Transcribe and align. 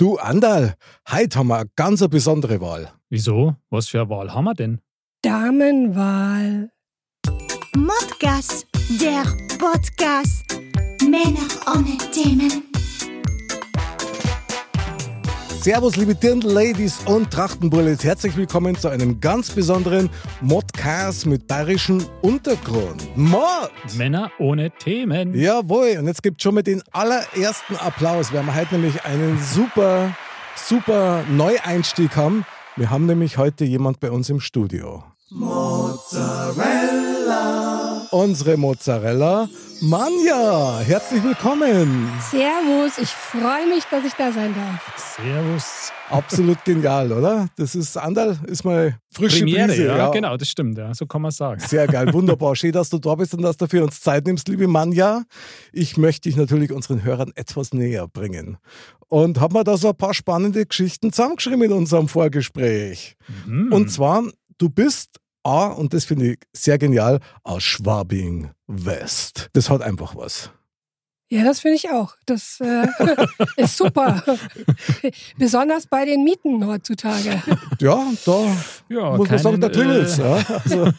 Du 0.00 0.16
Andal, 0.16 0.76
heute 1.10 1.40
haben 1.40 1.48
wir 1.48 1.56
eine 1.56 1.70
ganz 1.74 2.06
besondere 2.08 2.60
Wahl. 2.60 2.92
Wieso? 3.10 3.56
Was 3.68 3.88
für 3.88 4.02
eine 4.02 4.08
Wahl 4.08 4.32
haben 4.32 4.44
wir 4.44 4.54
denn? 4.54 4.80
Damenwahl. 5.22 6.70
Modcast, 7.74 8.68
der 9.00 9.24
Podcast. 9.58 10.44
Männer 11.02 11.48
ohne 11.66 11.98
Themen. 12.12 12.62
Servus, 15.60 15.96
liebe 15.96 16.14
Dirndl-Ladies 16.14 17.00
und 17.06 17.32
Trachtenbullis. 17.32 18.04
Herzlich 18.04 18.36
willkommen 18.36 18.76
zu 18.76 18.88
einem 18.88 19.20
ganz 19.20 19.50
besonderen 19.50 20.08
Modcast 20.40 21.26
mit 21.26 21.48
bayerischem 21.48 22.06
Untergrund. 22.22 23.04
Mod! 23.16 23.70
Männer 23.96 24.30
ohne 24.38 24.70
Themen. 24.70 25.34
Jawohl, 25.34 25.96
und 25.98 26.06
jetzt 26.06 26.22
gibt 26.22 26.40
schon 26.42 26.54
mit 26.54 26.68
den 26.68 26.82
allerersten 26.92 27.74
Applaus. 27.74 28.32
Wir 28.32 28.38
haben 28.38 28.54
heute 28.54 28.76
nämlich 28.76 29.04
einen 29.04 29.36
super, 29.42 30.14
super 30.54 31.24
Neueinstieg 31.28 32.14
haben. 32.14 32.44
Wir 32.76 32.90
haben 32.90 33.06
nämlich 33.06 33.36
heute 33.36 33.64
jemand 33.64 33.98
bei 33.98 34.12
uns 34.12 34.30
im 34.30 34.38
Studio. 34.38 35.02
Mozzarella. 35.30 36.87
Unsere 38.10 38.56
Mozzarella 38.56 39.48
Manja. 39.82 40.80
Herzlich 40.80 41.22
willkommen. 41.22 42.10
Servus, 42.30 42.98
ich 42.98 43.10
freue 43.10 43.66
mich, 43.68 43.84
dass 43.90 44.04
ich 44.04 44.14
da 44.14 44.32
sein 44.32 44.54
darf. 44.54 45.14
Servus. 45.16 45.92
Absolut 46.08 46.64
genial, 46.64 47.12
oder? 47.12 47.48
Das 47.56 47.74
ist 47.74 47.96
Andal, 47.98 48.38
ist 48.46 48.64
mal 48.64 48.98
frische 49.10 49.40
Premiere, 49.40 49.68
Brise. 49.68 49.86
ja, 49.86 50.10
genau, 50.10 50.36
das 50.38 50.48
stimmt, 50.48 50.78
ja. 50.78 50.94
So 50.94 51.06
kann 51.06 51.20
man 51.20 51.32
sagen. 51.32 51.60
Sehr 51.60 51.86
geil, 51.86 52.12
wunderbar. 52.14 52.56
Schön, 52.56 52.72
dass 52.72 52.88
du 52.88 52.98
da 52.98 53.14
bist 53.14 53.34
und 53.34 53.42
dass 53.42 53.58
du 53.58 53.66
für 53.66 53.84
uns 53.84 54.00
Zeit 54.00 54.26
nimmst, 54.26 54.48
liebe 54.48 54.68
Manja. 54.68 55.24
Ich 55.72 55.98
möchte 55.98 56.28
dich 56.28 56.36
natürlich 56.36 56.72
unseren 56.72 57.04
Hörern 57.04 57.32
etwas 57.34 57.74
näher 57.74 58.08
bringen. 58.08 58.56
Und 59.08 59.38
habe 59.38 59.58
mir 59.58 59.64
da 59.64 59.76
so 59.76 59.88
ein 59.88 59.96
paar 59.96 60.14
spannende 60.14 60.64
Geschichten 60.64 61.12
zusammengeschrieben 61.12 61.62
in 61.62 61.72
unserem 61.72 62.08
Vorgespräch. 62.08 63.16
Mhm. 63.46 63.72
Und 63.72 63.90
zwar, 63.90 64.24
du 64.56 64.70
bist 64.70 65.20
A, 65.48 65.68
und 65.68 65.94
das 65.94 66.04
finde 66.04 66.32
ich 66.32 66.38
sehr 66.52 66.76
genial, 66.76 67.20
aus 67.42 67.62
Schwabing 67.62 68.50
West. 68.66 69.48
Das 69.54 69.70
hat 69.70 69.80
einfach 69.80 70.14
was. 70.14 70.50
Ja, 71.30 71.42
das 71.42 71.60
finde 71.60 71.76
ich 71.76 71.90
auch. 71.90 72.14
Das 72.26 72.60
äh, 72.60 72.86
ist 73.56 73.78
super. 73.78 74.22
Besonders 75.38 75.86
bei 75.86 76.04
den 76.04 76.22
Mieten 76.22 76.66
heutzutage. 76.66 77.42
Ja, 77.80 78.12
da 78.26 78.56
ja, 78.90 79.16
muss 79.16 79.30
man 79.30 79.38
sagen, 79.38 79.60
da 79.62 79.70
klingelt's. 79.70 80.18
äh, 80.18 80.22
Ja. 80.22 80.44
Also, 80.64 80.92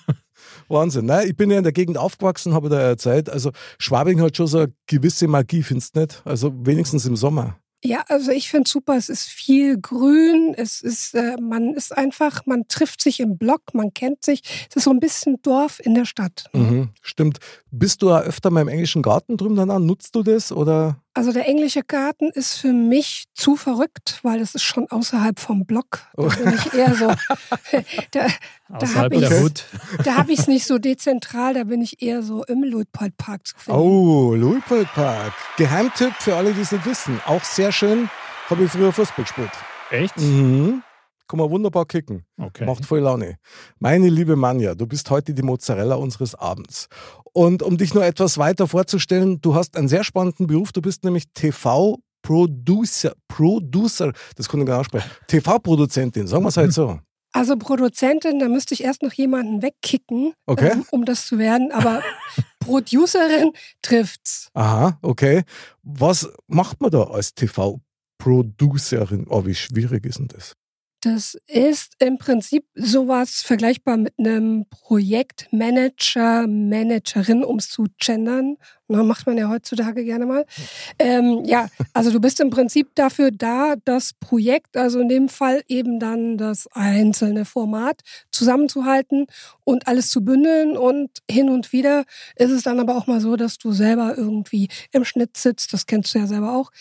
Wahnsinn. 0.67 1.06
Nein, 1.06 1.28
ich 1.28 1.36
bin 1.36 1.52
ja 1.52 1.58
in 1.58 1.63
der 1.63 1.73
Gegend 1.73 1.97
aufgewachsen, 2.00 2.53
habe 2.56 2.69
da 2.69 2.80
erzählt. 2.80 3.30
Also 3.30 3.52
Schwabing 3.78 4.19
hat 4.22 4.36
schon 4.36 4.47
so 4.47 4.59
eine 4.59 4.73
gewisse 4.88 5.28
Magie, 5.28 5.61
findest 5.63 5.95
du 5.95 6.02
nicht? 6.02 6.22
Also 6.25 6.53
wenigstens 6.66 7.06
im 7.06 7.16
Sommer. 7.16 7.58
Ja, 7.83 8.03
also 8.09 8.31
ich 8.31 8.49
finde 8.49 8.69
super. 8.69 8.97
Es 8.97 9.08
ist 9.09 9.27
viel 9.27 9.80
Grün. 9.80 10.53
Es 10.58 10.81
ist, 10.81 11.13
äh, 11.16 11.38
man 11.39 11.73
ist 11.73 11.97
einfach, 11.97 12.45
man 12.45 12.67
trifft 12.67 13.02
sich 13.02 13.19
im 13.19 13.38
Block, 13.38 13.73
man 13.73 13.94
kennt 13.94 14.23
sich. 14.25 14.41
Es 14.69 14.75
ist 14.75 14.83
so 14.83 14.91
ein 14.91 14.99
bisschen 14.99 15.41
Dorf 15.41 15.80
in 15.83 15.95
der 15.95 16.05
Stadt. 16.05 16.45
Mhm, 16.53 16.89
stimmt. 17.02 17.39
Bist 17.72 18.02
du 18.02 18.11
auch 18.11 18.22
öfter 18.22 18.50
mal 18.50 18.61
im 18.61 18.67
englischen 18.67 19.02
Garten 19.02 19.38
drüben 19.38 19.55
danach? 19.55 19.80
Nutzt 19.80 20.13
du 20.16 20.23
das 20.23 20.52
oder? 20.52 21.02
Also 21.13 21.31
der 21.33 21.47
englische 21.47 21.81
Garten 21.83 22.29
ist 22.29 22.57
für 22.57 22.71
mich 22.71 23.25
zu 23.33 23.55
verrückt, 23.55 24.19
weil 24.23 24.39
das 24.39 24.55
ist 24.55 24.63
schon 24.63 24.89
außerhalb 24.89 25.39
vom 25.39 25.66
Block. 25.66 26.01
Da 26.16 26.27
bin 26.27 26.53
ich 26.53 26.73
eher 26.73 26.95
so. 26.95 27.11
Da, 28.11 28.27
da 28.79 28.93
habe 28.95 29.16
ich 29.16 29.29
da 30.03 30.16
hab 30.16 30.29
ich 30.29 30.39
es 30.39 30.47
nicht 30.47 30.66
so 30.66 30.77
dezentral, 30.77 31.55
da 31.55 31.63
bin 31.63 31.81
ich 31.81 32.01
eher 32.03 32.21
so 32.21 32.43
im 32.43 32.63
Luitpoldpark 32.63 33.47
zu 33.47 33.55
finden. 33.57 33.79
Oh, 33.79 34.35
Luitpoldpark. 34.35 35.33
Geheimtipp 35.57 36.13
für 36.19 36.35
alle, 36.35 36.53
die 36.53 36.61
es 36.61 36.71
nicht 36.71 36.85
wissen. 36.85 37.19
Auch 37.25 37.44
sehr 37.44 37.71
schön. 37.71 38.09
Habe 38.49 38.63
ich 38.66 38.71
früher 38.71 38.91
Fußball 38.91 39.25
gespielt. 39.25 39.51
Echt? 39.89 40.17
Mhm. 40.17 40.83
Kann 41.29 41.38
man 41.38 41.51
wunderbar 41.51 41.85
kicken. 41.85 42.25
Okay. 42.39 42.66
Macht 42.66 42.85
voll 42.85 43.01
Laune. 43.01 43.38
Meine 43.77 44.09
liebe 44.09 44.35
Manja, 44.35 44.73
du 44.73 44.88
bist 44.88 45.09
heute 45.11 45.35
die 45.35 45.44
Mozzarella 45.44 45.94
unseres 45.94 46.33
Abends. 46.33 46.89
Und 47.34 47.62
um 47.63 47.78
dich 47.78 47.94
nur 47.94 48.03
etwas 48.06 48.38
weiter 48.38 48.67
vorzustellen, 48.67 49.40
du 49.41 49.56
hast 49.56 49.78
einen 49.78 49.88
sehr 49.88 50.03
spannenden 50.03 50.47
Beruf. 50.47 50.72
Du 50.72 50.81
bist 50.81 51.03
nämlich 51.03 51.25
TV-Producer. 51.34 53.13
Producer, 53.28 54.12
das 54.35 54.50
kann 54.50 54.59
ich 54.62 54.66
gar 54.66 54.78
nicht 54.79 54.81
aussprechen. 54.94 55.09
TV-Produzentin, 55.28 56.28
sagen 56.28 56.44
wir 56.44 56.50
es 56.50 56.57
halt 56.57 56.73
so. 56.73 57.00
Also 57.31 57.56
Produzentin, 57.57 58.40
da 58.40 58.47
müsste 58.50 58.73
ich 58.73 58.84
erst 58.84 59.03
noch 59.03 59.13
jemanden 59.13 59.62
wegkicken, 59.62 60.34
Okay. 60.47 60.72
ähm, 60.73 60.85
um 60.90 61.06
das 61.06 61.28
zu 61.28 61.38
werden. 61.38 61.72
Aber 61.72 62.01
Producerin 62.59 63.51
trifft's. 63.84 64.50
Aha, 64.56 64.97
okay. 65.03 65.44
Was 65.84 66.28
macht 66.47 66.81
man 66.81 66.90
da 66.90 67.03
als 67.03 67.35
TV-Producerin? 67.35 69.28
Oh, 69.29 69.46
wie 69.46 69.53
schwierig 69.53 70.06
ist 70.07 70.17
denn 70.17 70.28
das? 70.29 70.53
Das 71.01 71.35
ist 71.47 71.95
im 71.99 72.17
Prinzip 72.17 72.65
sowas 72.75 73.41
vergleichbar 73.41 73.95
mit 73.95 74.13
einem 74.19 74.65
Projektmanager, 74.69 76.45
Managerin, 76.47 77.45
um 77.45 77.57
es 77.57 77.69
zu 77.69 77.85
gendern. 77.99 78.57
Na, 78.91 79.03
macht 79.03 79.27
man 79.27 79.38
ja 79.38 79.47
heutzutage 79.50 80.03
gerne 80.03 80.25
mal. 80.25 80.45
Ähm, 80.97 81.44
ja, 81.45 81.67
also 81.94 82.09
du 82.11 82.19
bist 82.19 82.39
im 82.39 82.50
Prinzip 82.50 82.89
dafür 82.95 83.29
da, 83.29 83.75
das 83.85 84.13
Projekt, 84.13 84.75
also 84.77 85.00
in 85.00 85.09
dem 85.09 85.29
Fall 85.29 85.61
eben 85.67 86.00
dann 86.00 86.38
das 86.39 86.67
einzelne 86.73 87.45
Format 87.45 88.01
zusammenzuhalten 88.31 89.28
und 89.63 89.88
alles 89.88 90.09
zu 90.09 90.25
bündeln. 90.25 90.75
Und 90.75 91.11
hin 91.29 91.49
und 91.51 91.72
wieder 91.72 92.03
ist 92.35 92.49
es 92.49 92.63
dann 92.63 92.79
aber 92.79 92.97
auch 92.97 93.05
mal 93.05 93.22
so, 93.22 93.35
dass 93.35 93.59
du 93.59 93.73
selber 93.73 94.17
irgendwie 94.17 94.69
im 94.91 95.05
Schnitt 95.05 95.38
sitzt, 95.38 95.72
das 95.72 95.85
kennst 95.85 96.16
du 96.16 96.19
ja 96.19 96.25
selber 96.25 96.53
auch, 96.55 96.72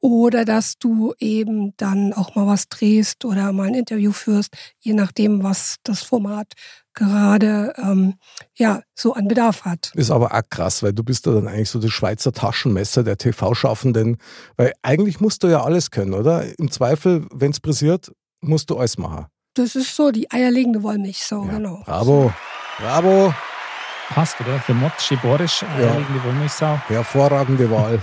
oder 0.00 0.44
dass 0.44 0.78
du 0.78 1.14
eben 1.20 1.74
dann 1.76 2.12
auch 2.12 2.34
mal 2.34 2.48
was 2.48 2.68
drehst 2.68 3.24
oder 3.24 3.52
mal 3.52 3.68
ein 3.68 3.74
Interview 3.74 4.10
führst, 4.10 4.52
je 4.80 4.94
nachdem, 4.94 5.44
was 5.44 5.76
das 5.84 6.02
Format 6.02 6.54
gerade 6.94 7.72
ähm, 7.78 8.14
ja 8.54 8.80
so 8.94 9.14
an 9.14 9.28
Bedarf 9.28 9.64
hat. 9.64 9.92
Ist 9.94 10.10
aber 10.10 10.34
auch 10.34 10.42
krass, 10.50 10.82
weil 10.82 10.92
du 10.92 11.02
bist 11.02 11.26
ja 11.26 11.32
dann 11.32 11.48
eigentlich 11.48 11.70
so 11.70 11.78
das 11.78 11.90
Schweizer 11.90 12.32
Taschenmesser 12.32 13.02
der 13.02 13.16
TV-Schaffenden. 13.18 14.18
Weil 14.56 14.72
eigentlich 14.82 15.20
musst 15.20 15.42
du 15.42 15.48
ja 15.48 15.62
alles 15.62 15.90
können, 15.90 16.14
oder? 16.14 16.44
Im 16.58 16.70
Zweifel, 16.70 17.26
wenn 17.32 17.50
es 17.50 17.60
pressiert, 17.60 18.12
musst 18.40 18.70
du 18.70 18.78
alles 18.78 18.98
machen. 18.98 19.26
Das 19.54 19.74
ist 19.76 19.94
so 19.94 20.10
die 20.10 20.30
eierlegende 20.30 20.82
Wollmilchsau, 20.82 21.44
Ja, 21.44 21.52
genau. 21.52 21.82
Bravo, 21.84 22.32
bravo, 22.78 23.34
Passt, 24.08 24.40
oder? 24.40 24.58
Für 24.60 24.74
Mod, 24.74 24.92
Schiborisch, 24.98 25.62
eierlegende 25.62 26.22
Wollmilchsau. 26.24 26.78
hervorragende 26.88 27.70
Wahl. 27.70 28.02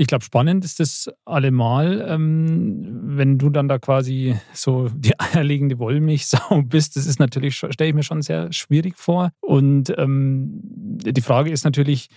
Ich 0.00 0.06
glaube, 0.06 0.24
spannend 0.24 0.64
ist 0.64 0.78
das 0.78 1.10
allemal, 1.24 2.06
ähm, 2.08 3.00
wenn 3.02 3.36
du 3.36 3.50
dann 3.50 3.66
da 3.66 3.80
quasi 3.80 4.36
so 4.54 4.88
die 4.94 5.18
eierlegende 5.18 5.80
Wollmilchsau 5.80 6.62
bist. 6.66 6.94
Das 6.94 7.04
ist 7.04 7.18
natürlich, 7.18 7.56
stelle 7.56 7.88
ich 7.88 7.94
mir 7.94 8.04
schon 8.04 8.22
sehr 8.22 8.52
schwierig 8.52 8.96
vor. 8.96 9.32
Und 9.40 9.92
ähm, 9.98 10.60
die 10.62 11.20
Frage 11.20 11.50
ist 11.50 11.64
natürlich, 11.64 12.10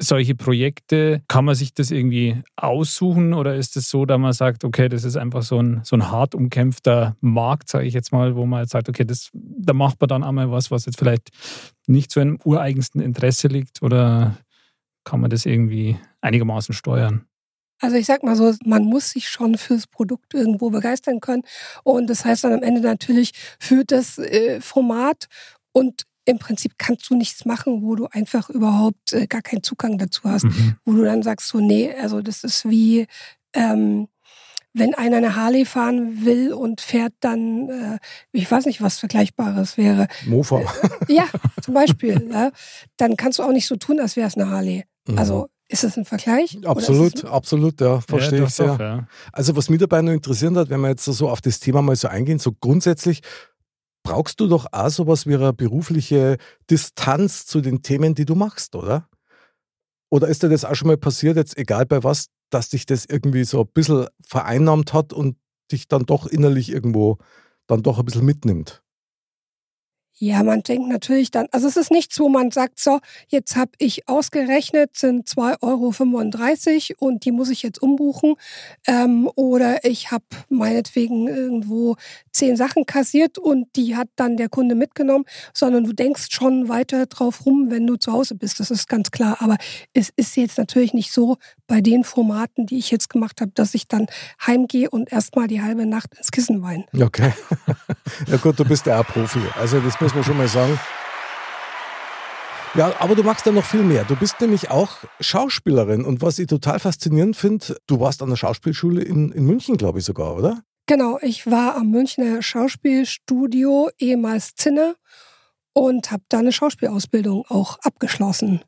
solche 0.00 0.34
Projekte, 0.34 1.22
kann 1.28 1.44
man 1.44 1.56
sich 1.56 1.74
das 1.74 1.90
irgendwie 1.90 2.40
aussuchen 2.56 3.34
oder 3.34 3.56
ist 3.56 3.76
es 3.76 3.90
so, 3.90 4.06
dass 4.06 4.18
man 4.18 4.32
sagt, 4.32 4.64
okay, 4.64 4.88
das 4.88 5.04
ist 5.04 5.16
einfach 5.16 5.42
so 5.42 5.60
ein, 5.60 5.80
so 5.82 5.96
ein 5.96 6.10
hart 6.10 6.34
umkämpfter 6.34 7.16
Markt, 7.20 7.68
sage 7.68 7.86
ich 7.86 7.94
jetzt 7.94 8.12
mal, 8.12 8.36
wo 8.36 8.46
man 8.46 8.60
jetzt 8.60 8.70
sagt, 8.70 8.88
okay, 8.88 9.04
das, 9.04 9.30
da 9.34 9.74
macht 9.74 10.00
man 10.00 10.08
dann 10.08 10.24
einmal 10.24 10.50
was, 10.50 10.70
was 10.70 10.86
jetzt 10.86 10.98
vielleicht 10.98 11.30
nicht 11.86 12.12
so 12.12 12.20
im 12.20 12.38
ureigensten 12.44 13.00
Interesse 13.00 13.48
liegt 13.48 13.82
oder 13.82 14.38
kann 15.08 15.20
man 15.20 15.30
das 15.30 15.46
irgendwie 15.46 15.96
einigermaßen 16.20 16.74
steuern? 16.74 17.24
Also 17.80 17.96
ich 17.96 18.04
sag 18.04 18.22
mal 18.24 18.36
so, 18.36 18.52
man 18.66 18.84
muss 18.84 19.10
sich 19.10 19.28
schon 19.28 19.56
fürs 19.56 19.86
Produkt 19.86 20.34
irgendwo 20.34 20.68
begeistern 20.68 21.20
können. 21.20 21.44
Und 21.82 22.10
das 22.10 22.26
heißt 22.26 22.44
dann 22.44 22.52
am 22.52 22.62
Ende 22.62 22.82
natürlich 22.82 23.32
für 23.58 23.84
das 23.84 24.18
äh, 24.18 24.60
Format 24.60 25.28
und 25.72 26.02
im 26.26 26.38
Prinzip 26.38 26.72
kannst 26.76 27.08
du 27.08 27.14
nichts 27.16 27.46
machen, 27.46 27.82
wo 27.82 27.94
du 27.94 28.06
einfach 28.08 28.50
überhaupt 28.50 29.14
äh, 29.14 29.26
gar 29.26 29.40
keinen 29.40 29.62
Zugang 29.62 29.96
dazu 29.96 30.24
hast. 30.24 30.44
Mhm. 30.44 30.76
Wo 30.84 30.92
du 30.92 31.04
dann 31.04 31.22
sagst 31.22 31.48
so, 31.48 31.58
nee, 31.58 31.90
also 31.94 32.20
das 32.20 32.44
ist 32.44 32.68
wie, 32.68 33.06
ähm, 33.54 34.08
wenn 34.78 34.94
einer 34.94 35.18
eine 35.18 35.36
Harley 35.36 35.64
fahren 35.64 36.24
will 36.24 36.52
und 36.52 36.80
fährt 36.80 37.12
dann, 37.20 37.68
äh, 37.68 37.98
ich 38.32 38.50
weiß 38.50 38.66
nicht, 38.66 38.80
was 38.82 38.98
Vergleichbares 38.98 39.76
wäre. 39.76 40.06
Mofa. 40.26 40.60
Ja, 41.08 41.24
zum 41.62 41.74
Beispiel. 41.74 42.28
ja, 42.32 42.50
dann 42.96 43.16
kannst 43.16 43.38
du 43.38 43.42
auch 43.42 43.52
nicht 43.52 43.66
so 43.66 43.76
tun, 43.76 44.00
als 44.00 44.16
wäre 44.16 44.28
es 44.28 44.36
eine 44.36 44.48
Harley. 44.50 44.84
Also 45.16 45.48
ist 45.68 45.84
es 45.84 45.96
ein 45.96 46.04
Vergleich? 46.04 46.56
Mhm. 46.58 46.66
Absolut, 46.66 47.14
es- 47.16 47.24
absolut, 47.24 47.80
ja, 47.80 48.00
verstehe 48.00 48.40
ja, 48.40 48.44
ich 48.46 48.54
sehr. 48.54 48.66
doch, 48.68 48.78
ja. 48.80 49.06
Also 49.32 49.56
was 49.56 49.68
mich 49.70 49.80
dabei 49.80 50.00
noch 50.02 50.12
interessieren 50.12 50.56
hat, 50.56 50.70
wenn 50.70 50.80
wir 50.80 50.88
jetzt 50.88 51.04
so 51.04 51.28
auf 51.28 51.40
das 51.40 51.60
Thema 51.60 51.82
mal 51.82 51.96
so 51.96 52.08
eingehen, 52.08 52.38
so 52.38 52.52
grundsätzlich, 52.52 53.20
brauchst 54.02 54.40
du 54.40 54.46
doch 54.46 54.66
auch 54.72 54.88
sowas 54.90 55.26
wie 55.26 55.34
eine 55.34 55.52
berufliche 55.52 56.36
Distanz 56.70 57.44
zu 57.46 57.60
den 57.60 57.82
Themen, 57.82 58.14
die 58.14 58.24
du 58.24 58.34
machst, 58.34 58.74
oder? 58.74 59.08
Oder 60.10 60.28
ist 60.28 60.42
dir 60.42 60.48
das 60.48 60.64
auch 60.64 60.74
schon 60.74 60.88
mal 60.88 60.96
passiert, 60.96 61.36
jetzt 61.36 61.58
egal 61.58 61.84
bei 61.84 62.02
was, 62.02 62.28
dass 62.50 62.70
dich 62.70 62.86
das 62.86 63.04
irgendwie 63.04 63.44
so 63.44 63.60
ein 63.62 63.68
bisschen 63.68 64.06
vereinnahmt 64.26 64.92
hat 64.92 65.12
und 65.12 65.36
dich 65.70 65.88
dann 65.88 66.06
doch 66.06 66.26
innerlich 66.26 66.70
irgendwo 66.70 67.18
dann 67.66 67.82
doch 67.82 67.98
ein 67.98 68.04
bisschen 68.04 68.24
mitnimmt? 68.24 68.82
Ja, 70.20 70.42
man 70.42 70.62
denkt 70.62 70.88
natürlich 70.88 71.30
dann, 71.30 71.46
also 71.52 71.68
es 71.68 71.76
ist 71.76 71.92
nichts, 71.92 72.18
wo 72.18 72.28
man 72.28 72.50
sagt, 72.50 72.80
so, 72.80 72.98
jetzt 73.28 73.54
habe 73.54 73.70
ich 73.78 74.08
ausgerechnet, 74.08 74.96
sind 74.96 75.28
2,35 75.28 75.60
Euro 76.98 77.06
und 77.06 77.24
die 77.24 77.30
muss 77.30 77.50
ich 77.50 77.62
jetzt 77.62 77.80
umbuchen. 77.80 78.34
Ähm, 78.86 79.30
oder 79.36 79.84
ich 79.84 80.10
habe 80.10 80.24
meinetwegen 80.48 81.28
irgendwo 81.28 81.94
zehn 82.32 82.56
Sachen 82.56 82.84
kassiert 82.84 83.38
und 83.38 83.68
die 83.76 83.96
hat 83.96 84.08
dann 84.16 84.36
der 84.36 84.48
Kunde 84.48 84.74
mitgenommen, 84.74 85.24
sondern 85.54 85.84
du 85.84 85.92
denkst 85.92 86.28
schon 86.30 86.68
weiter 86.68 87.06
drauf 87.06 87.46
rum, 87.46 87.70
wenn 87.70 87.86
du 87.86 87.96
zu 87.96 88.12
Hause 88.12 88.34
bist. 88.34 88.58
Das 88.58 88.72
ist 88.72 88.88
ganz 88.88 89.12
klar. 89.12 89.36
Aber 89.40 89.56
es 89.94 90.10
ist 90.16 90.36
jetzt 90.36 90.58
natürlich 90.58 90.94
nicht 90.94 91.12
so 91.12 91.36
bei 91.68 91.80
den 91.80 92.02
Formaten, 92.02 92.66
die 92.66 92.78
ich 92.78 92.90
jetzt 92.90 93.08
gemacht 93.08 93.40
habe, 93.40 93.52
dass 93.54 93.74
ich 93.74 93.86
dann 93.86 94.06
heimgehe 94.44 94.90
und 94.90 95.12
erstmal 95.12 95.46
die 95.46 95.62
halbe 95.62 95.86
Nacht 95.86 96.14
ins 96.14 96.32
Kissen 96.32 96.62
weine. 96.62 96.86
Okay. 97.00 97.32
ja 98.26 98.36
gut, 98.38 98.58
du 98.58 98.64
bist 98.64 98.86
ja 98.86 99.00
auch 99.00 99.06
Profi. 99.06 99.40
Also 99.54 99.78
das 99.80 100.00
muss 100.08 100.14
man 100.14 100.24
schon 100.24 100.38
mal 100.38 100.48
sagen. 100.48 100.80
Ja, 102.74 102.94
aber 102.98 103.14
du 103.14 103.22
machst 103.22 103.44
ja 103.44 103.52
noch 103.52 103.64
viel 103.64 103.82
mehr. 103.82 104.04
Du 104.04 104.16
bist 104.16 104.40
nämlich 104.40 104.70
auch 104.70 104.98
Schauspielerin. 105.20 106.04
Und 106.04 106.22
was 106.22 106.38
ich 106.38 106.46
total 106.46 106.78
faszinierend 106.78 107.36
finde, 107.36 107.76
du 107.86 108.00
warst 108.00 108.22
an 108.22 108.30
der 108.30 108.36
Schauspielschule 108.36 109.02
in, 109.02 109.32
in 109.32 109.44
München, 109.44 109.76
glaube 109.76 109.98
ich 109.98 110.06
sogar, 110.06 110.34
oder? 110.36 110.62
Genau, 110.86 111.18
ich 111.20 111.50
war 111.50 111.76
am 111.76 111.90
Münchner 111.90 112.40
Schauspielstudio, 112.40 113.90
ehemals 113.98 114.54
Zinner, 114.54 114.94
und 115.74 116.10
habe 116.10 116.22
da 116.30 116.38
eine 116.38 116.52
Schauspielausbildung 116.52 117.44
auch 117.48 117.78
abgeschlossen. 117.80 118.62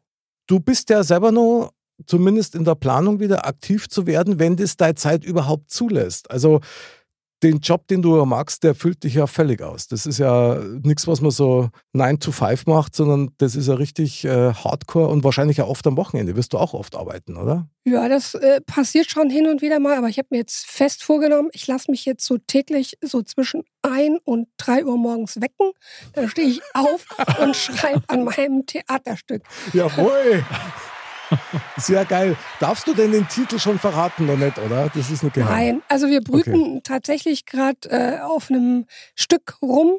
Du 0.47 0.61
bist 0.61 0.91
ja 0.91 1.03
selber 1.03 1.33
noch 1.33 1.71
zumindest 2.07 2.55
in 2.55 2.65
der 2.65 2.75
Planung 2.75 3.21
wieder 3.21 3.47
aktiv 3.47 3.89
zu 3.89 4.07
werden, 4.07 4.39
wenn 4.39 4.57
das 4.57 4.77
deine 4.77 4.95
Zeit 4.95 5.25
überhaupt 5.25 5.71
zulässt. 5.71 6.31
Also 6.31 6.61
den 7.43 7.61
Job, 7.61 7.87
den 7.89 8.03
du 8.03 8.25
magst, 8.25 8.63
der 8.65 8.75
füllt 8.75 9.03
dich 9.03 9.15
ja 9.15 9.27
völlig 9.27 9.63
aus. 9.63 9.89
Das 9.89 10.07
ist 10.07 10.19
ja 10.19 10.61
nichts, 10.83 11.07
was 11.07 11.21
man 11.21 11.31
so 11.31 11.71
9 11.93 12.21
to 12.21 12.33
5 12.33 12.67
macht, 12.67 12.95
sondern 12.95 13.31
das 13.39 13.57
ist 13.57 13.69
ja 13.69 13.75
richtig 13.75 14.25
äh, 14.25 14.53
Hardcore 14.53 15.09
und 15.09 15.25
wahrscheinlich 15.25 15.57
ja 15.57 15.65
oft 15.65 15.87
am 15.87 15.97
Wochenende. 15.97 16.37
Wirst 16.37 16.53
du 16.53 16.59
auch 16.59 16.75
oft 16.75 16.97
arbeiten, 16.97 17.37
oder? 17.37 17.69
Ja, 17.85 18.09
das 18.09 18.35
äh, 18.35 18.61
passiert 18.61 19.11
schon 19.11 19.31
hin 19.31 19.49
und 19.49 19.63
wieder 19.63 19.81
mal, 19.81 19.97
aber 19.97 20.09
ich 20.09 20.19
habe 20.19 20.29
mir 20.31 20.39
jetzt 20.39 20.67
fest 20.67 21.03
vorgenommen, 21.03 21.49
ich 21.53 21.67
lasse 21.67 21.91
mich 21.91 22.05
jetzt 22.05 22.27
so 22.27 22.37
täglich 22.39 22.99
so 23.01 23.23
zwischen 23.23 23.63
1 23.83 24.21
und 24.25 24.49
3 24.59 24.85
Uhr 24.85 24.99
morgens 24.99 25.41
wecken. 25.41 25.73
Dann 26.13 26.29
stehe 26.29 26.49
ich 26.49 26.61
auf 26.75 27.07
und 27.41 27.57
schreibe 27.57 28.03
an 28.09 28.25
meinem 28.25 28.67
Theaterstück. 28.67 29.43
Jawohl! 29.73 30.45
Sehr 31.77 32.05
geil. 32.05 32.37
Darfst 32.59 32.87
du 32.87 32.95
denn 32.95 33.13
den 33.13 33.29
Titel 33.29 33.59
schon 33.59 33.79
verraten 33.79 34.27
noch 34.27 34.37
nicht, 34.37 34.59
oder? 34.59 34.91
Das 34.95 35.11
ist 35.11 35.23
nur 35.23 35.33
geheim. 35.33 35.53
Nein, 35.53 35.83
also 35.89 36.09
wir 36.09 36.21
brüten 36.21 36.61
okay. 36.61 36.81
tatsächlich 36.85 37.47
gerade 37.47 37.89
äh, 37.89 38.21
auf 38.21 38.51
einem 38.51 38.87
Stück 39.15 39.59
rum. 39.63 39.99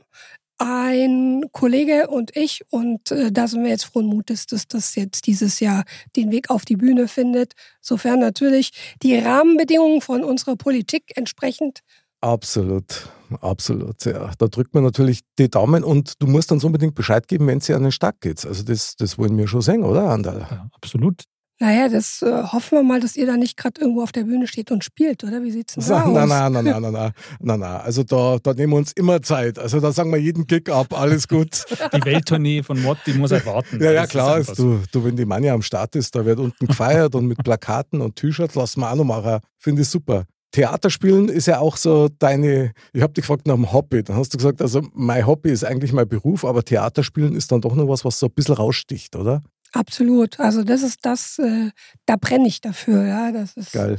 Ein 0.58 1.46
Kollege 1.54 2.08
und 2.08 2.38
ich, 2.38 2.62
und 2.70 3.10
äh, 3.10 3.32
da 3.32 3.48
sind 3.48 3.64
wir 3.64 3.72
jetzt 3.72 3.86
frohen 3.86 4.06
Mutes, 4.06 4.46
dass 4.46 4.68
das 4.68 4.94
jetzt 4.94 5.26
dieses 5.26 5.60
Jahr 5.60 5.86
den 6.16 6.32
Weg 6.32 6.52
auf 6.52 6.66
die 6.66 6.76
Bühne 6.76 7.08
findet, 7.08 7.54
sofern 7.82 8.20
natürlich 8.20 8.72
die 9.02 9.18
Rahmenbedingungen 9.18 10.02
von 10.02 10.24
unserer 10.24 10.56
Politik 10.56 11.14
entsprechend 11.16 11.80
Absolut, 12.22 13.10
absolut. 13.42 14.06
Ja. 14.06 14.32
Da 14.38 14.48
drückt 14.48 14.76
man 14.76 14.84
natürlich 14.84 15.22
die 15.40 15.50
Daumen 15.50 15.84
und 15.84 16.22
du 16.22 16.28
musst 16.28 16.52
uns 16.52 16.64
unbedingt 16.64 16.94
Bescheid 16.94 17.28
geben, 17.28 17.48
wenn 17.48 17.58
es 17.58 17.66
dir 17.66 17.76
an 17.76 17.84
den 17.84 17.92
Start 17.92 18.22
geht. 18.22 18.46
Also 18.46 18.64
das, 18.64 18.96
das 18.96 19.18
wollen 19.18 19.38
wir 19.38 19.48
schon 19.48 19.62
sehen, 19.62 19.84
oder, 19.84 20.10
Andal? 20.10 20.48
Ja, 20.50 20.68
absolut. 20.72 21.24
Naja, 21.62 21.90
das 21.90 22.24
äh, 22.24 22.44
hoffen 22.44 22.80
wir 22.80 22.84
mal, 22.84 23.00
dass 23.00 23.16
ihr 23.16 23.28
da 23.28 23.38
nicht 23.38 23.56
gerade 23.56 23.82
irgendwo 23.82 24.02
auf 24.02 24.12
der 24.12 24.24
Bühne 24.24 24.48
steht 24.48 24.72
und 24.72 24.84
spielt, 24.84 25.24
oder? 25.24 25.44
Wie 25.44 25.52
sieht's 25.52 25.76
denn 25.76 25.84
da 25.88 26.06
aus? 26.06 26.14
Nein, 26.14 26.28
nein, 26.28 26.52
nein, 26.54 26.66
nein, 26.66 26.92
nein, 26.92 27.12
nein, 27.40 27.60
nein. 27.60 27.82
Also 27.82 28.04
da, 28.04 28.40
da 28.42 28.54
nehmen 28.56 28.74
wir 28.74 28.78
uns 28.78 28.92
immer 28.94 29.22
Zeit. 29.22 29.60
Also 29.60 29.80
da 29.80 29.92
sagen 29.92 30.12
wir 30.12 30.18
jeden 30.18 30.48
Gig 30.48 30.72
ab, 30.72 30.88
alles 31.00 31.28
gut. 31.28 31.66
Die 31.94 32.04
Welttournee 32.04 32.64
von 32.64 32.82
Mod, 32.82 32.98
die 33.06 33.14
muss 33.14 33.30
erwarten. 33.30 33.80
ja, 33.80 33.92
ja, 33.92 34.08
klar. 34.08 34.40
Ist 34.40 34.58
du, 34.58 34.82
du, 34.92 35.04
wenn 35.04 35.16
die 35.16 35.26
Manja 35.26 35.54
am 35.54 35.62
Start 35.62 35.96
ist, 35.96 36.16
da 36.16 36.26
wird 36.26 36.40
unten 36.40 36.66
gefeiert 36.66 37.14
und 37.14 37.28
mit 37.28 37.44
Plakaten 37.44 38.02
und 38.02 38.16
T-Shirts 38.16 38.56
lassen 38.56 38.80
wir 38.80 38.92
auch 38.92 38.96
noch 38.96 39.04
machen. 39.04 39.40
Finde 39.60 39.84
ich 39.84 39.90
super. 39.90 40.26
Theaterspielen 40.52 41.30
ist 41.30 41.48
ja 41.48 41.60
auch 41.60 41.78
so 41.78 42.10
deine, 42.20 42.74
ich 42.94 43.02
habe 43.02 43.14
dich 43.14 43.24
gefragt 43.24 43.48
nach 43.48 43.56
dem 43.56 43.72
Hobby, 43.72 44.04
dann 44.04 44.18
hast 44.18 44.34
du 44.34 44.38
gesagt, 44.38 44.62
also 44.62 44.82
mein 44.94 45.26
Hobby 45.26 45.50
ist 45.50 45.64
eigentlich 45.64 45.94
mein 45.94 46.08
Beruf, 46.08 46.44
aber 46.44 46.64
Theaterspielen 46.64 47.36
ist 47.36 47.52
dann 47.52 47.62
doch 47.62 47.74
noch 47.74 47.88
was, 47.88 48.04
was 48.04 48.20
so 48.20 48.28
ein 48.28 48.34
bisschen 48.34 48.56
raussticht, 48.56 49.16
oder? 49.16 49.44
Absolut. 49.74 50.40
Also 50.40 50.64
das 50.64 50.84
ist 50.84 51.06
das, 51.06 51.40
äh, 51.40 51.72
da 52.06 52.18
brenne 52.18 52.48
ich 52.48 52.60
dafür, 52.60 53.06
ja. 53.06 53.32
Das 53.32 53.56
ist 53.56 53.72
geil. 53.72 53.98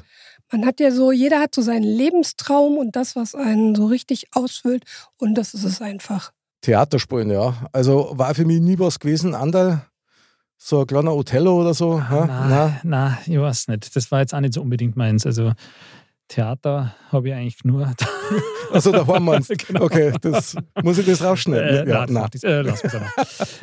Man 0.51 0.67
hat 0.67 0.81
ja 0.81 0.91
so, 0.91 1.13
jeder 1.13 1.41
hat 1.41 1.55
so 1.55 1.63
seinen 1.63 1.85
Lebenstraum 1.85 2.77
und 2.77 2.95
das, 2.95 3.17
was 3.17 3.35
einen 3.35 3.75
so 3.75 3.87
richtig 3.87 4.27
ausfüllt 4.33 4.85
und 5.17 5.35
das 5.35 5.55
ist 5.55 5.65
es 5.65 5.81
einfach. 5.81 6.33
Theaterspielen, 6.61 7.31
ja. 7.31 7.55
Also 7.73 8.11
war 8.13 8.35
für 8.35 8.45
mich 8.45 8.61
nie 8.61 8.79
was 8.79 8.99
gewesen, 8.99 9.35
Andal. 9.35 9.87
So 10.59 10.81
ein 10.81 10.87
kleiner 10.87 11.15
Othello 11.15 11.61
oder 11.61 11.75
so? 11.75 11.99
Nein, 11.99 12.29
nein, 12.29 12.81
nein, 12.85 13.19
ich 13.27 13.41
weiß 13.41 13.69
nicht. 13.69 13.97
Das 13.97 14.13
war 14.13 14.21
jetzt 14.21 14.33
auch 14.35 14.41
nicht 14.41 14.55
so 14.55 14.61
unbedingt 14.61 14.95
meins. 14.95 15.27
Also 15.27 15.53
Theater 16.33 16.95
habe 17.11 17.29
ich 17.29 17.35
eigentlich 17.35 17.65
nur. 17.65 17.93
Also 18.73 18.91
da 18.91 19.07
waren 19.07 19.23
wir 19.25 19.35
uns. 19.35 19.49
genau. 19.69 19.83
Okay, 19.83 20.15
das, 20.23 20.57
muss 20.83 20.97
ich 20.97 21.05
das 21.05 21.23
rausschneiden? 21.23 21.87
Äh, 21.87 21.91
ja, 21.91 22.07
nein, 22.09 22.31
äh, 22.43 22.63
lass 22.63 22.83
mich 22.83 22.93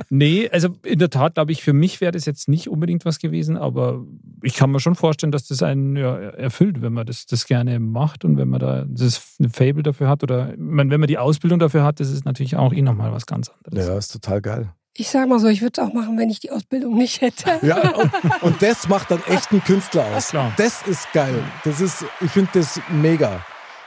Nee, 0.10 0.48
also 0.52 0.70
in 0.84 1.00
der 1.00 1.10
Tat 1.10 1.34
glaube 1.34 1.52
ich, 1.52 1.64
für 1.64 1.74
mich 1.74 2.00
wäre 2.00 2.12
das 2.12 2.26
jetzt 2.26 2.48
nicht 2.48 2.70
unbedingt 2.70 3.06
was 3.06 3.18
gewesen, 3.18 3.58
aber 3.58 4.06
ich 4.44 4.54
kann 4.54 4.70
mir 4.70 4.80
schon 4.80 4.94
vorstellen, 4.94 5.32
dass 5.32 5.48
das 5.48 5.64
einen 5.64 5.96
ja, 5.96 6.16
erfüllt, 6.16 6.84
wenn 6.84 6.94
man 6.94 7.08
das, 7.08 7.26
das 7.26 7.48
gerne 7.48 7.80
macht 7.80 8.24
und 8.24 8.38
wenn 8.38 8.50
man 8.50 8.60
da 8.60 8.86
das 8.88 9.36
eine 9.40 9.50
Fable 9.50 9.82
dafür 9.82 10.10
hat 10.10 10.22
oder 10.22 10.54
wenn 10.56 10.88
man 10.88 11.08
die 11.08 11.18
Ausbildung 11.18 11.58
dafür 11.58 11.84
hat, 11.84 12.00
das 12.00 12.12
ist 12.12 12.26
natürlich 12.26 12.56
auch 12.56 12.72
eh 12.72 12.84
nochmal 12.84 13.12
was 13.12 13.26
ganz 13.26 13.50
anderes. 13.50 13.88
Ja, 13.88 13.98
ist 13.98 14.14
total 14.14 14.42
geil. 14.42 14.70
Ich 15.00 15.10
sag 15.10 15.30
mal 15.30 15.40
so, 15.40 15.48
ich 15.48 15.62
würde 15.62 15.82
es 15.82 15.88
auch 15.88 15.94
machen, 15.94 16.18
wenn 16.18 16.30
ich 16.30 16.42
die 16.42 16.52
Ausbildung 16.52 16.98
nicht 16.98 17.22
hätte. 17.22 17.58
Ja, 17.66 17.96
und, 17.96 18.12
und 18.42 18.62
das 18.62 18.90
macht 18.90 19.12
dann 19.12 19.24
echt 19.28 19.50
einen 19.52 19.64
Künstler 19.64 20.06
aus. 20.08 20.34
Das 20.58 20.86
ist 20.86 21.12
geil. 21.14 21.42
Das 21.64 21.80
ist, 21.80 22.04
ich 22.20 22.30
finde 22.30 22.50
das 22.54 22.82
mega. 22.90 23.46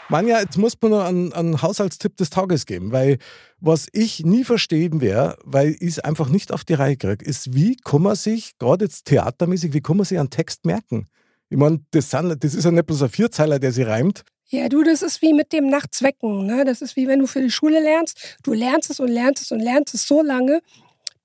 Manja, 0.08 0.40
jetzt 0.40 0.56
muss 0.56 0.74
man 0.80 0.90
noch 0.90 1.04
einen, 1.04 1.32
einen 1.34 1.60
Haushaltstipp 1.60 2.16
des 2.16 2.30
Tages 2.30 2.64
geben, 2.64 2.92
weil 2.92 3.18
was 3.60 3.88
ich 3.92 4.24
nie 4.24 4.42
verstehen 4.44 5.02
werde, 5.02 5.36
weil 5.44 5.76
ich 5.80 5.82
es 5.82 5.98
einfach 5.98 6.30
nicht 6.30 6.50
auf 6.50 6.64
die 6.64 6.74
Reihe 6.74 6.96
kriege, 6.96 7.22
ist, 7.22 7.54
wie 7.54 7.76
kann 7.76 8.02
man 8.02 8.16
sich, 8.16 8.56
gerade 8.58 8.86
jetzt 8.86 9.04
theatermäßig, 9.04 9.74
wie 9.74 9.82
kann 9.82 9.98
man 9.98 10.06
sich 10.06 10.18
einen 10.18 10.30
Text 10.30 10.64
merken? 10.64 11.08
Ich 11.50 11.58
meine, 11.58 11.80
das, 11.90 12.08
das 12.08 12.54
ist 12.54 12.64
ja 12.64 12.70
nicht 12.70 12.86
bloß 12.86 13.02
ein 13.02 13.10
Vierzeiler, 13.10 13.58
der 13.58 13.72
sie 13.72 13.82
reimt. 13.82 14.24
Ja, 14.48 14.68
du, 14.70 14.82
das 14.82 15.02
ist 15.02 15.20
wie 15.20 15.34
mit 15.34 15.52
dem 15.52 15.68
Nachtzwecken. 15.68 16.46
Ne? 16.46 16.64
Das 16.64 16.80
ist 16.80 16.96
wie 16.96 17.06
wenn 17.06 17.18
du 17.18 17.26
für 17.26 17.40
die 17.40 17.50
Schule 17.50 17.80
lernst. 17.80 18.38
Du 18.42 18.52
lernst 18.52 18.90
es 18.90 19.00
und 19.00 19.08
lernst 19.08 19.42
es 19.42 19.52
und 19.52 19.60
lernst 19.60 19.94
es 19.94 20.06
so 20.06 20.22
lange, 20.22 20.60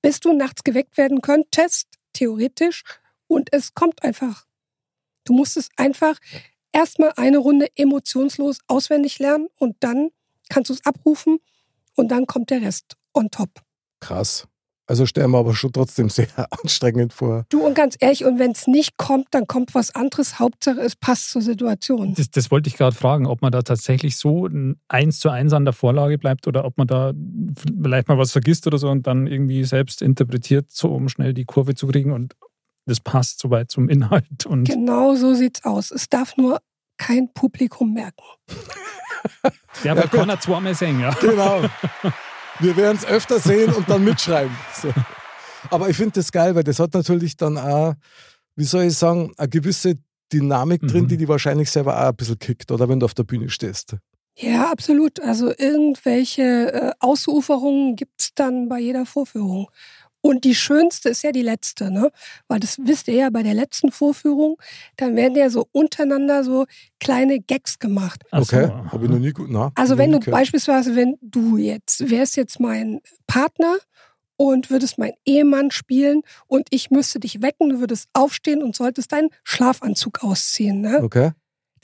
bis 0.02 0.20
du 0.20 0.32
nachts 0.32 0.64
geweckt 0.64 0.96
werden 0.96 1.20
könntest, 1.20 1.88
theoretisch, 2.12 2.84
und 3.26 3.52
es 3.52 3.74
kommt 3.74 4.02
einfach. 4.02 4.46
Du 5.24 5.32
musst 5.34 5.56
es 5.56 5.68
einfach 5.76 6.18
erstmal 6.72 7.12
eine 7.16 7.38
Runde 7.38 7.68
emotionslos 7.76 8.58
auswendig 8.66 9.18
lernen 9.18 9.48
und 9.56 9.76
dann 9.80 10.10
kannst 10.48 10.70
du 10.70 10.74
es 10.74 10.84
abrufen 10.84 11.38
und 11.94 12.08
dann 12.08 12.26
kommt 12.26 12.50
der 12.50 12.62
Rest 12.62 12.96
on 13.12 13.30
top. 13.30 13.50
Krass. 14.00 14.46
Also 14.88 15.04
stellen 15.04 15.30
wir 15.32 15.38
aber 15.38 15.54
schon 15.54 15.70
trotzdem 15.70 16.08
sehr 16.08 16.28
anstrengend 16.62 17.12
vor. 17.12 17.44
Du 17.50 17.60
und 17.60 17.74
ganz 17.74 17.94
ehrlich, 18.00 18.24
und 18.24 18.38
wenn 18.38 18.52
es 18.52 18.66
nicht 18.66 18.96
kommt, 18.96 19.26
dann 19.32 19.46
kommt 19.46 19.74
was 19.74 19.94
anderes. 19.94 20.38
Hauptsache, 20.38 20.80
es 20.80 20.96
passt 20.96 21.30
zur 21.30 21.42
Situation. 21.42 22.14
Das, 22.14 22.30
das 22.30 22.50
wollte 22.50 22.68
ich 22.68 22.76
gerade 22.76 22.96
fragen, 22.96 23.26
ob 23.26 23.42
man 23.42 23.52
da 23.52 23.60
tatsächlich 23.60 24.16
so 24.16 24.48
eins 24.88 25.20
zu 25.20 25.28
eins 25.28 25.52
an 25.52 25.66
der 25.66 25.74
Vorlage 25.74 26.16
bleibt 26.16 26.46
oder 26.46 26.64
ob 26.64 26.78
man 26.78 26.86
da 26.86 27.12
vielleicht 27.82 28.08
mal 28.08 28.16
was 28.16 28.32
vergisst 28.32 28.66
oder 28.66 28.78
so 28.78 28.88
und 28.88 29.06
dann 29.06 29.26
irgendwie 29.26 29.62
selbst 29.64 30.00
interpretiert, 30.00 30.72
so 30.72 30.88
um 30.88 31.10
schnell 31.10 31.34
die 31.34 31.44
Kurve 31.44 31.74
zu 31.74 31.86
kriegen 31.86 32.12
und 32.12 32.34
das 32.86 33.00
passt 33.00 33.40
soweit 33.40 33.70
zum 33.70 33.90
Inhalt. 33.90 34.46
Und 34.46 34.64
genau 34.64 35.14
so 35.14 35.34
sieht's 35.34 35.64
aus. 35.64 35.90
Es 35.90 36.08
darf 36.08 36.38
nur 36.38 36.60
kein 36.96 37.30
Publikum 37.34 37.92
merken. 37.92 38.24
Der 39.84 39.96
wird 39.96 40.14
ja, 40.14 40.20
keiner 40.20 40.40
zweimal 40.40 40.74
singen, 40.74 41.00
ja. 41.00 41.10
Genau. 41.20 41.60
Wir 42.60 42.76
werden 42.76 42.96
es 42.96 43.06
öfter 43.06 43.38
sehen 43.38 43.72
und 43.72 43.88
dann 43.88 44.04
mitschreiben. 44.04 44.54
So. 44.80 44.92
Aber 45.70 45.88
ich 45.88 45.96
finde 45.96 46.12
das 46.12 46.32
geil, 46.32 46.54
weil 46.54 46.64
das 46.64 46.78
hat 46.78 46.94
natürlich 46.94 47.36
dann 47.36 47.58
auch, 47.58 47.94
wie 48.56 48.64
soll 48.64 48.84
ich 48.84 48.96
sagen, 48.96 49.32
eine 49.36 49.48
gewisse 49.48 49.94
Dynamik 50.32 50.82
mhm. 50.82 50.88
drin, 50.88 51.08
die 51.08 51.16
die 51.16 51.28
wahrscheinlich 51.28 51.70
selber 51.70 51.98
auch 51.98 52.08
ein 52.08 52.16
bisschen 52.16 52.38
kickt, 52.38 52.70
oder 52.70 52.88
wenn 52.88 53.00
du 53.00 53.06
auf 53.06 53.14
der 53.14 53.24
Bühne 53.24 53.48
stehst. 53.48 53.96
Ja, 54.36 54.70
absolut. 54.70 55.20
Also 55.20 55.52
irgendwelche 55.56 56.72
äh, 56.72 56.92
Ausuferungen 57.00 57.96
gibt 57.96 58.20
es 58.20 58.34
dann 58.34 58.68
bei 58.68 58.78
jeder 58.78 59.04
Vorführung. 59.04 59.68
Und 60.20 60.44
die 60.44 60.54
schönste 60.54 61.08
ist 61.08 61.22
ja 61.22 61.32
die 61.32 61.42
letzte, 61.42 61.90
ne? 61.90 62.10
Weil 62.48 62.60
das 62.60 62.78
wisst 62.82 63.08
ihr 63.08 63.14
ja 63.14 63.30
bei 63.30 63.42
der 63.42 63.54
letzten 63.54 63.92
Vorführung, 63.92 64.56
dann 64.96 65.16
werden 65.16 65.36
ja 65.36 65.48
so 65.50 65.68
untereinander 65.72 66.44
so 66.44 66.66
kleine 66.98 67.40
Gags 67.40 67.78
gemacht. 67.78 68.24
Okay, 68.32 68.66
so. 68.66 68.92
habe 68.92 69.04
ich 69.04 69.10
noch 69.10 69.18
nie 69.18 69.32
gut 69.32 69.50
nach. 69.50 69.70
Also 69.74 69.96
wenn 69.96 70.12
du 70.12 70.18
gehört. 70.18 70.36
beispielsweise, 70.36 70.96
wenn 70.96 71.16
du 71.20 71.56
jetzt, 71.56 72.10
wärst 72.10 72.36
jetzt 72.36 72.58
mein 72.58 73.00
Partner 73.26 73.76
und 74.36 74.70
würdest 74.70 74.98
mein 74.98 75.12
Ehemann 75.24 75.70
spielen 75.70 76.22
und 76.46 76.66
ich 76.70 76.90
müsste 76.90 77.20
dich 77.20 77.40
wecken, 77.42 77.68
du 77.68 77.80
würdest 77.80 78.08
aufstehen 78.12 78.62
und 78.62 78.74
solltest 78.74 79.12
deinen 79.12 79.30
Schlafanzug 79.44 80.24
ausziehen, 80.24 80.80
ne? 80.80 81.00
Okay 81.02 81.32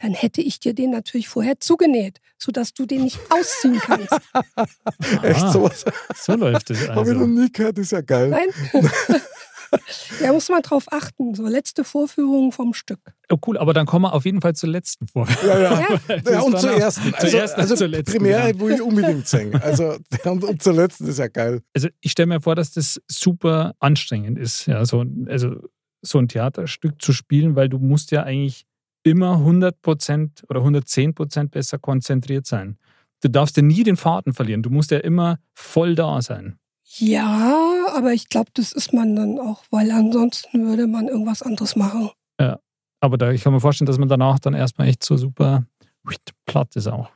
dann 0.05 0.13
hätte 0.13 0.43
ich 0.43 0.61
dir 0.61 0.75
den 0.75 0.91
natürlich 0.91 1.29
vorher 1.29 1.61
zugenäht, 1.61 2.21
sodass 2.37 2.75
du 2.75 2.85
den 2.85 3.05
nicht 3.05 3.19
ausziehen 3.31 3.81
kannst. 3.81 4.13
Echt 5.23 5.43
Ah, 5.43 5.51
sowas? 5.51 5.83
So 6.15 6.35
läuft 6.35 6.71
es 6.71 6.89
Habe 6.91 7.09
ich 7.11 7.15
noch 7.17 7.23
also. 7.23 7.27
nie 7.27 7.51
gehört, 7.51 7.79
ist 7.79 7.93
ja 7.93 8.03
geil. 8.03 8.29
Nein? 8.29 8.49
da 10.21 10.31
muss 10.31 10.51
man 10.51 10.61
drauf 10.61 10.85
achten. 10.93 11.35
So 11.35 11.47
letzte 11.47 11.85
Vorführung 11.85 12.53
vom 12.53 12.75
Stück. 12.75 13.01
Oh, 13.31 13.39
cool, 13.47 13.57
aber 13.57 13.73
dann 13.73 13.87
kommen 13.87 14.05
wir 14.05 14.13
auf 14.13 14.27
jeden 14.27 14.43
Fall 14.43 14.55
zur 14.55 14.69
letzten 14.69 15.07
vor. 15.07 15.27
Ja, 15.43 15.59
ja. 15.59 15.81
Ja. 16.09 16.33
Ja, 16.33 16.41
und 16.43 16.59
zur 16.61 16.73
ersten. 16.73 17.09
Zur 17.15 17.19
Also, 17.25 17.37
ersten, 17.39 17.61
also 17.63 17.75
zur 17.77 17.89
letzten, 17.89 18.13
Premiere 18.19 18.49
ja. 18.51 18.61
will 18.61 18.75
ich 18.75 18.83
unbedingt 18.83 19.27
singen. 19.27 19.57
Also, 19.63 19.97
und, 20.25 20.45
und 20.45 20.63
zur 20.63 20.75
letzten 20.75 21.07
ist 21.07 21.19
ja 21.19 21.29
geil. 21.29 21.63
Also 21.75 21.89
ich 22.03 22.13
stelle 22.13 22.27
mir 22.27 22.43
vor, 22.43 22.57
dass 22.57 22.73
das 22.73 23.01
super 23.09 23.75
anstrengend 23.79 24.39
ist, 24.39 24.67
ja, 24.67 24.85
so, 24.85 25.03
also 25.29 25.57
so 26.03 26.19
ein 26.19 26.29
Theaterstück 26.29 27.01
zu 27.01 27.15
spielen, 27.15 27.57
weil 27.57 27.71
du 27.71 27.79
musst 27.79 28.11
ja 28.11 28.23
eigentlich 28.23 28.67
immer 29.05 29.37
100% 29.37 30.49
oder 30.49 30.61
110% 30.61 31.51
besser 31.51 31.79
konzentriert 31.79 32.47
sein. 32.47 32.79
Du 33.23 33.29
darfst 33.29 33.57
ja 33.57 33.63
nie 33.63 33.85
den 33.85 33.97
Faden 33.97 34.35
verlieren. 34.35 34.63
Du 34.63 34.71
musst 34.71 34.91
ja 34.91 34.99
immer 34.99 35.39
voll 35.55 35.95
da 35.95 36.21
sein. 36.21 36.59
Ja, 36.97 37.87
aber 37.95 38.13
ich 38.13 38.29
glaube, 38.29 38.51
das 38.55 38.73
ist 38.73 38.93
man 38.93 39.17
dann 39.17 39.39
auch, 39.39 39.65
weil 39.71 39.91
ansonsten 39.91 40.67
würde 40.67 40.87
man 40.87 41.09
irgendwas 41.09 41.43
anderes 41.43 41.77
machen. 41.77 42.11
Aber 43.05 43.19
da, 43.19 43.31
ich 43.33 43.43
kann 43.43 43.53
mir 43.53 43.61
vorstellen, 43.61 43.85
dass 43.85 43.99
man 43.99 44.09
danach 44.09 44.39
dann 44.39 44.55
erstmal 44.55 44.89
echt 44.89 45.05
so 45.05 45.19
super 45.19 45.67
platt 46.47 46.75
ist 46.75 46.87
auch. 46.87 47.11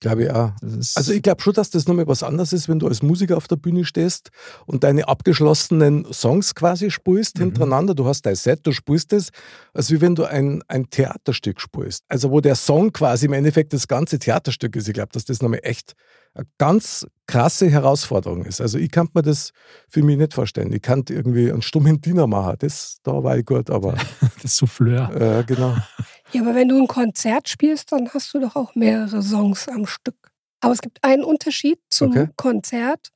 Glaube 0.00 0.24
ich 0.24 0.30
auch. 0.30 0.52
Also 0.94 1.12
ich 1.12 1.20
glaube 1.22 1.42
schon, 1.42 1.52
dass 1.52 1.68
das 1.68 1.86
nochmal 1.86 2.06
was 2.06 2.22
anderes 2.22 2.54
ist, 2.54 2.70
wenn 2.70 2.78
du 2.78 2.88
als 2.88 3.02
Musiker 3.02 3.36
auf 3.36 3.48
der 3.48 3.56
Bühne 3.56 3.84
stehst 3.84 4.30
und 4.64 4.82
deine 4.82 5.06
abgeschlossenen 5.08 6.10
Songs 6.12 6.54
quasi 6.54 6.90
spielst 6.90 7.38
Mhm. 7.38 7.42
hintereinander. 7.44 7.94
Du 7.94 8.06
hast 8.06 8.22
dein 8.24 8.34
Set, 8.34 8.60
du 8.66 8.72
spielst 8.72 9.12
es, 9.12 9.28
als 9.74 9.90
wie 9.90 10.00
wenn 10.00 10.14
du 10.14 10.24
ein, 10.24 10.62
ein 10.68 10.88
Theaterstück 10.88 11.60
spielst. 11.60 12.04
Also 12.08 12.30
wo 12.30 12.40
der 12.40 12.54
Song 12.54 12.92
quasi 12.92 13.26
im 13.26 13.34
Endeffekt 13.34 13.72
das 13.74 13.88
ganze 13.88 14.18
Theaterstück 14.18 14.74
ist. 14.76 14.88
Ich 14.88 14.94
glaube, 14.94 15.10
dass 15.12 15.26
das 15.26 15.42
nochmal 15.42 15.60
echt 15.64 15.92
eine 16.32 16.46
ganz 16.58 17.06
krasse 17.26 17.68
Herausforderung 17.68 18.44
ist. 18.44 18.60
Also 18.60 18.78
ich 18.78 18.90
kann 18.90 19.08
mir 19.12 19.22
das 19.22 19.50
für 19.88 20.02
mich 20.02 20.16
nicht 20.16 20.32
vorstellen. 20.32 20.72
Ich 20.72 20.80
kann 20.80 21.04
irgendwie 21.08 21.52
einen 21.52 21.60
stummen 21.62 22.00
Diener 22.00 22.26
machen. 22.26 22.56
Das, 22.60 22.98
da 23.02 23.22
war 23.22 23.36
ich 23.36 23.44
gut, 23.44 23.68
aber 23.68 23.96
das 24.42 24.56
Souffleur. 24.56 25.40
äh, 25.40 25.44
genau. 25.44 25.76
Ja, 26.32 26.42
aber 26.42 26.54
wenn 26.54 26.68
du 26.68 26.78
ein 26.80 26.86
Konzert 26.86 27.48
spielst, 27.48 27.92
dann 27.92 28.08
hast 28.14 28.32
du 28.34 28.38
doch 28.38 28.54
auch 28.56 28.74
mehrere 28.74 29.22
Songs 29.22 29.68
am 29.68 29.86
Stück. 29.86 30.30
Aber 30.60 30.72
es 30.72 30.80
gibt 30.80 31.02
einen 31.02 31.24
Unterschied 31.24 31.80
zum 31.88 32.10
Okay. 32.10 32.28
Konzert. 32.36 33.08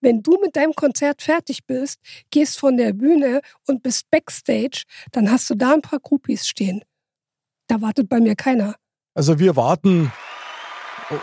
Wenn 0.00 0.22
du 0.22 0.38
mit 0.40 0.56
deinem 0.56 0.74
Konzert 0.74 1.22
fertig 1.22 1.66
bist, 1.66 1.98
gehst 2.30 2.58
von 2.58 2.76
der 2.76 2.92
Bühne 2.92 3.40
und 3.66 3.82
bist 3.82 4.10
backstage, 4.10 4.84
dann 5.12 5.30
hast 5.30 5.48
du 5.50 5.54
da 5.54 5.72
ein 5.72 5.82
paar 5.82 5.98
Groupies 5.98 6.46
stehen. 6.46 6.82
Da 7.68 7.80
wartet 7.80 8.08
bei 8.08 8.20
mir 8.20 8.36
keiner. 8.36 8.74
Also 9.14 9.38
wir 9.38 9.56
warten 9.56 10.12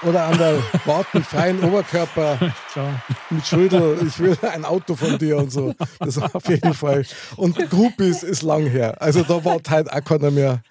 oder 0.04 0.26
an 0.26 0.38
der 0.38 0.58
warten 0.86 1.24
freien 1.24 1.64
Oberkörper 1.64 2.38
mit 3.30 3.46
Schrödel, 3.46 4.00
ich 4.08 4.20
will 4.20 4.38
ein 4.42 4.66
Auto 4.66 4.96
von 4.96 5.18
dir 5.18 5.38
und 5.38 5.52
so. 5.52 5.74
Das 6.00 6.20
war 6.20 6.36
auf 6.36 6.48
jeden 6.48 6.74
Fall. 6.74 7.06
Und 7.36 7.58
Groupies 7.70 8.24
ist 8.24 8.42
lang 8.42 8.66
her. 8.66 9.02
Also 9.02 9.24
da 9.24 9.44
war 9.44 9.60
halt 9.70 9.92
auch 9.92 10.04
keiner 10.04 10.32
mehr. 10.32 10.62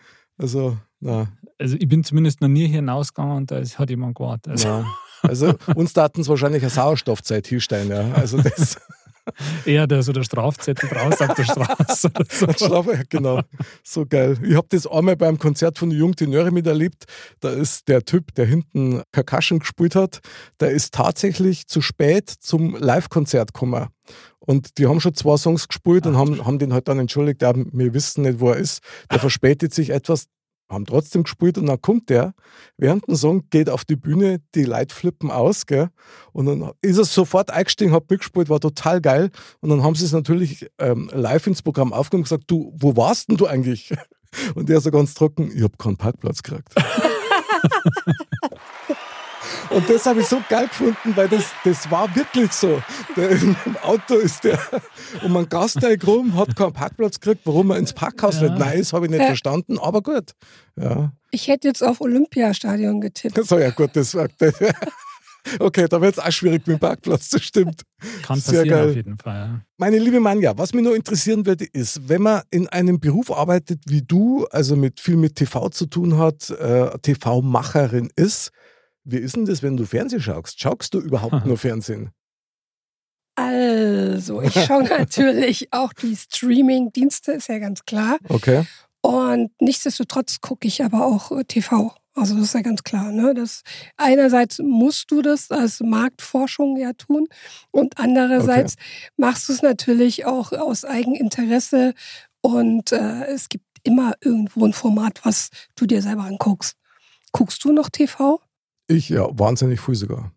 Also, 0.41 0.77
na, 1.01 1.29
Also 1.59 1.77
ich 1.79 1.89
bin 1.89 2.05
zumindest 2.05 2.41
noch 2.41 2.49
nie 2.49 2.67
hier 2.67 2.77
hinausgegangen 2.77 3.37
und 3.37 3.51
da 3.51 3.59
ist, 3.59 3.79
hat 3.79 3.91
jemand 3.91 4.17
gewartet. 4.17 4.53
Also 4.53 4.69
na. 4.69 4.87
Also 5.23 5.55
uns 5.75 5.93
daten 5.93 6.23
es 6.23 6.29
wahrscheinlich 6.29 6.63
eine 6.63 6.71
Sauerstoffzeit 6.71 7.47
Hilstein, 7.47 7.89
ja. 7.89 8.13
Also 8.13 8.39
das 8.39 8.79
eher 9.65 9.87
der, 9.87 10.03
so 10.03 10.13
der 10.13 10.23
Strafzettel 10.23 10.89
draußen 10.89 11.29
auf 11.29 11.37
der 11.37 11.45
Straße. 11.45 12.11
So. 12.31 12.87
Genau. 13.09 13.41
So 13.83 14.07
geil. 14.07 14.39
Ich 14.43 14.55
habe 14.55 14.67
das 14.71 14.87
einmal 14.87 15.17
beim 15.17 15.39
Konzert 15.39 15.79
von 15.79 15.91
den 15.91 15.99
Jungtenöre 15.99 16.51
miterlebt. 16.51 17.05
Da 17.41 17.51
ist 17.51 17.89
der 17.89 18.05
Typ, 18.05 18.35
der 18.35 18.47
hinten 18.47 19.03
Percussion 19.13 19.59
gespielt 19.59 19.95
hat, 19.95 20.21
der 20.61 20.71
ist 20.71 20.95
tatsächlich 20.95 21.67
zu 21.67 21.81
spät 21.83 22.31
zum 22.31 22.77
Live-Konzert 22.77 23.53
gekommen. 23.53 23.89
Und 24.41 24.79
die 24.79 24.87
haben 24.87 25.01
schon 25.01 25.15
zwei 25.15 25.37
Songs 25.37 25.69
gespielt 25.69 26.07
und 26.07 26.17
haben, 26.17 26.45
haben 26.45 26.59
den 26.59 26.73
halt 26.73 26.89
dann 26.89 26.99
entschuldigt, 26.99 27.43
ja, 27.43 27.53
wir 27.55 27.95
wissen 27.95 28.23
nicht, 28.23 28.41
wo 28.41 28.51
er 28.51 28.57
ist. 28.57 28.83
Der 29.11 29.21
verspätet 29.21 29.75
sich 29.75 29.91
etwas, 29.91 30.27
haben 30.71 30.87
trotzdem 30.87 31.25
gespielt 31.25 31.59
und 31.59 31.67
dann 31.67 31.81
kommt 31.81 32.09
der, 32.09 32.35
während 32.79 33.07
dem 33.07 33.17
Song 33.17 33.49
geht 33.51 33.69
auf 33.69 33.85
die 33.85 33.97
Bühne, 33.97 34.41
die 34.55 34.65
Leute 34.65 34.95
flippen 34.95 35.31
aus, 35.31 35.67
gell? 35.67 35.91
Und 36.33 36.47
dann 36.47 36.71
ist 36.81 36.99
er 36.99 37.05
sofort 37.05 37.51
eingestiegen, 37.51 37.93
hat 37.93 38.09
mitgespielt, 38.09 38.49
war 38.49 38.61
total 38.61 39.01
geil. 39.01 39.31
Und 39.61 39.71
dann 39.71 39.83
haben 39.83 39.95
sie 39.95 40.05
es 40.05 40.13
natürlich 40.13 40.69
ähm, 40.79 41.11
live 41.13 41.47
ins 41.47 41.63
Programm 41.63 41.93
aufgenommen 41.93 42.23
und 42.23 42.31
gesagt, 42.31 42.45
du, 42.47 42.73
wo 42.79 42.97
warst 42.97 43.29
denn 43.29 43.37
du 43.37 43.47
eigentlich? 43.47 43.93
Und 44.55 44.69
der 44.69 44.81
so 44.81 44.93
ganz 44.93 45.15
trocken, 45.15 45.51
ich 45.53 45.65
hab 45.65 45.77
keinen 45.77 45.97
Parkplatz 45.97 46.45
gekriegt. 46.45 46.73
Und 49.71 49.89
das 49.89 50.07
habe 50.07 50.21
ich 50.21 50.27
so 50.27 50.41
geil 50.49 50.69
gefunden, 50.69 51.13
weil 51.17 51.29
das, 51.29 51.45
das 51.65 51.91
war 51.91 52.15
wirklich 52.15 52.53
so. 52.53 52.83
Der, 53.17 53.31
Im 53.31 53.57
Auto 53.83 54.15
ist 54.17 54.45
der 54.45 54.59
um 55.25 55.37
einen 55.37 55.49
Gasteig 55.49 56.07
rum, 56.07 56.35
hat 56.37 56.55
keinen 56.57 56.73
Parkplatz 56.73 57.21
gekriegt, 57.21 57.43
warum 57.45 57.71
er 57.71 57.79
ins 57.79 57.93
Parkhaus 57.93 58.37
Ja. 58.41 58.49
nicht 58.49 58.59
nein 58.59 58.79
ist, 58.79 58.93
habe 58.93 59.07
ich 59.07 59.11
nicht 59.11 59.21
Äh. 59.23 59.27
verstanden, 59.27 59.79
aber 59.79 60.03
gut. 60.03 60.33
Ja, 60.77 61.13
Ich 61.31 61.49
hätte 61.49 61.69
jetzt 61.69 61.83
auf 61.83 62.01
Olympiastadion 62.01 63.01
getippt. 63.01 63.43
so 63.47 63.59
ja 63.59 63.71
gut, 63.71 63.91
das 63.95 64.15
war. 64.15 64.29
Okay, 65.59 65.87
da 65.89 66.03
wird 66.03 66.19
es 66.19 66.23
auch 66.23 66.31
schwierig 66.31 66.67
mit 66.67 66.77
dem 66.77 66.81
Parkplatz, 66.81 67.31
das 67.31 67.43
stimmt. 67.43 67.83
Kann 68.23 68.39
Sehr 68.39 68.61
passieren 68.61 68.69
geil. 68.69 68.89
auf 68.91 68.95
jeden 68.95 69.17
Fall. 69.17 69.37
Ja. 69.39 69.61
Meine 69.79 69.99
liebe 69.99 70.21
Manja, 70.21 70.53
was 70.59 70.75
mich 70.75 70.85
nur 70.85 70.95
interessieren 70.95 71.47
würde, 71.47 71.65
ist, 71.65 72.11
wenn 72.11 72.21
man 72.21 72.43
in 72.51 72.69
einem 72.69 73.01
Beruf 73.01 73.33
arbeitet 73.33 73.81
wie 73.87 74.03
du, 74.03 74.47
also 74.51 74.77
mit 74.77 75.01
viel 75.01 75.17
mit 75.17 75.37
TV 75.37 75.71
zu 75.71 75.87
tun 75.87 76.19
hat, 76.19 76.51
äh, 76.51 76.91
TV-Macherin 76.99 78.11
ist, 78.17 78.51
wie 79.05 79.19
ist 79.19 79.37
denn 79.37 79.47
das, 79.47 79.63
wenn 79.63 79.77
du 79.77 79.85
Fernsehen 79.85 80.21
schaust? 80.21 80.61
Schaust 80.61 80.95
du 80.95 81.01
überhaupt 81.01 81.45
nur 81.47 81.59
Fernsehen? 81.59 82.11
Also, 83.35 84.43
ich 84.43 84.53
schaue 84.67 84.85
natürlich 84.85 85.73
auch 85.73 85.93
die 85.93 86.17
Streaming-Dienste, 86.17 87.33
ist 87.33 87.49
ja 87.49 87.59
ganz 87.59 87.85
klar. 87.85 88.19
Okay. 88.29 88.67
Und 89.03 89.51
nichtsdestotrotz 89.61 90.41
gucke 90.41 90.69
ich 90.69 90.85
aber 90.85 91.07
auch 91.07 91.33
äh, 91.33 91.45
TV. 91.45 91.95
Also 92.15 92.35
das 92.35 92.45
ist 92.47 92.55
ja 92.55 92.61
ganz 92.61 92.83
klar. 92.83 93.13
Ne? 93.13 93.35
Das, 93.35 93.63
einerseits 93.97 94.59
musst 94.59 95.11
du 95.11 95.23
das 95.23 95.51
als 95.51 95.81
Marktforschung 95.81 96.77
ja 96.77 96.93
tun 96.93 97.29
und 97.71 97.99
andererseits 97.99 98.75
machst 99.17 99.49
du 99.49 99.53
es 99.53 99.63
natürlich 99.63 100.27
auch 100.27 100.53
aus 100.53 100.85
Eigeninteresse 100.85 101.95
und 102.43 102.93
äh, 102.93 103.25
es 103.27 103.49
gibt 103.49 103.65
immer 103.85 104.15
irgendwo 104.21 104.67
ein 104.67 104.73
Format, 104.73 105.21
was 105.25 105.51
du 105.77 105.87
dir 105.87 106.03
selber 106.03 106.25
anguckst. 106.25 106.77
Guckst 107.33 107.65
du 107.65 107.73
noch 107.73 107.89
TV? 107.89 108.41
Ich 108.91 109.09
ja, 109.09 109.29
wahnsinnig 109.39 109.81
viel 109.81 109.95
sogar. 109.95 110.33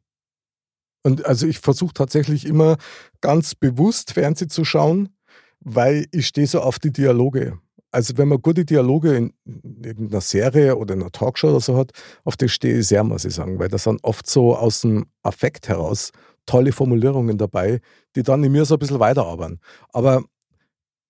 Und 1.04 1.26
also 1.26 1.48
ich 1.48 1.58
versuche 1.58 1.96
tatsächlich 1.96 2.46
immer 2.46 2.78
ganz 3.20 3.56
bewusst 3.56 4.14
Fernsehen 4.14 4.52
zu 4.52 4.64
schauen, 4.64 5.10
weil 5.60 6.06
ich 6.12 6.28
stehe 6.28 6.46
so 6.46 6.62
auf 6.62 6.78
die 6.78 6.94
Dialoge. 6.94 7.58
Also 7.90 8.16
wenn 8.18 8.28
man 8.28 8.44
gute 8.44 8.64
Dialoge 8.64 9.16
in 9.16 9.34
irgendeiner 9.84 10.22
Serie 10.22 10.78
oder 10.78 10.94
in 10.94 11.02
einer 11.02 11.12
Talkshow 11.12 11.50
oder 11.50 11.62
so 11.62 11.76
hat, 11.76 11.94
auf 12.26 12.38
das 12.38 12.52
stehe 12.52 12.78
ich 12.78 12.88
sehr, 12.88 13.04
muss 13.04 13.26
ich 13.26 13.34
sagen, 13.34 13.58
weil 13.58 13.70
da 13.70 13.80
sind 13.80 14.04
oft 14.04 14.30
so 14.30 14.56
aus 14.56 14.82
dem 14.82 15.08
Affekt 15.24 15.68
heraus 15.68 16.12
tolle 16.46 16.74
Formulierungen 16.74 17.40
dabei, 17.40 17.82
die 18.16 18.22
dann 18.22 18.44
in 18.44 18.52
mir 18.52 18.66
so 18.66 18.76
ein 18.76 18.80
bisschen 18.80 19.00
weiterarbeiten. 19.00 19.62
Aber 19.94 20.24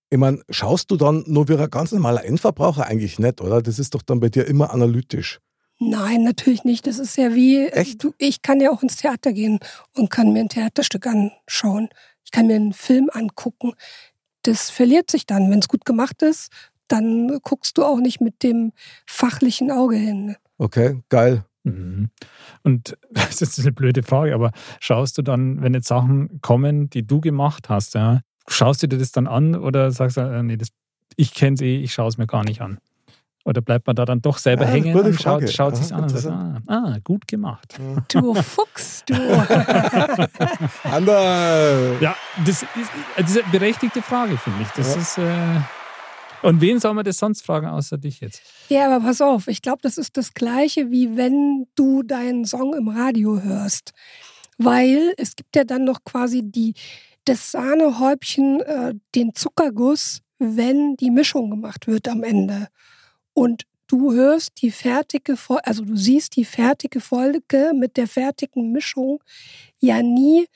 ich 0.09 0.17
meine, 0.17 0.41
schaust 0.49 0.91
du 0.91 0.95
dann 0.95 1.25
nur 1.27 1.49
wie 1.49 1.57
ein 1.57 1.69
ganz 1.69 1.91
normaler 1.91 2.23
Endverbraucher 2.23 2.85
eigentlich 2.85 3.19
nicht, 3.19 3.41
oder? 3.41 3.61
Das 3.61 3.79
ist 3.79 3.95
doch 3.95 4.01
dann 4.01 4.21
bei 4.21 4.29
dir 4.29 4.47
immer 4.47 4.71
analytisch. 4.71 5.41
Nein, 5.79 6.23
natürlich 6.23 6.63
nicht. 6.63 6.87
Das 6.87 6.99
ist 6.99 7.17
ja 7.17 7.33
wie, 7.33 7.67
Echt? 7.67 8.03
Du, 8.03 8.13
ich 8.17 8.41
kann 8.41 8.59
ja 8.59 8.71
auch 8.71 8.83
ins 8.83 8.97
Theater 8.97 9.33
gehen 9.33 9.59
und 9.95 10.09
kann 10.09 10.31
mir 10.31 10.41
ein 10.41 10.49
Theaterstück 10.49 11.07
anschauen. 11.07 11.89
Ich 12.23 12.31
kann 12.31 12.47
mir 12.47 12.55
einen 12.55 12.73
Film 12.73 13.09
angucken. 13.11 13.73
Das 14.43 14.69
verliert 14.69 15.11
sich 15.11 15.25
dann. 15.25 15.49
Wenn 15.51 15.59
es 15.59 15.67
gut 15.67 15.85
gemacht 15.85 16.21
ist, 16.21 16.49
dann 16.87 17.39
guckst 17.43 17.77
du 17.77 17.83
auch 17.83 17.99
nicht 17.99 18.21
mit 18.21 18.43
dem 18.43 18.71
fachlichen 19.05 19.71
Auge 19.71 19.95
hin. 19.95 20.35
Okay, 20.57 21.01
geil. 21.09 21.45
Mhm. 21.63 22.09
Und 22.63 22.97
das 23.11 23.41
ist 23.41 23.59
eine 23.59 23.71
blöde 23.71 24.03
Frage, 24.03 24.33
aber 24.33 24.51
schaust 24.79 25.17
du 25.17 25.21
dann, 25.21 25.61
wenn 25.61 25.73
jetzt 25.73 25.87
Sachen 25.87 26.41
kommen, 26.41 26.89
die 26.89 27.05
du 27.05 27.21
gemacht 27.21 27.69
hast, 27.69 27.95
ja, 27.95 28.21
schaust 28.47 28.83
du 28.83 28.87
dir 28.87 28.97
das 28.97 29.11
dann 29.11 29.27
an 29.27 29.55
oder 29.55 29.91
sagst 29.91 30.17
du, 30.17 30.21
äh, 30.21 30.43
nee, 30.43 30.57
das, 30.57 30.69
ich 31.15 31.33
kenne 31.33 31.55
es 31.55 31.61
eh, 31.61 31.77
ich 31.77 31.93
schaue 31.93 32.09
es 32.09 32.17
mir 32.17 32.27
gar 32.27 32.43
nicht 32.43 32.61
an? 32.61 32.79
Oder 33.45 33.61
bleibt 33.61 33.87
man 33.87 33.95
da 33.95 34.05
dann 34.05 34.21
doch 34.21 34.37
selber 34.37 34.63
Ah, 34.65 34.69
hängen 34.69 34.95
und 34.97 35.21
schaut, 35.21 35.49
schaut 35.49 35.75
sich 35.75 35.93
an 35.93 36.03
und 36.03 36.09
sagt, 36.09 36.33
ah, 36.33 36.61
ah, 36.67 36.97
gut 37.03 37.27
gemacht. 37.27 37.77
Du 38.07 38.33
Fuchs, 38.35 39.03
du. 39.05 39.13
Ander. 40.83 41.99
Ja, 41.99 42.15
das 42.45 42.63
ist, 42.63 42.67
das 43.17 43.29
ist 43.35 43.43
eine 43.43 43.51
berechtigte 43.51 44.01
Frage, 44.01 44.37
finde 44.37 44.61
ich. 44.63 44.69
Das 44.69 44.95
Ja. 44.95 45.01
ist. 45.01 45.17
Äh, 45.17 46.47
und 46.47 46.59
wen 46.61 46.79
soll 46.79 46.93
man 46.93 47.05
das 47.05 47.17
sonst 47.17 47.45
fragen, 47.45 47.67
außer 47.67 47.97
dich 47.97 48.19
jetzt? 48.19 48.41
Ja, 48.69 48.85
aber 48.93 49.05
pass 49.05 49.21
auf, 49.21 49.47
ich 49.47 49.61
glaube, 49.61 49.79
das 49.81 49.97
ist 49.97 50.17
das 50.17 50.33
Gleiche, 50.33 50.91
wie 50.91 51.15
wenn 51.15 51.67
du 51.75 52.03
deinen 52.03 52.43
Song 52.45 52.73
im 52.73 52.89
Radio 52.89 53.41
hörst. 53.41 53.91
Weil 54.57 55.13
es 55.17 55.35
gibt 55.35 55.55
ja 55.55 55.63
dann 55.63 55.83
noch 55.85 56.03
quasi 56.03 56.41
die, 56.43 56.73
das 57.25 57.51
Sahnehäubchen, 57.51 58.61
äh, 58.61 58.93
den 59.15 59.33
Zuckerguss, 59.35 60.19
wenn 60.37 60.95
die 60.97 61.11
Mischung 61.11 61.49
gemacht 61.49 61.87
wird 61.87 62.07
am 62.09 62.23
Ende. 62.23 62.67
Und 63.33 63.63
du 63.87 64.13
hörst 64.13 64.61
die 64.61 64.71
fertige 64.71 65.37
Folge, 65.37 65.65
also 65.65 65.85
du 65.85 65.95
siehst 65.95 66.35
die 66.35 66.45
fertige 66.45 67.01
Folge 67.01 67.71
mit 67.75 67.97
der 67.97 68.07
fertigen 68.07 68.71
Mischung 68.71 69.23
ja 69.79 70.01
nie 70.01 70.47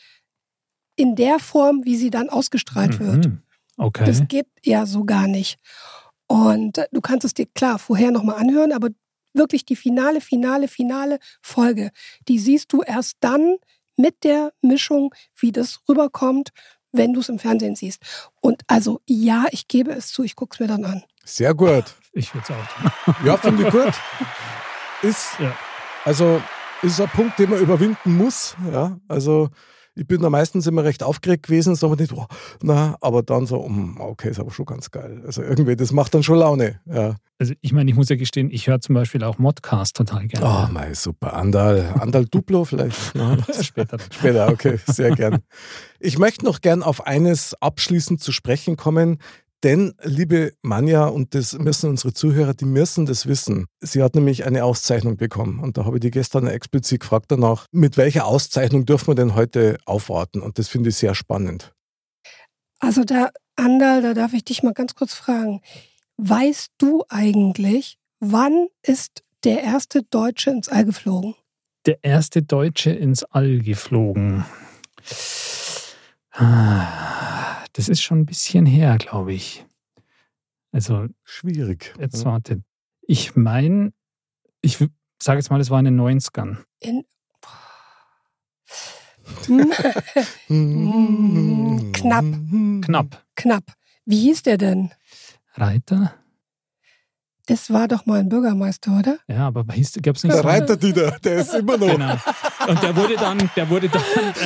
in 0.95 1.15
der 1.15 1.39
Form, 1.39 1.85
wie 1.85 1.95
sie 1.95 2.09
dann 2.09 2.29
ausgestrahlt 2.29 2.99
wird. 2.99 3.27
Mhm. 3.27 3.41
Okay. 3.77 4.05
Das 4.05 4.27
geht 4.27 4.47
ja 4.63 4.85
so 4.85 5.03
gar 5.03 5.27
nicht. 5.27 5.59
Und 6.27 6.81
du 6.91 7.01
kannst 7.01 7.25
es 7.25 7.33
dir 7.33 7.45
klar 7.45 7.79
vorher 7.79 8.11
nochmal 8.11 8.37
anhören, 8.37 8.71
aber 8.71 8.89
wirklich 9.33 9.65
die 9.65 9.75
finale, 9.75 10.19
finale, 10.19 10.67
finale 10.67 11.19
Folge, 11.41 11.91
die 12.27 12.39
siehst 12.39 12.73
du 12.73 12.81
erst 12.81 13.17
dann 13.21 13.57
mit 13.95 14.23
der 14.23 14.51
Mischung, 14.61 15.13
wie 15.39 15.51
das 15.51 15.79
rüberkommt, 15.87 16.49
wenn 16.91 17.13
du 17.13 17.19
es 17.19 17.29
im 17.29 17.39
Fernsehen 17.39 17.75
siehst. 17.75 18.01
Und 18.41 18.63
also 18.67 19.01
ja, 19.07 19.45
ich 19.51 19.67
gebe 19.67 19.91
es 19.91 20.07
zu, 20.07 20.23
ich 20.23 20.35
gucke 20.35 20.55
es 20.55 20.59
mir 20.59 20.67
dann 20.67 20.85
an. 20.85 21.03
Sehr 21.23 21.53
gut. 21.53 21.95
Ich 22.17 22.33
würde 22.33 22.45
es 22.49 22.51
auch 22.51 23.13
tun. 23.13 23.15
Ja, 23.25 23.37
finde 23.37 23.63
ich 23.63 23.69
gut. 23.71 23.93
Ist, 25.03 25.29
Ja. 25.39 25.53
also, 26.05 26.41
ist 26.81 26.99
ein 27.01 27.09
Punkt, 27.09 27.37
den 27.39 27.49
man 27.49 27.59
überwinden 27.59 28.17
muss. 28.17 28.55
Ja, 28.71 28.97
also, 29.07 29.49
ich 29.95 30.05
bin 30.07 30.21
da 30.21 30.29
meistens 30.29 30.67
immer 30.67 30.83
recht 30.83 31.01
aufgeregt 31.01 31.43
gewesen, 31.47 31.75
so 31.75 31.87
aber 31.87 31.95
nicht, 31.95 32.13
oh, 32.13 32.27
na, 32.61 32.95
aber 33.01 33.23
dann 33.23 33.47
so, 33.47 33.67
mm, 33.67 33.99
okay, 33.99 34.29
ist 34.29 34.39
aber 34.39 34.51
schon 34.51 34.67
ganz 34.67 34.91
geil. 34.91 35.23
Also 35.25 35.41
irgendwie, 35.41 35.75
das 35.75 35.91
macht 35.91 36.13
dann 36.13 36.21
schon 36.21 36.37
Laune. 36.37 36.79
Ja. 36.85 37.15
Also 37.39 37.53
ich 37.61 37.73
meine, 37.73 37.89
ich 37.89 37.95
muss 37.95 38.07
ja 38.09 38.15
gestehen, 38.15 38.51
ich 38.51 38.67
höre 38.67 38.79
zum 38.79 38.93
Beispiel 38.93 39.23
auch 39.23 39.39
Modcast 39.39 39.95
total 39.95 40.25
Oh, 40.25 40.27
gerne. 40.27 40.69
mei, 40.71 40.93
super. 40.93 41.33
Andal, 41.33 41.95
Andal 41.99 42.25
Duplo 42.25 42.63
vielleicht. 42.65 43.15
Na, 43.15 43.37
Später. 43.63 43.97
Später, 44.11 44.49
okay, 44.49 44.77
sehr 44.85 45.15
gern. 45.15 45.39
Ich 45.99 46.19
möchte 46.19 46.45
noch 46.45 46.61
gern 46.61 46.83
auf 46.83 47.07
eines 47.07 47.55
abschließend 47.59 48.21
zu 48.21 48.31
sprechen 48.31 48.77
kommen, 48.77 49.17
denn, 49.63 49.93
liebe 50.03 50.53
Manja, 50.61 51.07
und 51.07 51.33
das 51.33 51.57
müssen 51.57 51.89
unsere 51.89 52.13
Zuhörer, 52.13 52.53
die 52.53 52.65
müssen 52.65 53.05
das 53.05 53.25
wissen. 53.25 53.65
Sie 53.79 54.03
hat 54.03 54.15
nämlich 54.15 54.45
eine 54.45 54.63
Auszeichnung 54.63 55.17
bekommen 55.17 55.59
und 55.59 55.77
da 55.77 55.85
habe 55.85 55.97
ich 55.97 56.01
die 56.01 56.11
gestern 56.11 56.47
explizit 56.47 57.01
gefragt 57.01 57.25
danach, 57.29 57.65
mit 57.71 57.97
welcher 57.97 58.25
Auszeichnung 58.25 58.85
dürfen 58.85 59.07
wir 59.07 59.15
denn 59.15 59.35
heute 59.35 59.77
aufwarten? 59.85 60.41
Und 60.41 60.59
das 60.59 60.67
finde 60.67 60.89
ich 60.89 60.97
sehr 60.97 61.15
spannend. 61.15 61.73
Also 62.79 63.03
da, 63.03 63.29
Andal, 63.55 64.01
da 64.01 64.13
darf 64.13 64.33
ich 64.33 64.45
dich 64.45 64.61
mal 64.61 64.73
ganz 64.73 64.93
kurz 64.93 65.13
fragen. 65.13 65.61
Weißt 66.17 66.71
du 66.77 67.03
eigentlich, 67.09 67.97
wann 68.19 68.67
ist 68.83 69.23
der 69.43 69.63
erste 69.63 70.03
Deutsche 70.03 70.51
ins 70.51 70.69
All 70.69 70.85
geflogen? 70.85 71.35
Der 71.85 72.03
erste 72.03 72.43
Deutsche 72.43 72.91
ins 72.91 73.23
All 73.23 73.59
geflogen. 73.59 74.45
Ah, 76.31 77.16
Das 77.77 77.87
ist 77.89 78.01
schon 78.01 78.19
ein 78.21 78.25
bisschen 78.25 78.65
her, 78.65 78.97
glaube 78.97 79.33
ich. 79.33 79.63
Also 80.71 81.05
Schwierig. 81.23 81.93
Jetzt 81.99 82.25
warte. 82.25 82.61
Ich 83.01 83.35
meine, 83.35 83.93
ich 84.61 84.77
sage 85.21 85.39
jetzt 85.39 85.49
mal, 85.49 85.61
es 85.61 85.69
war 85.69 85.79
in 85.79 85.85
den 85.85 85.99
90ern. 85.99 86.57
In 86.79 87.03
Hm, 89.47 89.71
Hm. 90.47 91.91
Knapp. 91.93 92.25
Knapp. 92.83 93.25
knapp. 93.35 93.63
Wie 94.05 94.19
hieß 94.21 94.43
der 94.43 94.57
denn? 94.57 94.91
Reiter? 95.53 96.13
Das 97.47 97.71
war 97.71 97.87
doch 97.87 98.05
mal 98.05 98.19
ein 98.19 98.27
Bürgermeister, 98.29 98.99
oder? 98.99 99.17
Ja, 99.27 99.47
aber 99.47 99.63
gab 99.63 99.75
es 99.77 100.23
nicht 100.23 100.25
Der 100.25 100.41
so? 100.41 100.47
Reiter, 100.47 100.75
Dieter, 100.75 101.17
der 101.23 101.35
ist 101.39 101.55
immer 101.55 101.77
noch. 101.77 101.87
Genau. 101.87 102.15
Und 102.67 102.83
der 102.83 102.95
wurde 102.95 103.15
dann, 103.15 103.49
der 103.55 103.69
wurde 103.69 103.87
dann 103.89 104.03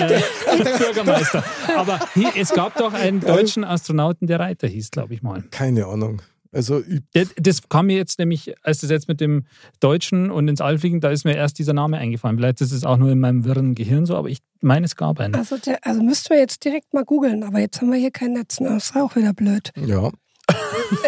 äh, 0.10 0.22
Bürgermeister. 0.78 1.44
Aber 1.76 2.00
hier, 2.14 2.30
es 2.38 2.54
gab 2.54 2.76
doch 2.78 2.94
einen 2.94 3.20
deutschen 3.20 3.64
Astronauten, 3.64 4.28
der 4.28 4.40
Reiter 4.40 4.68
hieß, 4.68 4.92
glaube 4.92 5.16
ich 5.16 5.24
mal. 5.24 5.44
Keine 5.50 5.88
Ahnung. 5.88 6.22
Also, 6.54 6.82
ich, 6.82 7.02
Das, 7.14 7.30
das 7.38 7.70
kam 7.70 7.88
mir 7.88 7.96
jetzt 7.96 8.20
nämlich, 8.20 8.54
als 8.64 8.82
das 8.82 8.90
jetzt 8.92 9.08
mit 9.08 9.20
dem 9.22 9.46
Deutschen 9.80 10.30
und 10.30 10.48
ins 10.48 10.62
All 10.62 10.78
fliegen, 10.78 11.00
da 11.00 11.10
ist 11.10 11.24
mir 11.24 11.36
erst 11.36 11.58
dieser 11.60 11.74
Name 11.74 11.98
eingefallen. 11.98 12.38
Vielleicht 12.38 12.62
ist 12.62 12.72
es 12.74 12.84
auch 12.84 12.98
nur 12.98 13.10
in 13.10 13.20
meinem 13.20 13.46
wirren 13.46 13.74
Gehirn 13.74 14.06
so, 14.06 14.16
aber 14.16 14.28
ich 14.30 14.40
meine, 14.60 14.86
es 14.86 14.96
gab 14.96 15.20
einen. 15.22 15.34
Also, 15.34 15.58
der, 15.58 15.80
also 15.86 16.04
müssten 16.04 16.30
wir 16.30 16.40
jetzt 16.40 16.64
direkt 16.66 16.94
mal 16.94 17.06
googeln, 17.06 17.44
aber 17.44 17.60
jetzt 17.60 17.82
haben 17.82 17.92
wir 17.92 17.98
hier 17.98 18.12
kein 18.12 18.34
Netz. 18.34 18.60
ne? 18.60 18.70
Das 18.70 18.86
ist 18.92 18.96
auch 18.96 19.16
wieder 19.16 19.34
blöd. 19.34 19.72
ja. 19.76 20.12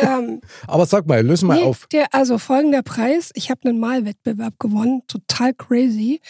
Ähm, 0.01 0.41
Aber 0.67 0.85
sag 0.85 1.05
mal, 1.07 1.25
löse 1.25 1.45
mal 1.45 1.57
nee, 1.57 1.63
auf. 1.63 1.87
Der, 1.91 2.13
also 2.13 2.37
folgender 2.37 2.81
Preis. 2.83 3.31
Ich 3.33 3.49
habe 3.49 3.61
einen 3.69 3.79
Malwettbewerb 3.79 4.59
gewonnen. 4.59 5.03
Total 5.07 5.53
crazy. 5.53 6.21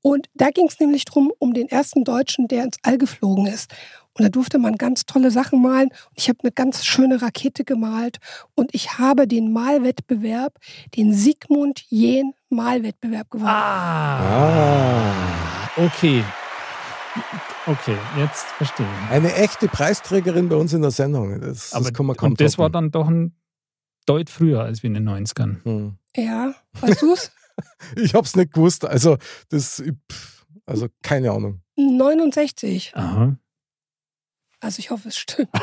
Und 0.00 0.28
da 0.34 0.50
ging 0.50 0.66
es 0.68 0.78
nämlich 0.80 1.04
drum, 1.04 1.32
um 1.38 1.54
den 1.54 1.68
ersten 1.68 2.04
Deutschen, 2.04 2.48
der 2.48 2.64
ins 2.64 2.78
All 2.82 2.98
geflogen 2.98 3.46
ist. 3.46 3.70
Und 4.14 4.24
da 4.24 4.30
durfte 4.30 4.58
man 4.58 4.76
ganz 4.76 5.06
tolle 5.06 5.30
Sachen 5.30 5.62
malen. 5.62 5.90
Ich 6.14 6.28
habe 6.28 6.38
eine 6.42 6.50
ganz 6.50 6.84
schöne 6.84 7.22
Rakete 7.22 7.64
gemalt. 7.64 8.18
Und 8.54 8.74
ich 8.74 8.98
habe 8.98 9.28
den 9.28 9.52
Malwettbewerb, 9.52 10.54
den 10.96 11.12
Sigmund 11.14 11.82
Jähn 11.88 12.32
Malwettbewerb 12.48 13.30
gewonnen. 13.30 13.50
Ah, 13.50 14.18
Ah. 14.20 15.70
okay. 15.76 16.24
Okay, 17.68 17.98
jetzt 18.16 18.46
verstehe 18.46 18.86
ich. 18.86 19.10
Eine 19.10 19.34
echte 19.34 19.68
Preisträgerin 19.68 20.48
bei 20.48 20.56
uns 20.56 20.72
in 20.72 20.80
der 20.80 20.90
Sendung. 20.90 21.38
Das, 21.40 21.74
Aber, 21.74 21.84
das 21.84 21.92
kann 21.92 22.06
man 22.06 22.16
kaum 22.16 22.30
und 22.30 22.40
das 22.40 22.56
war 22.56 22.70
dann 22.70 22.90
doch 22.90 23.08
ein 23.08 23.34
Deut 24.06 24.30
früher 24.30 24.62
als 24.62 24.82
wie 24.82 24.86
in 24.86 24.94
den 24.94 25.06
90ern. 25.06 25.62
Hm. 25.64 25.98
Ja, 26.16 26.54
weißt 26.80 27.02
du's? 27.02 27.30
Ich 27.96 28.14
hab's 28.14 28.36
nicht 28.36 28.52
gewusst. 28.54 28.84
Also, 28.86 29.18
das, 29.48 29.82
also 30.64 30.86
keine 31.02 31.32
Ahnung. 31.32 31.60
69. 31.76 32.92
Aha. 32.94 33.36
Also 34.60 34.78
ich 34.78 34.90
hoffe, 34.90 35.08
es 35.08 35.18
stimmt. 35.18 35.50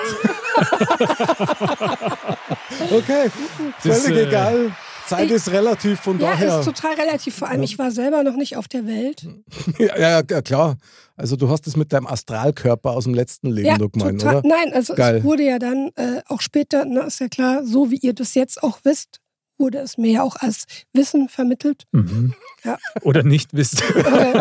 Okay, 2.92 3.32
Das, 3.84 4.02
völlig 4.04 4.18
äh, 4.26 4.28
egal. 4.28 4.76
Zeit 5.08 5.30
ist 5.32 5.52
relativ, 5.52 6.00
von 6.00 6.20
Ja, 6.20 6.32
daher. 6.32 6.60
ist 6.60 6.66
total 6.66 6.94
relativ. 6.96 7.36
Vor 7.36 7.48
allem, 7.50 7.64
ich 7.64 7.78
war 7.78 7.92
selber 7.92 8.24
noch 8.24 8.36
nicht 8.36 8.58
auf 8.58 8.68
der 8.68 8.86
Welt. 8.88 9.28
Ja, 9.80 9.98
ja, 9.98 10.22
ja, 10.30 10.42
klar. 10.42 10.78
Also 11.16 11.36
du 11.36 11.50
hast 11.50 11.68
es 11.68 11.76
mit 11.76 11.94
deinem 11.94 12.08
Astralkörper 12.08 12.92
aus 12.92 13.06
dem 13.06 13.14
letzten 13.14 13.50
Leben 13.50 13.68
Ja, 13.68 13.78
du 13.78 13.90
gemeint, 13.90 14.22
total. 14.22 14.38
oder? 14.40 14.48
Nein, 14.48 14.74
also 14.74 14.94
Geil. 14.96 15.18
es 15.18 15.24
wurde 15.24 15.44
ja 15.44 15.60
dann 15.60 15.90
äh, 15.96 16.22
auch 16.28 16.42
später, 16.42 16.86
na, 16.86 17.02
ist 17.02 17.20
ja 17.20 17.28
klar, 17.30 17.66
so 17.66 17.92
wie 17.92 17.98
ihr 17.98 18.14
das 18.14 18.34
jetzt 18.36 18.62
auch 18.64 18.80
wisst, 18.84 19.20
wurde 19.58 19.78
es 19.80 19.98
mir 19.98 20.12
ja 20.12 20.24
auch 20.24 20.36
als 20.38 20.66
Wissen 20.92 21.30
vermittelt. 21.30 21.84
Mhm. 21.94 22.34
Ja. 22.66 22.78
Oder 23.02 23.24
nicht 23.24 23.54
wisst. 23.54 23.84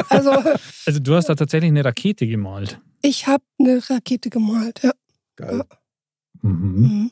Also 0.09 0.31
Also 0.87 0.99
du 1.01 1.15
hast 1.15 1.29
da 1.29 1.35
tatsächlich 1.37 1.69
eine 1.71 1.85
Rakete 1.85 2.27
gemalt. 2.27 2.81
ich 3.03 3.27
habe 3.29 3.45
eine 3.61 3.81
Rakete 3.89 4.31
gemalt. 4.31 4.81
Ja. 4.83 4.93
Geil. 5.37 5.63
Mhm. 6.43 6.51
Mhm. 6.81 7.11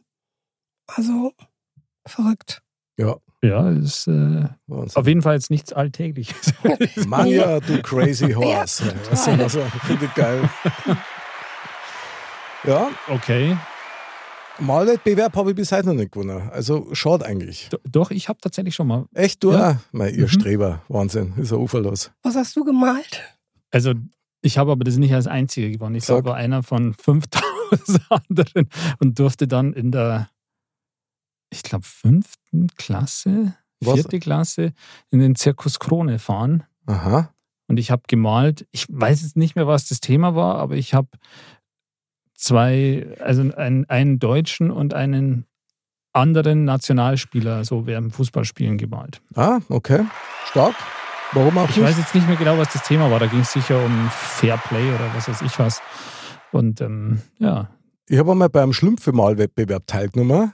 Also 0.89 1.33
verrückt. 2.07 2.63
Ja, 2.99 3.17
Ja, 3.45 3.71
ist 3.71 4.07
äh, 4.07 4.45
Wahnsinn. 4.69 4.97
auf 4.97 5.07
jeden 5.09 5.21
Fall 5.23 5.35
jetzt 5.35 5.51
nichts 5.51 5.73
Alltägliches. 5.73 6.55
Manja, 7.07 7.59
du 7.61 7.83
crazy 7.83 8.33
horse. 8.35 8.85
Ja, 9.11 9.49
sagen? 9.49 9.73
Finde 9.85 10.05
ich 10.07 10.15
geil. 10.15 10.49
Ja, 12.65 12.89
Okay. 13.09 13.57
Malwettbewerb 14.61 15.35
habe 15.35 15.51
ich 15.51 15.57
bis 15.57 15.73
heute 15.73 15.89
noch 15.89 15.95
nicht 15.95 16.13
gewonnen. 16.13 16.51
Also 16.53 16.87
schade 16.93 17.25
eigentlich. 17.25 17.69
Do- 17.71 17.79
Doch, 17.91 18.11
ich 18.13 18.29
habe 18.29 18.39
tatsächlich 18.41 18.75
schon 18.75 18.87
mal. 18.87 19.07
Echt, 19.15 19.43
du 19.43 19.53
Ja. 19.53 19.71
auch? 19.71 19.77
Mei, 19.93 20.11
ihr 20.11 20.25
Mhm. 20.25 20.29
Streber. 20.29 20.83
Wahnsinn. 20.89 21.33
Ist 21.39 21.51
ja 21.51 21.57
uferlos. 21.57 22.13
Was 22.23 22.37
hast 22.37 22.55
du 22.55 22.63
gemalt? 22.63 23.23
Also 23.73 23.95
ich 24.43 24.59
habe 24.59 24.71
aber 24.71 24.85
das 24.85 24.99
nicht 24.99 25.15
als 25.15 25.27
einziger 25.27 25.69
gewonnen. 25.71 25.97
Ich 25.97 26.05
Sag. 26.05 26.25
war 26.25 26.37
einer 26.37 26.63
von 26.63 26.93
5000 26.95 27.43
anderen 28.11 28.69
und 29.01 29.19
durfte 29.19 29.49
dann 29.49 29.73
in 29.73 29.91
der, 29.91 30.29
ich 31.53 31.63
glaube, 31.63 31.85
fünften 31.85 32.69
Klasse, 32.77 33.55
Was? 33.81 33.95
vierte 33.95 34.19
Klasse 34.19 34.73
in 35.11 35.19
den 35.21 35.35
Zirkus 35.35 35.79
Krone 35.79 36.19
fahren. 36.19 36.65
Aha. 36.87 37.31
Und 37.69 37.79
ich 37.79 37.91
habe 37.91 38.03
gemalt, 38.09 38.67
ich 38.73 38.87
weiß 38.89 39.23
jetzt 39.23 39.37
nicht 39.37 39.55
mehr, 39.57 39.67
was 39.67 39.89
das 39.89 40.01
Thema 40.01 40.35
war, 40.35 40.57
aber 40.57 40.75
ich 40.77 40.95
habe 40.95 41.09
zwei, 42.35 43.07
also 43.21 43.43
einen, 43.55 43.89
einen 43.89 44.19
Deutschen 44.19 44.71
und 44.71 44.95
einen 44.95 45.47
anderen 46.13 46.65
Nationalspieler 46.65 47.65
so 47.65 47.87
während 47.87 48.15
Fußballspielen 48.15 48.77
gemalt. 48.79 49.23
Ah, 49.35 49.61
okay. 49.69 50.05
Stark. 50.51 50.75
Warum 51.33 51.57
auch 51.57 51.71
Ich 51.71 51.77
nicht? 51.77 51.87
weiß 51.87 51.97
jetzt 51.99 52.15
nicht 52.15 52.29
mehr 52.29 52.37
genau, 52.37 52.59
was 52.59 52.73
das 52.75 52.83
Thema 52.83 53.11
war. 53.11 53.19
Da 53.19 53.27
ging 53.27 53.41
es 53.41 53.53
sicher 53.53 53.83
um 53.83 54.11
Fairplay 54.11 54.87
oder 54.91 55.15
was 55.15 55.29
weiß 55.29 55.41
ich 55.43 55.59
was. 55.59 55.81
Und 56.51 56.83
ähm, 56.83 57.23
ja, 57.39 57.71
Ich 58.09 58.19
habe 58.19 58.33
einmal 58.33 58.51
beim 58.51 58.75
Schlümpfe-Malwettbewerb 58.75 59.87
teilgenommen. 59.87 60.53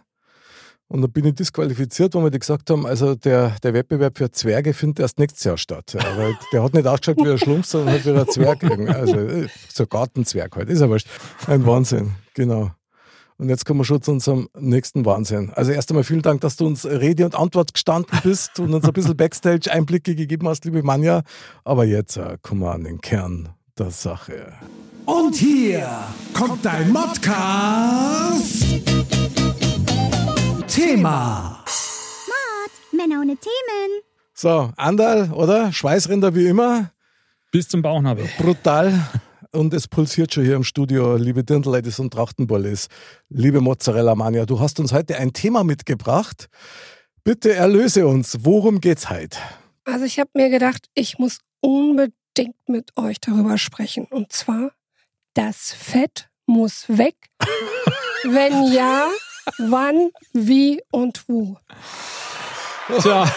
Und 0.91 1.03
da 1.03 1.07
bin 1.07 1.27
ich 1.27 1.35
disqualifiziert, 1.35 2.15
wo 2.15 2.23
wir 2.23 2.31
die 2.31 2.39
gesagt 2.39 2.71
haben, 2.71 2.87
also 2.87 3.15
der, 3.15 3.55
der 3.63 3.75
Wettbewerb 3.75 4.17
für 4.17 4.31
Zwerge 4.31 4.73
findet 4.73 5.01
erst 5.01 5.19
nächstes 5.19 5.45
Jahr 5.45 5.59
statt. 5.59 5.95
Weil 6.17 6.35
der 6.51 6.63
hat 6.63 6.73
nicht 6.73 6.87
ausgeschaut 6.87 7.19
wie 7.19 7.31
ein 7.31 7.39
Schlumpf, 7.39 7.67
sondern 7.67 7.93
halt 7.93 8.07
wie 8.07 8.11
ein 8.11 8.29
Zwerg. 8.29 8.65
Also 8.89 9.17
äh, 9.17 9.49
so 9.73 9.83
ein 9.83 9.89
Gartenzwerg 9.91 10.57
halt. 10.57 10.71
Ist 10.71 10.81
wurscht. 10.81 11.07
Ein 11.47 11.67
Wahnsinn, 11.67 12.13
genau. 12.33 12.71
Und 13.37 13.51
jetzt 13.51 13.67
kommen 13.67 13.81
wir 13.81 13.85
schon 13.85 14.03
zu 14.03 14.13
unserem 14.13 14.49
nächsten 14.59 15.05
Wahnsinn. 15.05 15.53
Also 15.55 15.71
erst 15.73 15.91
einmal 15.91 16.05
vielen 16.05 16.23
Dank, 16.23 16.41
dass 16.41 16.57
du 16.57 16.67
uns 16.67 16.87
Rede 16.87 17.25
und 17.25 17.37
Antwort 17.37 17.73
gestanden 17.75 18.19
bist 18.25 18.59
und 18.59 18.73
uns 18.75 18.85
ein 18.85 18.93
bisschen 18.93 19.17
Backstage-Einblicke 19.17 20.17
gegeben 20.17 20.49
hast, 20.49 20.65
liebe 20.65 20.83
Manja. 20.83 21.23
Aber 21.65 21.85
jetzt 21.85 22.17
äh, 22.17 22.39
kommen 22.43 22.63
wir 22.63 22.73
an 22.73 22.85
den 22.85 23.01
Kern 23.01 23.51
der 23.79 23.91
Sache. 23.91 24.55
Und 25.05 25.37
hier 25.37 25.87
kommt 26.35 26.65
dein 26.65 26.91
Modcast. 26.91 28.65
Thema. 30.69 31.65
Männer 32.93 33.21
ohne 33.21 33.37
Themen. 33.37 34.03
So, 34.35 34.71
Andal, 34.77 35.33
oder? 35.33 35.73
Schweißränder 35.73 36.35
wie 36.35 36.47
immer. 36.47 36.93
Bis 37.51 37.69
zum 37.69 37.81
Bauchnabel. 37.81 38.29
Brutal. 38.39 39.09
Und 39.51 39.73
es 39.73 39.89
pulsiert 39.89 40.35
schon 40.35 40.45
hier 40.45 40.57
im 40.57 40.65
Studio, 40.65 41.17
liebe 41.17 41.43
Dirndl-Ladies 41.43 41.99
und 42.01 42.13
Trachtenbollis. 42.13 42.89
Liebe 43.31 43.63
Mozzarella 43.63 44.15
Mania, 44.15 44.45
du 44.45 44.61
hast 44.61 44.79
uns 44.79 44.93
heute 44.93 45.17
ein 45.17 45.33
Thema 45.33 45.65
mitgebracht. 45.65 46.51
Bitte 47.25 47.55
erlöse 47.55 48.07
uns. 48.07 48.39
Worum 48.43 48.81
geht's 48.81 49.09
heute? 49.09 49.39
Also 49.85 50.05
ich 50.05 50.19
habe 50.19 50.31
mir 50.35 50.51
gedacht, 50.51 50.89
ich 50.95 51.19
muss 51.19 51.39
unbedingt 51.61 52.69
mit 52.69 52.95
euch 52.99 53.21
darüber 53.21 53.57
sprechen. 53.57 54.05
Und 54.11 54.33
zwar, 54.33 54.73
das 55.33 55.73
Fett 55.73 56.29
muss 56.45 56.85
weg. 56.89 57.17
Wenn 58.25 58.71
ja, 58.73 59.09
wann, 59.59 60.11
wie 60.33 60.83
und 60.91 61.29
wo. 61.29 61.57
Tja, 63.01 63.27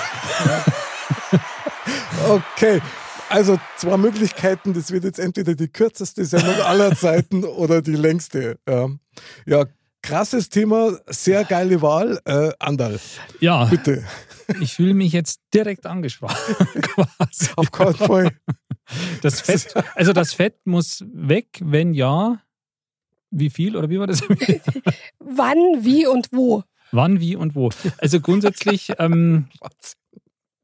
Okay. 2.29 2.81
Also 3.29 3.57
zwei 3.77 3.97
Möglichkeiten, 3.97 4.73
das 4.73 4.91
wird 4.91 5.05
jetzt 5.05 5.19
entweder 5.19 5.55
die 5.55 5.69
kürzeste 5.69 6.25
Sendung 6.25 6.59
aller 6.61 6.95
Zeiten 6.95 7.45
oder 7.45 7.81
die 7.81 7.95
längste. 7.95 8.59
Ja, 8.67 8.89
ja 9.45 9.65
krasses 10.01 10.49
Thema, 10.49 10.97
sehr 11.07 11.45
geile 11.45 11.81
Wahl. 11.81 12.19
Äh, 12.25 12.51
Andal, 12.59 12.99
ja, 13.39 13.65
bitte. 13.65 14.03
ich 14.59 14.73
fühle 14.73 14.93
mich 14.93 15.13
jetzt 15.13 15.39
direkt 15.53 15.85
angesprochen. 15.85 16.35
quasi. 16.81 17.47
Auf 17.55 17.71
keinen 17.71 17.95
Fall. 17.95 18.31
Das 19.21 19.39
Fett, 19.39 19.73
also 19.95 20.11
das 20.11 20.33
Fett 20.33 20.55
muss 20.65 21.05
weg, 21.13 21.47
wenn 21.61 21.93
ja, 21.93 22.41
wie 23.31 23.49
viel 23.49 23.75
oder 23.75 23.89
wie 23.89 23.99
war 23.99 24.07
das? 24.07 24.21
Wann, 25.19 25.57
wie 25.83 26.05
und 26.05 26.29
wo. 26.31 26.63
Wann, 26.91 27.19
wie 27.19 27.35
und 27.35 27.55
wo. 27.55 27.69
Also 27.97 28.19
grundsätzlich, 28.19 28.91
ähm, 28.99 29.47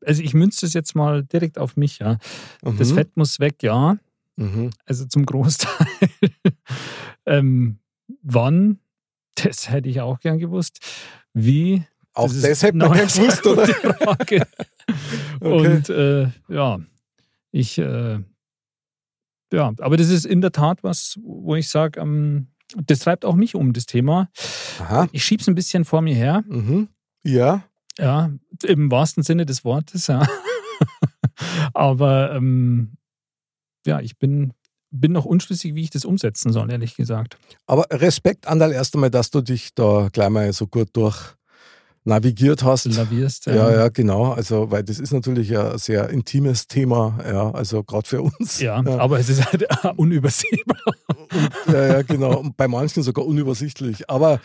also 0.06 0.22
ich 0.22 0.34
münze 0.34 0.66
das 0.66 0.74
jetzt 0.74 0.96
mal 0.96 1.24
direkt 1.24 1.58
auf 1.58 1.78
mich, 1.78 2.00
ja. 2.00 2.18
Das 2.62 2.92
Mhm. 2.92 2.96
Fett 2.96 3.18
muss 3.18 3.40
weg, 3.40 3.64
ja. 3.64 3.98
Mhm. 4.36 4.70
Also 4.86 5.06
zum 5.06 5.26
Großteil. 5.26 5.88
ähm, 7.26 7.80
wann? 8.22 8.80
Das 9.36 9.70
hätte 9.70 9.90
ich 9.90 10.02
auch 10.02 10.20
gern 10.20 10.38
gewusst. 10.40 10.80
Wie? 11.34 11.84
Auch 12.14 12.28
ist 12.28 12.44
das 12.44 12.64
hätte 12.64 12.78
man 12.78 12.90
noch 12.90 12.96
gern 12.96 13.08
gewusst, 13.08 13.46
oder? 13.46 13.68
Frage. 13.68 14.48
Okay. 15.40 15.76
Und 15.76 15.90
äh, 15.90 16.30
ja, 16.50 16.80
ich, 17.52 17.78
äh, 17.78 18.20
ja, 19.54 19.74
aber 19.80 19.98
das 19.98 20.10
ist 20.10 20.26
in 20.26 20.42
der 20.42 20.52
Tat 20.52 20.84
was, 20.84 21.20
wo 21.22 21.56
ich 21.56 21.70
sage, 21.70 22.00
ähm, 22.00 22.48
das 22.76 23.00
treibt 23.00 23.24
auch 23.26 23.36
mich 23.36 23.56
um, 23.56 23.74
das 23.74 23.86
Thema. 23.86 24.30
Aha. 24.80 25.08
Ich 25.12 25.24
schiebe 25.24 25.42
es 25.42 25.48
ein 25.48 25.56
bisschen 25.56 25.86
vor 25.86 26.02
mir 26.02 26.16
her, 26.16 26.44
Mhm. 26.48 26.90
Ja. 27.24 27.64
ja, 27.98 28.30
im 28.64 28.90
wahrsten 28.92 29.24
Sinne 29.24 29.46
des 29.46 29.64
Wortes, 29.66 30.08
ja. 30.08 30.26
aber 31.74 32.34
ähm, 32.36 32.98
ja, 33.86 34.00
ich 34.00 34.18
bin, 34.18 34.54
bin 34.92 35.12
noch 35.12 35.26
unschlüssig, 35.26 35.76
wie 35.76 35.84
ich 35.84 35.90
das 35.90 36.06
umsetzen 36.06 36.52
soll, 36.52 36.72
ehrlich 36.72 36.96
gesagt. 36.96 37.38
Aber 37.66 37.86
Respekt, 37.92 38.48
Andal, 38.48 38.72
erst 38.72 38.96
einmal, 38.96 39.10
dass 39.12 39.30
du 39.32 39.42
dich 39.42 39.74
da 39.74 40.10
gleich 40.12 40.30
mal 40.30 40.52
so 40.54 40.68
gut 40.68 40.90
durch 40.94 41.36
navigiert 42.08 42.64
hast. 42.64 42.86
Du 42.86 42.90
lavierst. 42.90 43.46
Ja, 43.46 43.72
ja, 43.72 43.90
genau. 43.90 44.32
Also, 44.32 44.72
weil 44.72 44.84
das 44.84 45.00
ist 45.00 45.12
natürlich 45.12 45.50
ja 45.50 45.72
ein 45.72 45.78
sehr 45.78 46.10
intimes 46.10 46.68
Thema, 46.68 47.20
ja, 47.28 47.52
also 47.52 47.84
gerade 47.84 48.08
für 48.08 48.22
uns. 48.22 48.60
Ja, 48.60 48.76
aber 48.76 49.20
es 49.20 49.30
ist 49.30 49.46
halt 49.46 49.68
unübersehbar. 49.98 50.78
ja, 51.68 51.88
ja, 51.88 52.02
genau. 52.02 52.40
Und 52.40 52.58
bei 52.58 52.68
manchen 52.68 53.04
sogar 53.04 53.26
unübersichtlich. 53.26 54.10
Aber 54.10 54.40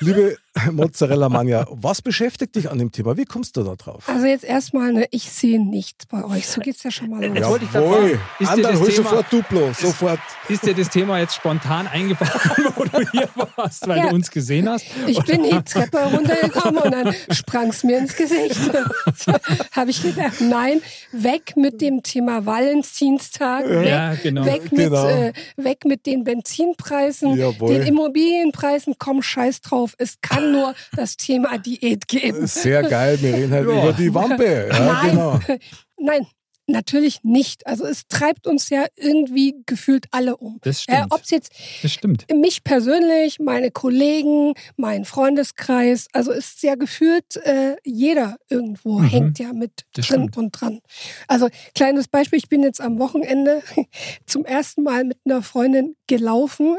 liebe 0.00 0.36
Mozzarella 0.72 1.28
Mania, 1.28 1.66
was 1.70 2.02
beschäftigt 2.02 2.54
dich 2.56 2.70
an 2.70 2.78
dem 2.78 2.92
Thema? 2.92 3.16
Wie 3.16 3.24
kommst 3.24 3.56
du 3.56 3.62
da 3.62 3.74
drauf? 3.76 4.08
Also 4.08 4.26
jetzt 4.26 4.44
erstmal, 4.44 4.92
ne, 4.92 5.06
ich 5.10 5.30
sehe 5.30 5.60
nichts 5.64 6.06
bei 6.06 6.24
euch. 6.24 6.46
So 6.48 6.60
geht's 6.60 6.82
ja 6.82 6.90
schon 6.90 7.10
mal 7.10 7.24
los. 7.24 7.36
Jetzt 7.36 7.48
wollte 7.48 7.64
ich 7.66 7.72
grad 7.72 7.82
Jawohl. 7.84 8.20
ist 8.40 8.56
dir 8.56 8.62
das 8.62 8.80
hol 8.80 8.88
Thema- 8.88 8.96
sofort 9.10 9.32
Duplo, 9.32 9.72
sofort. 9.72 10.20
Ist 10.48 10.64
dir 10.66 10.74
das 10.74 10.88
Thema 10.90 11.18
jetzt 11.18 11.34
spontan 11.34 11.86
eingefallen, 11.86 12.72
wo 12.76 12.84
du 12.84 13.10
hier 13.10 13.28
warst, 13.56 13.86
weil 13.86 13.98
Ja. 13.98 14.08
du 14.08 14.14
uns 14.14 14.30
gesehen 14.30 14.68
hast? 14.68 14.84
Ich 15.06 15.22
bin 15.24 15.42
die 15.42 15.62
Treppe 15.62 15.98
runtergekommen 15.98 16.82
und 16.82 16.90
dann 16.92 17.14
sprang's 17.30 17.84
mir 17.84 17.98
ins 17.98 18.16
Gesicht. 18.16 18.56
So, 19.16 19.32
Habe 19.72 19.90
ich 19.90 20.02
gedacht, 20.02 20.40
nein, 20.40 20.80
weg 21.12 21.54
mit 21.56 21.80
dem 21.80 22.02
Thema 22.02 22.44
Valentinstag, 22.44 23.68
weg, 23.68 23.88
Ja, 23.88 24.14
genau. 24.14 24.44
weg, 24.44 24.70
mit, 24.72 24.80
Genau. 24.90 25.08
äh, 25.08 25.32
weg 25.56 25.84
mit 25.84 26.06
den 26.06 26.24
Benzinpreisen, 26.24 27.36
Jawohl. 27.36 27.74
den 27.74 27.82
Immobilienpreisen, 27.86 28.94
komm, 28.98 29.22
scheiß 29.22 29.60
drauf. 29.62 29.94
Es 29.98 30.20
kann 30.20 30.45
nur 30.52 30.74
das 30.96 31.16
Thema 31.16 31.58
Diät 31.58 32.08
geben. 32.08 32.46
Sehr 32.46 32.82
geil, 32.82 33.18
wir 33.20 33.34
reden 33.34 33.52
halt 33.52 33.68
Ja. 33.68 33.82
über 33.82 33.92
die 33.92 34.14
Wampe. 34.14 34.68
Ja, 34.72 34.78
Nein. 35.02 35.10
genau. 35.10 35.40
Nein, 35.98 36.26
natürlich 36.68 37.22
nicht. 37.22 37.64
Also 37.66 37.84
es 37.86 38.08
treibt 38.08 38.46
uns 38.46 38.70
ja 38.70 38.86
irgendwie 38.96 39.54
gefühlt 39.66 40.06
alle 40.10 40.36
um. 40.36 40.58
Das 40.62 40.84
Ja, 40.86 40.96
stimmt. 40.96 41.12
Ob 41.12 41.22
es 41.22 41.30
jetzt 41.30 41.52
Das 41.82 41.92
stimmt. 41.92 42.26
mich 42.34 42.64
persönlich, 42.64 43.38
meine 43.38 43.70
Kollegen, 43.70 44.54
mein 44.76 45.04
Freundeskreis, 45.04 46.08
also 46.12 46.32
ist 46.32 46.62
ja 46.64 46.74
gefühlt 46.74 47.36
äh, 47.44 47.76
jeder 47.84 48.36
irgendwo 48.50 48.98
Mhm. 48.98 49.08
hängt 49.08 49.38
ja 49.38 49.52
mit 49.52 49.84
Das 49.94 50.06
drin 50.08 50.22
stimmt. 50.22 50.36
und 50.36 50.50
dran. 50.60 50.80
Also 51.28 51.48
kleines 51.74 52.08
Beispiel, 52.08 52.38
ich 52.40 52.48
bin 52.48 52.62
jetzt 52.64 52.80
am 52.80 52.98
Wochenende 52.98 53.62
zum 54.26 54.44
ersten 54.44 54.82
Mal 54.82 55.04
mit 55.04 55.18
einer 55.24 55.42
Freundin 55.42 55.94
gelaufen. 56.08 56.76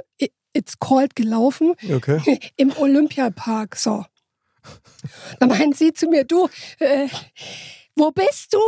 It's 0.54 0.78
called 0.80 1.16
gelaufen 1.16 1.76
Okay. 1.90 2.40
im 2.56 2.72
Olympiapark. 2.78 3.76
So. 3.76 4.06
Da 5.40 5.46
meint 5.48 5.78
sie 5.78 5.94
zu 5.94 6.08
mir, 6.08 6.24
du, 6.26 6.50
äh, 6.80 7.08
wo 7.96 8.12
bist 8.12 8.54
du? 8.54 8.60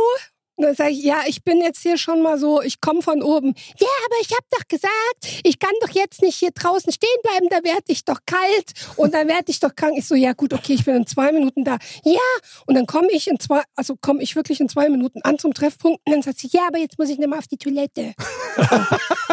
Und 0.60 0.66
dann 0.66 0.74
sage 0.74 0.90
ich, 0.90 1.02
ja, 1.02 1.22
ich 1.26 1.42
bin 1.42 1.62
jetzt 1.62 1.80
hier 1.80 1.96
schon 1.96 2.20
mal 2.20 2.38
so, 2.38 2.60
ich 2.60 2.82
komme 2.82 3.00
von 3.00 3.22
oben. 3.22 3.54
Ja, 3.78 3.88
aber 4.04 4.16
ich 4.20 4.30
habe 4.30 4.44
doch 4.50 4.68
gesagt, 4.68 5.40
ich 5.42 5.58
kann 5.58 5.70
doch 5.80 5.88
jetzt 5.88 6.20
nicht 6.20 6.36
hier 6.36 6.50
draußen 6.50 6.92
stehen 6.92 7.08
bleiben, 7.22 7.48
da 7.48 7.64
werde 7.64 7.84
ich 7.86 8.04
doch 8.04 8.18
kalt 8.26 8.74
und 8.96 9.14
dann 9.14 9.26
werde 9.26 9.44
ich 9.46 9.58
doch 9.58 9.74
krank. 9.74 9.94
Ich 9.96 10.06
so, 10.06 10.14
ja 10.14 10.34
gut, 10.34 10.52
okay, 10.52 10.74
ich 10.74 10.84
bin 10.84 10.96
in 10.96 11.06
zwei 11.06 11.32
Minuten 11.32 11.64
da. 11.64 11.78
Ja, 12.04 12.20
und 12.66 12.74
dann 12.74 12.84
komme 12.84 13.08
ich 13.10 13.26
in 13.26 13.40
zwei, 13.40 13.62
also 13.74 13.96
komme 13.98 14.22
ich 14.22 14.36
wirklich 14.36 14.60
in 14.60 14.68
zwei 14.68 14.90
Minuten 14.90 15.22
an 15.22 15.38
zum 15.38 15.54
Treffpunkt 15.54 16.02
und 16.04 16.12
dann 16.12 16.20
sagt 16.20 16.40
sie, 16.40 16.50
ja, 16.52 16.66
aber 16.68 16.76
jetzt 16.76 16.98
muss 16.98 17.08
ich 17.08 17.16
nicht 17.16 17.30
mal 17.30 17.38
auf 17.38 17.48
die 17.48 17.56
Toilette. 17.56 18.12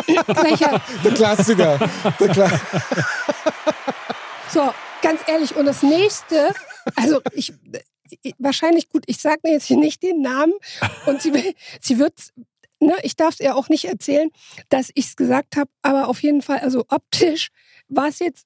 Ja, 0.08 0.24
Der 1.04 1.14
Klassiker. 1.14 1.78
Der 2.22 2.30
Kla 2.30 2.50
So, 4.54 4.74
ganz 5.02 5.20
ehrlich, 5.28 5.58
und 5.58 5.66
das 5.66 5.84
nächste, 5.84 6.54
also 6.96 7.20
ich 7.34 7.52
wahrscheinlich 8.38 8.90
gut, 8.90 9.04
ich 9.08 9.18
sage 9.20 9.40
mir 9.44 9.54
jetzt 9.54 9.66
hier 9.66 9.78
nicht 9.78 10.04
den 10.04 10.22
Namen 10.22 10.54
und 11.06 11.22
sie, 11.22 11.32
sie 11.82 12.00
wird, 12.00 12.14
ne, 12.80 12.96
ich 13.04 13.16
darf 13.16 13.36
es 13.36 13.40
ihr 13.40 13.56
auch 13.56 13.70
nicht 13.70 13.86
erzählen, 13.86 14.30
dass 14.70 14.90
ich 14.94 15.06
es 15.08 15.16
gesagt 15.16 15.56
habe, 15.56 15.70
aber 15.82 16.08
auf 16.08 16.22
jeden 16.22 16.42
Fall, 16.42 16.60
also 16.60 16.86
optisch 16.90 17.50
war 17.88 18.08
es 18.08 18.20
jetzt 18.20 18.46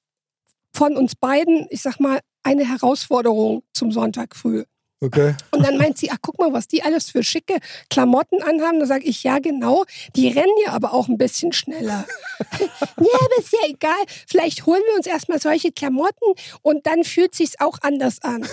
von 0.72 0.96
uns 0.96 1.14
beiden, 1.14 1.66
ich 1.70 1.82
sag 1.82 2.00
mal, 2.00 2.20
eine 2.42 2.68
Herausforderung 2.68 3.62
zum 3.72 3.92
Sonntag 3.92 4.34
früh. 4.34 4.64
okay. 5.00 5.34
Und 5.50 5.64
dann 5.64 5.76
meint 5.76 5.98
sie, 5.98 6.10
ach 6.10 6.18
guck 6.20 6.38
mal, 6.38 6.52
was 6.52 6.66
die 6.66 6.82
alles 6.82 7.10
für 7.10 7.22
schicke 7.22 7.58
Klamotten 7.90 8.42
anhaben. 8.42 8.80
Da 8.80 8.86
sage 8.86 9.04
ich, 9.04 9.22
ja 9.22 9.38
genau, 9.38 9.84
die 10.16 10.28
rennen 10.28 10.54
ja 10.64 10.72
aber 10.72 10.92
auch 10.92 11.08
ein 11.08 11.18
bisschen 11.18 11.52
schneller. 11.52 12.06
ja, 12.60 12.68
aber 12.98 13.38
ist 13.38 13.52
ja 13.52 13.68
egal. 13.68 14.02
Vielleicht 14.26 14.66
holen 14.66 14.82
wir 14.88 14.96
uns 14.96 15.06
erstmal 15.06 15.40
solche 15.40 15.72
Klamotten 15.72 16.34
und 16.62 16.86
dann 16.86 17.04
fühlt 17.04 17.34
sich's 17.34 17.60
auch 17.60 17.78
anders 17.82 18.22
an. 18.22 18.46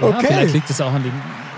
Ja, 0.00 0.06
Okay. 0.08 0.26
Vielleicht 0.26 0.54
liegt 0.54 0.70
es 0.70 0.80
auch 0.80 0.92
an 0.92 1.02
den 1.02 1.12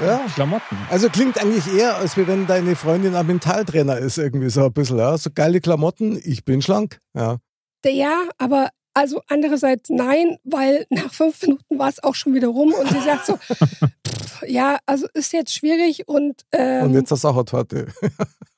Ja. 0.07 0.21
Klamotten. 0.35 0.77
Also 0.91 1.09
klingt 1.09 1.41
eigentlich 1.41 1.73
eher, 1.73 1.97
als 1.97 2.17
wenn 2.17 2.47
deine 2.47 2.77
Freundin 2.77 3.15
ein 3.15 3.27
Mentaltrainer 3.27 3.99
ist, 3.99 4.19
irgendwie 4.19 4.51
so 4.51 4.65
ein 4.65 4.73
bisschen. 4.73 4.99
Ja? 4.99 5.17
So 5.19 5.31
geile 5.35 5.61
Klamotten, 5.61 6.21
ich 6.25 6.45
bin 6.45 6.61
schlank. 6.63 6.99
Ja. 7.15 7.37
Ja, 7.85 8.23
aber 8.39 8.69
also 8.95 9.23
andererseits 9.29 9.91
nein, 9.91 10.37
weil 10.45 10.87
nach 10.91 11.13
fünf 11.13 11.41
Minuten 11.43 11.79
war 11.79 11.89
es 11.89 12.03
auch 12.03 12.15
schon 12.15 12.35
wieder 12.35 12.49
rum 12.49 12.73
und 12.75 12.89
sie 12.89 13.01
sagt 13.01 13.27
so, 13.27 13.37
pff, 14.07 14.43
ja, 14.47 14.79
also 14.87 15.07
ist 15.15 15.33
jetzt 15.33 15.55
schwierig 15.55 16.09
und, 16.09 16.43
ähm, 16.53 16.85
Und 16.85 16.95
jetzt 16.95 17.11
eine 17.13 17.19
Sachertorte. 17.19 17.87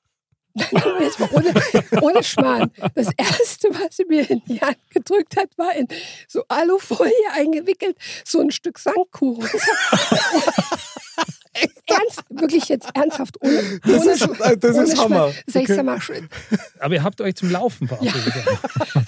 Jetzt 1.00 1.18
mal 1.18 1.28
ohne, 1.32 1.52
ohne 2.00 2.22
Schmarrn. 2.22 2.70
Das 2.94 3.08
erste, 3.16 3.68
was 3.70 3.96
sie 3.96 4.04
mir 4.08 4.28
in 4.30 4.40
die 4.46 4.60
Hand 4.60 4.78
gedrückt 4.90 5.36
hat, 5.36 5.48
war 5.56 5.74
in 5.74 5.88
so 6.28 6.44
Alufolie 6.48 7.12
eingewickelt, 7.32 7.96
so 8.24 8.40
ein 8.40 8.50
Stück 8.52 8.78
Sandkuchen. 8.78 9.48
Ernst, 11.86 12.22
wirklich 12.30 12.68
jetzt 12.68 12.88
ernsthaft, 12.94 13.36
ohne, 13.40 13.80
Das 13.84 14.02
ohne, 14.02 14.10
ist- 14.12 14.24
Schmarrn, 14.24 14.58
das 14.60 14.74
ohne 14.76 14.84
ist. 14.84 14.98
Hammer. 14.98 15.32
Sag 15.46 15.62
ich, 15.62 15.70
Okay. 15.70 15.82
mal, 15.84 16.00
schön. 16.00 16.28
Aber 16.80 16.94
ihr 16.94 17.02
habt 17.04 17.20
euch 17.20 17.36
zum 17.36 17.50
Laufen 17.50 17.86
verabredet. 17.86 18.34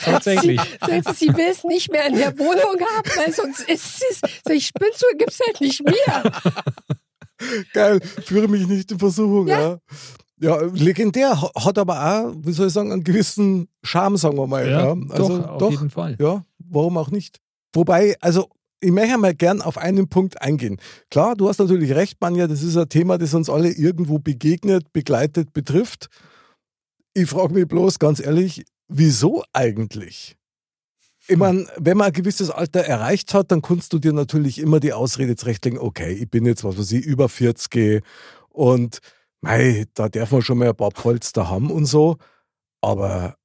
Tatsächlich. 0.04 0.60
Sie, 0.86 1.00
sie, 1.04 1.14
sie 1.14 1.36
will 1.36 1.48
es 1.50 1.64
nicht 1.64 1.90
mehr 1.90 2.06
in 2.06 2.14
der 2.16 2.38
Wohnung 2.38 2.76
haben, 2.96 3.10
weil 3.16 3.32
sonst 3.32 3.60
ist 3.68 4.04
es, 4.10 4.20
sag 4.44 4.54
ich, 4.54 4.66
Spinnstuhl 4.68 5.10
gibt's 5.18 5.40
halt 5.44 5.60
nicht 5.60 5.82
mehr. 5.82 6.32
Geil, 7.74 8.00
führe 8.24 8.46
mich 8.48 8.66
nicht 8.68 8.92
in 8.92 8.98
Versuchung. 8.98 9.48
Ja. 9.48 9.60
Ja. 9.60 9.78
Ja. 10.40 10.60
legendär, 10.74 11.40
ha- 11.40 11.50
hat 11.64 11.78
aber 11.78 11.94
auch, 12.28 12.34
wie 12.38 12.52
soll 12.52 12.68
ich 12.68 12.72
sagen, 12.72 12.92
einen 12.92 13.04
gewissen 13.04 13.68
Charme, 13.82 14.16
sagen 14.16 14.36
wir 14.36 14.46
mal. 14.46 14.68
Ja, 14.68 14.86
Ja, 14.94 14.96
Also 15.10 15.38
doch, 15.38 15.48
auf 15.62 15.70
jeden 15.72 15.90
Fall. 15.90 16.16
Ja, 16.20 16.44
warum 16.58 16.96
auch 16.98 17.10
nicht? 17.10 17.38
Wobei, 17.74 18.16
also 18.20 18.48
ich 18.80 18.90
möchte 18.92 19.16
mal 19.18 19.34
gern 19.34 19.62
auf 19.62 19.78
einen 19.78 20.08
Punkt 20.08 20.40
eingehen. 20.42 20.78
Klar, 21.10 21.34
du 21.34 21.48
hast 21.48 21.58
natürlich 21.58 21.92
recht, 21.94 22.20
Manja, 22.20 22.46
das 22.46 22.62
ist 22.62 22.76
ein 22.76 22.88
Thema, 22.88 23.16
das 23.18 23.32
uns 23.34 23.48
alle 23.48 23.70
irgendwo 23.70 24.18
begegnet, 24.18 24.92
begleitet, 24.92 25.52
betrifft. 25.52 26.08
Ich 27.14 27.28
frage 27.28 27.54
mich 27.54 27.66
bloß 27.66 27.98
ganz 27.98 28.20
ehrlich, 28.20 28.64
wieso 28.88 29.42
eigentlich? 29.54 30.36
Ich 31.28 31.36
meine, 31.36 31.66
wenn 31.78 31.96
man 31.96 32.08
ein 32.08 32.12
gewisses 32.12 32.50
Alter 32.50 32.80
erreicht 32.80 33.34
hat, 33.34 33.50
dann 33.50 33.60
kannst 33.62 33.92
du 33.92 33.98
dir 33.98 34.12
natürlich 34.12 34.58
immer 34.60 34.78
die 34.78 34.92
Ausrede 34.92 35.34
zurechtlegen, 35.34 35.78
okay, 35.78 36.12
ich 36.12 36.30
bin 36.30 36.44
jetzt, 36.46 36.62
was 36.62 36.78
weiß 36.78 36.92
ich, 36.92 37.04
über 37.04 37.28
40 37.28 38.02
und 38.50 39.00
mei, 39.40 39.86
da 39.94 40.08
darf 40.08 40.32
man 40.32 40.42
schon 40.42 40.58
mal 40.58 40.68
ein 40.68 40.76
paar 40.76 40.90
Polster 40.90 41.48
haben 41.48 41.70
und 41.70 41.86
so. 41.86 42.16
Aber 42.80 43.36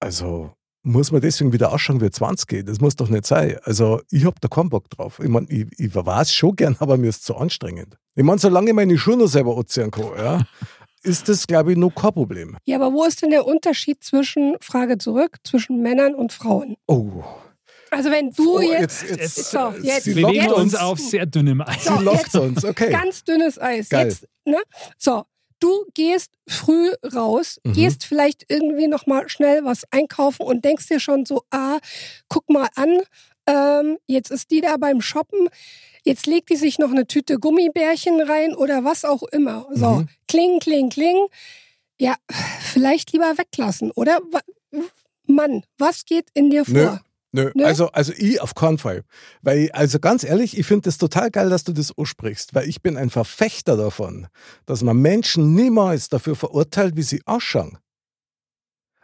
also 0.00 0.52
muss 0.84 1.12
man 1.12 1.20
deswegen 1.20 1.52
wieder 1.52 1.72
ausschauen 1.72 2.00
wie 2.00 2.10
20? 2.10 2.66
Das 2.66 2.80
muss 2.80 2.96
doch 2.96 3.08
nicht 3.08 3.26
sein. 3.26 3.56
Also 3.62 4.00
ich 4.10 4.24
hab 4.24 4.40
da 4.40 4.48
keinen 4.48 4.68
Bock 4.68 4.90
drauf. 4.90 5.20
Ich 5.22 5.28
meine, 5.28 5.46
ich, 5.48 5.66
ich 5.78 5.94
weiß 5.94 6.34
schon 6.34 6.56
gern, 6.56 6.76
aber 6.80 6.96
mir 6.96 7.08
ist 7.08 7.24
zu 7.24 7.36
anstrengend. 7.36 7.96
Ich 8.14 8.24
meine, 8.24 8.38
solange 8.38 8.70
ich 8.70 8.74
meine 8.74 8.98
Schuhe 8.98 9.16
noch 9.16 9.28
selber 9.28 9.56
anziehen 9.56 9.90
kann, 9.90 10.10
ja, 10.16 10.40
ist 11.02 11.28
das, 11.28 11.46
glaube 11.46 11.72
ich, 11.72 11.78
noch 11.78 11.94
kein 11.94 12.12
Problem. 12.12 12.56
Ja, 12.64 12.76
aber 12.76 12.92
wo 12.92 13.04
ist 13.04 13.22
denn 13.22 13.30
der 13.30 13.46
Unterschied 13.46 14.02
zwischen, 14.02 14.56
Frage 14.60 14.98
zurück, 14.98 15.38
zwischen 15.44 15.82
Männern 15.82 16.14
und 16.14 16.32
Frauen? 16.32 16.76
Oh. 16.88 17.22
Also 17.90 18.10
wenn 18.10 18.30
du 18.30 18.56
Oh, 18.56 18.60
jetzt, 18.60 19.02
jetzt, 19.02 19.20
jetzt, 19.20 19.50
so, 19.50 19.72
jetzt, 19.82 20.04
Sie 20.04 20.16
Wir 20.16 20.26
bewegen 20.26 20.46
lockt 20.46 20.58
uns 20.58 20.74
auf 20.74 20.98
sehr 20.98 21.26
dünnem 21.26 21.60
Eis. 21.60 21.84
So, 21.84 21.98
Sie 21.98 22.04
lockt 22.04 22.34
uns, 22.34 22.64
okay. 22.64 22.90
ganz 22.90 23.22
dünnes 23.22 23.60
Eis. 23.60 23.88
Geil. 23.88 24.08
Jetzt, 24.08 24.26
ne? 24.46 24.56
So, 24.96 25.24
du 25.62 25.86
gehst 25.94 26.30
früh 26.48 26.90
raus, 27.14 27.60
Mhm. 27.64 27.72
gehst 27.74 28.04
vielleicht 28.04 28.44
irgendwie 28.48 28.88
noch 28.88 29.06
mal 29.06 29.28
schnell 29.28 29.64
was 29.64 29.84
einkaufen 29.90 30.42
und 30.46 30.64
denkst 30.64 30.88
dir 30.88 31.00
schon 31.00 31.24
so, 31.26 31.42
ah, 31.50 31.78
guck 32.28 32.48
mal 32.50 32.68
an, 32.74 33.00
ähm, 33.46 33.98
jetzt 34.06 34.30
ist 34.30 34.50
die 34.50 34.60
da 34.60 34.76
beim 34.76 35.00
Shoppen, 35.00 35.48
jetzt 36.04 36.26
legt 36.26 36.50
die 36.50 36.56
sich 36.56 36.78
noch 36.78 36.90
eine 36.90 37.06
Tüte 37.06 37.38
Gummibärchen 37.38 38.20
rein 38.20 38.54
oder 38.54 38.84
was 38.84 39.04
auch 39.04 39.22
immer. 39.24 39.66
So, 39.72 39.96
Mhm. 40.00 40.08
kling, 40.28 40.58
kling, 40.60 40.90
kling. 40.90 41.26
Ja, 41.98 42.16
vielleicht 42.72 43.12
lieber 43.12 43.36
weglassen, 43.38 43.90
oder? 43.92 44.20
Mann, 45.26 45.64
was 45.78 46.04
geht 46.04 46.26
in 46.34 46.50
dir 46.50 46.64
vor? 46.64 46.74
Nö, 46.74 46.96
Nö? 47.32 47.50
also, 47.64 47.88
also 47.88 48.12
ich 48.16 48.40
auf 48.40 48.54
keinen 48.54 48.78
Fall. 48.78 49.04
Weil, 49.40 49.70
also 49.72 49.98
ganz 49.98 50.22
ehrlich, 50.22 50.58
ich 50.58 50.66
finde 50.66 50.88
es 50.90 50.98
total 50.98 51.30
geil, 51.30 51.48
dass 51.48 51.64
du 51.64 51.72
das 51.72 51.96
ansprichst, 51.96 52.54
weil 52.54 52.68
ich 52.68 52.82
bin 52.82 52.96
ein 52.98 53.08
Verfechter 53.08 53.76
davon, 53.76 54.28
dass 54.66 54.82
man 54.82 54.98
Menschen 54.98 55.54
niemals 55.54 56.10
dafür 56.10 56.36
verurteilt, 56.36 56.94
wie 56.96 57.02
sie 57.02 57.22
ausschauen. 57.24 57.78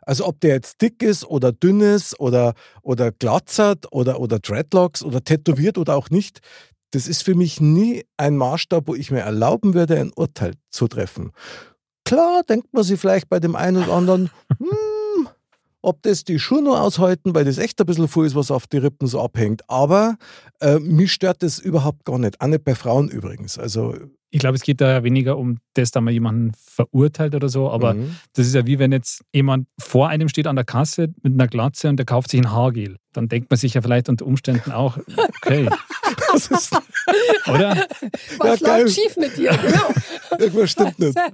Also 0.03 0.27
ob 0.27 0.41
der 0.41 0.55
jetzt 0.55 0.81
dick 0.81 1.03
ist 1.03 1.25
oder 1.25 1.53
dünn 1.53 1.81
ist 1.81 2.19
oder, 2.21 2.55
oder 2.83 3.13
glatzert 3.13 3.93
oder, 3.93 4.21
oder 4.21 4.39
Dreadlocks 4.39 5.03
oder 5.03 5.23
tätowiert 5.23 5.77
oder 5.77 5.97
auch 5.97 6.11
nicht, 6.11 6.41
das 6.93 7.07
ist 7.07 7.23
für 7.23 7.35
mich 7.35 7.61
nie 7.61 8.05
ein 8.17 8.37
Maßstab, 8.37 8.89
wo 8.89 8.95
ich 8.95 9.11
mir 9.11 9.21
erlauben 9.21 9.75
würde, 9.75 10.01
ein 10.01 10.13
Urteil 10.15 10.55
zu 10.71 10.89
treffen. 10.89 11.33
Klar, 12.05 12.43
denkt 12.43 12.73
man 12.73 12.85
sich 12.85 12.99
vielleicht 12.99 13.29
bei 13.29 13.39
dem 13.39 13.55
einen 13.55 13.85
oder 13.85 13.93
anderen, 13.93 14.31
hm, 14.59 14.69
ob 15.83 16.03
das 16.03 16.25
die 16.25 16.39
Schuhe 16.39 16.63
nur 16.63 16.81
aushalten, 16.81 17.35
weil 17.35 17.45
das 17.45 17.59
echt 17.59 17.81
ein 17.81 17.87
bisschen 17.87 18.09
voll 18.09 18.27
ist, 18.27 18.35
was 18.35 18.51
auf 18.51 18.67
die 18.67 18.79
Rippen 18.79 19.07
so 19.07 19.21
abhängt. 19.21 19.63
Aber 19.69 20.17
äh, 20.61 20.79
mich 20.79 21.13
stört 21.13 21.43
das 21.43 21.59
überhaupt 21.59 22.05
gar 22.05 22.19
nicht. 22.19 22.41
Auch 22.41 22.47
nicht 22.49 22.65
bei 22.65 22.75
Frauen 22.75 23.09
übrigens. 23.09 23.59
Also, 23.59 23.95
Ich 24.31 24.41
glaube, 24.41 24.57
es 24.57 24.63
geht 24.63 24.81
da 24.81 25.03
weniger 25.05 25.39
um 25.39 25.59
das, 25.75 25.91
da 25.91 26.01
man 26.01 26.13
jemanden 26.13 26.53
verurteilt 26.59 27.35
oder 27.35 27.49
so, 27.49 27.71
aber 27.71 27.95
mhm. 27.95 28.17
das 28.35 28.47
ist 28.47 28.55
ja 28.55 28.67
wie 28.67 28.79
wenn 28.79 28.93
jetzt 28.93 29.23
jemand 29.33 29.69
vor 29.81 30.09
einem 30.09 30.29
steht 30.29 30.47
an 30.47 30.57
der 30.57 30.65
Kasse 30.67 31.15
mit 31.23 31.33
einer 31.33 31.47
Glatze 31.47 31.89
und 31.89 31.97
der 31.97 32.05
kauft 32.07 32.31
sich 32.31 32.41
ein 32.41 32.51
Haargel. 32.51 32.97
Dann 33.13 33.29
denkt 33.29 33.49
man 33.51 33.57
sich 33.57 33.75
ja 33.75 33.81
vielleicht 33.81 34.09
unter 34.09 34.27
Umständen 34.27 34.73
auch, 34.73 34.99
okay, 35.43 35.69
das 36.33 36.49
ist, 36.49 36.73
oder? 37.49 37.87
Was 38.39 38.61
Ja, 38.61 38.67
geil. 38.67 38.83
läuft 38.83 38.95
schief 38.95 39.17
mit 39.17 39.37
dir? 39.37 39.51
Genau. 39.63 39.89
irgendwas 40.39 40.71
stimmt 40.73 40.99
nicht. 40.99 41.17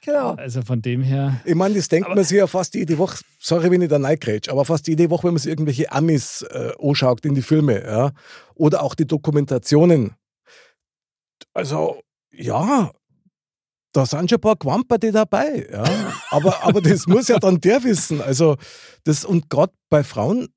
genau. 0.00 0.34
Also 0.34 0.62
von 0.62 0.82
dem 0.82 1.02
her, 1.02 1.40
Ich 1.44 1.54
meine, 1.54 1.74
das 1.74 1.88
denkt 1.88 2.08
man 2.08 2.22
sich 2.24 2.38
ja 2.38 2.46
fast 2.46 2.74
jede 2.74 2.98
Woche, 2.98 3.22
sorry, 3.38 3.70
wenn 3.70 3.82
ich 3.82 3.88
da 3.88 3.98
reingrätsch, 3.98 4.48
aber 4.48 4.64
fast 4.64 4.86
jede 4.88 5.10
Woche, 5.10 5.24
wenn 5.24 5.34
man 5.34 5.38
sich 5.38 5.50
irgendwelche 5.50 5.90
Amis 5.92 6.42
äh, 6.42 6.72
anschaut 6.80 7.24
in 7.24 7.34
die 7.34 7.42
Filme, 7.42 7.84
ja, 7.84 8.12
oder 8.54 8.82
auch 8.82 8.94
die 8.94 9.06
Dokumentationen. 9.06 10.14
Also, 11.54 12.00
ja, 12.32 12.90
da 13.92 14.06
sind 14.06 14.30
schon 14.30 14.38
ein 14.38 14.40
paar 14.40 14.56
Quamperte 14.56 15.10
dabei, 15.10 15.68
ja. 15.70 15.84
Aber, 16.30 16.62
aber 16.64 16.80
das 16.82 17.06
muss 17.06 17.28
ja 17.28 17.38
dann 17.38 17.60
der 17.60 17.82
wissen. 17.82 18.20
Also, 18.20 18.56
das, 19.04 19.24
und 19.24 19.50
gerade 19.50 19.72
bei 19.88 20.04
Frauen, 20.04 20.48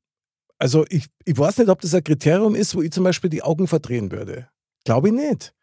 also 0.60 0.86
ich, 0.90 1.08
ich 1.26 1.38
weiß 1.38 1.58
nicht, 1.58 1.70
ob 1.70 1.82
das 1.82 1.94
ein 1.94 2.04
Kriterium 2.04 2.56
ist, 2.56 2.76
wo 2.76 2.82
ich 2.82 2.92
zum 2.92 3.04
Beispiel 3.04 3.30
die 3.30 3.44
Augen 3.44 3.68
verdrehen 3.68 4.12
würde. 4.12 4.48
Glaube 4.86 5.10
ich 5.10 5.14
nicht. 5.14 5.54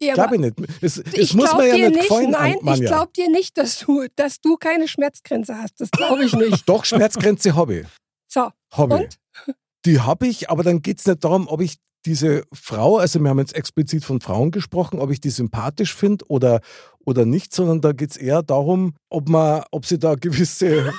Ja, 0.00 0.14
Glaube 0.14 0.36
ich 0.36 0.40
nicht. 0.40 0.54
Es, 0.80 0.98
es 0.98 1.12
ich 1.14 1.34
muss 1.34 1.52
mir 1.54 1.66
ja 1.66 1.74
nicht 1.74 1.90
nicht, 1.90 2.08
gefallen, 2.08 2.30
nein, 2.30 2.54
ich 2.58 2.62
Manja. 2.62 2.88
glaube 2.88 3.12
dir 3.16 3.28
nicht, 3.28 3.58
dass 3.58 3.80
du, 3.80 4.06
dass 4.14 4.40
du 4.40 4.56
keine 4.56 4.86
Schmerzgrenze 4.86 5.56
hast. 5.58 5.80
Das 5.80 5.90
glaube 5.90 6.24
ich 6.24 6.32
nicht. 6.34 6.68
Doch, 6.68 6.84
Schmerzgrenze 6.84 7.54
habe 7.56 7.78
ich. 7.80 7.86
So, 8.28 8.50
Habe 8.72 8.94
ich. 8.94 9.00
und? 9.00 9.56
Die 9.84 10.00
habe 10.00 10.26
ich, 10.26 10.50
aber 10.50 10.62
dann 10.62 10.82
geht 10.82 10.98
es 10.98 11.06
nicht 11.06 11.24
darum, 11.24 11.48
ob 11.48 11.60
ich 11.60 11.78
diese 12.04 12.44
Frau, 12.52 12.98
also 12.98 13.20
wir 13.20 13.28
haben 13.28 13.38
jetzt 13.38 13.54
explizit 13.54 14.04
von 14.04 14.20
Frauen 14.20 14.50
gesprochen, 14.50 15.00
ob 15.00 15.10
ich 15.10 15.20
die 15.20 15.30
sympathisch 15.30 15.94
finde 15.94 16.24
oder, 16.28 16.60
oder 17.04 17.24
nicht, 17.24 17.52
sondern 17.54 17.80
da 17.80 17.92
geht 17.92 18.12
es 18.12 18.16
eher 18.16 18.42
darum, 18.42 18.94
ob 19.10 19.28
man, 19.28 19.64
ob 19.72 19.84
sie 19.84 19.98
da 19.98 20.14
gewisse 20.14 20.92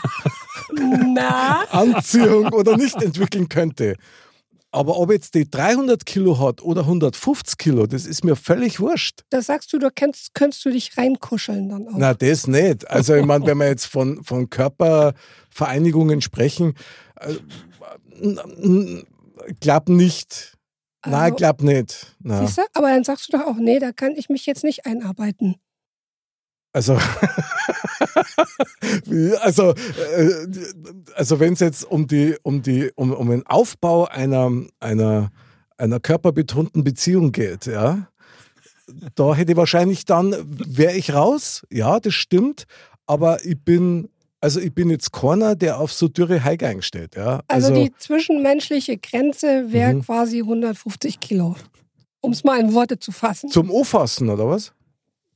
Anziehung 1.72 2.52
oder 2.54 2.78
nicht 2.78 3.02
entwickeln 3.02 3.48
könnte. 3.50 3.96
Aber 4.72 4.98
ob 5.00 5.12
jetzt 5.12 5.34
die 5.34 5.50
300 5.50 6.06
Kilo 6.06 6.38
hat 6.40 6.62
oder 6.62 6.82
150 6.82 7.58
Kilo, 7.58 7.88
das 7.88 8.06
ist 8.06 8.24
mir 8.24 8.36
völlig 8.36 8.80
wurscht. 8.80 9.22
das 9.32 9.48
sagst 9.48 9.74
du, 9.74 9.80
da 9.80 9.90
könntest, 9.90 10.36
könntest 10.36 10.64
du 10.64 10.70
dich 10.70 10.96
reinkuscheln 10.96 11.70
dann 11.70 11.88
auch. 11.88 11.94
Na, 11.98 12.14
das 12.14 12.46
nicht. 12.46 12.88
Also, 12.88 13.16
ich 13.16 13.26
meine, 13.26 13.46
wenn 13.48 13.58
wir 13.58 13.68
jetzt 13.68 13.88
von, 13.88 14.24
von 14.24 14.50
Körpervereinigungen 14.50 16.22
sprechen, 16.22 16.76
äh, 17.16 17.34
glaub 19.60 19.90
nicht. 19.90 20.56
Nein, 21.04 21.16
Also, 21.16 21.36
glaub 21.38 21.62
nicht. 21.64 22.16
Na. 22.20 22.46
Siehst 22.46 22.60
du? 22.60 22.62
Aber 22.74 22.90
dann 22.90 23.04
sagst 23.04 23.32
du 23.34 23.38
doch 23.38 23.48
auch, 23.48 23.56
nee, 23.56 23.80
da 23.80 23.92
kann 23.92 24.14
ich 24.16 24.30
mich 24.30 24.46
jetzt 24.46 24.64
nicht 24.64 24.86
einarbeiten. 24.86 25.56
Also, 26.74 27.00
also, 29.42 29.74
äh, 29.74 30.48
also 31.16 31.40
wenn 31.40 31.54
es 31.54 31.60
jetzt 31.60 31.84
um 31.86 32.08
die, 32.08 32.36
um 32.44 32.62
die, 32.62 32.92
um, 32.96 33.14
um 33.14 33.30
den 33.30 33.46
Aufbau 33.46 34.06
einer, 34.06 34.52
einer, 34.80 35.32
einer 35.78 36.00
körperbetonten 36.00 36.84
Beziehung 36.84 37.32
geht, 37.32 37.66
ja, 37.66 38.08
da 39.16 39.36
hätte 39.36 39.52
ich 39.52 39.58
wahrscheinlich 39.58 40.06
dann, 40.06 40.36
wäre 40.48 40.94
ich 40.96 41.14
raus, 41.14 41.64
ja, 41.70 42.00
das 42.00 42.14
stimmt, 42.14 42.66
aber 43.06 43.46
ich 43.46 43.58
bin, 43.64 44.10
also 44.42 44.60
ich 44.60 44.74
bin 44.74 44.90
jetzt 44.90 45.12
keiner, 45.12 45.56
der 45.56 45.80
auf 45.80 45.92
so 45.94 46.08
dürre 46.08 46.44
Heige 46.44 46.68
einsteht, 46.68 47.16
ja. 47.16 47.42
Also, 47.48 47.74
die 47.74 47.92
zwischenmenschliche 47.98 48.98
Grenze 48.98 49.72
wäre 49.72 49.96
Mhm. 49.96 50.02
quasi 50.04 50.40
150 50.40 51.20
Kilo. 51.20 51.56
Um 52.22 52.34
es 52.34 52.44
mal 52.44 52.60
in 52.60 52.74
Worte 52.74 53.00
zu 53.00 53.12
fassen. 53.14 53.50
zum 53.50 53.70
O-Fassen, 53.72 54.30
oder 54.30 54.48
was? 54.50 54.74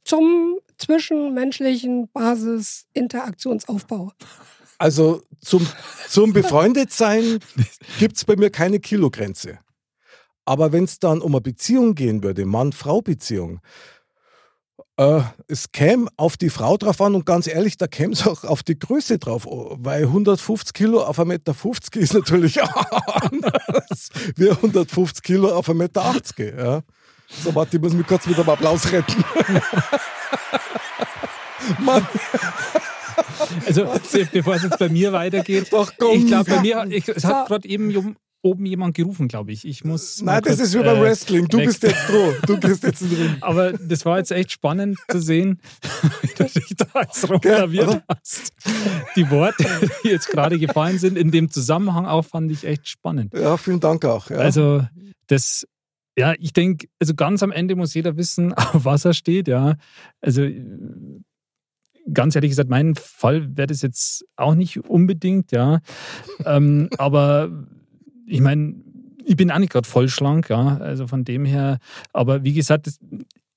Zum 0.04 0.60
zwischenmenschlichen 0.78 2.10
Basis-Interaktionsaufbau. 2.12 4.12
Also 4.78 5.22
zum, 5.39 5.66
zum 6.10 6.34
Befreundetsein 6.34 7.39
gibt 8.00 8.18
es 8.18 8.26
bei 8.26 8.36
mir 8.36 8.50
keine 8.50 8.80
Kilogrenze. 8.80 9.60
Aber 10.46 10.74
wenn 10.74 10.84
es 10.84 11.00
dann 11.00 11.22
um 11.22 11.34
eine 11.34 11.42
Beziehung 11.42 11.96
gehen 11.96 12.22
würde, 12.22 12.46
Mann-Frau-Beziehung, 12.46 13.62
äh, 14.98 15.22
es 15.48 15.72
käme 15.72 16.08
auf 16.18 16.38
die 16.38 16.50
Frau 16.50 16.78
drauf 16.78 17.02
an 17.02 17.16
und 17.16 17.26
ganz 17.26 17.48
ehrlich, 17.48 17.78
da 17.78 17.88
käme 17.88 18.13
es 18.13 18.28
auch 18.28 18.44
auf 18.44 18.62
die 18.62 18.78
Größe 18.78 19.20
drauf 19.20 19.48
an, 19.48 19.84
weil 19.84 20.04
150 20.04 20.74
Kilo 20.74 21.04
auf 21.04 21.18
1,50 21.18 21.26
Meter 21.26 22.00
ist 22.00 22.13
natürlich 22.13 22.62
anders 22.62 24.10
wie 24.36 24.50
150 24.50 25.24
Kilo 25.24 25.56
auf 25.56 25.70
1,80 25.70 25.74
Meter. 25.74 26.63
Ja. 26.63 26.84
So, 27.41 27.56
warte, 27.56 27.78
ich 27.78 27.84
muss 27.84 27.93
mich 27.93 28.06
kurz 28.06 28.26
mit 28.28 28.38
einem 28.38 28.50
Applaus 28.50 28.91
retten. 28.91 29.24
Mann, 31.80 32.06
also 33.65 33.93
bevor 34.32 34.56
es 34.56 34.63
jetzt 34.63 34.80
bei 34.80 34.89
mir 34.89 35.13
weitergeht, 35.13 35.72
doch 35.72 35.91
komm. 35.98 36.17
ich 36.17 36.28
glaube 36.28 36.50
bei 36.50 36.62
mir, 36.62 36.86
ich, 36.89 37.08
es 37.08 37.24
hat 37.24 37.48
gerade 37.48 37.67
eben 37.67 38.15
oben 38.41 38.65
jemand 38.65 38.96
gerufen, 38.96 39.28
glaube 39.28 39.54
ich. 39.54 39.65
Ich 39.65 39.84
muss. 39.86 40.22
Nein, 40.22 40.41
das 40.43 40.58
kurz, 40.58 40.67
ist 40.67 40.74
wie 40.78 40.84
beim 40.84 40.98
äh, 40.98 41.02
Wrestling. 41.02 41.48
Du 41.48 41.58
bist 41.60 41.82
jetzt 41.82 42.10
dran. 42.10 42.36
Du 42.46 42.60
gehst 42.60 42.84
jetzt 42.84 43.02
drin. 43.02 43.38
Aber 43.41 43.72
das 43.74 44.06
war 44.06 44.17
jetzt 44.17 44.32
echt 44.32 44.52
spannend 44.52 45.00
zu 45.10 45.19
sehen, 45.19 45.60
wie 46.22 46.28
du 46.28 46.43
dich 46.43 46.76
da 46.76 47.02
jetzt 47.02 47.30
rumlaviert 47.30 48.04
hast. 48.08 48.52
Die 49.15 49.30
Worte, 49.32 49.65
die 50.04 50.10
jetzt 50.10 50.28
gerade 50.30 50.60
gefallen 50.60 51.00
sind, 51.00 51.17
in 51.17 51.32
dem 51.32 51.50
Zusammenhang 51.50 52.06
auch, 52.06 52.26
fand 52.26 52.52
ich 52.52 52.65
echt 52.65 52.88
spannend. 52.89 53.34
Ja, 53.34 53.58
vielen 53.58 53.80
Dank 53.80 54.04
auch. 54.06 54.30
Ja. 54.30 54.38
Also, 54.38 54.86
das, 55.28 55.65
ja, 56.17 56.34
ich 56.38 56.54
denke, 56.54 56.88
also 56.99 57.15
ganz 57.15 57.41
am 57.43 57.52
Ende 57.52 57.76
muss 57.76 57.93
jeder 57.93 58.17
wissen, 58.17 58.54
auf 58.54 58.86
was 58.86 59.06
er 59.06 59.13
steht, 59.13 59.47
ja. 59.47 59.76
Also, 60.21 60.47
ganz 62.13 62.36
ehrlich 62.36 62.52
gesagt, 62.52 62.69
mein 62.69 62.95
Fall 62.95 63.56
wäre 63.56 63.67
das 63.67 63.82
jetzt 63.82 64.26
auch 64.36 64.56
nicht 64.56 64.78
unbedingt, 64.89 65.52
ja. 65.52 65.80
ähm, 66.45 66.89
aber 66.97 67.49
ich 68.26 68.41
meine, 68.41 68.76
ich 69.26 69.38
bin 69.38 69.52
auch 69.52 69.60
nicht 69.60 69.71
gerade 69.71 69.88
voll 69.88 70.10
schlank, 70.10 70.49
ja. 70.49 70.78
Also 70.78 71.08
von 71.08 71.23
dem 71.23 71.45
her, 71.45 71.80
aber 72.12 72.43
wie 72.43 72.54
gesagt, 72.54 72.88
das, 72.88 72.99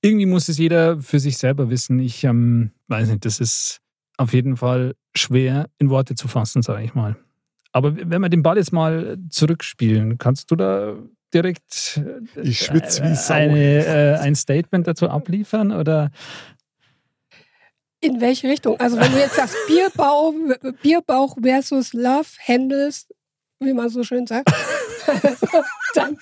irgendwie 0.01 0.25
muss 0.25 0.47
es 0.49 0.57
jeder 0.57 0.99
für 1.01 1.19
sich 1.19 1.37
selber 1.37 1.69
wissen. 1.69 1.99
Ich 1.99 2.23
ähm, 2.23 2.71
weiß 2.87 3.09
nicht, 3.09 3.25
das 3.25 3.39
ist 3.39 3.81
auf 4.17 4.33
jeden 4.33 4.57
Fall 4.57 4.95
schwer 5.15 5.69
in 5.77 5.89
Worte 5.89 6.15
zu 6.15 6.27
fassen, 6.27 6.61
sage 6.61 6.83
ich 6.83 6.95
mal. 6.95 7.17
Aber 7.71 7.95
wenn 7.95 8.21
wir 8.21 8.29
den 8.29 8.43
Ball 8.43 8.57
jetzt 8.57 8.73
mal 8.73 9.17
zurückspielen, 9.29 10.17
kannst 10.17 10.49
du 10.49 10.55
da 10.55 10.95
direkt 11.33 12.01
Ich 12.41 12.59
schwitze 12.59 13.03
wie 13.03 13.15
Sau. 13.15 13.33
eine, 13.33 13.85
äh, 13.85 14.17
ein 14.19 14.35
Statement 14.35 14.87
dazu 14.87 15.09
abliefern? 15.09 15.71
Oder 15.71 16.11
In 17.99 18.21
welche 18.21 18.47
Richtung? 18.49 18.79
Also 18.79 18.97
wenn 18.99 19.11
du 19.11 19.19
jetzt 19.19 19.35
sagst 19.35 19.55
Bierbauch, 19.67 20.33
Bierbauch 20.81 21.35
versus 21.41 21.93
Love 21.93 22.29
Handles, 22.47 23.07
wie 23.59 23.73
man 23.73 23.89
so 23.89 24.03
schön 24.03 24.27
sagt, 24.27 24.49
dann. 25.95 26.17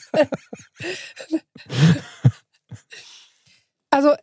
Also, 3.89 4.13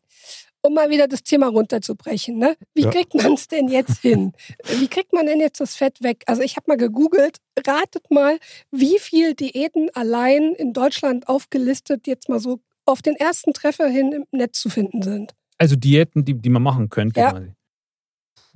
um 0.62 0.74
mal 0.74 0.90
wieder 0.90 1.08
das 1.08 1.22
Thema 1.22 1.48
runterzubrechen, 1.48 2.38
ne? 2.38 2.56
Wie 2.74 2.82
Ja. 2.82 2.90
kriegt 2.90 3.14
man 3.14 3.32
es 3.34 3.48
denn 3.48 3.68
jetzt 3.68 3.98
hin? 4.00 4.32
Wie 4.80 4.88
kriegt 4.88 5.12
man 5.12 5.26
denn 5.26 5.40
jetzt 5.40 5.60
das 5.60 5.74
Fett 5.76 6.02
weg? 6.02 6.22
Also 6.26 6.42
ich 6.42 6.56
habe 6.56 6.64
mal 6.68 6.76
gegoogelt, 6.76 7.38
ratet 7.66 8.10
mal, 8.10 8.38
wie 8.70 8.98
viel 8.98 9.34
Diäten 9.34 9.90
allein 9.94 10.54
in 10.54 10.72
Deutschland 10.72 11.28
aufgelistet 11.28 12.06
jetzt 12.06 12.28
mal 12.28 12.38
so 12.40 12.60
auf 12.86 13.02
den 13.02 13.16
ersten 13.16 13.52
Treffer 13.52 13.88
hin 13.88 14.12
im 14.12 14.26
Netz 14.30 14.60
zu 14.60 14.70
finden 14.70 15.02
sind. 15.02 15.34
also 15.58 15.76
Diäten, 15.76 16.24
die, 16.24 16.34
die 16.34 16.48
man 16.50 16.62
machen 16.62 16.88
könnte. 16.90 17.20
Ja. 17.20 17.30
quasi. 17.32 17.52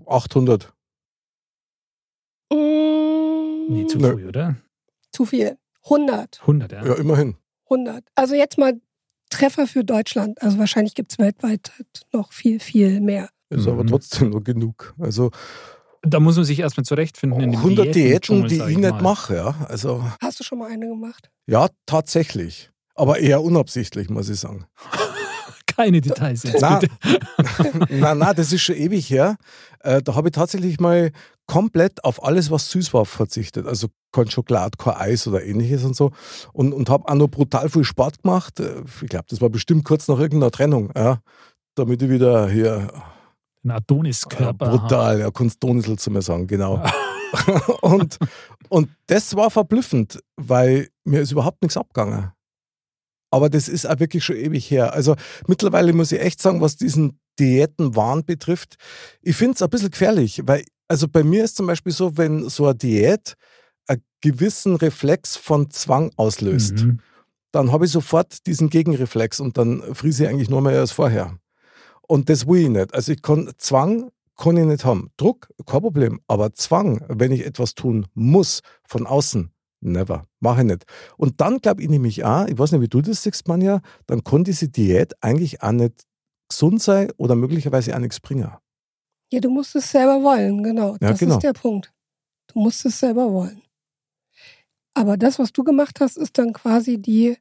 800. 0.07 0.73
Mm, 2.53 3.67
Nee, 3.69 3.87
zu 3.87 3.99
Nö. 3.99 4.13
früh, 4.13 4.29
oder? 4.29 4.57
zu 5.13 5.25
viel. 5.25 5.57
100. 5.85 6.41
100, 6.43 6.73
ja. 6.73 6.85
Ja, 6.85 6.95
immerhin. 6.95 7.37
100. 7.71 8.05
Also 8.15 8.35
jetzt 8.35 8.59
mal 8.59 8.81
Treffer 9.31 9.67
für 9.67 9.85
Deutschland. 9.85 10.41
Also 10.43 10.59
wahrscheinlich 10.59 10.95
gibt 10.95 11.13
es 11.13 11.19
weltweit 11.19 11.73
noch 12.13 12.33
viel, 12.33 12.61
viel 12.61 13.01
mehr. 13.01 13.29
Ist 13.51 13.67
aber 13.69 13.83
Mhm. 13.85 13.89
trotzdem 13.89 14.31
nur 14.31 14.43
genug. 14.45 14.95
Also 14.99 15.31
Da 16.03 16.21
muss 16.21 16.37
man 16.37 16.45
sich 16.45 16.61
erstmal 16.61 16.85
zurechtfinden 16.85 17.41
in 17.41 17.51
dem 17.53 17.61
100 17.63 17.95
Diäten, 17.95 18.47
die 18.47 18.57
sag 18.57 18.71
ich 18.71 18.79
nicht 18.79 18.91
mal. 18.91 19.03
mache. 19.03 19.35
Ja. 19.37 19.67
Also 19.69 20.05
Hast 20.21 20.39
du 20.39 20.45
schon 20.45 20.59
mal 20.59 20.71
eine 20.71 20.87
gemacht? 20.89 21.31
ja, 21.47 21.69
tatsächlich. 21.87 22.71
Aber 22.95 23.19
eher 23.19 23.43
unabsichtlich, 23.43 24.09
muss 24.09 24.29
ich 24.29 24.39
sagen. 24.41 24.67
Keine 25.77 26.01
Details 26.01 26.43
jetzt, 26.45 26.61
Na, 26.63 26.79
bitte. 26.79 26.95
nein, 27.91 28.19
nein, 28.19 28.35
das 28.37 28.51
ist 28.53 28.63
schon 28.63 28.77
ewig 28.77 29.11
her. 29.11 29.37
Äh, 29.81 30.01
da 30.01 30.15
habe 30.15 30.29
ich 30.29 30.33
tatsächlich 30.33 30.81
mal 30.81 31.11
komplett 31.47 32.05
auf 32.05 32.23
alles, 32.25 32.51
was 32.51 32.71
süß 32.71 32.93
war, 32.95 33.05
verzichtet. 33.07 33.67
Also 33.67 33.89
kein 34.13 34.31
Schokolade, 34.31 34.77
kein 34.79 34.95
Eis 34.95 35.27
oder 35.27 35.45
ähnliches 35.45 35.85
und 35.85 35.95
so. 35.95 36.11
Und, 36.53 36.73
und 36.73 36.89
habe 36.91 37.09
auch 37.09 37.15
noch 37.15 37.29
brutal 37.29 37.69
viel 37.69 37.85
Sport 37.85 38.23
gemacht. 38.23 38.61
Äh, 38.61 38.83
Ich 39.03 39.09
glaube, 39.09 39.27
das 39.29 39.41
war 39.41 39.49
bestimmt 39.49 39.85
kurz 39.85 40.09
nach 40.09 40.19
irgendeiner 40.19 40.51
Trennung. 40.51 40.91
Ja. 40.97 41.21
Damit 41.77 42.03
ich 42.03 42.09
wieder 42.11 42.49
hier 42.49 42.89
Ein 43.65 43.69
Ja, 43.71 43.75
Adoniskörper. 43.77 44.71
brutal, 44.71 45.21
ja, 45.21 45.31
kannst 45.31 45.63
Donisel 45.63 45.99
zu 45.99 46.11
mir 46.11 46.23
sagen, 46.23 46.47
genau. 46.47 46.83
und, 47.83 48.19
und 48.69 48.89
das 49.07 49.37
war 49.37 49.51
verblüffend, 49.51 50.21
weil 50.37 50.89
mir 51.05 51.21
ist 51.21 51.33
überhaupt 51.33 51.63
nichts 51.63 51.77
abgegangen. 51.77 52.33
Aber 53.31 53.51
das 53.51 53.69
ist 53.69 53.87
auch 53.87 53.99
wirklich 53.99 54.25
schon 54.25 54.37
ewig 54.37 54.71
her. 54.71 54.95
Also 54.95 55.17
mittlerweile 55.47 55.93
muss 55.93 56.13
ich 56.13 56.21
echt 56.21 56.41
sagen, 56.41 56.61
was 56.61 56.77
diesen 56.77 57.19
Diätenwahn 57.39 58.25
betrifft, 58.25 58.77
ich 59.21 59.37
finde 59.37 59.55
es 59.57 59.63
ein 59.63 59.69
bisschen 59.69 59.91
gefährlich, 59.91 60.41
weil, 60.45 60.65
also 60.89 61.09
bei 61.09 61.23
mir 61.25 61.45
ist 61.45 61.57
zum 61.57 61.67
Beispiel 61.67 61.93
so, 61.93 62.17
wenn 62.17 62.49
so 62.49 62.65
eine 62.67 62.75
Diät 62.75 63.35
einen 63.87 64.03
gewissen 64.21 64.77
Reflex 64.77 65.37
von 65.37 65.71
Zwang 65.71 66.11
auslöst, 66.17 66.85
Mhm. 66.85 67.01
dann 67.53 67.73
habe 67.73 67.87
ich 67.87 67.93
sofort 67.93 68.47
diesen 68.47 68.69
Gegenreflex 68.71 69.41
und 69.41 69.57
dann 69.59 69.83
friese 69.95 70.25
ich 70.25 70.29
eigentlich 70.31 70.51
nur 70.51 70.61
mehr 70.61 70.79
als 70.81 70.93
vorher. 70.93 71.39
Und 72.09 72.29
das 72.29 72.47
will 72.47 72.63
ich 72.63 72.69
nicht. 72.69 72.95
Also 72.95 73.13
ich 73.13 73.23
kann 73.23 73.51
Zwang 73.59 74.11
kann 74.37 74.57
ich 74.59 74.67
nicht 74.67 74.85
haben. 74.85 75.11
Druck, 75.17 75.49
kein 75.65 75.81
Problem. 75.81 76.21
Aber 76.29 76.53
Zwang, 76.53 77.03
wenn 77.09 77.33
ich 77.33 77.47
etwas 77.47 77.75
tun 77.75 78.07
muss 78.15 78.61
von 78.87 79.07
außen, 79.07 79.51
never. 79.81 80.27
Mache 80.41 80.61
ich 80.61 80.67
nicht. 80.67 80.85
Und 81.17 81.41
dann 81.41 81.59
glaube 81.61 81.83
ich 81.83 81.89
nämlich 81.89 82.23
auch, 82.25 82.47
ich 82.47 82.59
weiß 82.59 82.73
nicht, 82.73 82.83
wie 82.83 82.89
du 82.89 83.01
das 83.01 83.23
siehst, 83.23 83.49
Manja, 83.49 83.81
dann 84.07 84.23
kann 84.23 84.45
diese 84.45 84.69
Diät 84.69 85.15
eigentlich 85.23 85.63
auch 85.63 85.73
nicht 85.73 86.05
gesund 86.51 86.83
sein 86.83 87.11
oder 87.17 87.35
möglicherweise 87.35 87.95
auch 87.97 87.99
nichts 88.01 88.21
bringen. 88.21 88.51
Ja, 89.33 89.41
du 89.41 89.51
musst 89.51 89.75
es 89.75 89.91
selber 89.91 90.23
wollen, 90.23 90.63
genau. 90.63 90.93
Ja, 91.01 91.11
das 91.11 91.19
genau. 91.19 91.35
ist 91.37 91.43
der 91.43 91.53
Punkt. 91.53 91.93
Du 92.53 92.61
musst 92.61 92.85
es 92.87 93.01
selber 93.01 93.33
wollen. 93.33 93.63
Aber 94.95 95.17
das, 95.17 95.39
was 95.39 95.53
du 95.53 95.65
gemacht 95.65 96.01
hast, 96.01 96.17
ist 96.17 96.39
dann 96.39 96.53
quasi 96.53 96.99
die 96.99 97.37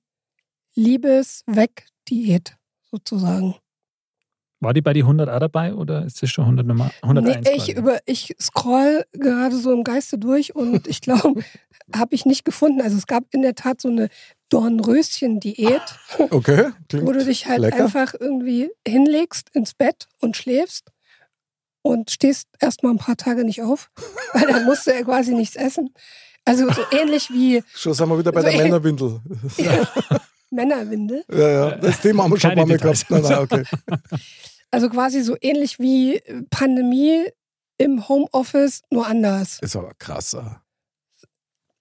Liebes-Weg-Diät 0.76 2.58
sozusagen. 2.92 3.56
War 4.62 4.74
die 4.74 4.82
bei 4.82 4.94
die 4.94 5.02
100 5.02 5.30
auch 5.30 5.40
dabei 5.40 5.74
oder 5.76 6.06
ist 6.06 6.22
das 6.24 6.32
schon 6.32 6.46
100 6.46 6.66
Nummer, 6.66 6.90
101? 7.02 7.46
Nee, 7.46 7.52
ich, 7.56 7.58
quasi? 7.58 7.72
über, 7.74 8.00
ich 8.06 8.36
scroll 8.42 9.06
gerade 9.12 9.56
so 9.58 9.72
im 9.72 9.84
Geiste 9.84 10.18
durch 10.18 10.56
und 10.56 10.88
ich 10.88 11.02
glaube, 11.02 11.44
habe 11.96 12.16
ich 12.16 12.26
nicht 12.26 12.46
gefunden. 12.46 12.82
Also 12.82 12.98
es 12.98 13.06
gab 13.06 13.26
in 13.32 13.42
der 13.42 13.56
Tat 13.56 13.80
so 13.82 13.90
eine 13.90 14.10
Dornröschen-Diät, 14.50 15.82
Okay, 16.18 16.72
wo 16.94 17.12
du 17.12 17.24
dich 17.24 17.48
halt 17.48 17.60
lecker. 17.60 17.84
einfach 17.84 18.14
irgendwie 18.20 18.72
hinlegst 18.88 19.50
ins 19.54 19.74
Bett 19.74 20.08
und 20.20 20.36
schläfst 20.36 20.92
und 21.86 22.10
stehst 22.10 22.48
erstmal 22.60 22.94
ein 22.94 22.98
paar 22.98 23.16
Tage 23.16 23.46
nicht 23.46 23.62
auf, 23.62 23.92
weil 24.34 24.48
dann 24.48 24.66
musst 24.66 24.88
du 24.88 24.92
ja 24.92 25.04
quasi 25.04 25.36
nichts 25.36 25.56
essen. 25.56 25.94
Also 26.44 26.68
so 26.72 26.82
ähnlich 26.92 27.30
wie 27.30 27.64
Schon 27.76 27.94
sind 27.94 28.10
wir 28.10 28.18
wieder 28.18 28.32
bei 28.32 28.42
So 28.42 28.48
der 28.50 28.58
Männerwindel. 28.58 29.22
Männerwindel. 30.50 31.24
Ja, 31.32 31.50
ja, 31.50 31.72
das 31.78 32.02
Thema 32.02 32.24
haben 32.24 32.32
wir 32.32 32.40
schon 32.40 32.50
Keine 32.52 32.66
mal 32.66 32.78
gehabt. 32.78 33.06
Nein, 33.10 33.22
nein, 33.22 33.38
okay. 33.38 33.64
Also 34.72 34.90
quasi 34.90 35.22
so 35.22 35.38
ähnlich 35.40 35.80
wie 35.80 36.22
Pandemie 36.50 37.28
im 37.78 38.10
Homeoffice, 38.10 38.82
nur 38.90 39.06
anders. 39.06 39.60
Ist 39.62 39.76
aber 39.76 39.94
krass. 40.00 40.34
ah. 40.36 40.62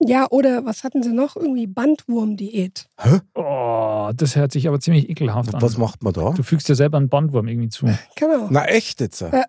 Ja, 0.00 0.26
oder 0.30 0.66
was 0.66 0.84
hatten 0.84 1.02
sie 1.02 1.12
noch? 1.12 1.34
Irgendwie 1.34 1.66
Bandwurm-Diät. 1.66 2.88
Oh, 3.34 4.10
das 4.14 4.36
hört 4.36 4.52
sich 4.52 4.68
aber 4.68 4.80
ziemlich 4.80 5.08
ekelhaft 5.08 5.54
an. 5.54 5.62
Was 5.62 5.78
macht 5.78 6.02
man 6.02 6.12
da? 6.12 6.30
Du 6.30 6.42
fügst 6.42 6.68
dir 6.68 6.74
selber 6.74 6.98
einen 6.98 7.08
Bandwurm 7.08 7.48
irgendwie 7.48 7.70
zu. 7.70 7.86
Genau. 8.16 8.48
Na 8.50 8.66
echt 8.66 9.00
jetzt? 9.00 9.22
Ja. 9.22 9.44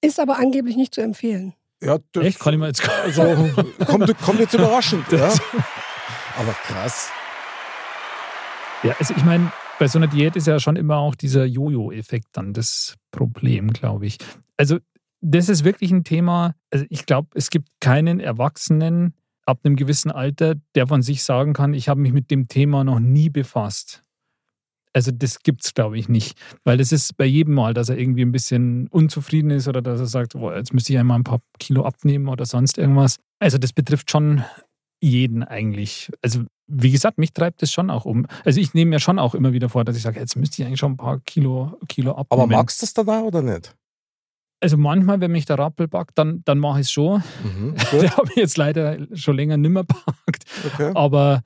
Ist 0.00 0.20
aber 0.20 0.38
angeblich 0.38 0.76
nicht 0.76 0.94
zu 0.94 1.00
empfehlen. 1.00 1.54
Ja, 1.82 1.98
das, 2.12 2.24
Echt? 2.24 2.40
Kann 2.40 2.54
ich 2.54 2.60
mal 2.60 2.68
jetzt 2.68 2.88
Also, 2.88 3.22
kommt, 3.86 4.18
kommt 4.20 4.40
jetzt 4.40 4.54
überraschend. 4.54 5.10
Ja? 5.12 5.28
Aber 6.38 6.52
krass. 6.52 7.10
Ja, 8.82 8.94
also 8.98 9.14
ich 9.16 9.24
meine, 9.24 9.52
bei 9.78 9.88
so 9.88 9.98
einer 9.98 10.06
Diät 10.06 10.36
ist 10.36 10.46
ja 10.46 10.60
schon 10.60 10.76
immer 10.76 10.98
auch 10.98 11.14
dieser 11.14 11.44
Jojo-Effekt 11.44 12.28
dann 12.32 12.52
das 12.52 12.96
Problem, 13.10 13.72
glaube 13.72 14.06
ich. 14.06 14.18
Also, 14.56 14.78
das 15.20 15.48
ist 15.48 15.64
wirklich 15.64 15.90
ein 15.90 16.04
Thema. 16.04 16.54
Also, 16.70 16.84
ich 16.88 17.06
glaube, 17.06 17.28
es 17.34 17.50
gibt 17.50 17.68
keinen 17.80 18.20
Erwachsenen 18.20 19.14
ab 19.46 19.60
einem 19.64 19.76
gewissen 19.76 20.10
Alter, 20.10 20.54
der 20.74 20.86
von 20.86 21.02
sich 21.02 21.24
sagen 21.24 21.54
kann, 21.54 21.74
ich 21.74 21.88
habe 21.88 22.00
mich 22.00 22.12
mit 22.12 22.30
dem 22.30 22.48
Thema 22.48 22.84
noch 22.84 23.00
nie 23.00 23.30
befasst. 23.30 24.02
Also, 24.92 25.10
das 25.10 25.42
gibt 25.42 25.64
es, 25.64 25.74
glaube 25.74 25.98
ich, 25.98 26.08
nicht. 26.08 26.38
Weil 26.64 26.78
das 26.78 26.92
ist 26.92 27.16
bei 27.16 27.24
jedem 27.24 27.54
Mal, 27.54 27.74
dass 27.74 27.88
er 27.88 27.98
irgendwie 27.98 28.22
ein 28.22 28.32
bisschen 28.32 28.88
unzufrieden 28.88 29.50
ist 29.50 29.68
oder 29.68 29.82
dass 29.82 30.00
er 30.00 30.06
sagt, 30.06 30.32
boah, 30.32 30.56
jetzt 30.56 30.72
müsste 30.72 30.92
ich 30.92 30.98
einmal 30.98 31.18
ein 31.18 31.24
paar 31.24 31.40
Kilo 31.58 31.84
abnehmen 31.84 32.28
oder 32.28 32.46
sonst 32.46 32.78
irgendwas. 32.78 33.16
Also, 33.38 33.58
das 33.58 33.72
betrifft 33.72 34.10
schon 34.10 34.44
jeden 35.00 35.44
eigentlich. 35.44 36.10
Also, 36.22 36.44
wie 36.66 36.90
gesagt, 36.90 37.18
mich 37.18 37.32
treibt 37.32 37.62
das 37.62 37.70
schon 37.70 37.90
auch 37.90 38.04
um. 38.04 38.26
Also, 38.44 38.60
ich 38.60 38.74
nehme 38.74 38.90
mir 38.90 39.00
schon 39.00 39.18
auch 39.18 39.34
immer 39.34 39.52
wieder 39.52 39.68
vor, 39.68 39.84
dass 39.84 39.96
ich 39.96 40.02
sage, 40.02 40.18
jetzt 40.20 40.36
müsste 40.36 40.62
ich 40.62 40.66
eigentlich 40.66 40.80
schon 40.80 40.92
ein 40.92 40.96
paar 40.96 41.20
Kilo, 41.20 41.78
Kilo 41.88 42.12
abnehmen. 42.12 42.42
Aber 42.42 42.46
magst 42.46 42.82
du 42.82 42.86
das 42.86 43.08
auch 43.08 43.22
oder 43.22 43.42
nicht? 43.42 43.74
Also, 44.60 44.76
manchmal, 44.76 45.20
wenn 45.20 45.30
mich 45.30 45.44
der 45.44 45.58
Rappel 45.58 45.86
packt, 45.86 46.18
dann, 46.18 46.42
dann 46.44 46.58
mache 46.58 46.80
ich 46.80 46.86
es 46.86 46.90
schon. 46.90 47.22
Mhm, 47.44 47.74
Der 47.92 48.16
habe 48.16 48.28
ich 48.30 48.36
jetzt 48.36 48.56
leider 48.56 49.06
schon 49.16 49.36
länger 49.36 49.56
nimmer 49.56 49.84
packt. 49.84 50.44
okay. 50.66 50.92
Aber 50.94 51.42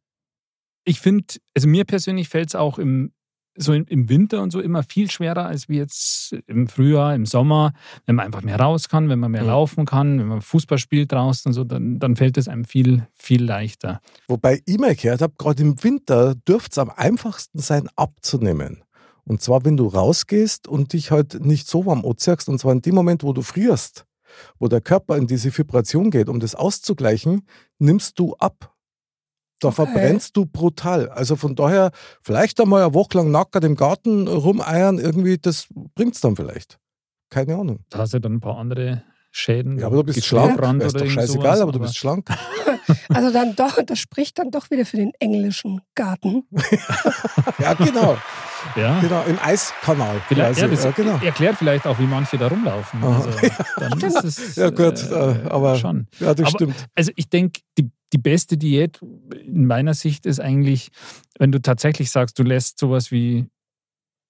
ich 0.85 1.01
finde, 1.01 1.25
also 1.55 1.69
mir 1.69 1.85
persönlich 1.85 2.29
fällt 2.29 2.49
es 2.49 2.55
auch 2.55 2.79
im, 2.79 3.13
so 3.57 3.73
im, 3.73 4.09
Winter 4.09 4.43
und 4.43 4.51
so 4.51 4.61
immer 4.61 4.83
viel 4.83 5.11
schwerer 5.11 5.47
als 5.47 5.69
wie 5.69 5.77
jetzt 5.77 6.35
im 6.47 6.69
Frühjahr, 6.69 7.15
im 7.15 7.27
Sommer, 7.27 7.73
wenn 8.07 8.17
man 8.17 8.27
einfach 8.27 8.43
mehr 8.43 8.59
raus 8.59 8.89
kann, 8.89 9.09
wenn 9.09 9.19
man 9.19 9.31
mehr 9.31 9.43
Mhm. 9.43 9.49
laufen 9.49 9.85
kann, 9.85 10.19
wenn 10.19 10.27
man 10.29 10.41
Fußball 10.41 10.79
spielt 10.79 11.13
draußen 11.13 11.51
und 11.51 11.53
so, 11.55 11.65
dann, 11.65 11.99
dann 11.99 12.17
fällt 12.17 12.39
es 12.39 12.49
einem 12.49 12.65
viel, 12.65 13.07
viel 13.15 13.45
leichter. 13.45 14.01
Wobei 14.29 14.63
ich 14.65 14.79
mal 14.79 14.95
gehört 14.95 15.23
habe, 15.23 15.35
gerade 15.39 15.63
im 15.63 15.83
Winter 15.85 16.35
dürfte 16.35 16.71
es 16.73 16.79
am 16.79 16.91
einfachsten 16.91 17.59
sein, 17.59 17.89
abzunehmen. 17.97 18.83
Und 19.25 19.41
zwar, 19.41 19.65
wenn 19.65 19.77
du 19.77 19.87
rausgehst 19.87 20.67
und 20.67 20.95
dich 20.95 21.11
halt 21.11 21.45
nicht 21.45 21.69
so 21.69 21.87
warm 21.87 22.05
anziehst, 22.05 22.49
und 22.49 22.59
zwar 22.59 22.73
in 22.73 22.83
dem 22.83 22.95
Moment, 22.95 23.23
wo 23.23 23.33
du 23.33 23.43
frierst, 23.43 24.05
wo 24.59 24.69
der 24.69 24.81
Körper 24.81 25.17
in 25.17 25.27
diese 25.27 25.57
Vibration 25.57 26.11
geht, 26.11 26.29
um 26.29 26.41
das 26.41 26.55
auszugleichen, 26.55 27.47
nimmst 27.79 28.19
du 28.19 28.35
ab. 28.37 28.72
Da 29.63 29.69
Okay. 29.69 29.77
verbrennst 29.77 30.37
du 30.37 30.47
brutal. 30.47 31.09
Also 31.11 31.37
von 31.37 31.55
daher, 31.55 31.91
vielleicht 32.23 32.61
einmal 32.61 32.83
eine 32.83 32.95
Woche 32.95 33.19
lang 33.19 33.31
nackert 33.31 33.65
im 33.65 33.77
Garten 33.77 34.29
rumeiern, 34.29 34.99
irgendwie, 34.99 35.39
das 35.39 35.67
bringt 35.95 36.15
es 36.15 36.21
dann 36.21 36.37
vielleicht. 36.37 36.79
Keine 37.31 37.55
Ahnung. 37.57 37.81
Da 37.91 37.99
hast 38.01 38.13
du 38.15 38.19
dann 38.21 38.35
ein 38.35 38.41
paar 38.41 38.59
andere 38.59 39.03
Schäden. 39.31 39.79
Ja, 39.79 39.87
aber 39.87 39.97
du 39.97 40.05
bist 40.05 40.25
schlank. 40.27 40.61
Ist 40.61 40.95
oder 40.95 41.05
doch 41.05 41.11
scheißegal, 41.11 41.27
sowas, 41.27 41.61
aber 41.61 41.73
du 41.73 41.79
bist 41.81 41.97
schlank. 41.97 42.29
Also 43.09 43.31
dann 43.33 43.55
doch, 43.55 43.79
das 43.87 43.99
spricht 44.01 44.39
dann 44.41 44.51
doch 44.51 44.69
wieder 44.71 44.85
für 44.85 44.97
den 44.97 45.13
englischen 45.21 45.81
Garten. 45.95 46.43
Ja, 47.59 47.75
genau. 47.75 48.17
Ja. 48.77 48.99
genau. 49.01 49.23
Im 49.25 49.39
Eiskanal. 49.41 50.21
Vielleicht, 50.29 50.61
ja, 50.61 50.67
das 50.69 50.85
ja, 50.85 50.91
genau. 50.91 51.19
erklärt 51.23 51.57
vielleicht 51.57 51.87
auch, 51.87 51.99
wie 52.01 52.07
manche 52.07 52.39
da 52.39 52.49
rumlaufen. 52.49 53.03
Also, 53.05 53.31
dann 53.79 54.01
ist 54.01 54.25
es, 54.25 54.57
Ja, 54.57 54.71
gut, 54.71 55.01
äh, 55.11 55.49
aber- 55.49 55.77
schon. 55.77 56.09
Ja, 56.19 56.35
das 56.35 56.41
Aber- 56.41 56.51
stimmt. 56.51 56.75
Also 56.95 57.13
ich 57.15 57.29
denke, 57.31 57.61
die, 57.79 57.91
die 58.13 58.19
beste 58.19 58.57
Diät 58.57 59.01
in 59.45 59.67
meiner 59.67 59.95
Sicht 59.95 60.27
ist 60.27 60.41
eigentlich, 60.41 60.91
wenn 61.39 61.53
du 61.53 61.61
tatsächlich 61.61 62.11
sagst, 62.11 62.39
du 62.39 62.43
lässt 62.43 62.79
sowas 62.79 63.11
wie 63.11 63.47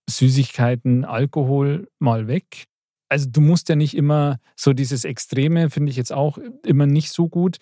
Süßigkeiten, 0.09 1.05
Alkohol 1.05 1.89
mal 1.99 2.27
weg. 2.29 2.67
Also 3.09 3.29
du 3.31 3.41
musst 3.41 3.69
ja 3.69 3.77
nicht 3.77 3.97
immer 3.97 4.39
so 4.57 4.73
dieses 4.73 5.05
Extreme, 5.05 5.71
finde 5.71 5.91
ich 5.91 5.97
jetzt 5.97 6.13
auch 6.13 6.39
immer 6.65 6.87
nicht 6.87 7.11
so 7.11 7.29
gut. 7.29 7.59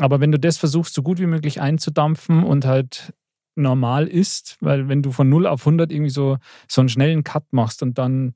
Aber 0.00 0.20
wenn 0.20 0.32
du 0.32 0.38
das 0.38 0.56
versuchst, 0.56 0.94
so 0.94 1.02
gut 1.02 1.18
wie 1.18 1.26
möglich 1.26 1.60
einzudampfen 1.60 2.42
und 2.42 2.64
halt 2.64 3.12
normal 3.54 4.06
isst, 4.08 4.56
weil 4.60 4.88
wenn 4.88 5.02
du 5.02 5.12
von 5.12 5.28
0 5.28 5.46
auf 5.46 5.62
100 5.62 5.92
irgendwie 5.92 6.10
so, 6.10 6.38
so 6.68 6.80
einen 6.80 6.88
schnellen 6.88 7.24
Cut 7.24 7.52
machst 7.52 7.82
und 7.82 7.98
dann 7.98 8.32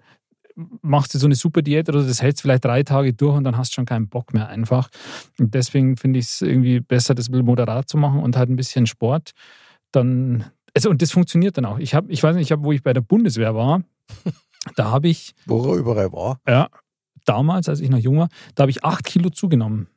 machst 0.83 1.15
du 1.15 1.19
so 1.19 1.27
eine 1.27 1.35
super 1.35 1.63
Diät 1.63 1.89
oder 1.89 2.03
das 2.03 2.23
hältst 2.23 2.43
vielleicht 2.43 2.65
drei 2.65 2.83
Tage 2.83 3.13
durch 3.13 3.37
und 3.37 3.45
dann 3.45 3.57
hast 3.57 3.73
du 3.73 3.75
schon 3.77 3.87
keinen 3.87 4.09
Bock 4.09 4.33
mehr 4.35 4.49
einfach. 4.49 4.89
Und 5.39 5.55
deswegen 5.55 5.97
finde 5.97 6.19
ich 6.21 6.27
es 6.27 6.41
irgendwie 6.43 6.81
besser, 6.81 7.15
das 7.15 7.29
ein 7.29 7.33
bisschen 7.33 7.47
moderat 7.47 7.89
zu 7.89 7.97
machen 7.97 8.21
und 8.21 8.37
halt 8.37 8.51
ein 8.51 8.57
bisschen 8.57 8.87
Sport. 8.87 9.33
Dann, 9.93 10.45
also 10.75 10.91
und 10.91 11.03
das 11.03 11.11
funktioniert 11.13 11.57
dann 11.59 11.65
auch. 11.65 11.79
Ich 11.79 11.95
habe, 11.95 12.11
ich 12.13 12.23
weiß 12.23 12.37
nicht, 12.37 12.47
ich 12.47 12.53
hab, 12.53 12.65
wo 12.65 12.73
ich 12.73 12.83
bei 12.83 12.93
der 12.93 13.01
Bundeswehr 13.01 13.55
war, 13.55 13.83
da 14.77 14.91
habe 14.91 15.09
ich, 15.09 15.35
Wo 15.47 15.73
er 15.73 15.77
überall 15.77 16.13
war. 16.13 16.41
ja, 16.47 16.69
damals, 17.25 17.69
als 17.69 17.81
ich 17.81 17.91
noch 17.91 17.99
jung 17.99 18.19
war, 18.19 18.29
da 18.55 18.63
habe 18.63 18.71
ich 18.71 18.85
acht 18.85 19.05
Kilo 19.05 19.31
zugenommen. 19.31 19.89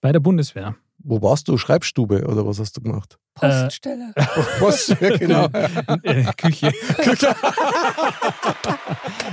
Bei 0.00 0.12
der 0.12 0.20
Bundeswehr. 0.20 0.76
Wo 1.00 1.22
warst 1.22 1.48
du? 1.48 1.56
Schreibstube 1.56 2.26
oder 2.26 2.44
was 2.46 2.58
hast 2.58 2.76
du 2.76 2.80
gemacht? 2.82 3.18
Poststelle. 3.34 4.12
Was? 4.60 4.88
Ja, 5.00 5.16
genau. 5.16 5.48
Äh, 6.02 6.24
Küche. 6.36 6.72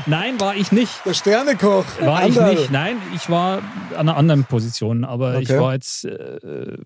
Nein, 0.06 0.40
war 0.40 0.56
ich 0.56 0.72
nicht. 0.72 1.06
Der 1.06 1.14
Sternekoch. 1.14 1.86
War 2.02 2.28
ich 2.28 2.38
Anderl. 2.40 2.56
nicht. 2.56 2.72
Nein, 2.72 2.98
ich 3.16 3.30
war 3.30 3.58
an 3.92 4.10
einer 4.10 4.18
anderen 4.18 4.44
Position, 4.46 5.04
aber 5.04 5.40
ich 5.40 5.50
Okay. 5.50 5.60
war 5.60 5.74
jetzt 5.74 6.06
äh, 6.06 6.78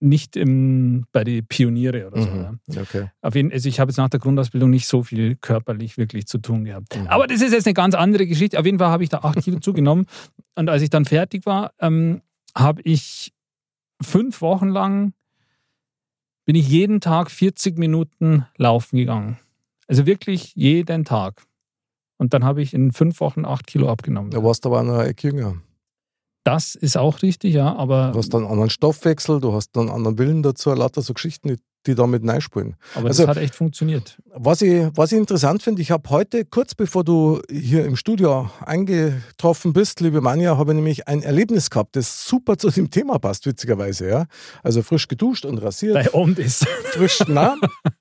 nicht 0.00 0.36
im, 0.36 1.04
bei 1.12 1.24
den 1.24 1.46
Pioniere 1.46 2.06
oder 2.08 2.22
so. 2.22 2.28
Ja. 2.28 2.52
Mhm. 2.52 2.58
Okay. 2.80 3.10
Auf 3.20 3.34
jeden, 3.34 3.52
also 3.52 3.68
ich 3.68 3.78
habe 3.78 3.90
jetzt 3.90 3.98
nach 3.98 4.08
der 4.08 4.20
Grundausbildung 4.20 4.70
nicht 4.70 4.86
so 4.88 5.02
viel 5.02 5.36
körperlich 5.36 5.98
wirklich 5.98 6.26
zu 6.26 6.38
tun 6.38 6.64
gehabt. 6.64 6.96
Mhm. 6.98 7.06
Aber 7.08 7.26
das 7.26 7.40
ist 7.42 7.52
jetzt 7.52 7.66
eine 7.66 7.74
ganz 7.74 7.94
andere 7.94 8.26
Geschichte. 8.26 8.58
Auf 8.58 8.64
jeden 8.64 8.78
Fall 8.78 8.88
habe 8.88 9.02
ich 9.04 9.10
da 9.10 9.18
acht 9.18 9.40
Kilo 9.42 9.60
zugenommen. 9.60 10.06
Und 10.56 10.68
als 10.68 10.82
ich 10.82 10.90
dann 10.90 11.04
fertig 11.04 11.46
war, 11.46 11.72
ähm, 11.80 12.22
habe 12.56 12.80
ich 12.82 13.32
fünf 14.02 14.40
Wochen 14.40 14.68
lang 14.68 15.12
bin 16.44 16.56
ich 16.56 16.68
jeden 16.68 17.00
Tag 17.00 17.30
40 17.30 17.78
Minuten 17.78 18.46
laufen 18.56 18.96
gegangen. 18.96 19.38
Also 19.86 20.06
wirklich 20.06 20.54
jeden 20.54 21.04
Tag. 21.04 21.44
Und 22.18 22.34
dann 22.34 22.44
habe 22.44 22.62
ich 22.62 22.74
in 22.74 22.92
fünf 22.92 23.20
Wochen 23.20 23.44
acht 23.44 23.66
Kilo 23.66 23.88
abgenommen. 23.88 24.30
Da 24.30 24.42
warst 24.42 24.64
du 24.64 24.68
aber 24.68 24.82
noch 24.82 25.02
Ecke 25.02 25.28
jünger. 25.28 25.56
Das 26.44 26.74
ist 26.74 26.96
auch 26.96 27.22
richtig, 27.22 27.54
ja, 27.54 27.74
aber, 27.74 28.10
Du 28.12 28.18
hast 28.18 28.34
dann 28.34 28.42
einen 28.42 28.50
anderen 28.50 28.70
Stoffwechsel, 28.70 29.40
du 29.40 29.52
hast 29.52 29.76
dann 29.76 29.88
einen 29.88 29.96
anderen 29.96 30.18
Willen 30.18 30.42
dazu, 30.42 30.72
lauter 30.72 31.02
so 31.02 31.14
Geschichten, 31.14 31.48
die, 31.48 31.58
die 31.86 31.94
damit 31.94 32.26
reinspielen. 32.28 32.76
aber 32.94 33.08
also- 33.08 33.22
das 33.26 33.36
hat 33.36 33.42
echt 33.42 33.54
funktioniert. 33.54 34.16
Was 34.34 34.62
ich, 34.62 34.88
was 34.94 35.12
ich 35.12 35.18
interessant 35.18 35.62
finde, 35.62 35.82
ich 35.82 35.90
habe 35.90 36.08
heute, 36.10 36.44
kurz 36.44 36.74
bevor 36.74 37.04
du 37.04 37.40
hier 37.50 37.84
im 37.84 37.96
Studio 37.96 38.50
eingetroffen 38.64 39.72
bist, 39.72 40.00
liebe 40.00 40.20
Manja, 40.20 40.56
habe 40.56 40.72
ich 40.72 40.76
nämlich 40.76 41.08
ein 41.08 41.22
Erlebnis 41.22 41.70
gehabt, 41.70 41.96
das 41.96 42.26
super 42.26 42.56
zu 42.62 42.70
dem 42.70 42.90
Thema 42.90 43.18
passt, 43.18 43.46
witzigerweise. 43.46 44.08
Ja? 44.08 44.26
Also 44.62 44.82
frisch 44.82 45.08
geduscht 45.08 45.44
und 45.44 45.58
rasiert, 45.58 45.96
Dein 45.96 46.12
Abend 46.14 46.38
ist. 46.38 46.66
frisch, 46.92 47.22
na, 47.26 47.56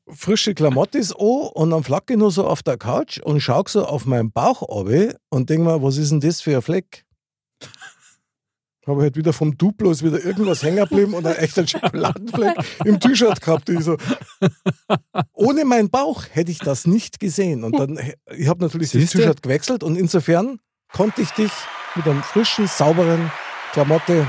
frische 0.09 0.53
Klamotte 0.53 0.97
ist 0.97 1.13
an 1.15 1.25
und 1.53 1.69
dann 1.71 1.83
flacke 1.83 2.13
ich 2.13 2.19
nur 2.19 2.31
so 2.31 2.45
auf 2.45 2.63
der 2.63 2.77
Couch 2.77 3.19
und 3.19 3.39
schaue 3.41 3.63
so 3.67 3.85
auf 3.85 4.05
meinen 4.05 4.31
Bauch 4.31 4.61
runter 4.61 5.15
und 5.29 5.49
denke 5.49 5.65
mir, 5.65 5.81
was 5.83 5.97
ist 5.97 6.11
denn 6.11 6.19
das 6.19 6.41
für 6.41 6.55
ein 6.55 6.61
Fleck? 6.61 7.05
Habe 8.87 9.03
halt 9.03 9.15
wieder 9.15 9.31
vom 9.31 9.55
Duplos 9.57 10.03
wieder 10.03 10.23
irgendwas 10.23 10.63
hängen 10.63 10.77
geblieben 10.77 11.13
und 11.13 11.25
einen 11.25 11.35
echten 11.35 11.67
Schokoladenfleck 11.67 12.57
im 12.83 12.99
T-Shirt 12.99 13.39
gehabt. 13.39 13.69
Ich 13.69 13.81
so, 13.81 13.95
ohne 15.33 15.65
meinen 15.65 15.89
Bauch 15.89 16.23
hätte 16.31 16.51
ich 16.51 16.59
das 16.59 16.87
nicht 16.87 17.19
gesehen. 17.19 17.63
Und 17.63 17.77
dann, 17.77 17.99
ich 18.35 18.47
habe 18.47 18.63
natürlich 18.63 18.89
Siehste? 18.89 19.17
das 19.17 19.25
T-Shirt 19.25 19.43
gewechselt 19.43 19.83
und 19.83 19.97
insofern 19.97 20.59
konnte 20.91 21.21
ich 21.21 21.29
dich 21.31 21.51
mit 21.95 22.07
einem 22.07 22.23
frischen, 22.23 22.67
sauberen 22.67 23.31
Klamotte 23.71 24.25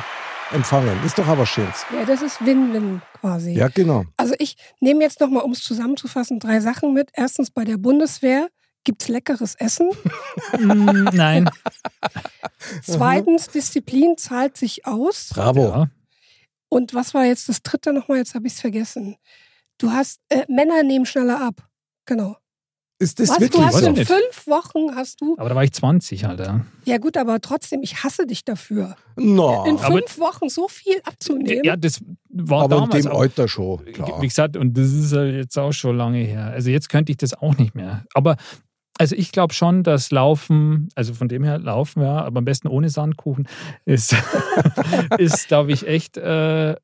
empfangen. 0.53 1.03
Ist 1.05 1.19
doch 1.19 1.27
aber 1.27 1.47
schönes. 1.47 1.87
Ja, 1.93 2.05
das 2.05 2.23
ist 2.23 2.45
Win-Win 2.45 3.01
quasi. 3.21 3.53
Ja, 3.53 3.69
genau. 3.69 4.05
Also 4.17 4.35
ich 4.39 4.57
nehme 4.81 5.03
jetzt 5.03 5.21
nochmal, 5.21 5.45
um 5.45 5.53
es 5.53 5.63
zusammenzufassen, 5.63 6.39
drei 6.39 6.61
Sachen 6.61 6.93
mit. 6.93 7.11
Erstens 7.15 7.51
bei 7.51 7.65
der 7.65 7.79
Bundeswehr 7.79 8.49
gibt 8.85 9.03
es 9.03 9.09
leckeres 9.09 9.55
Essen. 9.57 9.91
Mm, 10.59 11.09
Nein. 11.13 11.49
Zweitens, 12.83 13.49
Disziplin 13.49 14.17
zahlt 14.17 14.57
sich 14.57 14.87
aus. 14.87 15.31
Bravo. 15.35 15.65
Ja. 15.69 15.91
Und 16.69 16.95
was 16.95 17.15
war 17.15 17.25
jetzt 17.25 17.49
das 17.49 17.63
dritte 17.63 17.93
nochmal? 17.93 18.19
Jetzt 18.19 18.35
habe 18.35 18.47
ich 18.47 18.55
es 18.55 18.61
vergessen. 18.61 19.17
Du 19.79 19.91
hast, 19.91 20.21
äh, 20.29 20.45
Männer 20.49 20.83
nehmen 20.83 21.07
schneller 21.07 21.41
ab. 21.41 21.69
Genau. 22.07 22.37
Ist 22.99 23.19
das 23.19 23.31
was, 23.31 23.41
wirklich 23.41 23.61
du 23.61 23.67
hast 23.67 23.75
Weiß 23.75 23.83
in 23.83 23.97
fünf 24.07 24.47
Wochen 24.47 24.95
hast 24.95 25.21
du, 25.21 25.35
Aber 25.37 25.49
da 25.49 25.55
war 25.57 25.65
ich 25.65 25.73
20, 25.73 26.25
Alter. 26.25 26.65
ja 26.85 26.99
gut, 26.99 27.17
aber 27.17 27.41
trotzdem, 27.41 27.83
ich 27.83 28.05
hasse 28.05 28.27
dich 28.29 28.45
dafür. 28.45 28.95
No. 29.17 29.65
In 29.65 29.77
Aber- 29.79 29.97
fünf 29.99 30.19
Wochen 30.21 30.49
so 30.49 30.69
viel 30.69 31.01
abzunehmen. 31.05 31.65
Ja, 31.65 31.77
das 31.77 31.99
war 32.31 32.63
Aber 32.65 32.77
in 32.77 32.83
damals 32.83 33.03
dem 33.05 33.11
auch, 33.13 33.21
Alter 33.23 33.49
schon, 33.49 33.85
klar. 33.87 34.23
Wie 34.23 34.29
gesagt, 34.29 34.57
und 34.57 34.79
das 34.79 34.93
ist 34.93 35.11
jetzt 35.13 35.59
auch 35.59 35.73
schon 35.73 35.97
lange 35.97 36.19
her. 36.19 36.47
Also 36.53 36.71
jetzt 36.71 36.89
könnte 36.91 37.11
ich 37.11 37.19
das 37.19 37.35
auch 37.35 37.57
nicht 37.59 37.75
mehr. 37.75 38.05
Aber 38.15 38.37
also 38.99 39.17
ich 39.17 39.33
glaube 39.33 39.55
schon, 39.55 39.83
dass 39.83 40.11
Laufen, 40.11 40.89
also 40.95 41.15
von 41.15 41.29
dem 41.29 41.45
her 41.45 41.59
Laufen, 41.59 42.03
ja, 42.03 42.25
aber 42.25 42.39
am 42.39 42.45
besten 42.45 42.69
ohne 42.69 42.91
Sandkuchen, 42.91 43.49
ist, 43.85 44.15
ist 45.19 45.49
glaube 45.49 45.73
ich, 45.73 45.87
echt 45.87 46.17
äh, 46.17 46.77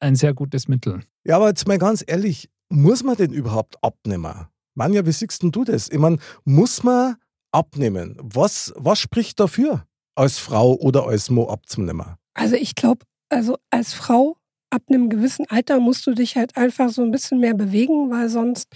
ein 0.00 0.16
sehr 0.16 0.34
gutes 0.34 0.68
Mittel. 0.68 1.02
Ja, 1.24 1.36
aber 1.36 1.48
jetzt 1.48 1.66
mal 1.68 1.78
ganz 1.78 2.04
ehrlich, 2.06 2.50
muss 2.68 3.02
man 3.04 3.16
den 3.16 3.32
überhaupt 3.32 3.76
abnehmen? 3.82 4.48
Manja, 4.74 5.06
wie 5.06 5.12
siehst 5.12 5.42
denn 5.42 5.52
du 5.52 5.64
das? 5.64 5.88
Ich 5.90 5.98
meine, 5.98 6.18
muss 6.44 6.82
man 6.82 7.16
abnehmen? 7.52 8.16
Was, 8.20 8.72
was 8.76 8.98
spricht 8.98 9.38
dafür, 9.38 9.86
als 10.14 10.38
Frau 10.38 10.74
oder 10.74 11.06
als 11.06 11.30
Mo 11.30 11.48
abzunehmen? 11.48 12.16
Also 12.34 12.56
ich 12.56 12.74
glaube, 12.74 13.04
also 13.28 13.58
als 13.70 13.92
Frau 13.92 14.36
ab 14.70 14.82
einem 14.88 15.10
gewissen 15.10 15.46
Alter 15.48 15.78
musst 15.80 16.06
du 16.06 16.14
dich 16.14 16.36
halt 16.36 16.56
einfach 16.56 16.88
so 16.88 17.02
ein 17.02 17.10
bisschen 17.10 17.40
mehr 17.40 17.54
bewegen, 17.54 18.10
weil 18.10 18.28
sonst 18.28 18.68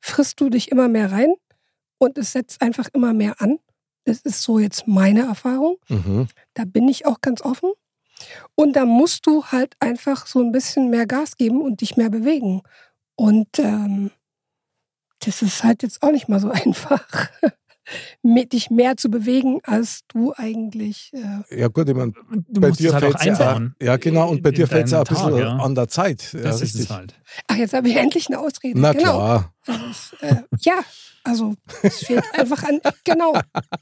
frisst 0.00 0.40
du 0.40 0.48
dich 0.48 0.70
immer 0.70 0.88
mehr 0.88 1.10
rein 1.10 1.34
und 2.00 2.18
es 2.18 2.32
setzt 2.32 2.62
einfach 2.62 2.88
immer 2.92 3.12
mehr 3.12 3.40
an. 3.40 3.58
Das 4.04 4.20
ist 4.22 4.42
so 4.42 4.58
jetzt 4.58 4.88
meine 4.88 5.20
Erfahrung. 5.20 5.76
Mhm. 5.88 6.26
Da 6.54 6.64
bin 6.64 6.88
ich 6.88 7.06
auch 7.06 7.20
ganz 7.20 7.42
offen. 7.42 7.70
Und 8.54 8.74
da 8.74 8.84
musst 8.84 9.26
du 9.26 9.44
halt 9.44 9.76
einfach 9.78 10.26
so 10.26 10.40
ein 10.40 10.52
bisschen 10.52 10.90
mehr 10.90 11.06
Gas 11.06 11.36
geben 11.36 11.62
und 11.62 11.80
dich 11.80 11.96
mehr 11.96 12.10
bewegen. 12.10 12.62
Und 13.16 13.58
ähm, 13.58 14.10
das 15.20 15.42
ist 15.42 15.62
halt 15.62 15.82
jetzt 15.82 16.02
auch 16.02 16.10
nicht 16.10 16.28
mal 16.28 16.40
so 16.40 16.50
einfach, 16.50 17.30
mit 18.22 18.52
dich 18.52 18.70
mehr 18.70 18.96
zu 18.96 19.10
bewegen, 19.10 19.60
als 19.64 20.00
du 20.08 20.32
eigentlich. 20.36 21.12
Äh, 21.12 21.60
Ja, 21.60 21.68
gut, 21.68 21.88
ich 21.88 21.94
meine, 21.94 22.12
Du 22.48 22.60
bei 22.60 22.68
musst 22.68 22.80
dir 22.80 22.88
es 22.88 22.94
halt 22.94 23.04
auch 23.04 23.18
fällt 23.20 23.32
es 23.32 23.38
ja, 23.38 23.60
ja, 23.80 23.96
genau, 23.96 24.30
und 24.30 24.42
bei 24.42 24.50
in 24.50 24.54
dir 24.56 24.68
fällt 24.68 24.86
es 24.86 24.92
ja 24.92 24.98
ein 25.00 25.04
bisschen 25.04 25.30
Tag, 25.30 25.40
ja. 25.40 25.56
an 25.56 25.74
der 25.74 25.88
Zeit. 25.88 26.32
Ja, 26.32 26.40
Das 26.42 26.56
ist 26.56 26.62
richtig. 26.62 26.82
es 26.82 26.90
halt. 26.90 27.14
ach, 27.48 27.56
jetzt 27.56 27.74
habe 27.74 27.88
ich 27.88 27.96
endlich 27.96 28.28
eine 28.28 28.38
Ausrede. 28.38 28.78
Na 28.78 28.92
genau. 28.92 29.02
klar. 29.02 29.54
Also 29.70 29.86
es, 29.90 30.12
äh, 30.20 30.42
ja, 30.60 30.80
also 31.22 31.54
es 31.82 31.98
fehlt 31.98 32.24
einfach 32.32 32.62
an, 32.62 32.80
genau, 33.04 33.34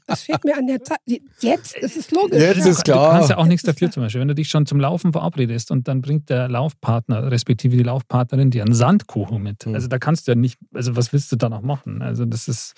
es 0.07 0.23
fehlt 0.23 0.43
mir 0.43 0.57
an 0.57 0.67
der 0.67 0.83
Zeit. 0.83 0.99
Jetzt 1.39 1.77
ist 1.77 1.95
es 1.95 2.11
logisch. 2.11 2.39
Jetzt 2.39 2.65
ist 2.65 2.83
klar. 2.83 3.11
Du 3.11 3.15
kannst 3.15 3.29
ja 3.29 3.37
auch 3.37 3.45
nichts 3.45 3.63
dafür 3.63 3.89
zum 3.89 4.03
Beispiel. 4.03 4.19
Wenn 4.19 4.27
du 4.27 4.35
dich 4.35 4.49
schon 4.49 4.65
zum 4.65 4.79
Laufen 4.79 5.13
verabredest 5.13 5.71
und 5.71 5.87
dann 5.87 6.01
bringt 6.01 6.29
der 6.29 6.49
Laufpartner, 6.49 7.31
respektive 7.31 7.77
die 7.77 7.83
Laufpartnerin, 7.83 8.51
dir 8.51 8.63
einen 8.63 8.73
Sandkuchen 8.73 9.41
mit. 9.41 9.65
Hm. 9.65 9.73
Also 9.73 9.87
da 9.87 9.99
kannst 9.99 10.27
du 10.27 10.31
ja 10.31 10.35
nicht, 10.35 10.59
also 10.73 10.95
was 10.95 11.13
willst 11.13 11.31
du 11.31 11.37
da 11.37 11.47
noch 11.47 11.61
machen? 11.61 12.01
Also 12.01 12.25
das 12.25 12.47
ist, 12.47 12.73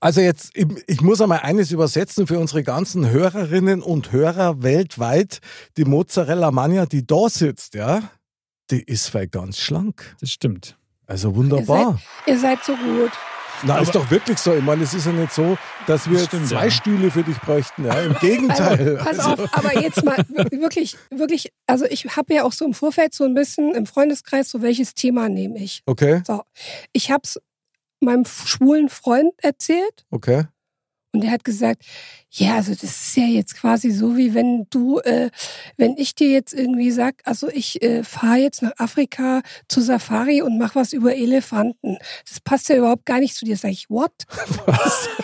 Also 0.00 0.20
jetzt, 0.20 0.50
ich, 0.54 0.66
ich 0.86 1.00
muss 1.00 1.22
einmal 1.22 1.40
eines 1.40 1.70
übersetzen 1.70 2.26
für 2.26 2.38
unsere 2.38 2.62
ganzen 2.62 3.08
Hörerinnen 3.08 3.80
und 3.82 4.12
Hörer 4.12 4.62
weltweit. 4.62 5.40
Die 5.78 5.86
Mozzarella 5.86 6.50
Mania, 6.50 6.84
die 6.84 7.06
da 7.06 7.28
sitzt, 7.30 7.74
ja, 7.74 8.02
die 8.70 8.82
ist 8.82 9.14
weil 9.14 9.28
ganz 9.28 9.58
schlank. 9.58 10.14
das 10.20 10.30
stimmt. 10.30 10.76
Also 11.06 11.34
wunderbar. 11.36 12.00
Ihr 12.26 12.38
seid 12.38 12.64
so 12.64 12.74
gut. 12.76 13.12
Na, 13.62 13.78
ist 13.78 13.94
doch 13.94 14.10
wirklich 14.10 14.36
so. 14.38 14.52
Ich 14.54 14.62
meine, 14.62 14.82
es 14.82 14.92
ist 14.94 15.06
ja 15.06 15.12
nicht 15.12 15.32
so, 15.32 15.56
dass 15.86 16.10
wir 16.10 16.18
Das 16.18 16.26
stimmt, 16.26 16.48
zwei 16.48 16.64
ja. 16.64 16.70
Stühle 16.70 17.10
für 17.10 17.22
dich 17.22 17.38
bräuchten. 17.40 17.84
Ja, 17.86 18.00
im 18.00 18.14
Gegenteil. 18.20 18.98
Also, 18.98 19.04
pass 19.04 19.18
Also, 19.20 19.42
auf, 19.44 19.54
aber 19.56 19.80
jetzt 19.80 20.04
mal 20.04 20.16
wir- 20.28 20.60
wirklich, 20.60 20.96
wirklich, 21.10 21.52
also 21.66 21.84
ich 21.86 22.16
habe 22.16 22.34
ja 22.34 22.42
auch 22.44 22.52
so 22.52 22.64
im 22.64 22.74
Vorfeld 22.74 23.14
so 23.14 23.24
ein 23.24 23.32
bisschen 23.34 23.74
im 23.74 23.86
Freundeskreis, 23.86 24.50
so 24.50 24.60
welches 24.60 24.94
Thema 24.94 25.28
nehme 25.28 25.58
ich. 25.58 25.82
okay, 25.86 26.22
So, 26.26 26.42
ich 26.92 27.10
habe 27.10 27.22
es 27.24 27.40
meinem 28.00 28.24
schwulen 28.26 28.88
Freund 28.90 29.32
erzählt 29.38 30.04
okay. 30.10 30.44
Und 31.14 31.22
er 31.24 31.30
hat 31.30 31.44
gesagt, 31.44 31.82
ja, 32.30 32.56
also 32.56 32.72
das 32.72 32.82
ist 32.82 33.16
ja 33.16 33.24
jetzt 33.24 33.54
quasi 33.56 33.90
so, 33.92 34.16
wie 34.16 34.34
wenn 34.34 34.66
du, 34.70 34.98
äh, 34.98 35.30
wenn 35.76 35.96
ich 35.96 36.14
dir 36.16 36.28
jetzt 36.30 36.52
irgendwie 36.52 36.90
sag, 36.90 37.22
also 37.24 37.48
ich 37.48 37.80
äh, 37.82 38.02
fahre 38.02 38.38
jetzt 38.38 38.60
nach 38.62 38.72
Afrika 38.78 39.42
zur 39.68 39.84
Safari 39.84 40.42
und 40.42 40.58
mach 40.58 40.74
was 40.74 40.92
über 40.92 41.14
Elefanten. 41.14 41.96
Das 42.28 42.40
passt 42.40 42.68
ja 42.68 42.76
überhaupt 42.76 43.06
gar 43.06 43.20
nicht 43.20 43.36
zu 43.36 43.44
dir. 43.44 43.56
Sag 43.56 43.70
ich, 43.70 43.88
what? 43.88 44.12
Was? 44.66 45.08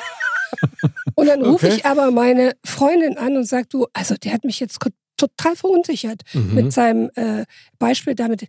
Und 1.15 1.27
dann 1.27 1.43
rufe 1.43 1.67
Okay. 1.67 1.77
ich 1.77 1.87
aber 1.87 2.11
meine 2.11 2.55
Freundin 2.65 3.19
an 3.19 3.37
und 3.37 3.45
sag, 3.45 3.69
du, 3.71 3.87
also 3.93 4.15
der 4.17 4.33
hat 4.33 4.45
mich 4.45 4.61
jetzt 4.61 4.79
total 5.17 5.57
verunsichert 5.57 6.23
Mhm. 6.33 6.55
mit 6.55 6.73
seinem 6.73 7.11
äh, 7.15 7.45
Beispiel 7.79 8.15
damit. 8.15 8.47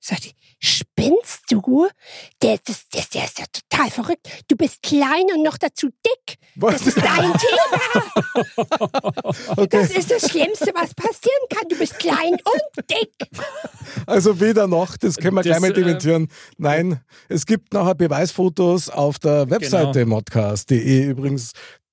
Sagt 0.00 0.24
die, 0.24 0.32
spinnst 0.62 1.42
du? 1.50 1.88
Der, 2.42 2.58
das, 2.64 2.84
das, 2.90 3.08
der 3.10 3.24
ist 3.24 3.38
ja 3.38 3.44
total 3.52 3.90
verrückt. 3.90 4.28
Du 4.48 4.56
bist 4.56 4.80
klein 4.82 5.24
und 5.34 5.42
noch 5.42 5.58
dazu 5.58 5.88
dick. 5.88 6.36
Das 6.54 6.86
ist 6.86 6.98
dein 6.98 7.32
Thema. 7.38 8.52
Okay. 9.56 9.66
Das 9.70 9.90
ist 9.90 10.10
das 10.10 10.30
Schlimmste, 10.30 10.72
was 10.74 10.94
passieren 10.94 11.46
kann. 11.50 11.68
Du 11.68 11.76
bist 11.76 11.98
klein 11.98 12.32
und 12.32 12.90
dick. 12.90 13.12
Also 14.06 14.40
weder 14.40 14.66
noch, 14.66 14.96
das 14.96 15.16
können 15.16 15.34
wir 15.34 15.42
Das, 15.42 15.50
gleich 15.58 15.60
mal 15.60 15.70
äh, 15.70 15.74
dementieren. 15.74 16.28
Nein, 16.58 17.00
es 17.28 17.46
gibt 17.46 17.72
nachher 17.72 17.94
Beweisfotos 17.94 18.88
auf 18.88 19.18
der 19.18 19.50
Webseite 19.50 20.00
Genau. 20.04 20.16
modcast.de. 20.16 21.04
Übrigens, 21.06 21.52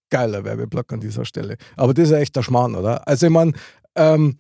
geiler 0.09 0.43
Werbeblock 0.43 0.93
an 0.93 0.99
dieser 0.99 1.26
Stelle. 1.26 1.57
Aber 1.76 1.93
das 1.93 2.05
ist 2.05 2.11
ja 2.11 2.17
echt 2.20 2.36
der 2.36 2.43
Schmarrn, 2.43 2.76
oder? 2.76 3.07
Also 3.07 3.28
ich 3.28 3.32
meine, 3.32 3.53
ähm, 3.95 4.38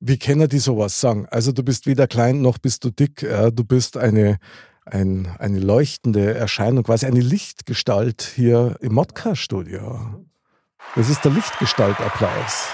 wie 0.00 0.18
können 0.18 0.48
die 0.48 0.58
sowas 0.58 1.00
sagen? 1.00 1.26
Also 1.30 1.52
du 1.52 1.62
bist 1.62 1.86
weder 1.86 2.06
klein 2.06 2.40
noch 2.40 2.58
bist 2.58 2.84
du 2.84 2.90
dick. 2.90 3.22
Ja, 3.22 3.50
du 3.50 3.64
bist 3.64 3.96
eine, 3.96 4.38
ein, 4.84 5.28
eine 5.38 5.58
leuchtende 5.58 6.34
Erscheinung, 6.34 6.84
quasi 6.84 7.06
eine 7.06 7.20
Lichtgestalt 7.20 8.22
hier 8.34 8.76
im 8.80 8.94
Modcast-Studio. 8.94 10.24
Das 10.94 11.08
ist 11.08 11.24
der 11.24 11.32
Lichtgestaltapplaus. 11.32 12.68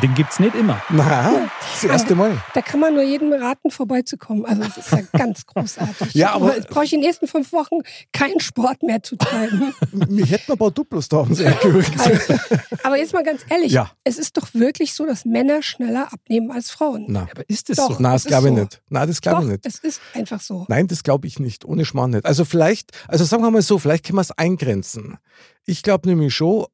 Den 0.00 0.14
gibt's 0.14 0.38
nicht 0.40 0.54
immer. 0.54 0.82
Na, 0.88 1.50
das 1.74 1.84
erste 1.84 2.14
Mal. 2.14 2.42
Da 2.54 2.62
kann 2.62 2.80
man 2.80 2.94
nur 2.94 3.02
jedem 3.02 3.32
raten, 3.32 3.70
vorbeizukommen. 3.70 4.46
Also 4.46 4.62
es 4.62 4.78
ist 4.78 4.90
ja 4.90 5.00
ganz 5.18 5.44
großartig. 5.46 6.14
Ja, 6.14 6.32
aber- 6.32 6.56
Jetzt 6.56 6.68
brauche 6.68 6.84
ich 6.84 6.92
in 6.94 7.00
den 7.00 7.06
nächsten 7.08 7.26
fünf 7.28 7.52
Wochen 7.52 7.76
keinen 8.12 8.40
Sport 8.40 8.82
mehr 8.82 9.02
zu 9.02 9.16
treiben. 9.16 9.74
Wir 9.92 10.24
hätten 10.24 10.52
ein 10.52 10.58
paar 10.58 10.70
Duplos 10.70 11.08
da 11.08 11.26
sie 11.30 11.44
übrigens. 11.64 12.02
Kein- 12.02 12.40
Aber 12.82 12.96
jetzt 12.96 13.12
mal 13.12 13.22
ganz 13.22 13.42
ehrlich, 13.50 13.70
Ja. 13.72 13.90
es 14.04 14.18
ist 14.18 14.36
doch 14.38 14.48
wirklich 14.54 14.94
so, 14.94 15.04
dass 15.04 15.24
Männer 15.26 15.62
schneller 15.62 16.12
abnehmen 16.12 16.50
als 16.50 16.70
Frauen. 16.70 17.04
Na. 17.08 17.28
Aber 17.30 17.42
ist 17.48 17.68
es 17.68 17.76
Doch. 17.76 17.96
so? 17.96 18.02
Nein, 18.02 18.12
das 18.14 18.22
Das 18.22 18.24
ist 18.24 18.28
glaube 18.28 18.48
ich 18.48 18.54
so. 18.54 18.60
nicht. 18.62 18.82
Nein, 18.88 19.08
das 19.08 19.20
glaube 19.20 19.42
ich 19.42 19.48
nicht. 19.50 19.66
es 19.66 19.78
ist 19.78 20.00
einfach 20.14 20.40
so. 20.40 20.64
Nein, 20.68 20.86
das 20.88 21.02
glaube 21.02 21.26
ich 21.26 21.38
nicht. 21.38 21.64
Ohne 21.66 21.84
Schmarrn 21.84 22.12
nicht. 22.12 22.24
Also 22.24 22.44
vielleicht, 22.46 22.92
also 23.08 23.24
sagen 23.24 23.42
wir 23.42 23.50
mal 23.50 23.60
so, 23.62 23.78
vielleicht 23.78 24.06
können 24.06 24.16
wir 24.16 24.22
es 24.22 24.30
eingrenzen. 24.32 25.18
Ich 25.66 25.82
glaube 25.82 26.08
nämlich 26.08 26.34
schon, 26.34 26.64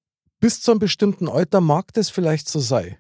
bis 0.41 0.61
zu 0.61 0.71
einem 0.71 0.79
bestimmten 0.79 1.29
Alter 1.29 1.61
mag 1.61 1.93
das 1.95 2.11
vielleicht 2.11 2.49
so 2.49 2.61
sein. 2.61 2.97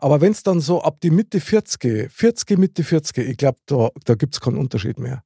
Aber 0.00 0.20
wenn 0.20 0.32
es 0.32 0.42
dann 0.42 0.60
so 0.60 0.82
ab 0.82 0.98
die 1.02 1.10
Mitte 1.10 1.40
40, 1.40 2.10
40, 2.10 2.58
Mitte 2.58 2.84
40, 2.84 3.18
ich 3.18 3.36
glaube, 3.36 3.58
da, 3.66 3.90
da 4.04 4.14
gibt 4.14 4.34
es 4.34 4.40
keinen 4.40 4.56
Unterschied 4.56 4.98
mehr. 4.98 5.22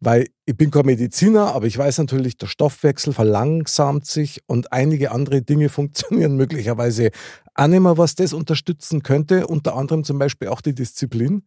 Weil 0.00 0.28
ich 0.46 0.56
bin 0.56 0.70
kein 0.70 0.86
Mediziner, 0.86 1.54
aber 1.54 1.66
ich 1.66 1.76
weiß 1.76 1.98
natürlich, 1.98 2.38
der 2.38 2.46
Stoffwechsel 2.46 3.12
verlangsamt 3.12 4.06
sich 4.06 4.40
und 4.46 4.72
einige 4.72 5.10
andere 5.10 5.42
Dinge 5.42 5.68
funktionieren 5.70 6.36
möglicherweise 6.36 7.10
auch 7.54 7.66
nicht 7.66 7.80
mehr, 7.80 7.98
was 7.98 8.14
das 8.14 8.32
unterstützen 8.32 9.02
könnte. 9.02 9.46
Unter 9.46 9.76
anderem 9.76 10.04
zum 10.04 10.18
Beispiel 10.18 10.48
auch 10.48 10.62
die 10.62 10.74
Disziplin. 10.74 11.46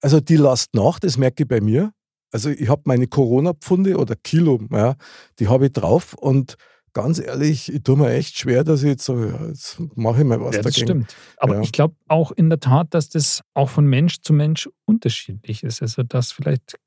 Also 0.00 0.20
die 0.20 0.36
lasst 0.36 0.74
nach, 0.74 1.00
das 1.00 1.18
merke 1.18 1.42
ich 1.42 1.48
bei 1.48 1.60
mir. 1.60 1.92
Also 2.32 2.50
ich 2.50 2.68
habe 2.68 2.82
meine 2.84 3.08
Corona-Pfunde 3.08 3.96
oder 3.96 4.14
Kilo, 4.14 4.60
ja, 4.70 4.94
die 5.40 5.48
habe 5.48 5.66
ich 5.66 5.72
drauf 5.72 6.14
und 6.14 6.56
ganz 6.92 7.18
ehrlich, 7.18 7.72
ich 7.72 7.82
tue 7.82 7.96
mir 7.96 8.10
echt 8.12 8.36
schwer, 8.38 8.64
dass 8.64 8.82
ich 8.82 8.88
jetzt 8.88 9.04
so, 9.04 9.18
ja, 9.24 9.46
jetzt 9.46 9.80
mache 9.96 10.20
ich 10.20 10.26
mal 10.26 10.40
was 10.40 10.56
Ja, 10.56 10.62
das 10.62 10.74
dagegen. 10.74 10.86
stimmt. 11.04 11.16
Aber 11.36 11.56
Ja. 11.56 11.60
ich 11.62 11.72
glaube 11.72 11.94
auch 12.08 12.32
in 12.32 12.48
der 12.50 12.60
Tat, 12.60 12.88
dass 12.94 13.08
das 13.08 13.42
auch 13.54 13.68
von 13.70 13.86
Mensch 13.86 14.20
zu 14.22 14.32
Mensch 14.32 14.68
unterschiedlich 14.86 15.62
ist. 15.62 15.82
Also 15.82 16.02
dass 16.02 16.32
vielleicht 16.32 16.78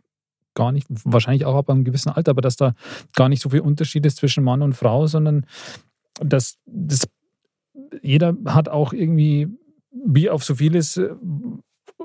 gar 0.55 0.71
nicht, 0.71 0.87
wahrscheinlich 1.03 1.45
auch 1.45 1.55
ab 1.55 1.69
einem 1.69 1.83
gewissen 1.83 2.09
Alter, 2.09 2.31
aber 2.31 2.41
dass 2.41 2.55
da 2.57 2.73
gar 3.15 3.27
nicht 3.29 3.41
so 3.41 3.49
viel 3.49 3.61
Unterschied 3.61 4.05
ist 4.05 4.17
zwischen 4.17 4.43
Mann 4.43 4.61
und 4.61 4.73
Frau, 4.73 5.07
sondern 5.07 5.45
dass 6.19 6.57
das 6.65 7.07
jeder 8.01 8.35
hat 8.45 8.69
auch 8.69 8.93
irgendwie, 8.93 9.47
wie 9.91 10.29
auf 10.29 10.43
so 10.43 10.55
vieles, 10.55 10.97
äh, 10.97 11.09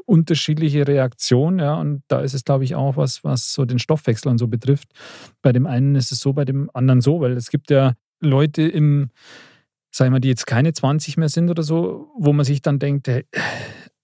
unterschiedliche 0.08 0.88
Reaktionen, 0.88 1.58
ja, 1.58 1.74
und 1.74 2.02
da 2.08 2.20
ist 2.20 2.34
es, 2.34 2.44
glaube 2.44 2.64
ich, 2.64 2.74
auch 2.74 2.96
was, 2.96 3.22
was 3.24 3.52
so 3.52 3.66
den 3.66 3.78
Stoffwechsel 3.78 4.30
und 4.30 4.38
so 4.38 4.48
betrifft. 4.48 4.88
Bei 5.42 5.52
dem 5.52 5.66
einen 5.66 5.94
ist 5.96 6.12
es 6.12 6.20
so, 6.20 6.32
bei 6.32 6.46
dem 6.46 6.70
anderen 6.72 7.02
so, 7.02 7.20
weil 7.20 7.32
es 7.32 7.50
gibt 7.50 7.70
ja 7.70 7.92
Leute 8.20 8.62
im, 8.62 9.10
sagen 9.90 10.12
wir, 10.12 10.20
die 10.20 10.28
jetzt 10.28 10.46
keine 10.46 10.72
20 10.72 11.18
mehr 11.18 11.28
sind 11.28 11.50
oder 11.50 11.62
so, 11.62 12.10
wo 12.18 12.32
man 12.32 12.46
sich 12.46 12.62
dann 12.62 12.78
denkt, 12.78 13.06
hey, 13.06 13.26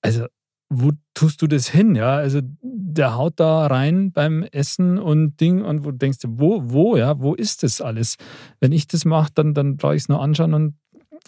also 0.03 0.27
wo 0.69 0.91
tust 1.15 1.41
du 1.41 1.47
das 1.47 1.69
hin? 1.69 1.95
Ja, 1.95 2.17
also 2.17 2.41
der 2.63 3.17
haut 3.17 3.35
da 3.41 3.67
rein 3.67 4.13
beim 4.13 4.43
Essen 4.43 4.99
und 4.99 5.41
Ding 5.41 5.63
und 5.63 5.85
wo 5.85 5.91
du 5.91 5.97
denkst, 5.97 6.19
wo, 6.27 6.63
wo, 6.65 6.97
ja, 6.97 7.19
wo 7.21 7.35
ist 7.35 7.63
das 7.63 7.81
alles? 7.81 8.17
Wenn 8.61 8.73
ich 8.73 8.87
das 8.87 9.05
mache, 9.05 9.31
dann, 9.35 9.55
dann 9.55 9.77
brauche 9.77 9.95
ich 9.95 10.03
es 10.03 10.09
nur 10.09 10.21
anschauen 10.21 10.53
und 10.53 10.75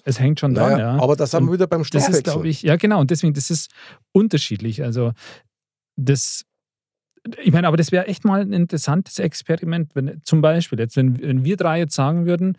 es 0.07 0.21
hängt 0.21 0.39
schon 0.41 0.55
dran, 0.55 0.73
Naja, 0.73 0.97
ja. 0.97 1.03
Aber 1.03 1.17
da 1.17 1.27
sind 1.27 1.45
wir 1.47 1.53
wieder 1.53 1.67
beim 1.67 1.81
Das 1.81 1.89
Stoffwechsel. 1.89 2.17
ist, 2.19 2.25
glaube 2.25 2.49
ich, 2.49 2.63
ja 2.63 2.77
genau. 2.77 3.01
Und 3.01 3.11
deswegen, 3.11 3.35
das 3.35 3.51
ist 3.51 3.71
unterschiedlich. 4.13 4.83
Also 4.83 5.13
das, 5.97 6.45
ich 7.43 7.53
meine, 7.53 7.67
aber 7.69 7.77
das 7.77 7.91
wäre 7.93 8.07
echt 8.07 8.25
mal 8.25 8.41
ein 8.41 8.53
interessantes 8.53 9.19
Experiment, 9.19 9.91
wenn 9.95 10.21
zum 10.25 10.41
Beispiel 10.41 10.79
jetzt, 10.79 10.97
wenn, 10.97 11.21
wenn 11.21 11.45
wir 11.45 11.57
drei 11.57 11.81
jetzt 11.81 11.95
sagen 11.95 12.25
würden, 12.27 12.57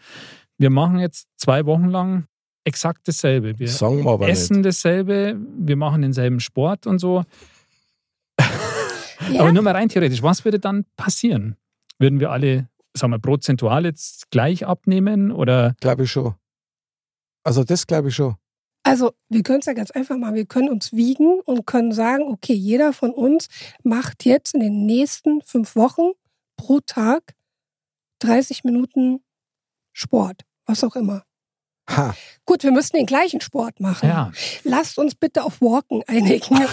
wir 0.57 0.69
machen 0.69 0.99
jetzt 0.99 1.27
zwei 1.37 1.65
Wochen 1.65 1.85
lang 1.85 2.25
exakt 2.65 3.07
dasselbe. 3.07 3.57
Wir 3.59 3.69
Sagen 3.69 4.03
wir 4.03 4.11
aber 4.11 4.27
essen 4.27 4.57
nicht. 4.57 4.65
dasselbe, 4.65 5.37
wir 5.57 5.75
machen 5.77 6.01
denselben 6.01 6.39
Sport 6.41 6.85
und 6.85 6.99
so. 6.99 7.23
Ja, 9.31 9.41
Aber 9.41 9.51
nur 9.51 9.63
mal 9.63 9.73
rein 9.73 9.89
theoretisch, 9.89 10.21
was 10.23 10.45
würde 10.45 10.59
dann 10.59 10.85
passieren? 10.95 11.55
Würden 11.99 12.19
wir 12.19 12.31
alle, 12.31 12.69
sagen 12.95 13.11
wir, 13.13 13.19
prozentual 13.19 13.83
jetzt 13.85 14.29
gleich 14.31 14.65
abnehmen 14.65 15.31
oder 15.31 15.75
Glaube 15.81 16.03
ich 16.03 16.11
schon. 16.11 16.35
Also 17.47 17.63
das 17.63 17.87
glaube 17.87 18.09
ich 18.09 18.15
schon. 18.15 18.35
also 18.83 19.13
wir 19.29 19.41
können 19.41 19.59
es 19.59 19.67
ja 19.67 19.73
ganz 19.73 19.89
einfach 19.91 20.17
machen. 20.17 20.35
Wir 20.35 20.45
können 20.45 20.67
uns 20.67 20.91
wiegen 20.91 21.39
und 21.45 21.65
können 21.65 21.93
sagen, 21.93 22.23
okay, 22.23 22.53
jeder 22.53 22.91
von 22.91 23.11
uns 23.11 23.47
macht 23.83 24.25
jetzt 24.25 24.53
in 24.53 24.59
den 24.59 24.85
nächsten 24.85 25.41
fünf 25.43 25.77
Wochen 25.77 26.11
pro 26.57 26.81
Tag 26.81 27.35
30 28.19 28.65
Minuten 28.65 29.21
Sport, 29.93 30.41
was 30.65 30.83
auch 30.83 30.97
immer. 30.97 31.23
Ha. 31.89 32.13
Gut, 32.45 32.63
wir 32.63 32.73
müssen 32.73 32.97
den 32.97 33.05
gleichen 33.05 33.39
Sport 33.39 33.79
machen. 33.79 34.09
ja, 34.09 34.33
Lasst 34.65 34.97
uns 34.97 35.15
bitte 35.15 35.45
auf 35.45 35.61
Walken 35.61 36.03
einigen. 36.05 36.57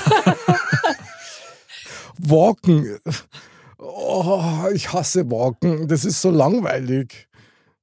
Walken. 2.18 2.98
Oh, 3.78 4.64
ich 4.74 4.92
hasse 4.92 5.30
Walken. 5.30 5.86
Das 5.86 6.04
ist 6.04 6.20
so 6.20 6.30
langweilig. 6.30 7.28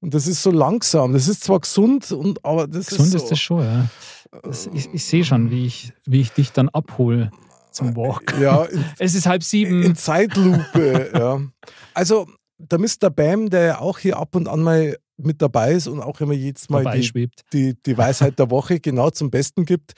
Und 0.02 0.14
das 0.14 0.28
ist 0.28 0.42
so 0.44 0.52
langsam. 0.52 1.14
Das 1.14 1.28
ist 1.28 1.44
zwar 1.44 1.60
gesund, 1.60 2.12
und, 2.12 2.44
aber 2.44 2.68
das 2.68 2.88
gesund 2.88 3.08
ist 3.08 3.12
so. 3.12 3.18
ist 3.18 3.32
das 3.32 3.40
schon, 3.40 3.64
ja. 3.64 3.88
Das, 4.44 4.70
ich 4.74 4.90
ich 4.94 5.06
sehe 5.06 5.24
schon, 5.24 5.52
wie 5.52 5.66
ich, 5.66 5.94
wie 6.06 6.22
ich 6.22 6.32
dich 6.32 6.52
dann 6.52 6.70
abhole 6.70 7.32
zum 7.72 7.96
Walk. 7.96 8.36
Ja, 8.40 8.64
in, 8.64 8.84
Es 9.00 9.16
ist 9.16 9.26
halb 9.28 9.44
sieben. 9.44 9.84
in 9.84 9.96
Zeitlupe. 9.96 11.12
ja. 11.14 11.42
Also 11.94 12.28
der 12.58 12.80
Mr. 12.80 13.10
Bam, 13.10 13.50
der 13.50 13.64
ja 13.64 13.80
auch 13.80 14.00
hier 14.00 14.18
ab 14.18 14.36
und 14.36 14.48
an 14.48 14.62
mal 14.62 14.98
mit 15.18 15.42
dabei 15.42 15.74
ist 15.74 15.88
und 15.88 16.00
auch 16.00 16.20
immer 16.22 16.34
jedes 16.34 16.70
Mal 16.70 16.84
die, 17.00 17.30
die, 17.54 17.76
die 17.84 17.98
Weisheit 17.98 18.40
der 18.40 18.50
Woche 18.50 18.80
genau 18.80 19.10
zum 19.10 19.30
Besten 19.30 19.66
gibt, 19.66 19.94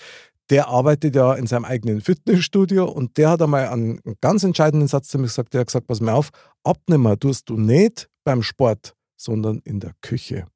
der 0.49 0.68
arbeitet 0.68 1.16
ja 1.16 1.34
in 1.34 1.47
seinem 1.47 1.66
eigenen 1.66 2.01
Fitnessstudio 2.01 2.86
und 2.86 3.18
der 3.18 3.30
hat 3.30 3.41
einmal 3.41 3.68
einen, 3.68 3.99
ganz 4.22 4.43
entscheidenden 4.43 4.88
Satz 4.88 5.08
zu 5.08 5.18
mir 5.18 5.28
gesagt. 5.28 5.54
Der 5.54 5.62
hat 5.62 5.68
gesagt, 5.68 5.88
pass 5.88 6.01
mal 6.01 6.14
auf, 6.14 6.30
abnehmen 6.64 7.18
tust 7.20 7.49
du 7.49 7.58
nicht 7.58 8.10
beim 8.26 8.43
Sport, 8.43 8.93
sondern 9.16 9.59
in 9.64 9.80
der 9.80 9.93
Küche. 10.01 10.47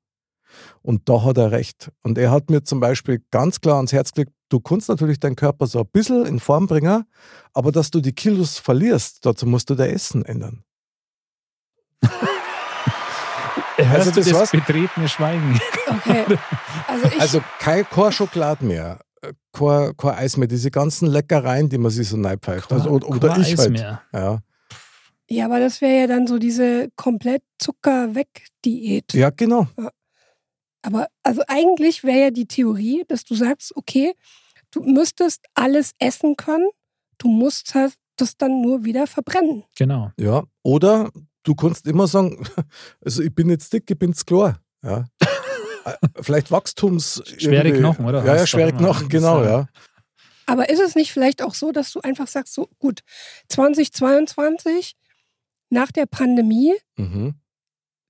Und 0.82 1.10
da 1.10 1.24
hat 1.24 1.38
er 1.38 1.52
recht. 1.52 1.92
Und 2.04 2.18
er 2.18 2.32
hat 2.32 2.50
mir 2.50 2.64
zum 2.64 2.80
Beispiel 2.80 3.24
ganz 3.32 3.60
klar 3.62 3.76
ans 3.78 3.92
Herz 3.94 4.14
gelegt, 4.14 4.32
du 4.50 4.60
kannst 4.60 4.88
natürlich 4.90 5.20
deinen 5.20 5.36
Körper 5.36 5.68
so 5.68 5.80
ein 5.80 5.88
bisschen 5.92 6.26
in 6.26 6.40
Form 6.40 6.68
bringen, 6.68 7.04
aber 7.54 7.72
dass 7.72 7.92
du 7.92 8.00
die 8.00 8.14
Kilos 8.14 8.58
verlierst, 8.58 9.26
dazu 9.26 9.46
musst 9.46 9.70
du 9.70 9.76
dein 9.76 9.90
Essen 9.92 10.24
ändern. 10.26 10.64
Hörst 13.78 14.08
Also 14.08 14.12
du 14.12 14.32
das 14.32 14.40
das 14.40 14.52
betretene 14.52 15.08
Schweigen? 15.08 15.60
Okay. 15.88 16.26
Also 16.88 17.08
ich, 17.16 17.22
Also 17.22 17.42
kein, 17.60 17.88
kein 17.88 18.12
Schokolade 18.12 18.66
mehr, 18.66 19.00
äh, 19.22 19.34
kein, 19.54 19.96
kein 19.98 20.16
Eis 20.16 20.38
mehr, 20.38 20.48
diese 20.48 20.72
ganzen 20.72 21.08
Leckereien, 21.08 21.70
die 21.70 21.78
man 21.78 21.92
sich 21.92 22.10
so 22.10 22.18
neipfeift. 22.18 22.72
Also, 22.74 22.90
oder 22.90 23.08
oder 23.10 23.38
ich 23.38 23.54
Eis 23.54 23.60
halt. 23.60 23.72
mehr. 23.72 24.02
Ja. 24.14 24.40
Ja, 25.30 25.46
aber 25.46 25.60
das 25.60 25.82
wäre 25.82 26.02
ja 26.02 26.08
dann 26.08 26.28
so 26.28 26.38
diese 26.40 26.90
komplett 26.96 27.44
Zucker-weg-Diät. 27.60 29.14
ja, 29.14 29.30
genau. 29.30 29.68
Aber 30.82 31.08
also 31.24 31.42
eigentlich 31.48 32.04
wäre 32.04 32.20
ja 32.20 32.32
die 32.32 32.48
Theorie, 32.48 33.04
dass 33.08 33.24
du 33.26 33.36
sagst, 33.36 33.76
okay, 33.76 34.14
du 34.72 34.82
müsstest 34.84 35.46
alles 35.54 35.92
essen 36.00 36.36
können, 36.38 36.70
du 37.18 37.28
musst 37.28 37.76
halt 37.76 37.94
das 38.16 38.38
dann 38.38 38.62
nur 38.62 38.84
wieder 38.86 39.06
verbrennen. 39.08 39.64
Genau. 39.78 40.12
Ja. 40.18 40.44
Oder 40.64 41.12
du 41.44 41.56
kannst 41.56 41.88
immer 41.88 42.08
sagen, 42.08 42.48
also 43.06 43.22
ich 43.22 43.34
bin 43.34 43.50
jetzt 43.50 43.72
dick, 43.74 43.90
ich 43.90 43.98
bin's 44.00 44.26
klar. 44.26 44.60
Ja. 44.84 45.06
äh, 45.86 45.94
vielleicht 46.22 46.52
Wachstums. 46.52 47.22
Schwere 47.38 47.66
irgendwie- 47.68 47.80
Knochen, 47.82 48.06
oder? 48.06 48.24
Ja, 48.26 48.36
ja, 48.38 48.48
schwere. 48.48 48.72
Knochen, 48.72 49.10
genau, 49.10 49.44
ja. 49.44 49.68
Aber 50.46 50.70
ist 50.70 50.80
es 50.80 50.96
nicht 50.96 51.12
vielleicht 51.12 51.42
auch 51.42 51.54
so, 51.54 51.74
dass 51.74 51.92
du 51.92 52.00
einfach 52.00 52.28
sagst, 52.28 52.54
so 52.54 52.70
gut, 52.80 53.02
2022, 53.50 54.96
nach 55.70 55.92
der 55.92 56.06
Pandemie, 56.06 56.74
Mhm. 56.98 57.36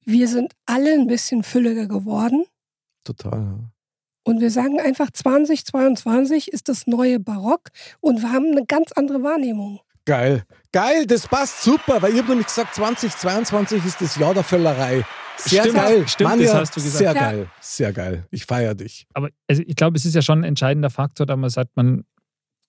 wir 0.05 0.28
sind 0.28 0.53
alle 0.66 0.93
ein 0.93 1.08
bisschen 1.08 1.43
fülliger 1.43 1.88
geworden 1.88 2.45
Total. 3.03 3.39
Ja. 3.39 3.60
und 4.24 4.39
wir 4.41 4.51
sagen 4.51 4.80
einfach, 4.80 5.12
2022 5.12 6.49
ist 6.49 6.70
das 6.70 6.88
neue 6.88 7.20
Barock 7.20 7.70
und 7.99 8.22
wir 8.22 8.32
haben 8.32 8.51
eine 8.51 8.66
ganz 8.66 8.91
andere 8.93 9.24
Wahrnehmung. 9.24 9.80
Geil. 10.05 10.43
Geil, 10.72 11.05
das 11.05 11.28
passt 11.28 11.64
super, 11.64 12.01
weil 12.01 12.14
ich 12.14 12.20
habe 12.20 12.30
nämlich 12.30 12.47
gesagt, 12.47 12.76
2022 12.76 13.84
ist 13.86 13.99
das 13.99 14.16
Jahr 14.16 14.34
der 14.34 14.43
Völlerei. 14.43 15.05
Sehr 15.38 15.64
Stimmt, 15.64 15.76
geil. 15.76 16.08
stimmt, 16.08 16.30
Manja, 16.30 16.45
das 16.45 16.55
hast 16.55 16.76
du 16.78 16.82
gesagt. 16.82 16.97
Sehr 16.97 17.14
Ja. 17.14 17.20
geil, 17.32 17.49
sehr 17.62 17.93
geil. 17.93 18.26
Ich 18.32 18.45
feiere 18.45 18.74
dich. 18.74 19.05
Aber 19.14 19.30
also 19.47 19.62
ich 19.66 19.76
glaube, 19.76 19.97
es 19.97 20.05
ist 20.05 20.16
ja 20.16 20.22
schon 20.22 20.39
ein 20.39 20.43
entscheidender 20.45 20.89
Faktor, 20.89 21.26
da 21.26 21.36
man 21.36 21.49
sagt, 21.49 21.76
man 21.76 22.05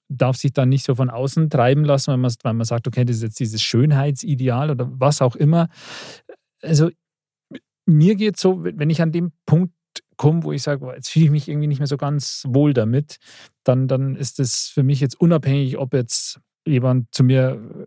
darf 0.09 0.37
sich 0.37 0.53
dann 0.53 0.69
nicht 0.69 0.85
so 0.85 0.95
von 0.95 1.11
außen 1.11 1.51
treiben 1.51 1.85
lassen, 1.85 2.13
wenn 2.13 2.21
man, 2.21 2.33
weil 2.43 2.55
man 2.55 2.65
sagt, 2.65 2.87
okay, 2.89 3.05
das 3.05 3.17
ist 3.17 3.23
jetzt 3.23 3.41
dieses 3.41 3.63
Schönheitsideal 3.63 4.71
oder 4.71 4.89
was 4.91 5.21
auch 5.23 5.37
immer. 5.37 5.69
Also 6.63 6.91
mir 7.87 8.15
geht 8.17 8.39
so, 8.39 8.65
wenn 8.65 8.91
ich 8.91 9.01
an 9.03 9.13
dem 9.13 9.33
Punkt 9.47 9.73
komme, 10.17 10.43
wo 10.43 10.53
ich 10.53 10.63
sage, 10.63 10.91
jetzt 10.95 11.09
fühle 11.11 11.27
ich 11.27 11.31
mich 11.31 11.49
irgendwie 11.49 11.69
nicht 11.69 11.79
mehr 11.79 11.87
so 11.87 11.97
ganz 11.97 12.45
wohl 12.49 12.73
damit, 12.75 13.19
dann, 13.65 13.87
dann 13.89 14.17
ist 14.17 14.41
es 14.41 14.69
für 14.69 14.83
mich 14.83 15.01
jetzt 15.01 15.21
unabhängig, 15.21 15.79
ob 15.79 15.95
jetzt 15.95 16.41
jemand 16.67 17.15
zu 17.15 17.23
mir 17.25 17.87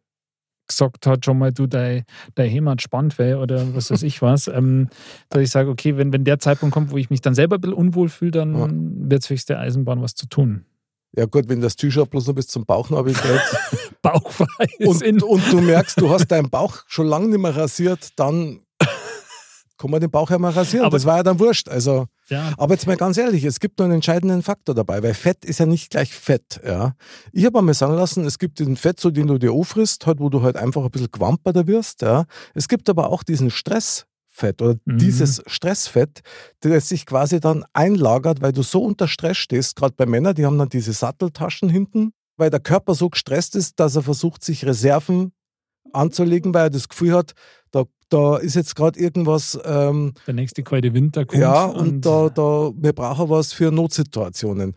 gesagt 0.68 1.06
hat, 1.06 1.26
schon 1.26 1.38
mal, 1.38 1.52
du, 1.52 1.68
dein, 1.68 2.04
dein 2.36 2.50
Heimat 2.50 2.82
spannend 2.82 3.18
wäre 3.20 3.40
oder 3.40 3.76
was 3.76 3.92
weiß 3.92 4.04
ich 4.04 4.22
was, 4.22 4.48
ähm, 4.48 4.88
dass 5.30 5.42
ich 5.42 5.50
sage, 5.50 5.70
okay, 5.70 5.98
wenn, 5.98 6.14
wenn 6.14 6.24
der 6.24 6.40
Zeitpunkt 6.40 6.74
kommt, 6.74 6.92
wo 6.92 6.98
ich 6.98 7.10
mich 7.10 7.20
dann 7.20 7.36
selber 7.36 7.58
ein 7.58 7.62
bisschen 7.62 7.76
unwohl 7.76 8.08
fühle, 8.08 8.32
dann 8.32 8.54
Ja. 8.58 8.70
wird 9.12 9.24
es 9.24 9.30
höchste 9.30 9.60
Eisenbahn 9.60 10.02
was 10.02 10.16
zu 10.16 10.28
tun. 10.28 10.66
Ja 11.16 11.26
gut, 11.26 11.50
wenn 11.50 11.60
das 11.62 11.76
T-Shirt 11.76 12.10
bloß 12.10 12.28
noch 12.28 12.34
bis 12.36 12.48
zum 12.48 12.66
Bauchnabel 12.66 13.14
geht 13.14 13.42
Bauchfrei 14.02 14.68
und, 14.80 14.98
sind. 15.00 15.24
und 15.24 15.44
du 15.52 15.60
merkst, 15.62 16.00
du 16.00 16.10
hast 16.10 16.28
deinen 16.32 16.50
Bauch 16.50 16.78
schon 16.88 17.08
lange 17.08 17.28
nicht 17.28 17.40
mehr 17.40 17.56
rasiert, 17.56 18.10
dann 18.18 18.62
kann 19.78 19.90
man 19.90 20.00
den 20.00 20.12
Bauch 20.12 20.30
ja 20.30 20.38
mal 20.38 20.52
rasieren. 20.52 20.86
Aber- 20.86 20.96
das 20.96 21.06
war 21.06 21.18
ja 21.18 21.24
dann 21.24 21.40
wurscht. 21.40 21.68
Also, 21.68 22.06
Ja, 22.30 22.54
aber 22.58 22.76
jetzt 22.76 22.86
mal 22.86 22.96
ganz 22.98 23.18
ehrlich, 23.18 23.44
es 23.44 23.60
gibt 23.60 23.80
noch 23.80 23.86
einen 23.86 23.96
entscheidenden 23.96 24.44
Faktor 24.44 24.76
dabei, 24.76 25.02
weil 25.02 25.14
Fett 25.16 25.44
ist 25.44 25.60
ja 25.60 25.66
nicht 25.66 25.90
gleich 25.90 26.14
Fett. 26.14 26.62
Ja. 26.64 26.94
Ich 27.32 27.46
habe 27.46 27.58
einmal 27.60 27.74
sagen 27.74 27.96
lassen, 27.96 28.24
es 28.26 28.38
gibt 28.38 28.60
diesen 28.60 28.78
Fett, 28.78 29.00
so 29.00 29.10
den 29.10 29.26
du 29.28 29.40
dir 29.40 29.52
auffrisst, 29.52 30.06
halt, 30.06 30.20
wo 30.20 30.30
du 30.30 30.44
halt 30.44 30.56
einfach 30.56 30.84
ein 30.84 30.92
bisschen 30.92 31.12
gewamperter 31.12 31.66
wirst. 31.66 32.04
Ja. 32.04 32.26
Es 32.54 32.68
gibt 32.68 32.90
aber 32.90 33.10
auch 33.10 33.24
diesen 33.24 33.50
Stressfett 34.42 34.62
oder 34.62 34.76
Mhm. 34.86 34.98
dieses 34.98 35.42
Stressfett, 35.48 36.22
das 36.62 36.90
sich 36.90 37.06
quasi 37.06 37.40
dann 37.40 37.64
einlagert, 37.74 38.42
weil 38.42 38.52
du 38.52 38.64
so 38.64 38.84
unter 38.84 39.08
Stress 39.08 39.38
stehst. 39.38 39.76
Gerade 39.76 39.94
bei 39.96 40.06
Männern, 40.06 40.36
die 40.36 40.46
haben 40.46 40.58
dann 40.58 40.70
diese 40.70 40.94
Satteltaschen 40.94 41.70
hinten, 41.70 42.12
weil 42.38 42.50
der 42.50 42.60
Körper 42.60 42.96
so 42.96 43.10
gestresst 43.10 43.56
ist, 43.56 43.80
dass 43.80 43.96
er 43.96 44.02
versucht, 44.04 44.44
sich 44.44 44.66
Reserven 44.66 45.32
anzulegen, 45.94 46.54
weil 46.54 46.68
er 46.68 46.70
das 46.70 46.88
Gefühl 46.90 47.14
hat, 47.14 47.34
da, 47.72 47.84
da 48.10 48.38
ist 48.38 48.56
jetzt 48.56 48.76
gerade 48.76 49.00
irgendwas 49.00 49.60
ähm, 49.66 50.14
der 50.26 50.34
nächste 50.34 50.64
kalte 50.64 50.94
Winter 50.94 51.26
kommt. 51.26 51.42
ja, 51.42 51.66
und, 51.66 52.02
da, 52.02 52.30
da, 52.30 52.72
wir 52.76 52.94
brauchen 52.94 53.30
was 53.30 53.54
für 53.54 53.72
Notsituationen. 53.72 54.74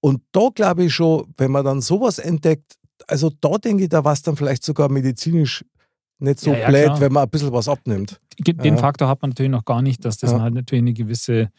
Und 0.00 0.22
da 0.32 0.48
glaube 0.54 0.84
ich 0.84 0.94
schon, 0.94 1.26
wenn 1.36 1.50
man 1.50 1.64
dann 1.64 1.80
sowas 1.80 2.18
entdeckt, 2.18 2.74
also 3.06 3.30
da 3.40 3.58
denke 3.58 3.84
ich, 3.84 3.88
da 3.88 4.04
war 4.04 4.12
es 4.12 4.22
dann 4.22 4.36
vielleicht 4.36 4.62
sogar 4.64 4.88
medizinisch 4.90 5.64
nicht 6.18 6.40
so 6.40 6.50
Ja, 6.52 6.58
ja, 6.58 6.68
blöd, 6.68 6.84
klar. 6.84 7.00
wenn 7.00 7.12
man 7.12 7.22
ein 7.24 7.30
bisschen 7.30 7.52
was 7.52 7.68
abnimmt. 7.68 8.20
den 8.38 8.74
Ja. 8.74 8.76
Faktor 8.78 9.08
hat 9.08 9.22
man 9.22 9.30
natürlich 9.30 9.50
noch 9.52 9.64
gar 9.64 9.82
nicht, 9.82 10.04
dass 10.04 10.18
das 10.18 10.32
halt 10.34 10.54
natürlich 10.54 10.82
eine 10.82 10.92
gewisse 10.94 11.50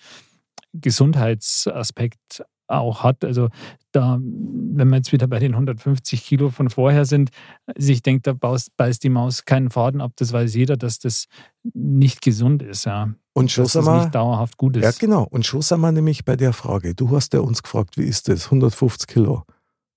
Gesundheitsaspekt 0.74 2.44
auch 2.68 3.04
hat. 3.04 3.26
Also 3.26 3.50
da, 3.92 4.20
wenn 4.22 4.90
wir 4.90 4.98
jetzt 4.98 5.12
wieder 5.12 5.28
bei 5.28 5.40
den 5.40 5.54
150 5.54 6.24
Kilo 6.24 6.50
von 6.52 6.70
vorher 6.70 7.06
sind, 7.06 7.32
also 7.66 7.92
ich 7.92 8.04
denke, 8.04 8.22
da 8.22 8.34
baust, 8.34 8.76
beißt 8.78 9.04
die 9.04 9.10
Maus 9.10 9.46
keinen 9.46 9.72
Faden 9.72 10.02
ab. 10.02 10.12
Das 10.18 10.32
weiß 10.32 10.54
jeder, 10.54 10.78
dass 10.78 11.00
das 11.00 11.26
nicht 11.74 12.22
gesund 12.22 12.62
ist, 12.62 12.86
ja. 12.86 13.10
Und 13.34 13.52
schon 13.52 13.64
Dass 13.64 13.74
das 13.74 13.86
wir, 13.86 14.00
nicht 14.02 14.14
dauerhaft 14.16 14.58
gut 14.58 14.78
ist. 14.78 14.84
ja 14.84 14.92
genau, 14.92 15.24
und 15.24 15.46
schon 15.46 15.62
sind 15.62 15.80
wir 15.82 15.92
nämlich 15.92 16.26
bei 16.26 16.36
der 16.36 16.54
Frage. 16.54 16.94
Du 16.94 17.16
hast 17.16 17.34
ja 17.34 17.40
uns 17.40 17.64
gefragt, 17.64 17.98
wie 17.98 18.04
ist 18.04 18.28
das? 18.28 18.46
150 18.46 19.08
Kilo. 19.08 19.44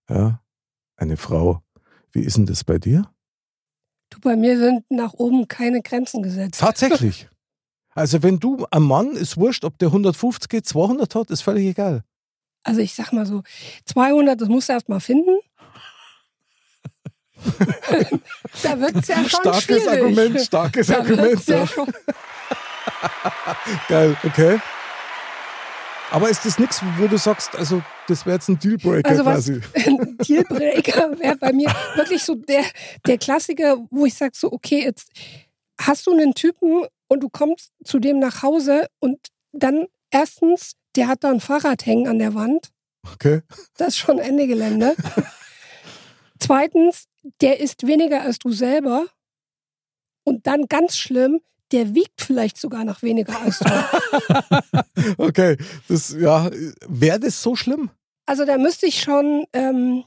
Ja, 0.09 0.41
eine 0.97 1.17
Frau. 1.17 1.61
Wie 2.13 2.21
ist 2.21 2.37
denn 2.37 2.47
das 2.47 2.65
bei 2.65 2.79
dir? 2.79 3.07
Du, 4.13 4.21
bei 4.21 4.37
mir 4.37 4.59
sind 4.59 4.85
nach 4.91 5.15
oben 5.15 5.49
keine 5.49 5.81
Grenzen 5.81 6.23
gesetzt. 6.23 6.61
Tatsächlich. 6.61 7.29
Also 7.95 8.23
wenn 8.23 8.39
du, 8.39 8.67
ein 8.71 8.83
Mann, 8.83 9.13
ist 9.13 9.39
wurscht, 9.39 9.65
ob 9.65 9.79
der 9.79 9.89
150 9.89 10.51
geht, 10.51 10.67
200 10.67 11.15
hat, 11.15 11.31
ist 11.31 11.41
völlig 11.41 11.67
egal. 11.67 12.05
Also 12.63 12.81
ich 12.81 12.95
sag 12.95 13.13
mal 13.13 13.25
so, 13.25 13.43
200, 13.87 14.39
das 14.39 14.49
musst 14.49 14.69
du 14.69 14.75
erst 14.75 14.91
mal 14.91 15.01
finden. 15.01 15.39
da 18.63 18.79
wird 18.81 18.97
es 18.97 19.09
ja 19.09 19.17
schon 19.17 19.41
Starkes 19.41 19.65
schwierig. 19.65 19.89
Argument, 19.89 20.41
starkes 20.41 20.87
Da 20.89 20.99
Argument. 20.99 21.47
Ja. 21.47 21.67
schon, 21.67 21.91
Geil, 23.89 24.17
okay. 24.25 24.61
Aber 26.13 26.29
ist 26.29 26.45
das 26.45 26.59
nichts, 26.59 26.83
wo 26.99 27.07
du 27.09 27.17
sagst, 27.17 27.57
also 27.57 27.83
das 28.07 28.27
wäre 28.27 28.37
jetzt 28.37 28.49
ein 28.49 28.59
Dealbreaker 28.59 29.09
Also 29.09 29.25
was- 29.25 29.47
quasi? 29.47 29.61
ein 29.87 30.19
Dealbreaker 30.19 31.19
wäre 31.19 31.37
bei 31.37 31.53
mir 31.53 31.75
wirklich 31.97 32.23
so 32.23 32.35
der, 32.35 32.65
der 33.07 33.17
Klassiker, 33.19 33.79
wo 33.91 34.05
ich 34.05 34.15
sage 34.15 34.33
so, 34.35 34.53
okay, 34.53 34.83
jetzt 34.85 35.11
hast 35.81 36.07
du 36.07 36.13
einen 36.13 36.35
Typen 36.35 36.85
und 37.09 37.21
du 37.23 37.31
kommst 37.31 37.73
zu 37.85 37.99
dem 37.99 38.19
nach 38.19 38.43
Hause 38.43 38.89
und 39.01 39.19
dann 39.53 39.87
erstens, 40.11 40.75
der 40.97 41.09
hat 41.09 41.25
da 41.25 41.31
ein 41.31 41.41
Fahrrad 41.41 41.87
hängen 41.87 42.07
an 42.07 42.19
der 42.19 42.35
Wand. 42.35 42.71
Okay. 43.11 43.41
Das 43.79 43.89
ist 43.89 43.99
schon 43.99 44.19
Ende 44.19 44.47
Gelände. 44.47 44.95
Zweitens, 46.39 47.07
der 47.41 47.61
isst 47.61 47.87
weniger 47.87 48.21
als 48.23 48.39
du 48.39 48.53
selber. 48.53 49.07
Und 50.25 50.47
dann 50.47 50.67
ganz 50.67 50.97
schlimm, 50.97 51.41
der 51.73 51.95
wiegt 51.95 52.21
vielleicht 52.21 52.59
sogar 52.59 52.85
noch 52.85 53.03
weniger 53.03 53.41
als 53.41 53.59
du. 53.59 53.71
Okay. 55.19 55.57
Das, 55.89 56.15
ja, 56.19 56.49
wäre 56.87 57.19
das 57.19 57.43
so 57.43 57.57
schlimm? 57.57 57.91
Also 58.27 58.45
da 58.45 58.57
müsste 58.57 58.87
ich 58.87 59.01
schon, 59.01 59.47
ähm, 59.53 60.05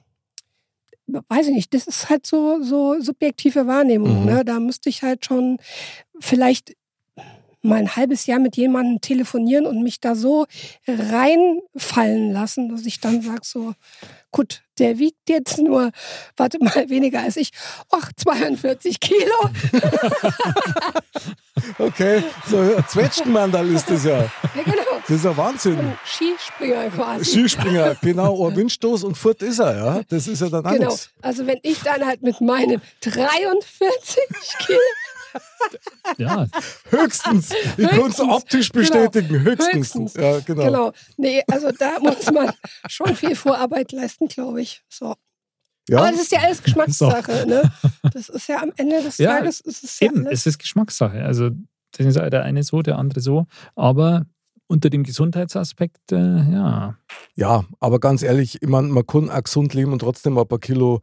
weiß 1.07 1.47
ich 1.47 1.53
nicht, 1.53 1.73
das 1.73 1.85
ist 1.85 2.09
halt 2.09 2.25
so, 2.25 2.61
so 2.61 2.99
subjektive 3.01 3.67
Wahrnehmung. 3.67 4.21
Mhm. 4.21 4.25
Ne? 4.25 4.45
Da 4.45 4.59
müsste 4.59 4.89
ich 4.89 5.03
halt 5.03 5.25
schon 5.25 5.57
vielleicht 6.19 6.75
mal 7.65 7.77
ein 7.77 7.95
halbes 7.95 8.25
Jahr 8.25 8.39
mit 8.39 8.55
jemandem 8.55 9.01
telefonieren 9.01 9.65
und 9.65 9.83
mich 9.83 9.99
da 9.99 10.15
so 10.15 10.45
reinfallen 10.87 12.31
lassen, 12.31 12.69
dass 12.69 12.85
ich 12.85 12.99
dann 12.99 13.21
sage 13.21 13.41
so, 13.43 13.73
gut, 14.31 14.61
der 14.79 14.99
wiegt 14.99 15.29
jetzt 15.29 15.57
nur, 15.59 15.91
warte 16.37 16.59
mal, 16.61 16.85
weniger 16.89 17.21
als 17.21 17.37
ich. 17.37 17.51
Ach, 17.91 18.11
42 18.15 18.99
Kilo. 18.99 19.49
Okay. 21.79 22.21
So 22.49 22.57
ein 22.59 22.83
Zwetschgenmandal 22.87 23.67
ist 23.69 23.89
das 23.89 24.03
ja. 24.03 24.17
Ja, 24.23 24.29
genau. 24.63 24.75
Das 25.07 25.09
ist 25.17 25.25
ja 25.25 25.35
Wahnsinn. 25.37 25.79
Ein 25.79 25.97
Skispringer 26.05 26.89
quasi. 26.89 27.25
Skispringer, 27.31 27.95
genau, 28.01 28.47
ein 28.49 28.55
Windstoß 28.55 29.03
und 29.05 29.17
fort 29.17 29.41
ist 29.41 29.59
er, 29.59 29.75
ja. 29.77 30.01
Das 30.09 30.27
ist 30.27 30.41
ja 30.41 30.49
dann 30.49 30.63
Genau. 30.63 30.87
nichts. 30.89 31.09
Also 31.21 31.47
wenn 31.47 31.59
ich 31.63 31.79
dann 31.81 32.05
halt 32.05 32.21
mit 32.21 32.41
meinen 32.41 32.81
43 33.01 34.19
Kilo 34.65 34.79
Ja, 36.17 36.47
Höchstens. 36.89 37.51
Ich 37.77 37.87
kann 37.87 37.97
es 37.99 38.03
Höchstens. 38.05 38.19
optisch 38.29 38.71
Genau. 38.71 38.81
bestätigen. 38.81 39.39
Höchstens. 39.41 39.73
Höchstens. 39.75 40.13
Ja, 40.15 40.39
genau. 40.39 40.63
Genau. 40.65 40.91
Nee, 41.17 41.43
also 41.51 41.71
da 41.71 41.99
muss 41.99 42.31
man 42.31 42.51
schon 42.87 43.15
viel 43.15 43.35
Vorarbeit 43.35 43.91
leisten, 43.91 44.27
glaube 44.27 44.61
ich. 44.61 44.83
So. 44.89 45.15
Ja, 45.89 45.99
Aber 45.99 46.11
das 46.11 46.21
ist 46.21 46.31
ja 46.31 46.39
alles 46.39 46.63
Geschmackssache, 46.63 47.45
ne? 47.47 47.71
Das 48.13 48.29
ist 48.29 48.47
ja 48.47 48.61
am 48.61 48.71
Ende 48.75 49.01
des 49.03 49.17
Ja, 49.17 49.37
Tages 49.37 49.59
ist 49.61 49.83
es 49.83 49.99
ja 49.99 50.07
eben, 50.07 50.25
alles. 50.25 50.39
es 50.39 50.45
ist 50.47 50.57
Geschmackssache. 50.59 51.23
Also 51.23 51.49
das 51.97 52.07
ist 52.07 52.15
der 52.15 52.43
eine 52.43 52.63
so, 52.63 52.81
der 52.81 52.97
andere 52.97 53.19
so. 53.19 53.45
Aber 53.75 54.25
unter 54.67 54.89
dem 54.89 55.03
Gesundheitsaspekt, 55.03 56.11
äh, 56.11 56.15
ja. 56.17 56.97
ja, 57.35 57.65
aber 57.79 57.99
ganz 57.99 58.23
ehrlich, 58.23 58.57
ich 58.61 58.67
mein, 58.67 58.89
man 58.89 59.05
kann 59.05 59.29
auch 59.29 59.43
gesund 59.43 59.75
leben 59.75 59.93
und 59.93 59.99
trotzdem 59.99 60.37
ein 60.39 60.47
paar 60.47 60.57
Kilo 60.59 61.01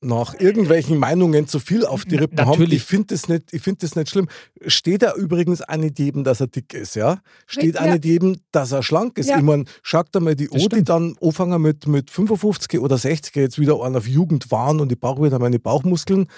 nach 0.00 0.38
irgendwelchen 0.38 0.96
Meinungen 0.98 1.48
zu 1.48 1.58
viel 1.58 1.84
auf 1.84 2.04
die 2.04 2.14
Rippen 2.16 2.38
haben. 2.40 2.50
Natürlich. 2.50 2.74
Ich 2.78 2.84
finde 2.84 3.06
das, 3.08 3.28
nicht- 3.28 3.52
ich 3.52 3.60
find 3.62 3.82
das 3.82 3.96
nicht 3.96 4.08
schlimm. 4.10 4.28
Steht 4.66 5.02
da 5.02 5.14
übrigens 5.14 5.60
auch 5.60 5.76
nicht 5.76 5.98
jedem, 5.98 6.22
dass 6.22 6.40
er 6.40 6.46
dick 6.46 6.72
ist, 6.72 6.94
ja? 6.94 7.20
Steht 7.46 7.78
auch 7.80 7.84
Ja. 7.84 7.92
nicht 7.94 8.04
jedem, 8.04 8.36
dass 8.52 8.70
er 8.70 8.84
schlank 8.84 9.18
ist. 9.18 9.28
Ja. 9.28 9.38
Ich 9.38 9.42
meine, 9.42 9.64
schaut 9.82 10.06
da 10.12 10.20
mal 10.20 10.36
die 10.36 10.50
O, 10.50 10.68
die 10.68 10.84
dann 10.84 11.16
anfangen 11.20 11.60
mit, 11.60 11.88
mit 11.88 12.10
55 12.12 12.78
oder 12.80 12.96
60 12.96 13.34
jetzt 13.34 13.58
wieder 13.58 13.80
an 13.82 13.96
auf 13.96 14.06
Jugend 14.06 14.52
waren 14.52 14.78
und 14.80 14.92
ich 14.92 15.00
brauche 15.00 15.22
wieder 15.24 15.40
meine 15.40 15.58
Bauchmuskeln. 15.58 16.28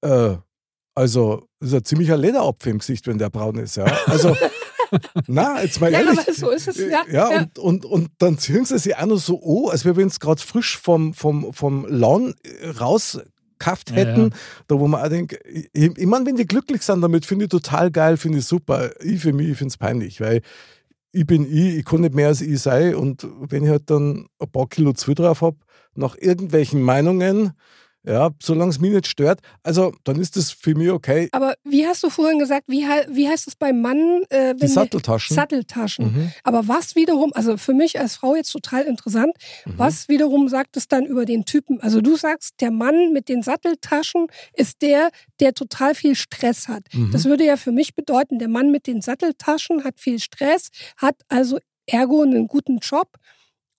Äh, 0.00 0.36
also, 0.94 1.46
das 1.60 1.68
ist 1.70 1.74
ein 1.74 1.84
ziemlicher 1.84 2.16
Lederapfel 2.16 2.72
im 2.72 2.78
Gesicht, 2.78 3.06
wenn 3.06 3.18
der 3.18 3.30
braun 3.30 3.56
ist, 3.58 3.76
ja? 3.76 3.84
Also, 4.06 4.34
na, 5.26 5.62
jetzt 5.62 5.80
mal 5.80 5.92
ja, 5.92 5.98
ehrlich. 6.00 6.18
aber 6.20 6.32
so 6.32 6.50
ist 6.50 6.68
es. 6.68 6.78
Ja, 6.78 7.04
Ja, 7.10 7.40
Und, 7.40 7.58
und, 7.58 7.84
und 7.84 8.08
dann 8.18 8.38
ziehen 8.38 8.64
sie 8.64 8.78
sich 8.78 8.96
auch 8.96 9.06
noch 9.06 9.18
so 9.18 9.40
an, 9.66 9.70
als 9.72 9.84
wenn 9.84 10.06
es 10.06 10.20
gerade 10.20 10.40
frisch 10.40 10.78
vom, 10.78 11.14
vom, 11.14 11.52
vom 11.52 11.86
Lawn 11.88 12.34
äh, 12.42 12.68
rausgekauft 12.70 13.90
Ja, 13.90 13.96
hätten. 13.96 14.22
ja. 14.22 14.30
Da 14.66 14.78
wo 14.78 14.86
man 14.88 15.02
auch 15.04 15.08
denkt, 15.08 15.38
ich, 15.44 15.68
ich 15.74 16.06
meine, 16.06 16.26
wenn 16.26 16.36
die 16.36 16.46
glücklich 16.46 16.82
sind 16.82 17.00
damit, 17.00 17.26
finde 17.26 17.44
ich 17.46 17.50
total 17.50 17.90
geil, 17.90 18.16
finde 18.16 18.38
ich 18.38 18.44
super. 18.44 18.90
Ich 19.02 19.20
für 19.20 19.32
mich 19.32 19.56
finde 19.56 19.70
es 19.72 19.76
peinlich, 19.76 20.20
weil 20.20 20.42
ich 21.12 21.26
bin 21.26 21.44
ich, 21.50 21.78
ich 21.78 21.84
kann 21.84 22.02
nicht 22.02 22.14
mehr 22.14 22.28
als 22.28 22.40
ich 22.42 22.60
sein 22.60 22.94
und 22.94 23.26
wenn 23.40 23.64
ich 23.64 23.70
halt 23.70 23.88
dann 23.90 24.28
ein 24.38 24.50
paar 24.50 24.68
Kilo 24.68 24.92
zu 24.92 25.14
drauf 25.14 25.40
habe, 25.40 25.56
nach 25.94 26.16
irgendwelchen 26.18 26.82
Meinungen, 26.82 27.52
ja, 28.04 28.30
solange 28.42 28.70
es 28.70 28.78
mich 28.80 28.92
nicht 28.92 29.06
stört, 29.06 29.40
also 29.62 29.92
dann 30.04 30.20
ist 30.20 30.36
das 30.36 30.50
für 30.50 30.74
mich 30.74 30.90
okay. 30.90 31.28
Aber 31.32 31.54
wie 31.64 31.86
hast 31.86 32.02
du 32.02 32.10
vorhin 32.10 32.38
gesagt, 32.38 32.64
wie, 32.68 32.84
wie 33.10 33.28
heißt 33.28 33.48
es 33.48 33.56
beim 33.56 33.80
Mann? 33.80 34.22
Äh, 34.30 34.54
Die 34.54 34.66
Satteltaschen. 34.66 35.34
Satteltaschen. 35.34 36.04
Mhm. 36.06 36.32
Aber 36.44 36.68
was 36.68 36.94
wiederum, 36.94 37.32
also 37.34 37.56
für 37.56 37.74
mich 37.74 37.98
als 38.00 38.16
Frau 38.16 38.34
jetzt 38.36 38.50
total 38.52 38.84
interessant, 38.84 39.34
Mhm. 39.66 39.74
was 39.76 40.08
wiederum 40.08 40.48
sagt 40.48 40.76
es 40.76 40.88
dann 40.88 41.04
über 41.06 41.24
den 41.24 41.44
Typen? 41.44 41.80
Also 41.80 42.00
du 42.00 42.16
sagst, 42.16 42.54
der 42.60 42.70
Mann 42.70 43.12
mit 43.12 43.28
den 43.28 43.42
Satteltaschen 43.42 44.28
ist 44.54 44.80
der, 44.82 45.10
der 45.40 45.52
total 45.54 45.94
viel 45.94 46.14
Stress 46.14 46.68
hat. 46.68 46.84
Mhm. 46.92 47.10
Das 47.12 47.24
würde 47.24 47.44
ja 47.44 47.56
für 47.56 47.72
mich 47.72 47.94
bedeuten, 47.94 48.38
der 48.38 48.48
Mann 48.48 48.70
mit 48.70 48.86
den 48.86 49.02
Satteltaschen 49.02 49.84
hat 49.84 50.00
viel 50.00 50.18
Stress, 50.18 50.68
hat 50.96 51.16
also 51.28 51.58
ergo 51.86 52.22
einen 52.22 52.46
guten 52.46 52.78
Job 52.78 53.08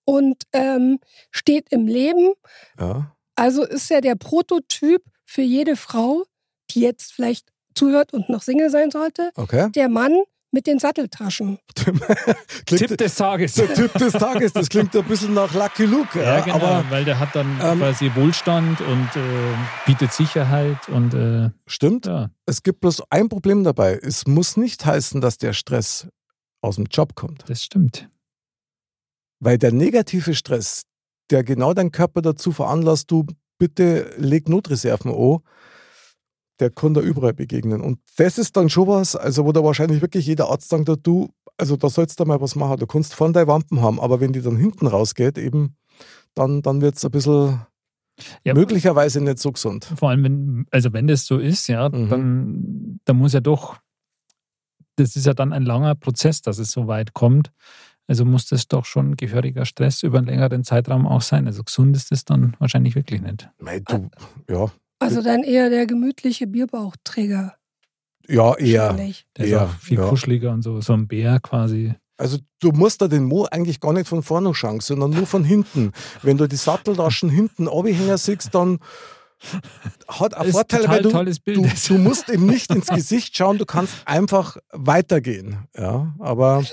und 0.06 0.44
ähm, 0.54 1.00
steht 1.32 1.68
im 1.72 1.88
Leben. 1.88 2.34
Ja. 2.80 3.16
Also 3.40 3.64
ist 3.64 3.90
er 3.92 4.02
der 4.02 4.16
Prototyp 4.16 5.02
für 5.26 5.42
jede 5.42 5.76
Frau, 5.76 6.26
die 6.72 6.82
jetzt 6.82 7.14
vielleicht 7.14 7.48
zuhört 7.76 8.14
und 8.14 8.30
noch 8.30 8.42
Single 8.42 8.70
sein 8.70 8.92
sollte, 8.92 9.32
Okay. 9.36 9.70
der 9.72 9.90
Mann 9.90 10.18
mit 10.52 10.66
den 10.66 10.80
Satteltaschen. 10.80 11.60
Tipp 12.66 12.98
des 12.98 13.16
Tages. 13.16 13.54
der 13.54 13.72
Typ 13.74 13.94
des 13.94 14.14
Tages, 14.14 14.52
das 14.52 14.68
klingt 14.68 14.96
ein 14.96 15.06
bisschen 15.06 15.34
nach 15.36 15.54
Lucky 15.54 15.86
Luke. 15.86 16.20
Ja, 16.20 16.38
Ja, 16.40 16.44
genau, 16.44 16.56
Aber 16.56 16.86
weil 16.90 17.06
der 17.06 17.20
hat 17.20 17.36
dann 17.36 17.60
ähm, 17.62 17.78
quasi 17.78 18.12
Wohlstand 18.16 18.82
und 18.82 19.10
äh, 19.16 19.56
bietet 19.86 20.12
Sicherheit 20.12 20.90
und 20.90 21.14
äh, 21.14 21.52
stimmt, 21.68 22.08
ja, 22.08 22.32
es 22.48 22.64
gibt 22.64 22.80
bloß 22.82 23.04
ein 23.12 23.30
Problem 23.30 23.64
dabei. 23.64 24.00
Es 24.02 24.26
muss 24.26 24.58
nicht 24.58 24.84
heißen, 24.86 25.22
dass 25.22 25.38
der 25.38 25.54
Stress 25.54 26.08
aus 26.62 26.76
dem 26.78 26.86
Job 26.86 27.14
kommt. 27.16 27.44
das 27.48 27.64
stimmt. 27.64 28.10
Weil 29.40 29.58
der 29.60 29.72
negative 29.72 30.34
Stress, 30.34 30.84
der 31.30 31.44
genau 31.44 31.74
deinen 31.74 31.92
Körper 31.92 32.22
dazu 32.22 32.52
veranlasst, 32.52 33.10
du 33.12 33.26
bitte 33.58 34.14
leg 34.18 34.50
Notreserven 34.50 35.12
an, 35.12 35.40
der 36.60 36.70
kann 36.70 36.94
da 36.94 37.02
überall 37.02 37.34
begegnen. 37.34 37.82
Und 37.82 38.00
das 38.18 38.38
ist 38.38 38.58
dann 38.58 38.70
schon 38.70 38.88
was, 38.88 39.16
also 39.16 39.46
wo 39.46 39.52
da 39.52 39.64
wahrscheinlich 39.64 40.02
wirklich 40.02 40.26
jeder 40.26 40.50
Arzt 40.50 40.70
sagt, 40.70 40.90
du, 41.04 41.30
also 41.58 41.76
da 41.78 41.90
sollst 41.90 42.20
du 42.20 42.26
mal 42.26 42.42
was 42.42 42.56
machen. 42.56 42.78
Du 42.78 42.88
kannst 42.88 43.14
vorne 43.14 43.34
deine 43.34 43.48
Wampen 43.48 43.82
haben, 43.82 44.00
aber 44.00 44.20
wenn 44.20 44.34
die 44.34 44.42
dann 44.42 44.58
hinten 44.58 44.88
rausgeht, 44.88 45.38
eben, 45.38 45.76
dann, 46.34 46.62
dann 46.62 46.82
wird 46.82 46.96
es 46.96 47.06
ein 47.06 47.12
bisschen 47.12 47.62
Ja, 48.44 48.54
möglicherweise 48.54 49.22
nicht 49.22 49.40
so 49.40 49.52
gesund. 49.52 49.86
Vor 49.96 50.10
allem, 50.10 50.24
wenn, 50.24 50.66
also 50.72 50.92
wenn 50.94 51.08
das 51.08 51.26
so 51.26 51.38
ist, 51.38 51.68
ja, 51.68 51.88
Mhm. 51.90 52.10
dann, 52.10 53.00
dann 53.06 53.18
muss 53.18 53.34
ja 53.34 53.40
doch, 53.42 53.78
das 54.98 55.16
ist 55.16 55.26
ja 55.26 55.34
dann 55.34 55.54
ein 55.54 55.64
langer 55.64 55.96
Prozess, 55.96 56.42
dass 56.42 56.58
es 56.60 56.72
so 56.72 56.88
weit 56.88 57.14
kommt. 57.14 57.52
Also 58.10 58.26
muss 58.26 58.48
das 58.48 58.68
doch 58.68 58.86
schon 58.86 59.16
gehöriger 59.18 59.66
Stress 59.66 60.02
über 60.02 60.18
einen 60.18 60.26
längeren 60.28 60.64
Zeitraum 60.64 61.06
auch 61.06 61.22
sein. 61.22 61.46
Also 61.46 61.64
gesund 61.64 61.96
ist 61.96 62.12
das 62.12 62.26
dann 62.26 62.56
wahrscheinlich 62.58 62.96
wirklich 62.96 63.22
nicht. 63.22 63.48
Mei, 63.60 63.82
du, 63.82 64.10
ja, 64.50 64.66
Also 64.98 65.22
dann 65.22 65.44
eher 65.44 65.70
der 65.70 65.86
gemütliche 65.86 66.48
Bierbauchträger. 66.48 67.54
ja, 68.28 68.56
eher. 68.56 68.94
Der 68.94 69.08
ist 69.46 69.52
Ja, 69.52 69.66
auch 69.66 69.70
viel 69.80 70.00
ja. 70.00 70.10
kuscheliger 70.10 70.52
und 70.52 70.64
so, 70.64 70.82
so 70.82 70.94
ein 70.94 71.08
Bär 71.08 71.40
quasi. 71.40 71.94
Also 72.18 72.40
du 72.60 72.72
musst 72.72 73.00
da 73.02 73.08
den 73.08 73.26
Mo 73.26 73.46
eigentlich 73.46 73.80
gar 73.80 73.94
nicht 73.94 74.08
von 74.08 74.24
vorne 74.24 74.54
schauen, 74.56 74.80
sondern 74.80 75.12
nur 75.12 75.28
von 75.28 75.44
hinten. 75.44 75.92
Wenn 76.24 76.38
du 76.38 76.48
die 76.48 76.56
Satteltaschen 76.58 77.30
hinten 77.30 77.68
abhängen 77.70 78.18
siehst, 78.18 78.54
dann 78.56 78.80
hat 80.08 80.34
ein 80.34 80.48
Ist 80.48 80.52
Vorteil, 80.54 80.88
weil 80.90 81.02
du, 81.04 81.12
du, 81.12 81.68
du 81.88 81.98
musst 81.98 82.28
ihm 82.30 82.46
nicht 82.48 82.74
ins 82.74 82.88
Gesicht 82.88 83.38
schauen, 83.38 83.58
du 83.58 83.66
kannst 83.66 83.94
einfach 84.06 84.58
weitergehen. 84.72 85.68
Ja, 85.78 86.14
aber 86.20 86.66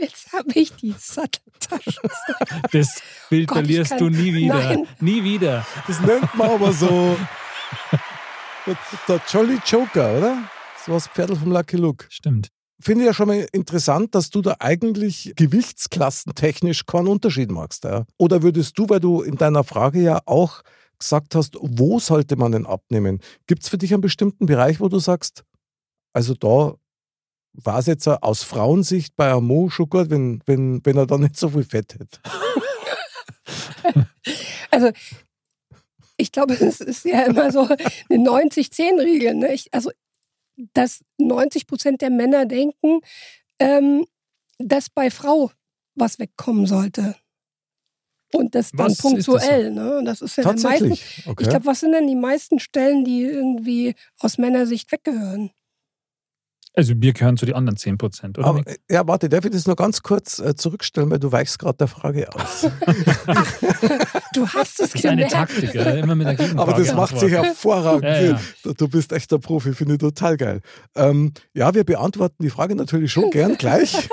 Jetzt 0.00 0.32
habe 0.32 0.50
ich 0.54 0.72
die 0.76 0.94
Satteltaschen. 0.98 2.08
Das 2.72 3.00
Bild 3.30 3.48
Gott, 3.48 3.58
verlierst 3.58 3.90
kann- 3.90 3.98
du 3.98 4.08
nie 4.10 4.34
wieder. 4.34 4.54
Nein. 4.54 4.86
Nie 5.00 5.22
wieder. 5.24 5.66
das 5.86 6.00
nennt 6.00 6.34
man 6.34 6.50
aber 6.50 6.72
so 6.72 7.16
der, 8.66 8.76
der 9.08 9.20
Jolly 9.30 9.58
Joker, 9.66 10.18
oder? 10.18 10.38
So 10.84 10.92
was 10.92 11.06
Pferdl 11.08 11.36
vom 11.36 11.52
Lucky 11.52 11.76
Luke. 11.76 12.06
Stimmt. 12.10 12.48
Finde 12.80 13.02
ich 13.02 13.06
ja 13.06 13.14
schon 13.14 13.28
mal 13.28 13.46
interessant, 13.52 14.14
dass 14.14 14.30
du 14.30 14.42
da 14.42 14.56
eigentlich 14.58 15.32
gewichtsklassentechnisch 15.36 16.84
keinen 16.86 17.08
Unterschied 17.08 17.50
machst. 17.50 17.84
Ja? 17.84 18.04
Oder 18.18 18.42
würdest 18.42 18.78
du, 18.78 18.88
weil 18.88 19.00
du 19.00 19.22
in 19.22 19.36
deiner 19.36 19.64
Frage 19.64 20.00
ja 20.00 20.20
auch 20.26 20.62
gesagt 20.98 21.34
hast, 21.34 21.56
wo 21.60 21.98
sollte 21.98 22.36
man 22.36 22.52
denn 22.52 22.66
abnehmen? 22.66 23.20
Gibt 23.46 23.62
es 23.62 23.68
für 23.68 23.78
dich 23.78 23.92
einen 23.92 24.00
bestimmten 24.02 24.46
Bereich, 24.46 24.80
wo 24.80 24.88
du 24.88 24.98
sagst, 24.98 25.44
also 26.12 26.34
da 26.34 26.74
war 27.54 27.78
es 27.78 27.86
jetzt 27.86 28.06
aus 28.08 28.42
Frauensicht 28.42 29.16
bei 29.16 29.30
einem 29.32 29.46
Mo 29.46 29.70
schon 29.70 29.88
gut, 29.88 30.10
wenn, 30.10 30.42
wenn, 30.46 30.84
wenn 30.84 30.96
er 30.96 31.06
da 31.06 31.16
nicht 31.18 31.36
so 31.36 31.48
viel 31.48 31.64
Fett 31.64 31.94
hätte? 31.94 32.18
Also 34.70 34.90
ich 36.16 36.32
glaube, 36.32 36.54
es 36.54 36.80
ist 36.80 37.04
ja 37.04 37.22
immer 37.26 37.52
so 37.52 37.60
eine 37.60 38.24
90-10-Regel. 38.24 39.34
Ne? 39.34 39.56
Also, 39.70 39.90
dass 40.72 41.04
90 41.18 41.66
Prozent 41.66 42.02
der 42.02 42.10
Männer 42.10 42.46
denken, 42.46 43.00
ähm, 43.58 44.04
dass 44.58 44.90
bei 44.90 45.10
Frau 45.10 45.50
was 45.94 46.18
wegkommen 46.18 46.66
sollte. 46.66 47.16
Und 48.32 48.54
das 48.56 48.72
dann 48.72 48.86
Was 48.86 48.92
ist 48.94 49.04
das 49.04 49.12
punktuell. 49.12 49.70
Ne? 49.70 49.98
Und 49.98 50.06
das 50.06 50.20
ist 50.22 50.36
ja 50.36 50.42
den 50.42 50.60
meisten, 50.60 50.88
Tatsächlich. 50.88 51.18
Ich 51.18 51.26
Okay. 51.28 51.44
glaube, 51.44 51.66
was 51.66 51.80
sind 51.80 51.92
denn 51.92 52.08
die 52.08 52.16
meisten 52.16 52.58
Stellen, 52.58 53.04
die 53.04 53.22
irgendwie 53.22 53.94
aus 54.18 54.38
Männersicht 54.38 54.90
weggehören? 54.90 55.50
Also 56.76 56.92
wir 56.96 57.12
gehören 57.12 57.36
zu 57.36 57.46
den 57.46 57.54
anderen 57.54 57.76
10 57.76 57.98
Prozent, 57.98 58.36
oder? 58.36 58.48
Aber, 58.48 58.62
ja, 58.90 59.06
warte, 59.06 59.28
darf 59.28 59.44
ich 59.44 59.52
das 59.52 59.66
nur 59.66 59.76
ganz 59.76 60.02
kurz 60.02 60.40
äh, 60.40 60.56
zurückstellen, 60.56 61.08
weil 61.08 61.20
du 61.20 61.30
weichst 61.30 61.58
gerade 61.60 61.76
der 61.78 61.86
Frage 61.88 62.28
aus. 62.34 62.66
Du 64.34 64.48
hast 64.48 64.80
es 64.80 64.90
das 64.90 64.94
ist 64.96 65.06
eine 65.06 65.24
gemerkt. 65.26 65.32
Taktik, 65.32 65.74
ja, 65.74 65.90
immer 65.92 66.14
mit 66.16 66.26
der 66.26 66.34
Gegenfrage 66.34 66.60
Aber 66.72 66.82
das 66.82 66.94
macht 66.94 67.18
sich 67.18 67.30
hervorragend. 67.30 68.02
Ja, 68.04 68.20
ja. 68.22 68.40
Du- 68.62 68.74
Du 68.74 68.88
bist 68.88 69.12
echt 69.12 69.30
der 69.30 69.38
Profi, 69.38 69.72
finde 69.72 69.94
ich 69.94 70.00
total 70.00 70.36
geil. 70.36 70.60
Ähm, 70.96 71.32
ja, 71.54 71.72
wir 71.74 71.84
beantworten 71.84 72.42
die 72.42 72.50
Frage 72.50 72.74
natürlich 72.74 73.12
schon 73.12 73.30
gern 73.30 73.54
gleich. 73.58 74.08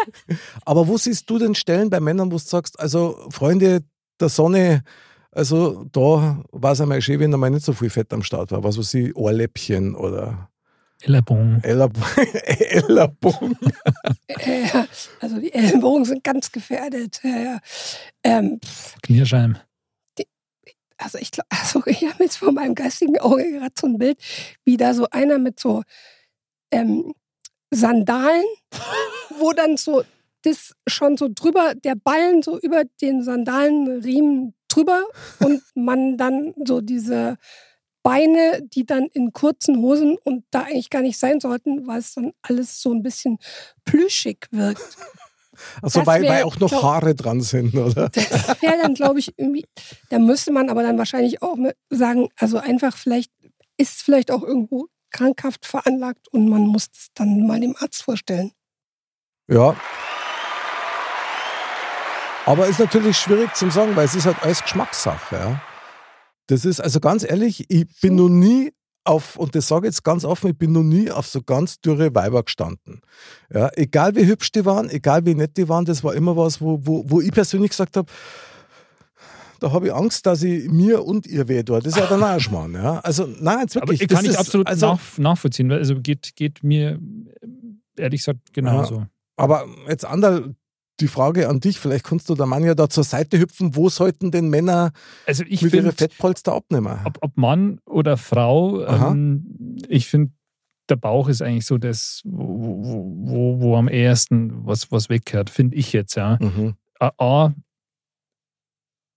Aber 0.63 0.87
wo 0.87 0.97
siehst 0.97 1.29
du 1.29 1.39
denn 1.39 1.55
Stellen 1.55 1.89
bei 1.89 1.99
Männern, 1.99 2.27
wo 2.31 2.35
du 2.37 2.43
sagst, 2.43 2.79
also 2.79 3.17
Freunde 3.31 3.81
der 4.19 4.29
Sonne, 4.29 4.83
also 5.31 5.85
da 5.91 6.43
war 6.51 6.71
es 6.73 6.81
einmal 6.81 7.01
schön, 7.01 7.19
wenn 7.19 7.31
da 7.31 7.37
mal 7.37 7.49
nicht 7.49 7.65
so 7.65 7.73
viel 7.73 7.89
Fett 7.89 8.13
am 8.13 8.21
Start 8.23 8.51
war. 8.51 8.63
Was 8.63 8.77
weiß 8.77 8.93
ich, 8.93 9.15
Ohrläppchen 9.15 9.95
oder 9.95 10.50
Ellerbogen. 11.01 11.63
Ellerbogen. 11.63 12.03
Ellerbogen. 12.45 13.57
Ja, 14.73 14.87
also 15.19 15.39
die 15.39 15.53
Ellenbogen 15.53 16.05
sind 16.05 16.23
ganz 16.23 16.51
gefährdet. 16.51 17.19
Ja, 17.23 17.39
ja. 17.39 17.59
Ähm, 18.23 18.59
Knirschheim. 19.01 19.57
also 20.97 21.17
ich 21.17 21.31
glaube, 21.31 21.47
also 21.49 21.81
ich 21.85 22.03
habe 22.03 22.23
jetzt 22.23 22.37
vor 22.37 22.51
meinem 22.51 22.75
geistigen 22.75 23.19
Auge 23.19 23.51
gerade 23.51 23.73
so 23.79 23.87
ein 23.87 23.97
Bild, 23.97 24.17
wie 24.63 24.77
da 24.77 24.93
so 24.93 25.07
einer 25.09 25.39
mit 25.39 25.59
so 25.59 25.83
ähm, 26.71 27.13
Sandalen, 27.71 28.45
wo 29.39 29.53
dann 29.53 29.77
so 29.77 30.03
das 30.43 30.73
schon 30.87 31.17
so 31.17 31.29
drüber, 31.33 31.75
der 31.75 31.95
Ballen 31.95 32.41
so 32.41 32.59
über 32.59 32.83
den 33.01 33.23
Sandalenriemen 33.23 34.53
drüber 34.67 35.03
und 35.39 35.61
man 35.75 36.17
dann 36.17 36.53
so 36.65 36.81
diese 36.81 37.37
Beine, 38.03 38.61
die 38.63 38.85
dann 38.85 39.05
in 39.13 39.33
kurzen 39.33 39.77
Hosen 39.77 40.17
und 40.23 40.43
da 40.51 40.61
eigentlich 40.61 40.89
gar 40.89 41.01
nicht 41.01 41.19
sein 41.19 41.39
sollten, 41.39 41.87
weil 41.87 41.99
es 41.99 42.13
dann 42.13 42.33
alles 42.41 42.81
so 42.81 42.93
ein 42.93 43.03
bisschen 43.03 43.37
plüschig 43.85 44.47
wirkt. 44.51 44.81
Also 45.83 46.05
weil, 46.07 46.23
weil 46.23 46.43
auch 46.43 46.57
noch 46.59 46.69
glaub- 46.69 46.81
Haare 46.81 47.13
dran 47.13 47.41
sind, 47.41 47.75
oder? 47.75 48.09
Das 48.09 48.61
wäre 48.63 48.79
dann, 48.81 48.95
glaube 48.95 49.19
ich, 49.19 49.37
irgendwie, 49.37 49.65
da 50.09 50.17
müsste 50.17 50.51
man 50.51 50.69
aber 50.69 50.81
dann 50.81 50.97
wahrscheinlich 50.97 51.43
auch 51.43 51.55
sagen, 51.91 52.29
also 52.37 52.57
einfach 52.57 52.97
vielleicht 52.97 53.31
ist 53.77 54.01
vielleicht 54.01 54.31
auch 54.31 54.41
irgendwo 54.41 54.87
krankhaft 55.11 55.65
veranlagt 55.65 56.27
und 56.29 56.49
man 56.49 56.65
muss 56.65 56.87
es 56.93 57.09
dann 57.13 57.45
mal 57.45 57.59
dem 57.59 57.75
Arzt 57.77 58.01
vorstellen. 58.01 58.53
Ja. 59.47 59.75
Aber 62.45 62.65
ist 62.67 62.79
natürlich 62.79 63.17
schwierig 63.17 63.53
zu 63.53 63.69
sagen, 63.69 63.95
weil 63.95 64.05
es 64.05 64.15
ist 64.15 64.25
halt 64.25 64.41
alles 64.41 64.63
Geschmackssache. 64.63 65.35
Ja. 65.35 65.61
Das 66.51 66.65
ist, 66.65 66.81
also 66.81 66.99
ganz 66.99 67.23
ehrlich, 67.23 67.65
ich 67.69 67.87
bin 68.01 68.15
noch 68.15 68.27
nie 68.27 68.73
auf, 69.05 69.37
und 69.37 69.55
das 69.55 69.69
sage 69.69 69.87
ich 69.87 69.93
jetzt 69.93 70.03
ganz 70.03 70.25
offen, 70.25 70.51
ich 70.51 70.57
bin 70.57 70.73
noch 70.73 70.83
nie 70.83 71.09
auf 71.09 71.25
so 71.25 71.41
ganz 71.41 71.79
dürre 71.79 72.13
Weiber 72.13 72.43
gestanden. 72.43 73.01
Ja, 73.53 73.69
egal 73.75 74.15
wie 74.17 74.25
hübsch 74.25 74.51
die 74.51 74.65
waren, 74.65 74.89
egal 74.89 75.25
wie 75.25 75.33
nett 75.33 75.55
die 75.55 75.69
waren, 75.69 75.85
das 75.85 76.03
war 76.03 76.13
immer 76.13 76.35
was, 76.35 76.59
wo, 76.59 76.79
wo, 76.83 77.05
wo 77.07 77.21
ich 77.21 77.31
persönlich 77.31 77.71
gesagt 77.71 77.95
habe, 77.95 78.11
da 79.61 79.71
habe 79.71 79.87
ich 79.87 79.93
Angst, 79.93 80.25
dass 80.25 80.43
ich 80.43 80.69
mir 80.69 81.05
und 81.05 81.25
ihr 81.25 81.47
weh 81.47 81.63
tue. 81.63 81.79
Das 81.79 81.93
ist 81.93 81.99
ja 81.99 82.07
dann 82.07 82.21
auch 82.21 82.27
ein 82.27 82.39
Schmarrn. 82.41 82.73
Ja. 82.73 82.99
Also, 82.99 83.27
nein, 83.39 83.59
jetzt 83.61 83.77
Aber 83.77 83.87
wirklich. 83.87 84.01
ich 84.01 84.07
kann 84.09 84.25
das 84.25 84.33
ich 84.33 84.39
absolut 84.39 84.67
also, 84.67 84.87
nach, 84.87 85.17
nachvollziehen, 85.17 85.69
weil 85.69 85.77
also 85.77 85.95
geht, 86.01 86.35
geht 86.35 86.63
mir 86.63 86.99
ehrlich 87.95 88.21
gesagt 88.21 88.51
genauso. 88.51 89.05
Aber 89.37 89.67
jetzt 89.87 90.03
Anderl, 90.03 90.55
die 90.99 91.07
Frage 91.07 91.49
an 91.49 91.59
dich, 91.59 91.79
vielleicht 91.79 92.05
kannst 92.05 92.29
du 92.29 92.35
der 92.35 92.45
Mann 92.45 92.63
ja 92.63 92.75
da 92.75 92.89
zur 92.89 93.03
Seite 93.03 93.39
hüpfen, 93.39 93.75
wo 93.75 93.89
sollten 93.89 94.31
denn 94.31 94.49
Männer 94.49 94.91
Also 95.25 95.43
ich 95.47 95.61
mit 95.61 95.73
ihren 95.73 95.91
Fettpolster 95.91 96.53
abnehmen? 96.53 96.99
ob, 97.05 97.17
ob 97.21 97.37
Mann 97.37 97.79
oder 97.85 98.17
Frau, 98.17 98.85
ähm, 98.85 99.77
ich 99.87 100.07
finde, 100.07 100.31
der 100.89 100.97
Bauch 100.97 101.29
ist 101.29 101.41
eigentlich 101.41 101.65
so 101.65 101.77
das, 101.77 102.21
wo, 102.25 102.83
wo, 103.23 103.61
wo 103.61 103.77
am 103.77 103.87
ehesten 103.87 104.65
was, 104.65 104.91
was 104.91 105.09
wegkehrt, 105.09 105.49
finde 105.49 105.77
ich 105.77 105.93
jetzt, 105.93 106.15
ja. 106.15 106.37
Mhm. 106.39 106.75
A, 106.99 107.11
A, 107.17 107.53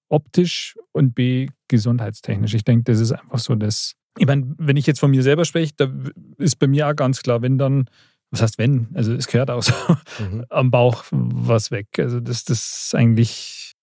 optisch 0.08 0.78
und 0.92 1.14
B, 1.14 1.48
gesundheitstechnisch. 1.68 2.54
Ich 2.54 2.64
denke, 2.64 2.84
das 2.84 3.00
ist 3.00 3.12
einfach 3.12 3.38
so 3.38 3.54
das. 3.54 3.94
Ich 4.16 4.26
meine, 4.26 4.54
wenn 4.58 4.76
ich 4.76 4.86
jetzt 4.86 5.00
von 5.00 5.10
mir 5.10 5.22
selber 5.24 5.44
spreche, 5.44 5.72
da 5.76 5.92
ist 6.38 6.58
bei 6.60 6.68
mir 6.68 6.88
auch 6.88 6.94
ganz 6.94 7.22
klar, 7.22 7.42
wenn 7.42 7.58
dann, 7.58 7.90
was 8.35 8.43
heißt 8.43 8.59
wenn? 8.59 8.89
Also 8.95 9.12
es 9.14 9.26
gehört 9.26 9.51
auch 9.51 9.62
so 9.62 9.72
Mhm. 10.18 10.45
am 10.51 10.70
Bauch 10.70 11.05
was 11.11 11.70
weg. 11.70 11.89
Also 11.99 12.20
das, 12.20 12.45
das 12.45 12.85
ist 12.87 12.95
eigentlich 12.95 13.74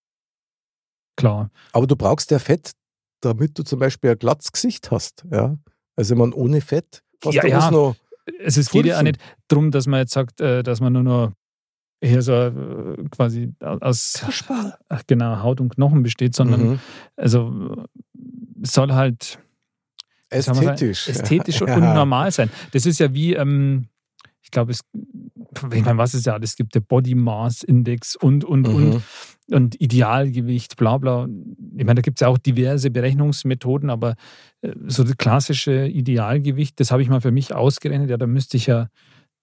klar. 1.17 1.49
Aber 1.73 1.87
du 1.87 1.95
brauchst 1.95 2.31
ja 2.31 2.39
Fett, 2.39 2.71
damit 3.21 3.57
du 3.57 3.63
zum 3.63 3.79
Beispiel 3.79 4.11
ein 4.11 4.19
glattes 4.19 4.51
Gesicht 4.51 4.91
hast. 4.91 5.25
Ja? 5.31 5.57
Also 5.95 6.15
man 6.15 6.33
ohne 6.33 6.61
Fett 6.61 7.03
hast 7.23 7.33
Ja, 7.35 7.41
du 7.41 7.49
ja. 7.49 7.71
noch. 7.71 7.95
Es 8.39 8.57
ist, 8.57 8.71
geht 8.71 8.85
ja 8.85 8.97
auch 8.99 9.03
nicht 9.03 9.17
darum, 9.47 9.71
dass 9.71 9.87
man 9.87 9.99
jetzt 9.99 10.13
sagt, 10.13 10.39
äh, 10.41 10.63
dass 10.63 10.79
man 10.79 10.93
nur 10.93 11.03
noch 11.03 11.31
hier 12.03 12.21
so 12.21 12.33
äh, 12.33 13.03
quasi 13.11 13.53
aus 13.59 14.13
Kaspar. 14.19 14.77
ach, 14.89 15.03
genau, 15.07 15.41
Haut 15.43 15.59
und 15.61 15.69
Knochen 15.75 16.01
besteht, 16.03 16.35
sondern 16.35 16.61
Mhm. 16.71 16.79
also 17.15 17.85
es 18.63 18.73
soll 18.73 18.93
halt 18.93 19.39
man 20.31 20.41
sagen, 20.41 20.59
Ästhetisch. 20.69 21.07
ästhetisch 21.09 21.61
und, 21.61 21.67
Ja. 21.69 21.75
und 21.75 21.83
normal 21.93 22.31
sein. 22.31 22.49
Das 22.71 22.85
ist 22.85 22.99
ja 22.99 23.13
wie, 23.13 23.33
ähm, 23.33 23.87
ich 24.51 24.53
glaube, 24.53 24.73
es, 24.73 24.81
ich 25.73 25.85
meine, 25.85 25.97
was 25.97 26.13
es 26.13 26.25
ja, 26.25 26.37
es 26.41 26.57
gibt 26.57 26.75
der 26.75 26.81
Body 26.81 27.15
Mass 27.15 27.63
Index 27.63 28.17
und, 28.17 28.43
und, 28.43 28.67
und, 28.67 28.89
Mhm. 28.95 29.01
und 29.55 29.79
Idealgewicht, 29.79 30.75
bla, 30.75 30.97
bla. 30.97 31.25
Ich 31.77 31.85
meine, 31.85 31.95
da 31.95 32.01
gibt 32.01 32.17
es 32.17 32.21
ja 32.21 32.27
auch 32.27 32.37
diverse 32.37 32.91
Berechnungsmethoden, 32.91 33.89
aber 33.89 34.15
äh, 34.61 34.73
so 34.87 35.05
das 35.05 35.15
klassische 35.15 35.87
Idealgewicht, 35.87 36.81
das 36.81 36.91
habe 36.91 37.01
ich 37.01 37.07
mal 37.07 37.21
für 37.21 37.31
mich 37.31 37.53
ausgerechnet, 37.53 38.09
ja, 38.09 38.17
da 38.17 38.27
müsste 38.27 38.57
ich 38.57 38.65
ja, 38.67 38.89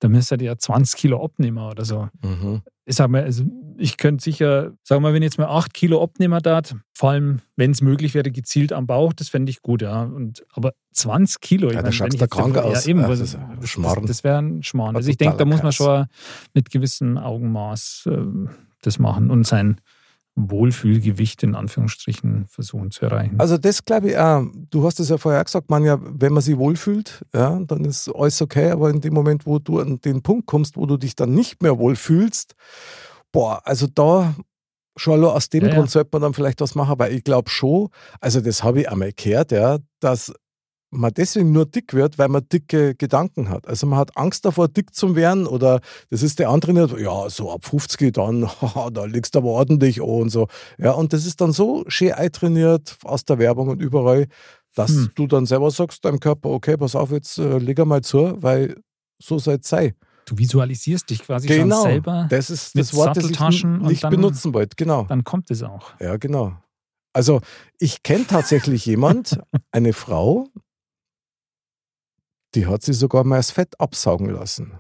da 0.01 0.09
müsste 0.09 0.35
ich 0.37 0.43
ja 0.43 0.59
20 0.59 1.01
Kilo 1.01 1.25
abnehmen 1.25 1.57
oder 1.59 1.87
so. 1.87 2.09
Mhm. 2.23 2.61
Ich 2.85 2.97
sag 2.97 3.09
mal, 3.09 3.23
also 3.23 3.45
ich 3.81 3.97
könnte 3.97 4.23
sicher, 4.25 4.73
sagen 4.83 5.01
wir 5.03 5.09
mal, 5.09 5.15
wenn 5.15 5.23
ich 5.23 5.29
jetzt 5.29 5.39
mal 5.39 5.47
8 5.47 5.73
Kilo 5.73 6.03
abnehmen 6.03 6.41
darf, 6.43 6.75
vor 6.93 7.11
allem, 7.11 7.41
wenn 7.57 7.71
es 7.71 7.81
möglich 7.81 8.13
wäre, 8.15 8.31
gezielt 8.31 8.73
am 8.73 8.87
Bauch, 8.87 9.13
das 9.13 9.29
fände 9.29 9.51
ich 9.51 9.63
gut, 9.63 9.83
ja. 9.83 10.03
Und, 10.03 10.45
aber 10.53 10.73
20 10.93 11.41
Kilo, 11.41 11.69
ich 11.69 11.75
Ja, 11.77 11.83
meine, 11.83 11.99
wenn 11.99 12.13
ich 12.15 12.21
jetzt 12.21 12.31
krank 12.33 12.57
aus. 12.59 12.85
Ja, 12.85 12.91
eben, 12.91 13.03
was- 13.07 13.21
das 13.21 13.33
das, 13.61 13.77
das, 13.81 13.99
das 14.07 14.25
wäre 14.25 14.39
ein 14.39 14.63
Schmarrn. 14.63 14.97
Also 14.97 15.09
ich 15.11 15.17
denke, 15.17 15.37
da 15.37 15.45
muss 15.45 15.63
man 15.63 15.73
schon 15.73 16.07
mit 16.55 16.71
gewissem 16.71 17.19
Augenmaß 17.19 18.09
äh, 18.11 18.19
das 18.83 18.99
machen 18.99 19.31
und 19.31 19.47
sein 19.47 19.81
Wohlfühlgewicht 20.35 21.43
in 21.43 21.55
Anführungsstrichen 21.55 22.47
versuchen 22.49 22.91
zu 22.91 23.05
erreichen. 23.07 23.41
Also 23.41 23.59
das 23.59 23.85
glaube 23.85 24.11
ich 24.11 24.19
auch. 24.19 24.45
Du 24.71 24.85
hast 24.85 25.01
es 25.01 25.09
ja 25.09 25.19
vorher 25.19 25.43
gesagt, 25.45 25.69
man 25.71 25.85
ja, 25.85 25.99
wenn 26.01 26.33
man 26.33 26.43
sich 26.43 26.57
wohlfühlt, 26.57 27.25
ja, 27.35 27.59
dann 27.67 27.85
ist 27.85 28.09
alles 28.15 28.41
okay. 28.41 28.71
Aber 28.71 28.91
in 28.91 29.01
dem 29.01 29.15
Moment, 29.15 29.47
wo 29.47 29.59
du 29.59 29.81
an 29.81 30.01
den 30.01 30.23
Punkt 30.23 30.47
kommst, 30.47 30.77
wo 30.77 30.87
du 30.87 30.97
dich 30.97 31.17
dann 31.17 31.35
nicht 31.35 31.63
mehr 31.63 31.79
wohlfühlst, 31.79 32.55
boah, 33.33 33.61
also 33.65 33.87
da 33.87 34.35
schon 34.97 35.25
aus 35.25 35.49
dem 35.49 35.65
Ja, 35.65 35.69
ja. 35.69 35.75
Grund 35.77 35.91
sollte 35.91 36.11
man 36.13 36.23
dann 36.23 36.35
vielleicht 36.35 36.61
was 36.61 36.75
machen, 36.75 36.99
weil 36.99 37.13
ich 37.15 37.25
glaube 37.25 37.51
schon, 37.51 37.89
also 38.21 38.41
das 38.41 38.63
habe 38.65 38.81
ich 38.81 38.91
einmal 38.91 39.13
gehört, 39.13 39.53
ja, 39.53 39.79
dass 40.01 40.33
man 40.91 41.13
deswegen 41.13 41.53
nur 41.53 41.67
dick 41.67 41.93
wird, 41.93 42.19
weil 42.19 42.29
man 42.29 42.49
dicke 42.49 42.95
Gedanken 42.95 43.51
hat. 43.51 43.69
Also 43.69 43.87
man 43.87 43.99
hat 43.99 44.17
Angst 44.17 44.47
davor, 44.47 44.69
dick 44.69 44.95
zu 44.95 45.15
werden 45.15 45.47
oder 45.47 45.81
das 46.11 46.23
ist 46.23 46.39
der 46.39 46.49
andere 46.49 46.73
nicht, 46.73 46.99
ja, 46.99 47.29
so 47.29 47.53
ab 47.53 47.65
50 47.67 48.13
dann, 48.15 48.49
da 48.93 49.05
liegst 49.05 49.35
du 49.35 49.41
aber 49.41 49.51
ordentlich 49.51 50.01
an 50.01 50.09
und 50.09 50.31
so. 50.31 50.49
Ja, 50.79 50.93
und 50.93 51.13
das 51.13 51.27
ist 51.27 51.41
dann 51.43 51.53
so 51.53 51.85
schön 51.89 52.13
eintrainiert 52.13 52.97
aus 53.05 53.25
der 53.27 53.39
Werbung 53.39 53.69
und 53.69 53.83
überall, 53.83 54.27
dass 54.75 54.91
Hm. 54.93 55.11
du 55.15 55.27
dann 55.27 55.45
selber 55.47 55.71
sagst 55.71 56.05
deinem 56.05 56.21
Körper, 56.21 56.49
okay, 56.51 56.77
pass 56.79 56.97
auf, 56.97 57.11
jetzt 57.11 57.39
äh, 57.39 57.59
leg 57.59 57.79
einmal 57.81 58.01
zu, 58.03 58.41
weil 58.43 58.77
so 59.23 59.39
soll 59.39 59.59
es 59.61 59.69
sein. 59.69 59.93
Du 60.31 60.39
visualisierst 60.39 61.09
dich 61.11 61.23
quasi 61.23 61.47
Genau. 61.49 61.77
schon 61.83 61.91
selber, 61.91 62.27
Das 62.31 62.51
ist 62.51 62.75
mit 62.75 62.83
das 62.85 62.95
Wort, 62.95 63.17
das 63.17 63.25
ich 63.25 63.37
Satteltaschen 63.37 63.75
n- 63.77 63.81
und 63.83 63.89
nicht 63.89 64.05
dann- 64.05 64.11
benutzen 64.11 64.55
wollte. 64.55 64.77
Genau. 64.77 65.05
dann 65.05 65.25
kommt 65.25 65.51
es 65.51 65.63
auch. 65.63 65.93
Ja, 66.01 66.17
genau. 66.17 66.57
Also 67.13 67.41
ich 67.79 68.03
kenne 68.03 68.27
tatsächlich 68.27 68.85
jemand, 68.87 69.41
eine 69.73 69.93
Frau, 69.93 70.49
die 72.55 72.67
hat 72.67 72.83
sich 72.83 72.99
sogar 72.99 73.25
mal 73.25 73.37
das 73.37 73.51
Fett 73.51 73.79
absaugen 73.81 74.31
lassen. 74.31 74.79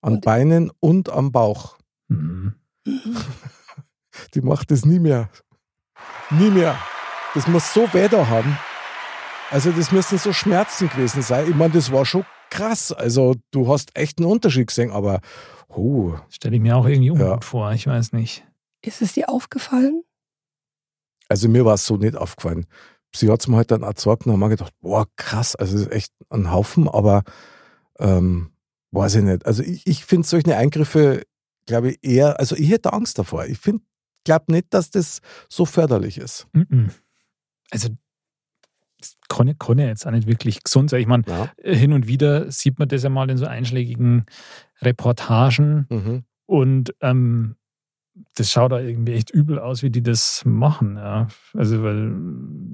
An 0.00 0.14
Und- 0.14 0.24
Beinen 0.24 0.70
und 0.80 1.08
am 1.10 1.32
Bauch. 1.32 1.78
Mhm. 2.08 2.54
Die 4.34 4.40
macht 4.40 4.70
das 4.70 4.84
nie 4.84 4.98
mehr. 4.98 5.28
Nie 6.30 6.50
mehr. 6.50 6.76
Das 7.34 7.46
muss 7.46 7.72
so 7.72 7.92
weh 7.92 8.08
da 8.08 8.26
haben. 8.26 8.58
Also 9.50 9.70
das 9.70 9.92
müssen 9.92 10.18
so 10.18 10.32
Schmerzen 10.32 10.88
gewesen 10.88 11.22
sein. 11.22 11.48
Ich 11.48 11.54
meine, 11.54 11.72
das 11.72 11.90
war 11.92 12.04
schon 12.04 12.24
krass. 12.50 12.92
Also 12.92 13.34
du 13.50 13.68
hast 13.68 13.96
echt 13.96 14.18
einen 14.18 14.26
Unterschied 14.30 14.66
gesehen, 14.68 14.90
aber 14.90 15.20
oh, 15.68 16.14
Stelle 16.30 16.56
ich 16.56 16.62
mir 16.62 16.76
auch 16.76 16.86
irgendwie 16.86 17.10
ungut 17.10 17.26
Ja. 17.26 17.40
vor, 17.40 17.72
ich 17.72 17.86
weiß 17.86 18.12
nicht. 18.12 18.44
Ist 18.82 19.02
es 19.02 19.12
dir 19.14 19.28
aufgefallen? 19.28 20.02
Also 21.28 21.48
mir 21.48 21.64
war 21.64 21.74
es 21.74 21.84
so 21.86 21.96
nicht 21.96 22.16
aufgefallen. 22.16 22.66
Sie 23.14 23.30
hat 23.30 23.40
es 23.40 23.48
mir 23.48 23.56
halt 23.56 23.70
dann 23.70 23.84
auch 23.84 23.94
gesagt 23.94 24.26
und 24.26 24.32
haben 24.32 24.40
mir 24.40 24.48
gedacht, 24.50 24.72
boah, 24.80 25.06
krass, 25.16 25.56
also 25.56 25.72
das 25.74 25.82
ist 25.86 25.92
echt 25.92 26.12
ein 26.30 26.50
Haufen, 26.52 26.88
aber 26.88 27.22
ähm, 27.98 28.50
weiß 28.92 29.16
ich 29.16 29.22
nicht. 29.22 29.46
Also 29.46 29.62
ich, 29.62 29.86
ich 29.86 30.04
finde 30.04 30.26
solche 30.26 30.56
Eingriffe, 30.56 31.22
glaube 31.66 31.90
ich, 31.92 31.98
eher, 32.02 32.38
also 32.38 32.54
ich 32.56 32.70
hätte 32.70 32.92
Angst 32.92 33.18
davor. 33.18 33.46
Ich 33.46 33.58
finde, 33.58 33.82
glaube 34.24 34.52
nicht, 34.52 34.66
dass 34.74 34.90
das 34.90 35.20
so 35.48 35.64
förderlich 35.64 36.18
ist. 36.18 36.46
Also, 37.70 37.88
kann, 39.28 39.46
ja- 39.48 39.54
kann 39.58 39.78
ja 39.78 39.86
jetzt 39.86 40.06
auch 40.06 40.10
nicht 40.10 40.26
wirklich 40.28 40.62
gesund 40.64 40.90
sein. 40.90 41.00
Ich 41.00 41.06
meine, 41.06 41.24
Ja. 41.26 41.50
hin 41.62 41.92
und 41.92 42.06
wieder 42.08 42.50
sieht 42.50 42.78
man 42.78 42.88
das 42.88 43.02
ja 43.02 43.08
mal 43.10 43.28
in 43.30 43.36
so 43.38 43.46
einschlägigen 43.46 44.24
Reportagen 44.82 45.86
Mhm. 45.90 46.22
und 46.46 46.94
ähm, 47.00 47.54
das 48.34 48.50
schaut 48.50 48.72
da 48.72 48.80
irgendwie 48.80 49.12
echt 49.12 49.30
übel 49.30 49.60
aus, 49.60 49.84
wie 49.84 49.90
die 49.90 50.02
das 50.02 50.42
machen. 50.44 50.96
Ja. 50.96 51.28
Also, 51.54 51.84
weil, 51.84 52.12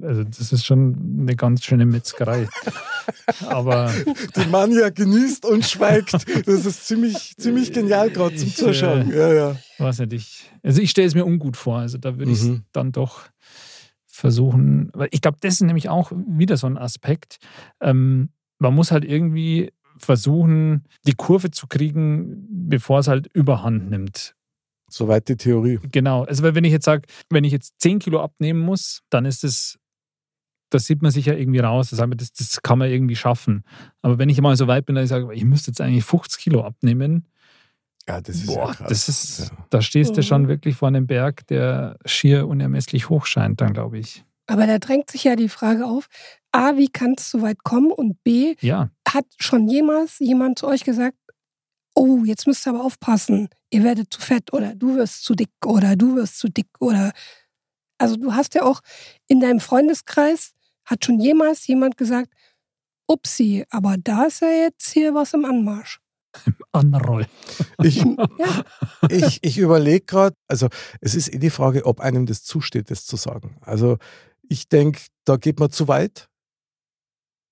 also 0.01 0.23
das 0.23 0.51
ist 0.51 0.65
schon 0.65 1.19
eine 1.21 1.35
ganz 1.35 1.63
schöne 1.63 1.85
Metzgerei. 1.85 2.47
Aber 3.47 3.91
Die 4.35 4.47
Manja 4.49 4.89
genießt 4.89 5.45
und 5.45 5.63
schweigt. 5.63 6.13
Das 6.13 6.65
ist 6.65 6.87
ziemlich, 6.87 7.35
ziemlich 7.37 7.71
genial 7.73 8.09
gerade 8.09 8.35
zum 8.35 8.47
Ich, 8.47 8.55
Zuschauen. 8.57 9.11
äh, 9.11 9.17
Ja, 9.17 9.33
ja. 9.33 9.55
weiß 9.77 9.99
nicht, 9.99 10.13
ich, 10.13 10.51
also 10.63 10.81
ich 10.81 10.89
stelle 10.89 11.07
es 11.07 11.13
mir 11.13 11.25
ungut 11.25 11.57
vor. 11.57 11.77
Also 11.77 11.99
da 11.99 12.17
würde 12.17 12.31
ich 12.31 12.39
es 12.39 12.45
Mhm. 12.45 12.63
dann 12.71 12.91
doch 12.91 13.21
versuchen, 14.15 14.89
weil 14.93 15.09
ich 15.11 15.21
glaube, 15.21 15.37
das 15.41 15.55
ist 15.55 15.61
nämlich 15.61 15.89
auch 15.89 16.11
wieder 16.11 16.57
so 16.57 16.67
ein 16.67 16.77
Aspekt. 16.77 17.37
Ähm, 17.81 18.29
man 18.59 18.73
muss 18.73 18.91
halt 18.91 19.03
irgendwie 19.03 19.71
versuchen, 19.97 20.85
die 21.05 21.13
Kurve 21.13 21.51
zu 21.51 21.67
kriegen, 21.67 22.47
bevor 22.49 22.99
es 22.99 23.07
halt 23.07 23.27
überhand 23.33 23.89
nimmt. 23.89 24.35
Soweit 24.89 25.27
die 25.27 25.35
Theorie. 25.35 25.79
Genau. 25.91 26.23
Also 26.23 26.43
weil 26.43 26.55
wenn 26.55 26.63
ich 26.63 26.71
jetzt 26.71 26.85
sage, 26.85 27.03
wenn 27.29 27.43
ich 27.43 27.51
jetzt 27.51 27.75
10 27.81 27.99
Kilo 27.99 28.21
abnehmen 28.21 28.59
muss, 28.59 29.01
dann 29.09 29.25
ist 29.25 29.43
es, 29.43 29.77
das 30.69 30.85
sieht 30.85 31.01
man 31.01 31.11
sich 31.11 31.25
ja 31.25 31.33
irgendwie 31.33 31.59
raus. 31.59 31.89
Das, 31.89 31.99
das, 31.99 32.33
das 32.33 32.61
kann 32.61 32.79
man 32.79 32.89
irgendwie 32.89 33.15
schaffen. 33.15 33.63
Aber 34.01 34.17
wenn 34.17 34.29
ich 34.29 34.39
mal 34.39 34.55
so 34.55 34.67
weit 34.67 34.85
bin, 34.85 34.95
dass 34.95 35.05
ich 35.05 35.09
sage, 35.09 35.33
ich 35.33 35.43
müsste 35.43 35.71
jetzt 35.71 35.81
eigentlich 35.81 36.05
50 36.05 36.41
Kilo 36.41 36.63
abnehmen, 36.63 37.27
Ja, 38.07 38.21
das 38.21 38.35
ist 38.35 38.47
boah, 38.47 38.67
ja 38.69 38.73
krass. 38.73 38.87
das 38.89 39.09
ist, 39.09 39.39
Ja. 39.39 39.45
da 39.71 39.81
stehst 39.81 40.15
du 40.15 40.21
Mhm. 40.21 40.25
schon 40.25 40.47
wirklich 40.47 40.75
vor 40.75 40.87
einem 40.89 41.07
Berg, 41.07 41.47
der 41.47 41.97
schier 42.05 42.47
unermesslich 42.47 43.09
hoch 43.09 43.25
scheint, 43.25 43.61
dann 43.61 43.73
glaube 43.73 43.97
ich. 43.99 44.23
Aber 44.47 44.67
da 44.67 44.77
drängt 44.77 45.09
sich 45.09 45.23
ja 45.23 45.35
die 45.35 45.49
Frage 45.49 45.85
auf, 45.85 46.07
A, 46.51 46.77
wie 46.77 46.87
kann 46.87 47.15
es 47.17 47.31
so 47.31 47.41
weit 47.41 47.63
kommen? 47.63 47.91
Und 47.91 48.23
B, 48.23 48.55
Ja, 48.61 48.89
hat 49.09 49.25
schon 49.39 49.67
jemals 49.67 50.19
jemand 50.19 50.59
zu 50.59 50.67
euch 50.67 50.83
gesagt, 50.83 51.17
oh, 51.95 52.23
jetzt 52.25 52.45
müsst 52.45 52.67
ihr 52.67 52.71
aber 52.73 52.83
aufpassen, 52.83 53.49
ihr 53.71 53.83
werdet 53.83 54.13
zu 54.13 54.21
fett 54.21 54.53
oder 54.53 54.75
du 54.75 54.95
wirst 54.97 55.23
zu 55.23 55.33
dick 55.33 55.49
oder 55.65 55.95
du 55.95 56.15
wirst 56.15 56.37
zu 56.39 56.47
dick 56.49 56.67
oder 56.79 57.11
also 57.97 58.17
du 58.17 58.33
hast 58.33 58.53
ja 58.53 58.63
auch 58.63 58.81
in 59.27 59.39
deinem 59.39 59.59
Freundeskreis 59.61 60.51
hat 60.85 61.05
schon 61.05 61.19
jemals 61.19 61.65
jemand 61.67 61.97
gesagt, 61.97 62.29
upsi, 63.07 63.65
aber 63.69 63.95
da 63.97 64.25
ist 64.25 64.41
ja 64.41 64.49
jetzt 64.49 64.91
hier 64.91 65.13
was 65.15 65.33
im 65.33 65.45
Anmarsch. 65.45 65.99
Anroll. 66.71 67.25
Ich, 67.83 67.97
Ja, 68.39 68.63
ich, 69.09 69.39
ich 69.43 69.57
überlege 69.57 70.05
gerade, 70.05 70.35
also 70.47 70.67
es 71.01 71.15
ist 71.15 71.33
eh 71.33 71.37
die 71.39 71.49
Frage, 71.49 71.85
ob 71.85 71.99
einem 71.99 72.25
das 72.25 72.43
zusteht, 72.43 72.89
das 72.91 73.05
zu 73.05 73.15
sagen. 73.15 73.57
Also 73.61 73.97
ich 74.47 74.67
denke, 74.67 74.99
da 75.25 75.37
geht 75.37 75.59
man 75.59 75.71
zu 75.71 75.87
weit. 75.87 76.27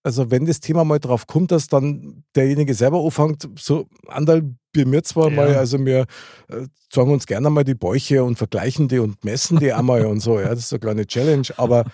Also 0.06 0.30
wenn 0.32 0.46
das 0.46 0.60
Thema 0.60 0.84
mal 0.84 1.00
drauf 1.00 1.28
kommt, 1.28 1.52
dass 1.52 1.68
dann 1.68 2.26
derjenige 2.36 2.74
selber 2.74 3.02
anfängt, 3.04 3.48
so 3.58 3.88
Andal, 4.08 4.54
wir 4.74 4.86
mir 4.86 5.02
zwar 5.04 5.30
Ja. 5.30 5.36
mal, 5.36 5.56
also 5.56 5.80
wir 5.86 6.06
äh, 6.50 6.68
zeigen 6.90 7.12
uns 7.14 7.26
gerne 7.26 7.50
mal 7.50 7.64
die 7.64 7.76
Bäuche 7.76 8.24
und 8.24 8.38
vergleichen 8.38 8.90
die 8.90 9.00
und 9.00 9.24
messen 9.24 9.60
die 9.60 9.72
einmal 9.72 10.06
und 10.06 10.20
so, 10.20 10.40
ja, 10.40 10.50
das 10.50 10.60
ist 10.60 10.70
so 10.70 10.76
eine 10.76 10.82
kleine 10.82 11.08
Challenge, 11.08 11.48
aber 11.56 11.86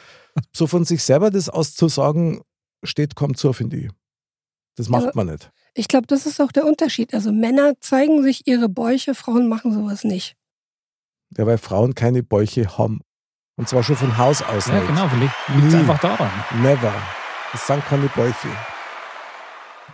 so 0.56 0.66
von 0.66 0.86
sich 0.86 1.04
selber 1.04 1.30
das 1.30 1.50
auszusagen, 1.50 2.42
steht 2.84 3.16
kaum 3.16 3.36
zu, 3.36 3.54
finde 3.54 3.78
ich. 3.78 3.90
Das 4.76 4.90
macht 4.90 5.06
Ja. 5.06 5.12
man 5.14 5.28
nicht. 5.28 5.52
Ich 5.80 5.88
glaube, 5.88 6.08
das 6.08 6.26
ist 6.26 6.40
auch 6.42 6.52
der 6.52 6.66
Unterschied. 6.66 7.14
Also 7.14 7.32
Männer 7.32 7.74
zeigen 7.80 8.22
sich 8.22 8.46
ihre 8.48 8.70
Bäuche, 8.70 9.16
Frauen 9.16 9.48
machen 9.48 9.74
sowas 9.74 10.04
nicht. 10.04 10.36
Ja, 11.38 11.46
weil 11.46 11.58
Frauen 11.58 11.96
keine 11.96 12.22
Bäuche 12.24 12.78
haben. 12.78 13.02
Und 13.56 13.68
zwar 13.70 13.84
schon 13.84 13.96
von 13.96 14.18
Haus 14.18 14.42
aus 14.42 14.68
Ja, 14.68 14.76
nicht. 14.76 14.88
genau, 14.88 15.08
vielleicht 15.10 15.34
liegt 15.56 15.68
es 15.68 15.76
einfach 15.76 16.00
daran. 16.00 16.32
Never. 16.62 16.94
Das 17.52 17.66
sind 17.68 17.84
keine 17.86 18.08
Bäuche. 18.08 18.48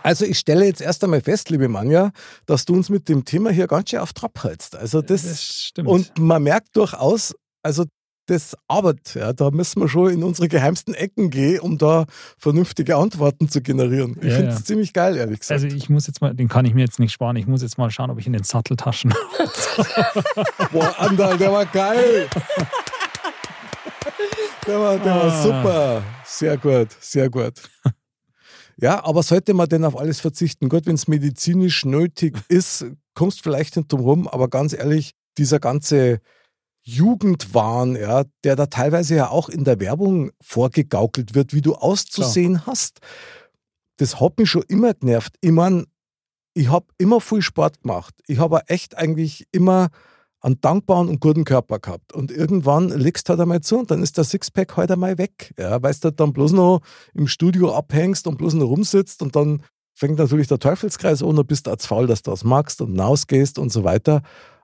Also 0.02 0.24
ich 0.24 0.38
stelle 0.38 0.66
jetzt 0.66 0.80
erst 0.80 1.02
einmal 1.02 1.20
fest, 1.20 1.50
liebe 1.50 1.68
Manja, 1.68 2.12
dass 2.46 2.64
du 2.64 2.74
uns 2.74 2.90
mit 2.90 3.08
dem 3.08 3.24
Thema 3.24 3.50
hier 3.50 3.66
ganz 3.66 3.90
schön 3.90 3.98
auf 3.98 4.12
Trab 4.12 4.42
hältst. 4.44 4.76
Also 4.76 5.02
das, 5.02 5.22
Das 5.24 5.42
stimmt. 5.44 5.88
und 5.88 6.18
man 6.18 6.42
merkt 6.44 6.76
durchaus, 6.76 7.34
also 7.64 7.84
das 8.26 8.56
Arbeit, 8.68 9.14
ja, 9.14 9.32
da 9.32 9.50
müssen 9.50 9.80
wir 9.80 9.88
schon 9.88 10.10
in 10.12 10.22
unsere 10.22 10.48
geheimsten 10.48 10.94
Ecken 10.94 11.30
gehen, 11.30 11.60
um 11.60 11.78
da 11.78 12.06
vernünftige 12.38 12.96
Antworten 12.96 13.48
zu 13.48 13.60
generieren. 13.62 14.16
Ich 14.20 14.28
Ja, 14.30 14.36
finde 14.36 14.50
es 14.52 14.58
ja. 14.60 14.64
ziemlich 14.64 14.92
geil, 14.92 15.16
ehrlich 15.16 15.40
gesagt. 15.40 15.62
also 15.62 15.74
ich 15.74 15.88
muss 15.88 16.06
jetzt 16.06 16.20
mal, 16.20 16.34
den 16.34 16.48
kann 16.48 16.64
ich 16.64 16.74
mir 16.74 16.80
jetzt 16.82 16.98
nicht 16.98 17.12
sparen. 17.12 17.36
Ich 17.36 17.46
muss 17.46 17.62
jetzt 17.62 17.78
mal 17.78 17.90
schauen, 17.90 18.10
ob 18.10 18.18
ich 18.18 18.26
in 18.26 18.32
den 18.32 18.42
Satteltaschen. 18.44 19.14
Boah, 20.72 20.94
Andal, 20.98 21.38
der 21.38 21.52
war 21.52 21.66
geil. 21.66 22.28
Der 24.66 24.80
war, 24.80 24.98
der 24.98 25.14
war 25.14 25.24
Ah. 25.24 25.42
super. 25.42 26.02
Sehr 26.24 26.56
gut, 26.58 26.88
sehr 27.00 27.30
gut. 27.30 27.54
Ja, 28.78 29.04
aber 29.04 29.22
sollte 29.22 29.54
man 29.54 29.68
denn 29.68 29.84
auf 29.84 29.96
alles 29.98 30.20
verzichten? 30.20 30.68
Gut, 30.68 30.86
wenn 30.86 30.96
es 30.96 31.08
medizinisch 31.08 31.84
nötig 31.84 32.36
ist, 32.48 32.84
kommst 33.14 33.42
vielleicht 33.42 33.76
nicht 33.76 33.90
drum 33.90 34.00
rum, 34.00 34.28
aber 34.28 34.48
ganz 34.48 34.72
ehrlich, 34.72 35.12
dieser 35.38 35.60
ganze 35.60 36.20
Jugendwahn, 36.86 37.96
ja, 37.96 38.24
der 38.44 38.54
da 38.54 38.66
teilweise 38.66 39.16
ja 39.16 39.28
auch 39.28 39.48
in 39.48 39.64
der 39.64 39.80
Werbung 39.80 40.30
vorgegaukelt 40.40 41.34
wird, 41.34 41.52
wie 41.52 41.60
du 41.60 41.74
auszusehen 41.74 42.64
hast, 42.64 43.00
das 43.96 44.20
hat 44.20 44.38
mich 44.38 44.50
schon 44.50 44.62
immer 44.68 44.94
genervt. 44.94 45.34
Ich 45.40 45.50
meine, 45.50 45.86
ich 46.54 46.70
habe 46.70 46.86
immer 46.96 47.20
viel 47.20 47.42
Sport 47.42 47.82
gemacht. 47.82 48.14
Ich 48.28 48.38
habe 48.38 48.62
echt 48.68 48.96
eigentlich 48.96 49.46
immer 49.50 49.88
einen 50.40 50.60
dankbaren 50.60 51.08
und 51.08 51.20
guten 51.20 51.44
Körper 51.44 51.80
gehabt. 51.80 52.12
Und 52.12 52.30
irgendwann 52.30 52.90
legst 52.90 53.28
du 53.28 53.30
halt 53.30 53.40
einmal 53.40 53.62
zu 53.62 53.78
und 53.78 53.90
dann 53.90 54.02
ist 54.02 54.16
der 54.16 54.24
Sixpack 54.24 54.76
halt 54.76 54.92
einmal 54.92 55.18
weg. 55.18 55.52
Ja, 55.58 55.82
weil 55.82 55.94
du 56.00 56.12
dann 56.12 56.32
bloß 56.32 56.52
noch 56.52 56.82
im 57.14 57.26
Studio 57.26 57.74
abhängst 57.74 58.28
und 58.28 58.38
bloß 58.38 58.54
noch 58.54 58.66
rumsitzt 58.68 59.22
und 59.22 59.34
dann 59.34 59.62
fängt 59.92 60.18
natürlich 60.18 60.46
der 60.46 60.60
Teufelskreis 60.60 61.22
an 61.22 61.36
und 61.36 61.48
bist 61.48 61.66
als 61.66 61.86
faul, 61.86 62.06
dass 62.06 62.22
du 62.22 62.30
das 62.30 62.44
magst 62.44 62.80
und 62.80 62.90
hinausgehst 62.90 63.58
und 63.58 63.72
so 63.72 63.82
weiter. 63.82 64.22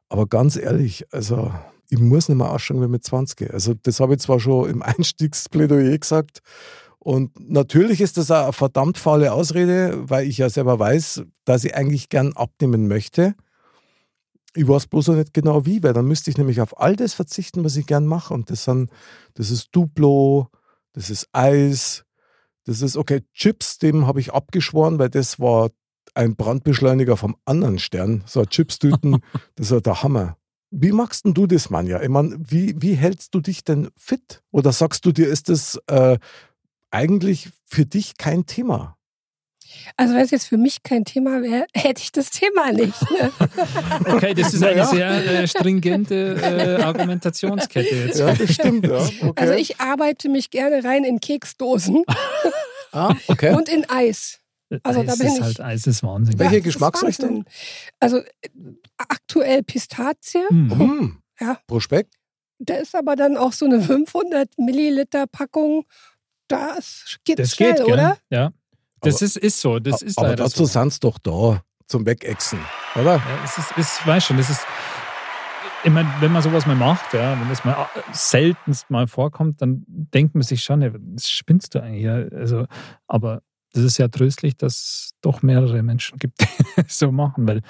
Aber 0.09 0.27
ganz 0.27 0.57
ehrlich, 0.57 1.07
also 1.11 1.51
ich 1.93 1.99
muss 1.99 2.30
nicht 2.30 2.38
mehr 2.38 2.51
ausschauen 2.51 2.80
wie 2.80 2.88
mit 2.88 3.05
20. 3.05 3.53
Also 3.53 3.74
das 3.74 4.01
habe 4.01 4.14
ich 4.14 4.20
zwar 4.20 4.40
schon 4.40 4.70
im 4.70 4.82
Einstiegsplädoyer 4.82 5.99
gesagt, 5.99 6.40
und 6.99 7.32
natürlich 7.51 8.01
ist 8.01 8.16
das 8.16 8.30
auch 8.30 8.45
eine 8.45 8.53
verdammt 8.53 8.97
faule 8.97 9.32
Ausrede, 9.32 10.09
weil 10.09 10.28
ich 10.28 10.38
ja 10.38 10.49
selber 10.49 10.78
weiß, 10.78 11.24
dass 11.45 11.64
ich 11.64 11.74
eigentlich 11.74 12.11
gern 12.11 12.32
abnehmen 12.34 12.86
möchte. 12.86 13.34
Ich 14.55 14.68
weiß 14.68 14.86
bloß 14.86 15.09
noch 15.09 15.16
nicht 15.16 15.34
genau 15.34 15.66
wie, 15.66 15.82
weil 15.82 15.95
dann 15.95 16.07
müsste 16.07 16.30
ich 16.30 16.38
nämlich 16.38 16.61
auf 16.61 16.80
all 16.80 16.95
das 16.95 17.12
verzichten, 17.12 17.64
was 17.64 17.76
ich 17.76 17.86
gern 17.86 18.07
mache. 18.07 18.32
Und 18.32 18.51
das 18.51 18.64
sind, 18.64 18.88
das 19.34 19.51
ist 19.51 19.70
Duplo, 19.72 20.47
das 20.93 21.11
ist 21.11 21.28
Eis, 21.32 22.05
das 22.66 22.82
ist, 22.82 22.97
okay, 22.97 23.22
Chips, 23.34 23.78
dem 23.78 24.07
habe 24.07 24.20
ich 24.20 24.32
abgeschworen, 24.32 25.01
weil 25.01 25.11
das 25.11 25.40
war 25.40 25.70
ein 26.14 26.36
Brandbeschleuniger 26.36 27.16
vom 27.16 27.34
anderen 27.45 27.80
Stern. 27.80 28.22
So 28.26 28.45
Chipstüten, 28.45 29.18
das 29.57 29.72
war 29.72 29.80
der 29.80 30.05
Hammer. 30.05 30.36
Wie 30.75 30.93
machst 30.93 31.27
denn 31.27 31.35
du 31.35 31.47
das, 31.47 31.68
Manja? 31.68 32.01
Ich 32.01 32.09
meine, 32.09 32.39
wie, 32.39 32.81
wie 32.81 32.95
hältst 32.95 33.35
du 33.35 33.41
dich 33.41 33.62
denn 33.62 33.91
fit? 33.95 34.43
Oder 34.51 34.73
sagst 34.73 35.05
du 35.05 35.12
dir, 35.12 35.29
ist 35.29 35.51
das 35.51 35.79
äh, 35.87 36.16
eigentlich 36.91 37.51
für 37.66 37.85
dich 37.85 38.16
kein 38.16 38.47
Thema? 38.47 38.97
Also 39.99 40.14
wenn 40.14 40.23
es 40.23 40.31
jetzt 40.31 40.47
für 40.47 40.57
mich 40.57 40.83
kein 40.83 41.05
Thema 41.05 41.43
wäre, 41.43 41.66
hätte 41.75 42.01
ich 42.01 42.11
das 42.11 42.31
Thema 42.31 42.73
nicht. 42.73 43.01
Ne? 43.11 43.31
Okay, 44.07 44.33
das 44.35 44.55
ist 44.55 44.64
eine 44.64 44.87
sehr 44.87 45.43
äh, 45.43 45.47
stringente 45.47 46.37
äh, 46.41 46.83
Argumentationskette 46.83 47.95
jetzt. 47.95 48.18
Ja, 48.18 48.33
das 48.35 48.55
stimmt, 48.55 48.87
ja. 48.87 48.99
Okay. 49.20 49.33
Also 49.37 49.53
ich 49.53 49.79
arbeite 49.79 50.31
mich 50.31 50.51
gerne 50.51 50.83
rein 50.85 51.05
in 51.05 51.20
Keksdosen 51.20 52.05
ah, 52.93 53.14
okay. 53.29 53.55
und 53.55 53.68
in 53.68 53.89
Eis. 53.89 54.41
Also 54.83 55.03
da 55.03 55.14
bin 55.14 55.27
ist 55.27 55.37
ich- 55.37 55.43
halt 55.43 55.61
Eis 55.61 55.87
ist 55.87 56.03
Wahnsinn. 56.03 56.39
Welche 56.39 56.55
Ja, 56.55 56.59
das 56.61 56.66
ist 56.68 56.73
Geschmacksrichtung? 56.75 57.45
Also 58.01 58.18
äh, 58.18 58.25
aktuell 58.97 59.62
Pistazie. 59.62 60.45
Hm. 60.49 60.79
Hm. 60.79 61.23
Ja. 61.41 61.59
Prospekt? 61.66 62.14
Da 62.59 62.75
ist 62.75 62.95
aber 62.95 63.16
dann 63.16 63.37
auch 63.37 63.53
so 63.53 63.64
eine 63.66 63.81
500 63.83 64.57
Milliliter 64.59 65.27
Packung. 65.27 65.85
Das 66.49 67.16
geht 67.25 67.39
Das 67.39 67.55
schnell, 67.55 67.75
geht, 67.75 67.85
oder? 67.85 68.18
Ja. 68.31 68.53
Das 69.01 69.16
Aber- 69.16 69.25
ist, 69.25 69.37
ist 69.37 69.61
so. 69.61 69.79
Das 69.79 70.03
ist 70.03 70.18
Aber 70.18 70.29
leider 70.29 70.45
dazu 70.45 70.64
so. 70.64 70.81
sind 70.81 70.93
sie 70.93 71.01
doch 71.01 71.18
da, 71.18 71.62
zum 71.89 72.07
Wegexen, 72.07 72.61
oder? 72.95 73.16
Ja, 73.16 73.23
es 73.45 73.59
ist, 73.59 73.73
ist, 73.77 74.07
weißt 74.07 74.27
schon, 74.29 74.37
das 74.37 74.49
ist, 74.51 74.61
ich 75.85 75.91
meine, 75.91 76.09
wenn 76.20 76.31
man 76.31 76.41
sowas 76.43 76.64
mal 76.66 76.77
macht, 76.77 77.12
ja, 77.12 77.39
wenn 77.41 77.49
das 77.49 77.64
mal 77.64 77.73
äh, 77.97 78.01
seltenst 78.12 78.89
mal 78.91 79.09
vorkommt, 79.09 79.61
dann 79.61 79.83
denkt 79.89 80.35
man 80.37 80.43
sich 80.43 80.62
schon, 80.62 80.81
ja, 80.83 80.91
das 80.97 81.29
spinnst 81.29 81.75
du 81.75 81.83
eigentlich. 81.83 82.05
Ja. 82.05 82.14
Also, 82.39 82.66
aber 83.09 83.43
das 83.73 83.85
ist 83.85 83.99
ja 83.99 84.09
tröstlich, 84.09 84.57
dass 84.57 84.75
es 84.75 85.11
doch 85.20 85.43
mehrere 85.43 85.83
Menschen 85.83 86.18
gibt, 86.18 86.41
die 86.77 86.83
es 86.87 86.99
so 86.99 87.11
machen, 87.12 87.47
weil 87.49 87.62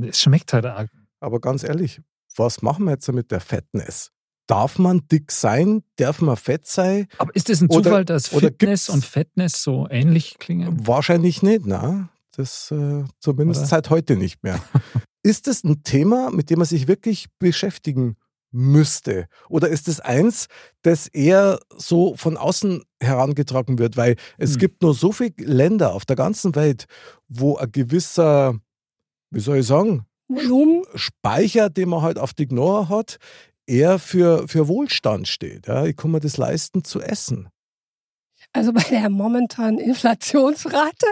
es 0.00 0.20
schmeckt 0.20 0.52
halt 0.52 0.66
auch. 0.66 0.86
Aber 1.20 1.40
ganz 1.40 1.64
ehrlich, 1.64 2.00
was 2.36 2.62
machen 2.62 2.84
wir 2.84 2.92
jetzt 2.92 3.10
mit 3.12 3.30
der 3.30 3.40
Fettness? 3.40 4.12
Darf 4.46 4.78
man 4.78 5.06
dick 5.08 5.30
sein? 5.30 5.82
Darf 5.96 6.22
man 6.22 6.36
fett 6.36 6.66
sein? 6.66 7.06
Aber 7.18 7.34
ist 7.36 7.50
es 7.50 7.60
ein 7.60 7.68
Oder- 7.68 7.82
Zufall, 7.82 8.04
dass 8.04 8.32
oder 8.32 8.48
Fitness 8.48 8.86
gibt's- 8.86 8.88
und 8.88 9.04
Fettness 9.04 9.62
so 9.62 9.86
ähnlich 9.90 10.38
klingen? 10.38 10.86
Wahrscheinlich 10.86 11.42
nicht, 11.42 11.66
na. 11.66 12.08
Das 12.34 12.70
äh, 12.70 13.04
zumindest 13.18 13.62
Oder? 13.62 13.68
seit 13.68 13.90
heute 13.90 14.16
nicht 14.16 14.42
mehr. 14.42 14.62
ist 15.22 15.48
es 15.48 15.64
ein 15.64 15.82
Thema, 15.82 16.30
mit 16.30 16.50
dem 16.50 16.60
man 16.60 16.66
sich 16.66 16.88
wirklich 16.88 17.26
beschäftigen 17.38 18.16
müsste? 18.50 19.26
Oder 19.48 19.68
ist 19.68 19.88
es 19.88 20.00
eins, 20.00 20.46
das 20.82 21.06
eher 21.06 21.58
so 21.76 22.16
von 22.16 22.36
außen 22.36 22.82
herangetragen 23.02 23.78
wird? 23.78 23.96
Weil 23.96 24.16
es 24.38 24.52
Hm. 24.52 24.58
gibt 24.58 24.82
nur 24.82 24.94
so 24.94 25.12
viele 25.12 25.34
Länder 25.38 25.94
auf 25.94 26.04
der 26.04 26.16
ganzen 26.16 26.54
Welt, 26.54 26.86
wo 27.28 27.56
ein 27.56 27.70
gewisser, 27.72 28.58
wie 29.30 29.40
soll 29.40 29.58
ich 29.58 29.66
sagen, 29.66 30.04
Volumen. 30.28 30.82
Speicher, 30.94 31.70
den 31.70 31.88
man 31.88 32.02
halt 32.02 32.18
auf 32.18 32.34
die 32.34 32.46
Knorre 32.46 32.88
hat, 32.88 33.16
eher 33.66 33.98
für, 33.98 34.46
für 34.48 34.68
Wohlstand 34.68 35.28
steht. 35.28 35.66
Ja, 35.66 35.84
ich 35.86 35.96
kann 35.96 36.10
mir 36.10 36.20
das 36.20 36.36
leisten 36.36 36.84
zu 36.84 37.00
essen. 37.00 37.48
Also 38.52 38.72
bei 38.72 38.82
der 38.82 39.10
momentanen 39.10 39.78
Inflationsrate, 39.78 41.06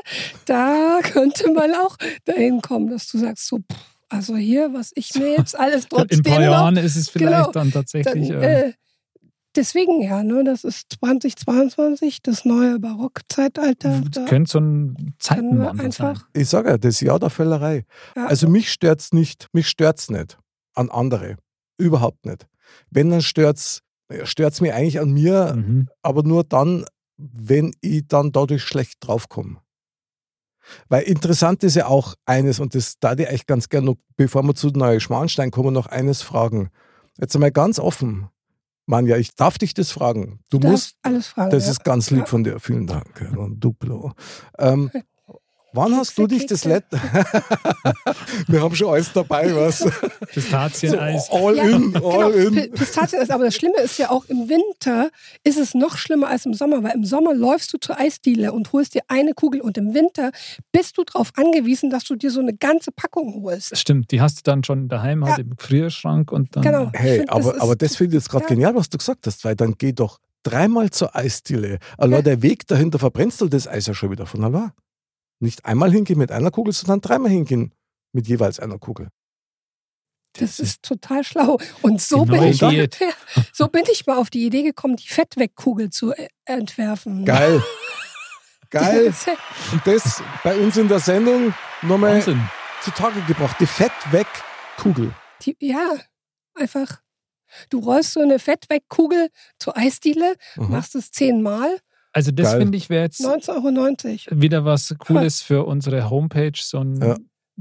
da 0.47 1.01
könnte 1.03 1.51
man 1.53 1.75
auch 1.75 1.97
dahin 2.25 2.63
kommen, 2.63 2.89
dass 2.89 3.09
du 3.09 3.19
sagst, 3.19 3.47
so, 3.47 3.59
pff, 3.59 3.96
also 4.09 4.37
hier, 4.37 4.73
was 4.73 4.93
ich 4.95 5.15
mir 5.15 5.33
jetzt 5.33 5.59
alles 5.59 5.85
In 5.91 5.91
trotzdem 5.91 6.19
ein 6.21 6.23
paar 6.23 6.35
noch, 6.37 6.43
Jahren 6.53 6.77
ist 6.77 6.97
es 6.97 7.09
vielleicht 7.09 7.33
Genau. 7.37 7.53
dann 7.53 7.71
dann, 7.71 7.73
tatsächlich. 7.73 8.31
äh, 8.31 8.69
äh, 8.69 8.73
deswegen 9.55 10.03
ja, 10.03 10.23
ne, 10.23 10.45
das 10.45 10.65
ist 10.65 10.87
2022, 11.01 12.23
das 12.23 12.45
neue 12.45 12.79
Barockzeitalter. 12.79 14.03
Da 14.11 14.25
könnte 14.27 14.51
so 14.51 14.59
ein 14.61 15.15
Zeitenwandel 15.19 15.93
sein. 15.93 16.07
einfach, 16.09 16.29
Ich 16.35 16.49
sage 16.49 16.71
ja, 16.71 16.79
das 16.79 17.01
Jahr 17.01 17.19
der 17.19 17.31
Völlerei. 17.31 17.85
ja, 18.17 18.27
Also 18.27 18.49
mich 18.49 18.71
stört's 18.71 19.13
nicht, 19.13 19.49
mich 19.53 19.69
stört's 19.69 20.11
nicht 20.11 20.39
an 20.75 20.91
andere. 20.91 21.37
Überhaupt 21.79 22.27
nicht. 22.27 22.47
Wenn, 22.91 23.11
dann 23.11 23.23
stört's, 23.23 23.81
stört's 24.25 24.61
mich 24.61 24.73
eigentlich 24.73 25.01
an 25.01 25.11
mir, 25.13 25.55
Mhm. 25.57 25.89
aber 26.03 26.23
nur 26.23 26.45
dann, 26.45 26.85
wenn 27.17 27.73
ich 27.81 28.07
dann 28.09 28.33
dadurch 28.33 28.63
schlecht 28.63 28.95
draufkomme. 29.01 29.59
Weil 30.89 31.03
interessant 31.05 31.63
ist 31.65 31.77
ja 31.77 31.87
auch 31.87 32.15
eines, 32.25 32.61
und 32.61 32.75
das 32.75 32.99
da 32.99 33.13
ich 33.13 33.29
eigentlich 33.29 33.47
ganz 33.47 33.69
gerne 33.69 33.87
noch, 33.87 33.97
bevor 34.17 34.43
wir 34.43 34.55
zu 34.55 34.69
Neue 34.69 35.01
Schmarnstein 35.01 35.51
kommen, 35.51 35.73
noch 35.75 35.87
eines 35.87 36.23
fragen. 36.23 36.71
Jetzt 37.19 37.35
einmal 37.35 37.53
ganz 37.53 37.79
offen. 37.79 38.29
Manja, 38.87 39.17
ich 39.17 39.35
darf 39.35 39.59
dich 39.59 39.75
das 39.75 39.91
fragen. 39.91 40.41
Du 40.51 40.59
du 40.59 40.69
musst, 40.69 40.97
alles 41.03 41.27
fragen. 41.29 41.51
das 41.51 41.65
ja. 41.65 41.73
ist 41.73 41.85
ganz 41.85 42.11
lieb 42.11 42.21
Ja. 42.21 42.27
von 42.27 42.45
dir. 42.45 42.61
Vielen 42.61 42.87
Dank. 42.87 43.07
Duplo. 43.59 44.13
Ähm, 44.59 44.91
wann 45.77 45.95
hast 45.97 46.17
du 46.19 46.27
dich 46.27 46.47
das 46.47 46.65
letzte... 46.65 47.01
Wir 48.49 48.63
haben 48.63 48.75
schon 48.75 48.89
alles 48.93 49.13
dabei, 49.13 49.55
was? 49.55 49.79
So, 49.87 49.91
Pistazieneis. 50.33 51.29
all 51.31 51.57
Ja, 51.57 51.63
in, 51.65 51.93
Genau, 51.93 52.21
all 52.21 52.33
Pi- 52.51 52.59
in. 52.61 52.73
Pistazien 52.73 53.21
ist, 53.23 53.31
aber 53.31 53.45
das 53.45 53.55
Schlimme 53.55 53.79
ist 53.79 53.99
ja 53.99 54.11
auch 54.11 54.25
im 54.27 54.49
Winter 54.49 55.11
ist 55.45 55.59
es 55.59 55.75
noch 55.75 55.97
schlimmer 55.97 56.29
als 56.29 56.47
im 56.47 56.55
Sommer, 56.55 56.83
weil 56.83 56.93
im 56.95 57.05
Sommer 57.05 57.35
läufst 57.35 57.73
du 57.73 57.79
zur 57.79 57.99
Eisdiele 57.99 58.53
und 58.53 58.73
holst 58.73 58.95
dir 58.95 59.03
eine 59.09 59.33
Kugel 59.35 59.61
und 59.61 59.79
im 59.79 59.95
Winter 59.95 60.31
bist 60.73 60.99
du 60.99 61.05
darauf 61.05 61.31
angewiesen, 61.37 61.91
dass 61.91 62.05
du 62.05 62.17
dir 62.17 62.31
so 62.31 62.41
eine 62.41 62.55
ganze 62.55 62.93
Packung 62.93 63.43
holst. 63.43 63.77
Stimmt, 63.77 64.11
die 64.11 64.21
hast 64.21 64.39
du 64.39 64.43
dann 64.51 64.65
schon 64.65 64.89
daheim 64.89 65.25
halt 65.25 65.39
Ja. 65.39 65.45
im 65.45 65.57
Gefrierschrank 65.57 66.33
und 66.33 66.55
dann. 66.57 66.63
Genau. 66.63 66.91
Hey, 66.95 67.19
find, 67.19 67.29
das 67.31 67.37
aber, 67.37 67.55
ist- 67.55 67.61
aber 67.63 67.77
das 67.77 67.97
finde 67.97 68.17
ich 68.17 68.23
jetzt 68.23 68.31
gerade 68.31 68.45
Ja. 68.45 68.49
genial, 68.49 68.75
was 68.75 68.89
du 68.89 68.99
gesagt 68.99 69.27
hast, 69.27 69.45
weil 69.45 69.57
dann 69.57 69.75
geh 69.79 69.93
doch 69.93 70.19
dreimal 70.43 70.91
zur 70.91 71.15
Eisdiele. 71.17 71.79
Allein 71.99 72.19
Ja. 72.19 72.23
der 72.23 72.43
Weg 72.43 72.67
dahinter 72.67 72.99
verbrennst 72.99 73.41
du 73.41 73.49
das 73.49 73.67
Eis 73.69 73.87
ja 73.87 73.95
schon 73.95 74.11
wieder 74.11 74.27
von 74.27 74.45
allein. 74.45 74.71
Nicht 75.39 75.65
einmal 75.65 75.93
hingehen 75.93 76.19
mit 76.19 76.33
einer 76.33 76.51
Kugel, 76.51 76.73
sondern 76.73 77.01
dreimal 77.01 77.31
hingehen 77.31 77.75
mit 78.13 78.27
jeweils 78.27 78.59
einer 78.61 78.79
Kugel. 78.79 79.09
Das 80.39 80.61
ist 80.61 80.83
total 80.83 81.25
schlau. 81.25 81.59
Und 81.83 82.01
so 82.01 82.25
Die 82.25 82.31
bin, 82.33 82.43
ich 82.45 82.61
mal, 82.61 82.89
so 83.53 83.69
bin 83.69 83.85
ich 83.91 84.07
mal 84.07 84.19
auf 84.19 84.29
die 84.31 84.45
Idee 84.45 84.63
gekommen, 84.63 84.97
die 84.97 85.09
Fettwegkugel 85.09 85.91
zu 85.91 86.13
äh, 86.13 86.29
entwerfen. 86.45 87.25
Geil. 87.25 87.63
Geil. 88.71 89.15
Und 89.73 89.87
das 89.87 90.23
bei 90.43 90.57
uns 90.59 90.77
in 90.77 90.89
der 90.89 90.99
Sendung 90.99 91.55
nochmal 91.83 92.23
zutage 92.83 93.21
gebracht. 93.23 93.57
Die 93.61 93.67
Fett-Weg-Kugel. 93.67 95.15
Ja, 95.61 95.95
einfach. 96.55 97.01
Du 97.71 97.79
rollst 97.79 98.13
so 98.15 98.21
eine 98.21 98.39
Fettwegkugel 98.39 99.31
zur 99.59 99.77
Eisdiele, 99.77 100.35
Mhm. 100.57 100.71
machst 100.71 100.95
es 100.97 101.13
zehnmal 101.13 101.79
Also 102.17 102.31
das 102.33 102.55
finde 102.55 102.79
ich 102.79 102.89
wäre 102.89 103.05
jetzt 103.05 103.21
19,90 103.21 104.31
Euro. 104.33 104.41
wieder 104.41 104.65
was 104.65 104.95
Cooles 104.99 105.43
für 105.43 105.65
unsere 105.67 106.09
Homepage, 106.09 106.53
so 106.59 106.79
ein 106.81 107.01
Ja. 107.03 107.17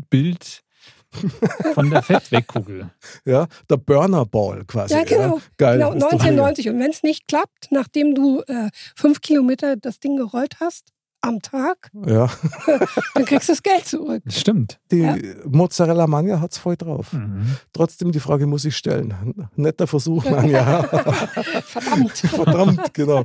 Bild 0.09 0.61
von 1.73 1.89
der 1.89 2.01
Fettwegkugel. 2.03 2.89
Ja, 3.25 3.47
der 3.69 3.77
Burner 3.77 4.25
Ball 4.25 4.63
quasi. 4.65 4.93
Ja, 4.93 5.03
genau. 5.03 5.39
Geil. 5.57 5.77
Genau, 5.77 5.91
ist 5.93 6.01
doch 6.03 6.11
mega. 6.11 6.23
1990. 6.23 6.69
Und 6.69 6.79
wenn 6.79 6.91
es 6.91 7.03
nicht 7.03 7.27
klappt, 7.27 7.67
nachdem 7.71 8.15
du 8.15 8.41
äh, 8.47 8.69
fünf 8.95 9.21
Kilometer 9.21 9.75
das 9.77 9.99
Ding 9.99 10.17
gerollt 10.17 10.57
hast 10.59 10.91
am 11.21 11.41
Tag, 11.41 11.89
Ja, 12.05 12.29
dann 13.15 13.25
kriegst 13.25 13.49
du 13.49 13.53
das 13.53 13.63
Geld 13.63 13.85
zurück. 13.85 14.21
Das 14.25 14.39
stimmt. 14.39 14.79
die 14.91 14.99
Ja. 14.99 15.15
Mozzarella 15.45 16.05
Mania 16.07 16.39
hat 16.39 16.51
es 16.51 16.57
voll 16.59 16.75
drauf. 16.77 17.13
Mhm. 17.13 17.57
Trotzdem, 17.73 18.11
die 18.11 18.19
Frage 18.19 18.45
muss 18.45 18.63
ich 18.65 18.77
stellen. 18.77 19.49
Netter 19.55 19.87
Versuch, 19.87 20.23
Manja. 20.29 20.83
Verdammt. 21.65 22.17
Verdammt, 22.17 22.93
genau. 22.93 23.23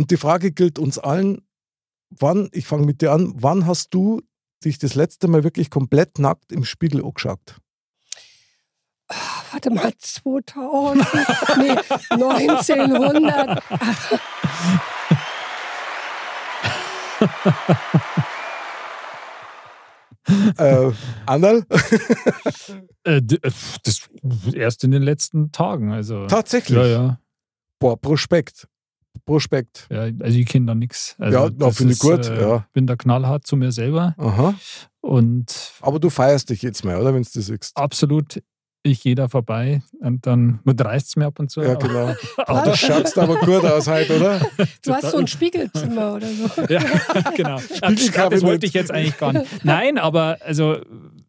Und 0.00 0.10
die 0.10 0.16
Frage 0.16 0.50
gilt 0.50 0.78
uns 0.78 0.98
allen, 0.98 1.42
wann, 2.08 2.48
ich 2.52 2.66
fange 2.66 2.86
mit 2.86 3.02
dir 3.02 3.12
an, 3.12 3.34
wann 3.36 3.66
hast 3.66 3.92
du 3.92 4.22
dich 4.64 4.78
das 4.78 4.94
letzte 4.94 5.28
Mal 5.28 5.44
wirklich 5.44 5.68
komplett 5.68 6.18
nackt 6.18 6.52
im 6.52 6.64
Spiegel 6.64 7.04
angeschaut? 7.04 7.60
Warte 9.52 9.68
mal, 9.68 9.92
2000, 9.98 11.06
nee, 11.58 11.76
1900. 12.08 13.62
äh, 20.56 20.92
Anderl? 21.26 21.66
Äh, 23.04 23.16
äh, 23.16 23.20
das 23.84 24.08
erst 24.54 24.82
in 24.82 24.92
den 24.92 25.02
letzten 25.02 25.52
Tagen. 25.52 25.92
Also, 25.92 26.26
Tatsächlich? 26.26 26.78
Ja, 26.78 26.86
ja. 26.86 27.20
Boah, 27.78 28.00
Prospekt. 28.00 28.66
Prospekt. 29.30 29.86
ja 29.90 30.02
also 30.02 30.38
ich 30.38 30.46
kenne 30.46 30.66
da 30.66 30.74
nichts. 30.74 31.14
Also 31.18 31.38
Ja, 31.38 31.50
das 31.50 31.76
finde 31.76 31.92
ich 31.92 31.98
gut, 32.00 32.26
Äh, 32.26 32.40
ja. 32.40 32.66
bin 32.72 32.86
da 32.86 32.96
knallhart 32.96 33.46
zu 33.46 33.56
mir 33.56 33.70
selber 33.72 34.14
Aha. 34.18 34.54
und 35.00 35.72
Aber 35.80 35.98
du 36.00 36.10
feierst 36.10 36.50
dich 36.50 36.62
jetzt 36.62 36.84
mal, 36.84 36.96
oder? 36.96 37.14
Wenn 37.14 37.22
du 37.22 37.28
das 37.32 37.46
siehst. 37.46 37.76
absolut, 37.76 38.42
ich 38.82 39.02
gehe 39.02 39.14
da 39.14 39.28
vorbei 39.28 39.82
und 40.00 40.26
dann 40.26 40.60
reißt 40.66 41.08
es 41.08 41.16
mir 41.16 41.26
ab 41.26 41.38
und 41.38 41.50
zu. 41.50 41.60
Ja, 41.60 41.74
genau. 41.74 42.14
aber 42.38 42.70
Du 42.70 42.76
schaust 42.76 43.18
aber 43.18 43.36
gut 43.40 43.62
aus 43.64 43.86
heute, 43.86 44.16
oder? 44.16 44.40
Du 44.84 44.92
hast 44.94 45.10
so 45.10 45.18
ein 45.18 45.26
Spiegelzimmer 45.26 46.14
oder 46.14 46.26
so. 46.28 46.62
Ja, 46.68 46.80
genau. 47.36 47.58
Das 47.80 48.42
wollte 48.42 48.66
ich 48.66 48.72
jetzt 48.72 48.90
eigentlich 48.90 49.18
gar 49.18 49.32
nicht. 49.34 49.64
Nein, 49.64 49.98
aber 49.98 50.38
also 50.44 50.78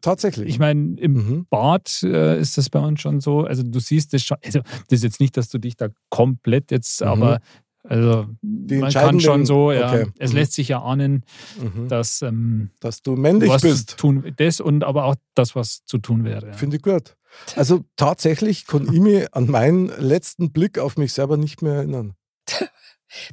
Tatsächlich. 0.00 0.48
ich 0.48 0.58
meine, 0.58 0.98
im 0.98 1.12
Mhm. 1.12 1.46
Bad 1.50 2.02
äh, 2.02 2.40
ist 2.40 2.58
das 2.58 2.68
bei 2.70 2.80
uns 2.80 3.00
schon 3.00 3.20
so. 3.20 3.44
Also 3.44 3.62
du 3.62 3.78
siehst 3.78 4.12
das 4.14 4.22
schon. 4.22 4.36
Also 4.44 4.60
das 4.88 4.98
ist 4.98 5.04
jetzt 5.04 5.20
nicht, 5.20 5.36
dass 5.36 5.48
du 5.48 5.58
dich 5.58 5.76
da 5.76 5.88
komplett 6.10 6.70
jetzt, 6.72 7.02
Mhm. 7.02 7.06
aber 7.06 7.40
also 7.84 8.26
man 8.42 8.92
kann 8.92 9.20
schon 9.20 9.44
so, 9.46 9.72
ja. 9.72 9.88
okay. 9.88 10.06
Es 10.18 10.30
Mhm. 10.30 10.36
lässt 10.38 10.52
sich 10.54 10.68
ja 10.68 10.80
ahnen, 10.82 11.24
Mhm. 11.60 11.88
dass 11.88 12.22
ähm, 12.22 12.70
Dass 12.80 13.02
du 13.02 13.16
männlich 13.16 13.50
was 13.50 13.62
bist. 13.62 13.96
tun, 13.98 14.32
das 14.36 14.60
und 14.60 14.84
aber 14.84 15.04
auch 15.04 15.16
das, 15.34 15.54
was 15.56 15.84
zu 15.84 15.98
tun 15.98 16.24
wäre. 16.24 16.46
ja. 16.48 16.52
Finde 16.52 16.76
ich 16.76 16.82
gut. 16.82 17.16
Also 17.56 17.84
tatsächlich 17.96 18.66
kann 18.66 18.84
ich 18.92 19.00
mich 19.00 19.34
an 19.34 19.46
meinen 19.50 19.88
letzten 19.98 20.52
Blick 20.52 20.78
auf 20.78 20.96
mich 20.96 21.12
selber 21.12 21.36
nicht 21.36 21.62
mehr 21.62 21.74
erinnern. 21.74 22.14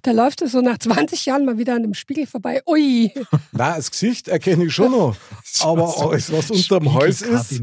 Da 0.02 0.12
läuft 0.12 0.42
es 0.42 0.52
so 0.52 0.60
nach 0.60 0.78
20 0.78 1.26
Jahren 1.26 1.46
mal 1.46 1.58
wieder 1.58 1.74
an 1.74 1.84
dem 1.84 1.94
Spiegel 1.94 2.28
vorbei. 2.28 2.62
Ui, 2.68 3.14
Na, 3.54 3.78
das 3.78 3.90
Gesicht 3.92 4.28
erkenne 4.28 4.66
ich 4.66 4.74
schon 4.74 4.92
noch. 4.92 5.16
Aber 5.62 5.98
alles, 6.02 6.34
was 6.34 6.52
unterm 6.52 6.94
Hals 6.96 7.22
ist, 7.22 7.62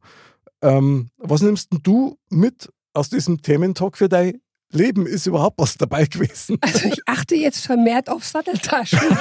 Ähm, 0.61 1.09
was 1.17 1.41
nimmst 1.41 1.71
denn 1.71 1.79
du 1.83 2.17
mit 2.29 2.69
aus 2.93 3.09
diesem 3.09 3.41
Thementalk 3.41 3.97
für 3.97 4.09
dein 4.09 4.41
Leben? 4.71 5.05
Ist 5.05 5.27
überhaupt 5.27 5.59
was 5.59 5.77
dabei 5.77 6.05
gewesen? 6.05 6.57
Also 6.61 6.87
ich 6.87 7.01
achte 7.07 7.35
jetzt 7.35 7.65
vermehrt 7.65 8.09
auf 8.09 8.25
Satteltaschen. 8.25 8.99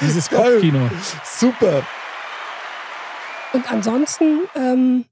Dieses 0.00 0.28
Geil. 0.28 0.52
Kopfkino. 0.52 0.90
Super. 1.24 1.86
Und 3.52 3.70
ansonsten, 3.72 4.40
ähm, 4.54 5.06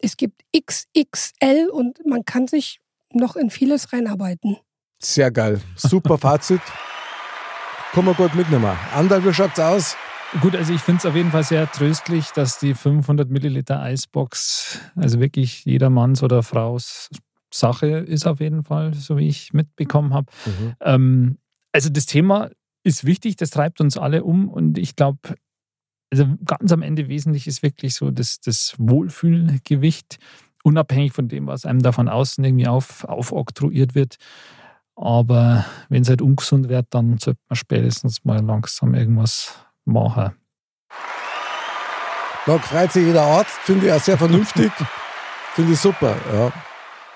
es 0.00 0.16
gibt 0.16 0.42
XXL 0.56 1.68
und 1.70 2.06
man 2.06 2.24
kann 2.24 2.48
sich 2.48 2.80
noch 3.12 3.36
in 3.36 3.50
vieles 3.50 3.92
reinarbeiten. 3.92 4.56
Sehr 4.98 5.30
geil. 5.30 5.60
Super 5.76 6.16
Fazit. 6.16 6.62
Kann 7.92 8.04
man 8.06 8.14
gut 8.14 8.34
mitnehmen. 8.34 8.74
Andal, 8.94 9.22
wie 9.24 9.34
schaut's 9.34 9.58
aus? 9.58 9.96
Gut, 10.40 10.56
also 10.56 10.72
ich 10.72 10.80
finde 10.80 10.98
es 10.98 11.06
auf 11.06 11.14
jeden 11.14 11.30
Fall 11.30 11.44
sehr 11.44 11.70
tröstlich, 11.70 12.30
dass 12.30 12.58
die 12.58 12.74
500 12.74 13.28
Milliliter 13.28 13.82
Eisbox, 13.82 14.80
also 14.96 15.20
wirklich 15.20 15.64
jedermanns 15.66 16.22
oder 16.22 16.42
Fraus 16.42 17.10
Sache 17.52 17.86
ist 17.86 18.26
auf 18.26 18.40
jeden 18.40 18.62
Fall, 18.62 18.94
so 18.94 19.18
wie 19.18 19.28
ich 19.28 19.52
mitbekommen 19.52 20.14
habe. 20.14 20.32
Ähm, 20.80 21.38
also 21.72 21.90
das 21.90 22.06
Thema 22.06 22.50
ist 22.82 23.04
wichtig, 23.04 23.36
das 23.36 23.50
treibt 23.50 23.80
uns 23.80 23.98
alle 23.98 24.24
um 24.24 24.48
und 24.48 24.78
ich 24.78 24.96
glaube, 24.96 25.18
also 26.10 26.26
ganz 26.44 26.72
am 26.72 26.82
Ende 26.82 27.08
wesentlich 27.08 27.46
ist 27.46 27.62
wirklich 27.62 27.94
so 27.94 28.10
das, 28.10 28.40
das 28.40 28.74
Wohlfühlgewicht, 28.78 30.18
unabhängig 30.64 31.12
von 31.12 31.28
dem, 31.28 31.46
was 31.46 31.66
einem 31.66 31.82
da 31.82 31.92
von 31.92 32.08
außen 32.08 32.42
irgendwie 32.42 32.68
auf, 32.68 33.04
aufoktroyiert 33.04 33.94
wird. 33.94 34.16
Aber 34.94 35.64
wenn 35.88 36.02
es 36.02 36.08
halt 36.08 36.22
ungesund 36.22 36.68
wird, 36.68 36.86
dann 36.90 37.18
sollte 37.18 37.40
man 37.48 37.56
spätestens 37.56 38.24
mal 38.24 38.42
langsam 38.42 38.94
irgendwas 38.94 39.62
machen. 39.84 40.32
Da 42.46 42.58
freut 42.58 42.92
sich 42.92 43.04
jeder 43.06 43.22
Arzt, 43.22 43.56
finde 43.64 43.86
ich 43.86 43.92
auch 43.92 44.00
sehr 44.00 44.18
vernünftig. 44.18 44.72
finde 45.54 45.72
ich 45.74 45.78
super, 45.80 46.16
ja. 46.32 46.52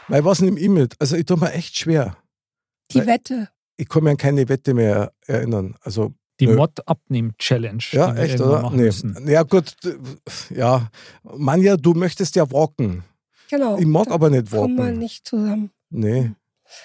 Weil 0.08 0.24
was 0.24 0.40
nehme 0.40 0.58
ich 0.60 0.68
mit? 0.68 0.94
Also 1.00 1.16
ich 1.16 1.24
tue 1.26 1.36
mir 1.36 1.52
echt 1.52 1.76
schwer. 1.76 2.16
Die 2.92 2.98
Weil- 2.98 3.06
Wette. 3.08 3.48
Ich 3.78 3.88
kann 3.88 4.04
mich 4.04 4.12
an 4.12 4.16
keine 4.16 4.48
Wette 4.48 4.72
mehr 4.72 5.12
erinnern. 5.26 5.74
Also 5.82 6.14
Die. 6.40 6.46
Mod-Abnehm-Challenge. 6.46 7.82
Ja, 7.90 8.14
echt, 8.14 8.40
oder? 8.40 8.62
machen 8.62 8.76
Nee. 8.76 8.84
müssen. 8.84 9.28
Ja, 9.28 9.42
gut. 9.42 9.74
Ja, 10.50 10.88
Manja, 11.22 11.76
du 11.76 11.92
möchtest 11.94 12.36
ja 12.36 12.50
walken. 12.50 13.02
Genau. 13.50 13.76
Ich 13.78 13.86
mag 13.86 14.06
da 14.06 14.14
aber 14.14 14.30
nicht 14.30 14.50
kommen 14.50 14.76
wir 14.76 14.84
walken. 14.84 14.98
nicht 14.98 15.26
zusammen. 15.26 15.70
Nee. 15.90 16.32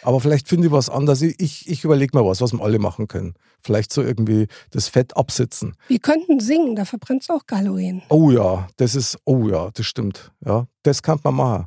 Aber 0.03 0.19
vielleicht 0.19 0.47
finde 0.47 0.67
ich 0.67 0.73
was 0.73 0.89
anderes. 0.89 1.21
Ich, 1.21 1.39
ich, 1.39 1.69
ich 1.69 1.83
überlege 1.83 2.17
mal 2.17 2.25
was, 2.25 2.41
was 2.41 2.53
wir 2.53 2.61
alle 2.61 2.79
machen 2.79 3.07
können. 3.07 3.33
Vielleicht 3.61 3.93
so 3.93 4.01
irgendwie 4.01 4.47
das 4.71 4.87
Fett 4.87 5.15
absitzen. 5.15 5.75
Wir 5.87 5.99
könnten 5.99 6.39
singen, 6.39 6.75
da 6.75 6.85
verbrennt 6.85 7.23
es 7.23 7.29
auch 7.29 7.45
Kalorien. 7.45 8.01
Oh 8.09 8.31
ja, 8.31 8.67
das 8.77 8.95
ist, 8.95 9.19
oh 9.25 9.47
ja, 9.47 9.69
das 9.73 9.85
stimmt. 9.85 10.31
Ja, 10.45 10.67
das 10.83 11.01
kann 11.03 11.19
man 11.23 11.35
machen. 11.35 11.65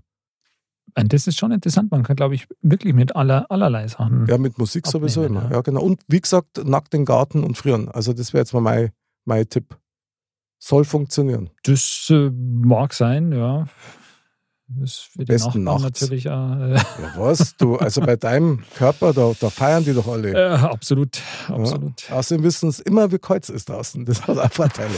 Und 0.97 1.13
das 1.13 1.27
ist 1.27 1.39
schon 1.39 1.51
interessant. 1.51 1.91
Man 1.91 2.05
kann, 2.05 2.17
glaube 2.17 2.35
ich, 2.37 2.47
wirklich 2.63 2.95
mit 2.95 3.17
aller, 3.17 3.51
allerlei 3.51 3.89
Sachen. 3.89 4.27
Ja, 4.27 4.39
mit 4.39 4.59
Musik 4.59 4.87
Abnehmen, 4.87 5.09
sowieso 5.09 5.25
immer. 5.25 5.45
ja. 5.45 5.51
Ja. 5.53 5.61
genau. 5.63 5.83
Und 5.83 6.03
wie 6.07 6.21
gesagt, 6.21 6.65
nackt 6.65 6.93
den 6.93 7.05
Garten 7.05 7.43
und 7.43 7.59
frieren. 7.59 7.89
Also 7.89 8.13
das 8.13 8.33
wäre 8.33 8.43
jetzt 8.43 8.53
mal 8.53 8.61
mein, 8.61 8.91
mein 9.25 9.49
Tipp. 9.49 9.77
Soll 10.61 10.85
funktionieren. 10.85 11.51
Das 11.65 12.07
äh, 12.11 12.31
mag 12.31 12.95
sein, 12.95 13.33
ja. 13.33 13.67
Das 14.67 14.91
ist 14.93 14.99
für 15.13 15.19
die 15.19 15.25
Besten 15.27 15.63
Nachbarn 15.63 15.83
nachts. 15.83 16.01
natürlich 16.01 16.29
auch, 16.31 16.57
äh, 16.59 16.75
Ja, 16.75 17.13
was? 17.17 17.55
Du, 17.57 17.77
also 17.77 18.01
bei 18.01 18.17
deinem 18.17 18.63
Körper, 18.77 19.13
da, 19.13 19.33
da 19.39 19.51
feiern 19.51 19.85
die 19.85 19.93
doch 19.93 20.09
alle. 20.09 20.33
äh, 20.35 20.57
absolut, 20.57 21.21
absolut. 21.49 22.09
Ja. 22.09 22.17
Außerdem 22.17 22.43
wissen 22.45 22.71
es 22.71 22.81
immer, 22.81 23.13
wie 23.13 23.19
kalt 23.19 23.45
es 23.45 23.51
ist 23.51 23.69
draußen. 23.69 24.05
Das 24.07 24.27
hat 24.27 24.39
auch 24.39 24.53
Vorteile. 24.53 24.95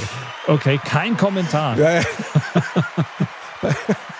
Okay, 0.47 0.79
kein 0.85 1.17
Kommentar. 1.17 1.77
Ja, 1.79 1.95
ja. 1.95 2.03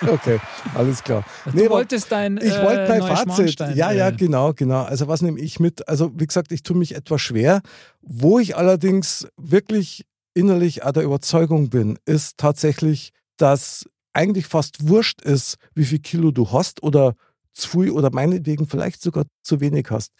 okay, 0.11 0.39
alles 0.75 1.03
klar. 1.03 1.23
Du 1.45 1.51
Nee, 1.57 1.69
wolltest 1.69 2.11
dein 2.11 2.37
Ich 2.37 2.53
äh, 2.53 2.63
wollte 2.63 2.99
mein 2.99 3.27
Fazit. 3.27 3.59
Ja, 3.75 3.91
ja, 3.91 4.09
äh, 4.09 4.13
genau, 4.13 4.53
genau. 4.53 4.83
Also 4.83 5.07
was 5.07 5.21
nehme 5.21 5.39
ich 5.39 5.59
mit? 5.59 5.87
Also 5.87 6.11
wie 6.15 6.27
gesagt, 6.27 6.51
ich 6.51 6.63
tue 6.63 6.75
mich 6.75 6.95
etwas 6.95 7.21
schwer. 7.21 7.61
Wo 8.01 8.39
ich 8.39 8.57
allerdings 8.57 9.27
wirklich 9.37 10.05
innerlich 10.33 10.83
auch 10.83 10.91
der 10.91 11.03
Überzeugung 11.03 11.69
bin, 11.69 11.97
ist 12.05 12.37
tatsächlich, 12.37 13.13
dass 13.37 13.85
eigentlich 14.13 14.47
fast 14.47 14.87
wurscht 14.87 15.21
ist, 15.21 15.57
wie 15.75 15.85
viel 15.85 15.99
Kilo 15.99 16.31
du 16.31 16.51
hast 16.51 16.83
oder 16.83 17.15
zu 17.53 17.67
viel 17.69 17.91
oder 17.91 18.11
meinetwegen 18.11 18.67
vielleicht 18.67 19.01
sogar 19.01 19.25
zu 19.43 19.59
wenig 19.61 19.87
hast. 19.91 20.11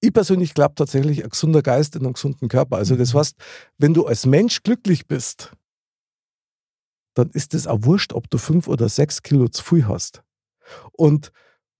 Ich 0.00 0.12
persönlich 0.12 0.54
glaube 0.54 0.74
tatsächlich, 0.74 1.24
ein 1.24 1.30
gesunder 1.30 1.62
Geist 1.62 1.96
in 1.96 2.02
einem 2.04 2.14
gesunden 2.14 2.48
Körper. 2.48 2.76
Also 2.76 2.96
das 2.96 3.14
Mhm. 3.14 3.18
heißt, 3.18 3.36
wenn 3.78 3.94
du 3.94 4.06
als 4.06 4.26
Mensch 4.26 4.62
glücklich 4.62 5.06
bist, 5.06 5.52
dann 7.14 7.30
ist 7.30 7.54
es 7.54 7.66
auch 7.66 7.78
wurscht, 7.82 8.12
ob 8.12 8.28
du 8.30 8.38
fünf 8.38 8.68
oder 8.68 8.88
sechs 8.88 9.22
Kilo 9.22 9.48
zu 9.48 9.64
viel 9.64 9.86
hast. 9.88 10.22
Und 10.92 11.32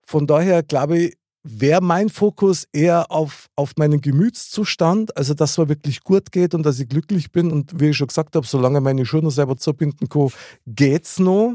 von 0.06 0.26
daher 0.26 0.62
glaube 0.62 0.98
ich, 0.98 1.16
wäre 1.46 1.80
mein 1.80 2.08
Fokus 2.08 2.66
eher 2.72 3.10
auf, 3.10 3.48
auf 3.56 3.72
meinen 3.76 4.00
Gemütszustand, 4.00 5.16
also 5.16 5.34
dass 5.34 5.52
es 5.52 5.58
mir 5.58 5.68
wirklich 5.68 6.02
gut 6.02 6.32
geht 6.32 6.54
und 6.54 6.64
dass 6.64 6.80
ich 6.80 6.88
glücklich 6.88 7.30
bin. 7.30 7.50
Und 7.50 7.80
wie 7.80 7.90
ich 7.90 7.96
schon 7.96 8.08
gesagt 8.08 8.36
habe, 8.36 8.46
solange 8.46 8.80
meine 8.80 9.02
noch 9.02 9.30
selber 9.30 9.56
zubinden 9.56 10.08
kann, 10.08 10.30
geht's 10.66 11.18
noch. 11.18 11.54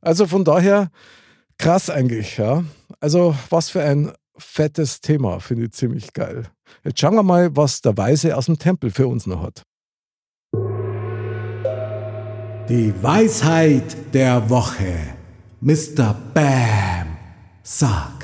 Also 0.00 0.26
von 0.26 0.44
daher 0.44 0.90
krass 1.58 1.90
eigentlich, 1.90 2.36
ja. 2.36 2.64
Also 3.00 3.34
was 3.48 3.70
für 3.70 3.82
ein 3.82 4.12
fettes 4.36 5.00
Thema, 5.00 5.40
finde 5.40 5.66
ich 5.66 5.72
ziemlich 5.72 6.12
geil. 6.12 6.44
Jetzt 6.84 7.00
schauen 7.00 7.14
wir 7.14 7.22
mal, 7.22 7.54
was 7.56 7.80
der 7.82 7.96
Weise 7.96 8.36
aus 8.36 8.46
dem 8.46 8.58
Tempel 8.58 8.90
für 8.90 9.06
uns 9.06 9.26
noch 9.26 9.42
hat. 9.42 9.62
Die 12.68 12.94
Weisheit 13.02 14.14
der 14.14 14.48
Woche. 14.48 14.94
Mr. 15.60 16.14
Bam 16.32 17.16
sagt. 17.62 18.19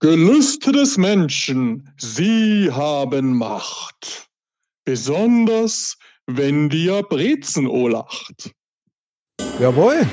Gelüste 0.00 0.70
des 0.70 0.96
Menschen, 0.96 1.92
sie 1.98 2.70
haben 2.70 3.36
Macht. 3.36 4.28
Besonders, 4.84 5.96
wenn 6.26 6.68
dir 6.68 7.02
Brezen 7.02 7.66
olacht. 7.66 8.52
Jawohl, 9.58 10.06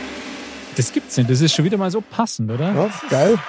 Das 0.76 0.92
gibt's 0.92 1.16
nicht. 1.18 1.30
Das 1.30 1.40
ist 1.40 1.54
schon 1.54 1.66
wieder 1.66 1.78
mal 1.78 1.92
so 1.92 2.02
passend, 2.02 2.50
oder? 2.52 2.74
ja, 2.74 2.90
geil. 3.10 3.40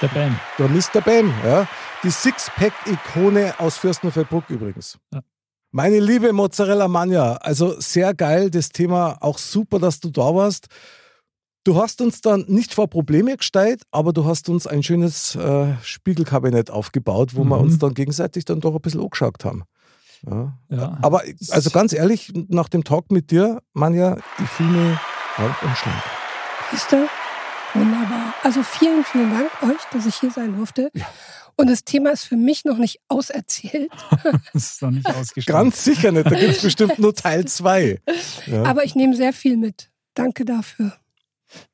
Der 0.00 0.08
Bam. 0.08 0.38
Der 0.58 0.68
Mr. 0.68 1.00
Bam, 1.04 1.34
ja. 1.44 1.66
Die 2.04 2.10
Sixpack-Ikone 2.10 3.58
aus 3.58 3.78
Fürstenfeldbruck 3.78 4.48
übrigens. 4.48 4.96
Ja. 5.12 5.22
Meine 5.72 5.98
liebe 5.98 6.32
Mozzarella 6.32 6.86
Mania, 6.86 7.32
also 7.34 7.78
sehr 7.80 8.14
geil, 8.14 8.48
das 8.48 8.68
Thema, 8.70 9.18
auch 9.20 9.38
super, 9.38 9.80
dass 9.80 9.98
du 9.98 10.08
da 10.10 10.32
warst. 10.34 10.68
Du 11.68 11.76
hast 11.76 12.00
uns 12.00 12.22
dann 12.22 12.46
nicht 12.48 12.72
vor 12.72 12.88
Probleme 12.88 13.36
gestellt, 13.36 13.82
aber 13.90 14.14
du 14.14 14.24
hast 14.24 14.48
uns 14.48 14.66
ein 14.66 14.82
schönes 14.82 15.34
äh, 15.34 15.74
Spiegelkabinett 15.82 16.70
aufgebaut, 16.70 17.32
wo 17.34 17.44
wir 17.44 17.56
Mhm. 17.56 17.62
uns 17.64 17.78
dann 17.78 17.92
gegenseitig 17.92 18.46
dann 18.46 18.60
doch 18.60 18.74
ein 18.74 18.80
bisschen 18.80 19.02
angeschaut 19.02 19.44
haben. 19.44 19.64
Ja. 20.26 20.56
Ja. 20.70 20.98
Aber 21.02 21.24
also 21.50 21.68
ganz 21.68 21.92
ehrlich, 21.92 22.32
nach 22.48 22.70
dem 22.70 22.84
Talk 22.84 23.10
mit 23.12 23.30
dir, 23.30 23.60
Manja, 23.74 24.16
ich 24.42 24.48
fühle 24.48 24.70
mich 24.70 24.98
rank 25.36 25.62
und 25.62 25.76
schlank. 25.76 26.02
Siehst 26.70 26.90
du? 26.90 27.06
Wunderbar. 27.74 28.32
Also 28.42 28.62
vielen, 28.62 29.04
vielen 29.04 29.30
Dank 29.30 29.50
euch, 29.62 29.82
dass 29.92 30.06
ich 30.06 30.14
hier 30.14 30.30
sein 30.30 30.56
durfte. 30.56 30.90
Und 31.56 31.68
das 31.68 31.84
Thema 31.84 32.12
ist 32.12 32.24
für 32.24 32.36
mich 32.36 32.64
noch 32.64 32.78
nicht 32.78 32.98
auserzählt. 33.08 33.90
Das 34.54 34.70
ist 34.72 34.80
noch 34.80 34.90
nicht 34.90 35.06
ausgeschlossen. 35.06 35.64
Ganz 35.64 35.84
sicher 35.84 36.12
nicht, 36.12 36.24
da 36.30 36.30
gibt 36.34 36.50
es 36.52 36.62
bestimmt 36.62 36.98
nur 36.98 37.14
Teil 37.14 37.44
2. 37.44 38.00
Ja. 38.46 38.62
Aber 38.62 38.84
ich 38.84 38.94
nehme 38.94 39.14
sehr 39.14 39.34
viel 39.34 39.58
mit. 39.58 39.90
Danke 40.14 40.46
dafür. 40.46 40.94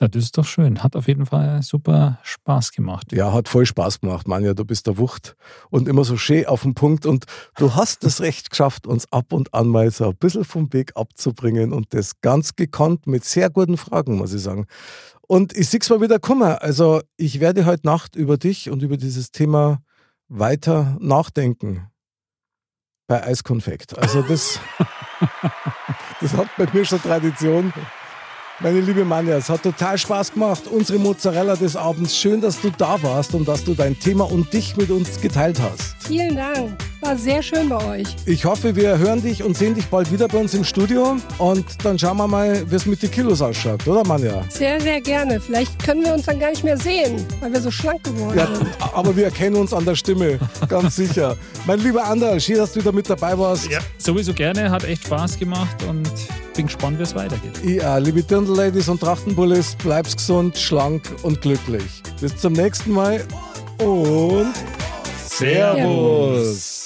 Ja, 0.01 0.09
das 0.09 0.25
ist 0.25 0.39
doch 0.39 0.45
schön. 0.45 0.83
Hat 0.83 0.97
auf 0.97 1.09
jeden 1.09 1.27
Fall 1.27 1.63
super 1.63 2.19
Spaß 2.23 2.73
gemacht. 2.73 3.13
Ja, 3.13 3.33
hat 3.33 3.49
voll 3.49 3.67
Spaß 3.67 4.01
gemacht, 4.01 4.29
Manja. 4.29 4.55
Du 4.55 4.65
bist 4.65 4.87
der 4.87 4.99
Wucht 4.99 5.37
und 5.71 5.89
immer 5.89 6.05
so 6.05 6.17
schön 6.17 6.47
auf 6.47 6.63
den 6.63 6.75
Punkt. 6.75 7.07
Und 7.07 7.25
du 7.57 7.75
hast 7.75 8.05
es 8.05 8.21
recht 8.21 8.51
geschafft, 8.51 8.87
uns 8.87 9.11
ab 9.13 9.33
und 9.33 9.53
an 9.55 9.69
mal 9.69 9.91
so 9.91 10.09
ein 10.09 10.17
bisschen 10.17 10.45
vom 10.45 10.73
Weg 10.73 10.93
abzubringen 10.97 11.73
und 11.73 11.93
das 11.95 12.21
ganz 12.21 12.57
gekonnt 12.57 13.07
mit 13.07 13.25
sehr 13.25 13.51
guten 13.51 13.77
Fragen, 13.77 14.17
muss 14.17 14.33
ich 14.33 14.43
sagen. 14.43 14.67
Und 15.27 15.57
ich 15.57 15.69
sehe 15.69 15.81
es 15.81 15.91
mal 15.91 16.01
wieder 16.01 16.19
kommen. 16.19 16.43
Also, 16.43 17.01
ich 17.17 17.41
werde 17.41 17.65
heute 17.67 17.87
Nacht 17.87 18.15
über 18.15 18.37
dich 18.37 18.71
und 18.71 18.83
über 18.83 18.97
dieses 18.97 19.31
Thema 19.31 19.83
weiter 20.29 20.97
nachdenken. 21.01 21.89
Bei 23.07 23.23
Eiskonfekt. 23.25 23.99
Also, 23.99 24.23
das, 24.23 24.61
das 26.21 26.35
hat 26.35 26.49
bei 26.57 26.67
mir 26.73 26.85
schon 26.85 27.01
Tradition. 27.01 27.73
Meine 28.61 28.81
liebe 28.81 29.05
Manja, 29.05 29.37
es 29.37 29.49
hat 29.51 29.65
total 29.65 29.99
Spaß 29.99 30.33
gemacht. 30.35 30.63
Unsere 30.71 30.99
Mozzarella 31.01 31.57
des 31.57 31.75
Abends. 31.75 32.17
Schön, 32.17 32.41
dass 32.41 32.61
du 32.61 32.71
da 32.71 33.03
warst 33.03 33.35
und 33.35 33.49
dass 33.49 33.65
du 33.65 33.75
dein 33.75 33.99
Thema 33.99 34.31
und 34.31 34.53
dich 34.53 34.77
mit 34.77 34.91
uns 34.91 35.21
geteilt 35.21 35.59
hast. 35.61 35.97
Vielen 36.07 36.37
Dank. 36.37 36.71
War 37.01 37.17
sehr 37.19 37.43
schön 37.43 37.69
bei 37.69 37.85
euch. 37.85 38.07
Ich 38.27 38.45
hoffe, 38.45 38.77
wir 38.77 38.97
hören 38.97 39.21
dich 39.21 39.43
und 39.43 39.57
sehen 39.57 39.75
dich 39.75 39.87
bald 39.87 40.11
wieder 40.13 40.29
bei 40.29 40.39
uns 40.39 40.55
im 40.55 40.63
Studio. 40.65 41.17
Und 41.39 41.65
dann 41.85 41.99
schauen 41.99 42.17
wir 42.17 42.29
mal, 42.29 42.63
wie 42.71 42.77
es 42.77 42.87
mit 42.87 43.03
den 43.03 43.11
Kilos 43.11 43.43
ausschaut, 43.43 43.87
oder 43.89 44.07
Manja? 44.07 44.43
Sehr, 44.49 44.81
sehr 44.81 45.01
gerne. 45.01 45.41
Vielleicht 45.41 45.85
können 45.85 46.05
wir 46.05 46.15
uns 46.15 46.25
dann 46.27 46.39
gar 46.39 46.51
nicht 46.51 46.63
mehr 46.65 46.79
sehen, 46.79 47.27
weil 47.41 47.53
wir 47.53 47.61
so 47.61 47.71
schlank 47.73 48.05
geworden 48.05 48.39
Ja, 48.39 48.47
sind. 48.47 48.69
aber 48.95 49.15
wir 49.17 49.25
erkennen 49.25 49.57
uns 49.57 49.73
an 49.75 49.85
der 49.85 49.97
Stimme, 49.97 50.39
ganz 50.69 50.95
sicher. 50.97 51.37
Mein 51.67 51.81
lieber 51.81 52.05
Anders, 52.05 52.45
schön, 52.45 52.57
dass 52.57 52.73
du 52.73 52.81
wieder 52.81 52.93
mit 52.93 53.11
dabei 53.11 53.37
warst. 53.37 53.69
Ja, 53.69 53.81
sowieso 53.99 54.33
gerne. 54.33 54.71
Hat 54.71 54.85
echt 54.85 55.05
Spaß 55.05 55.39
gemacht 55.39 55.77
und 55.89 56.09
bin 56.57 56.67
gespannt, 56.67 56.99
wie 56.99 57.03
es 57.03 57.15
weitergeht. 57.15 57.59
Ja, 57.65 57.99
liebe 57.99 58.23
Dirndl-Ladies 58.45 58.89
und 58.91 59.01
Trachtenbullis, 59.01 59.75
bleib's 59.77 60.15
gesund, 60.17 60.59
schlank 60.59 61.03
und 61.23 61.41
glücklich. 61.41 62.03
Bis 62.21 62.37
zum 62.37 62.53
nächsten 62.53 62.93
Mal 62.93 63.25
und 63.79 64.53
Servus. 65.25 66.84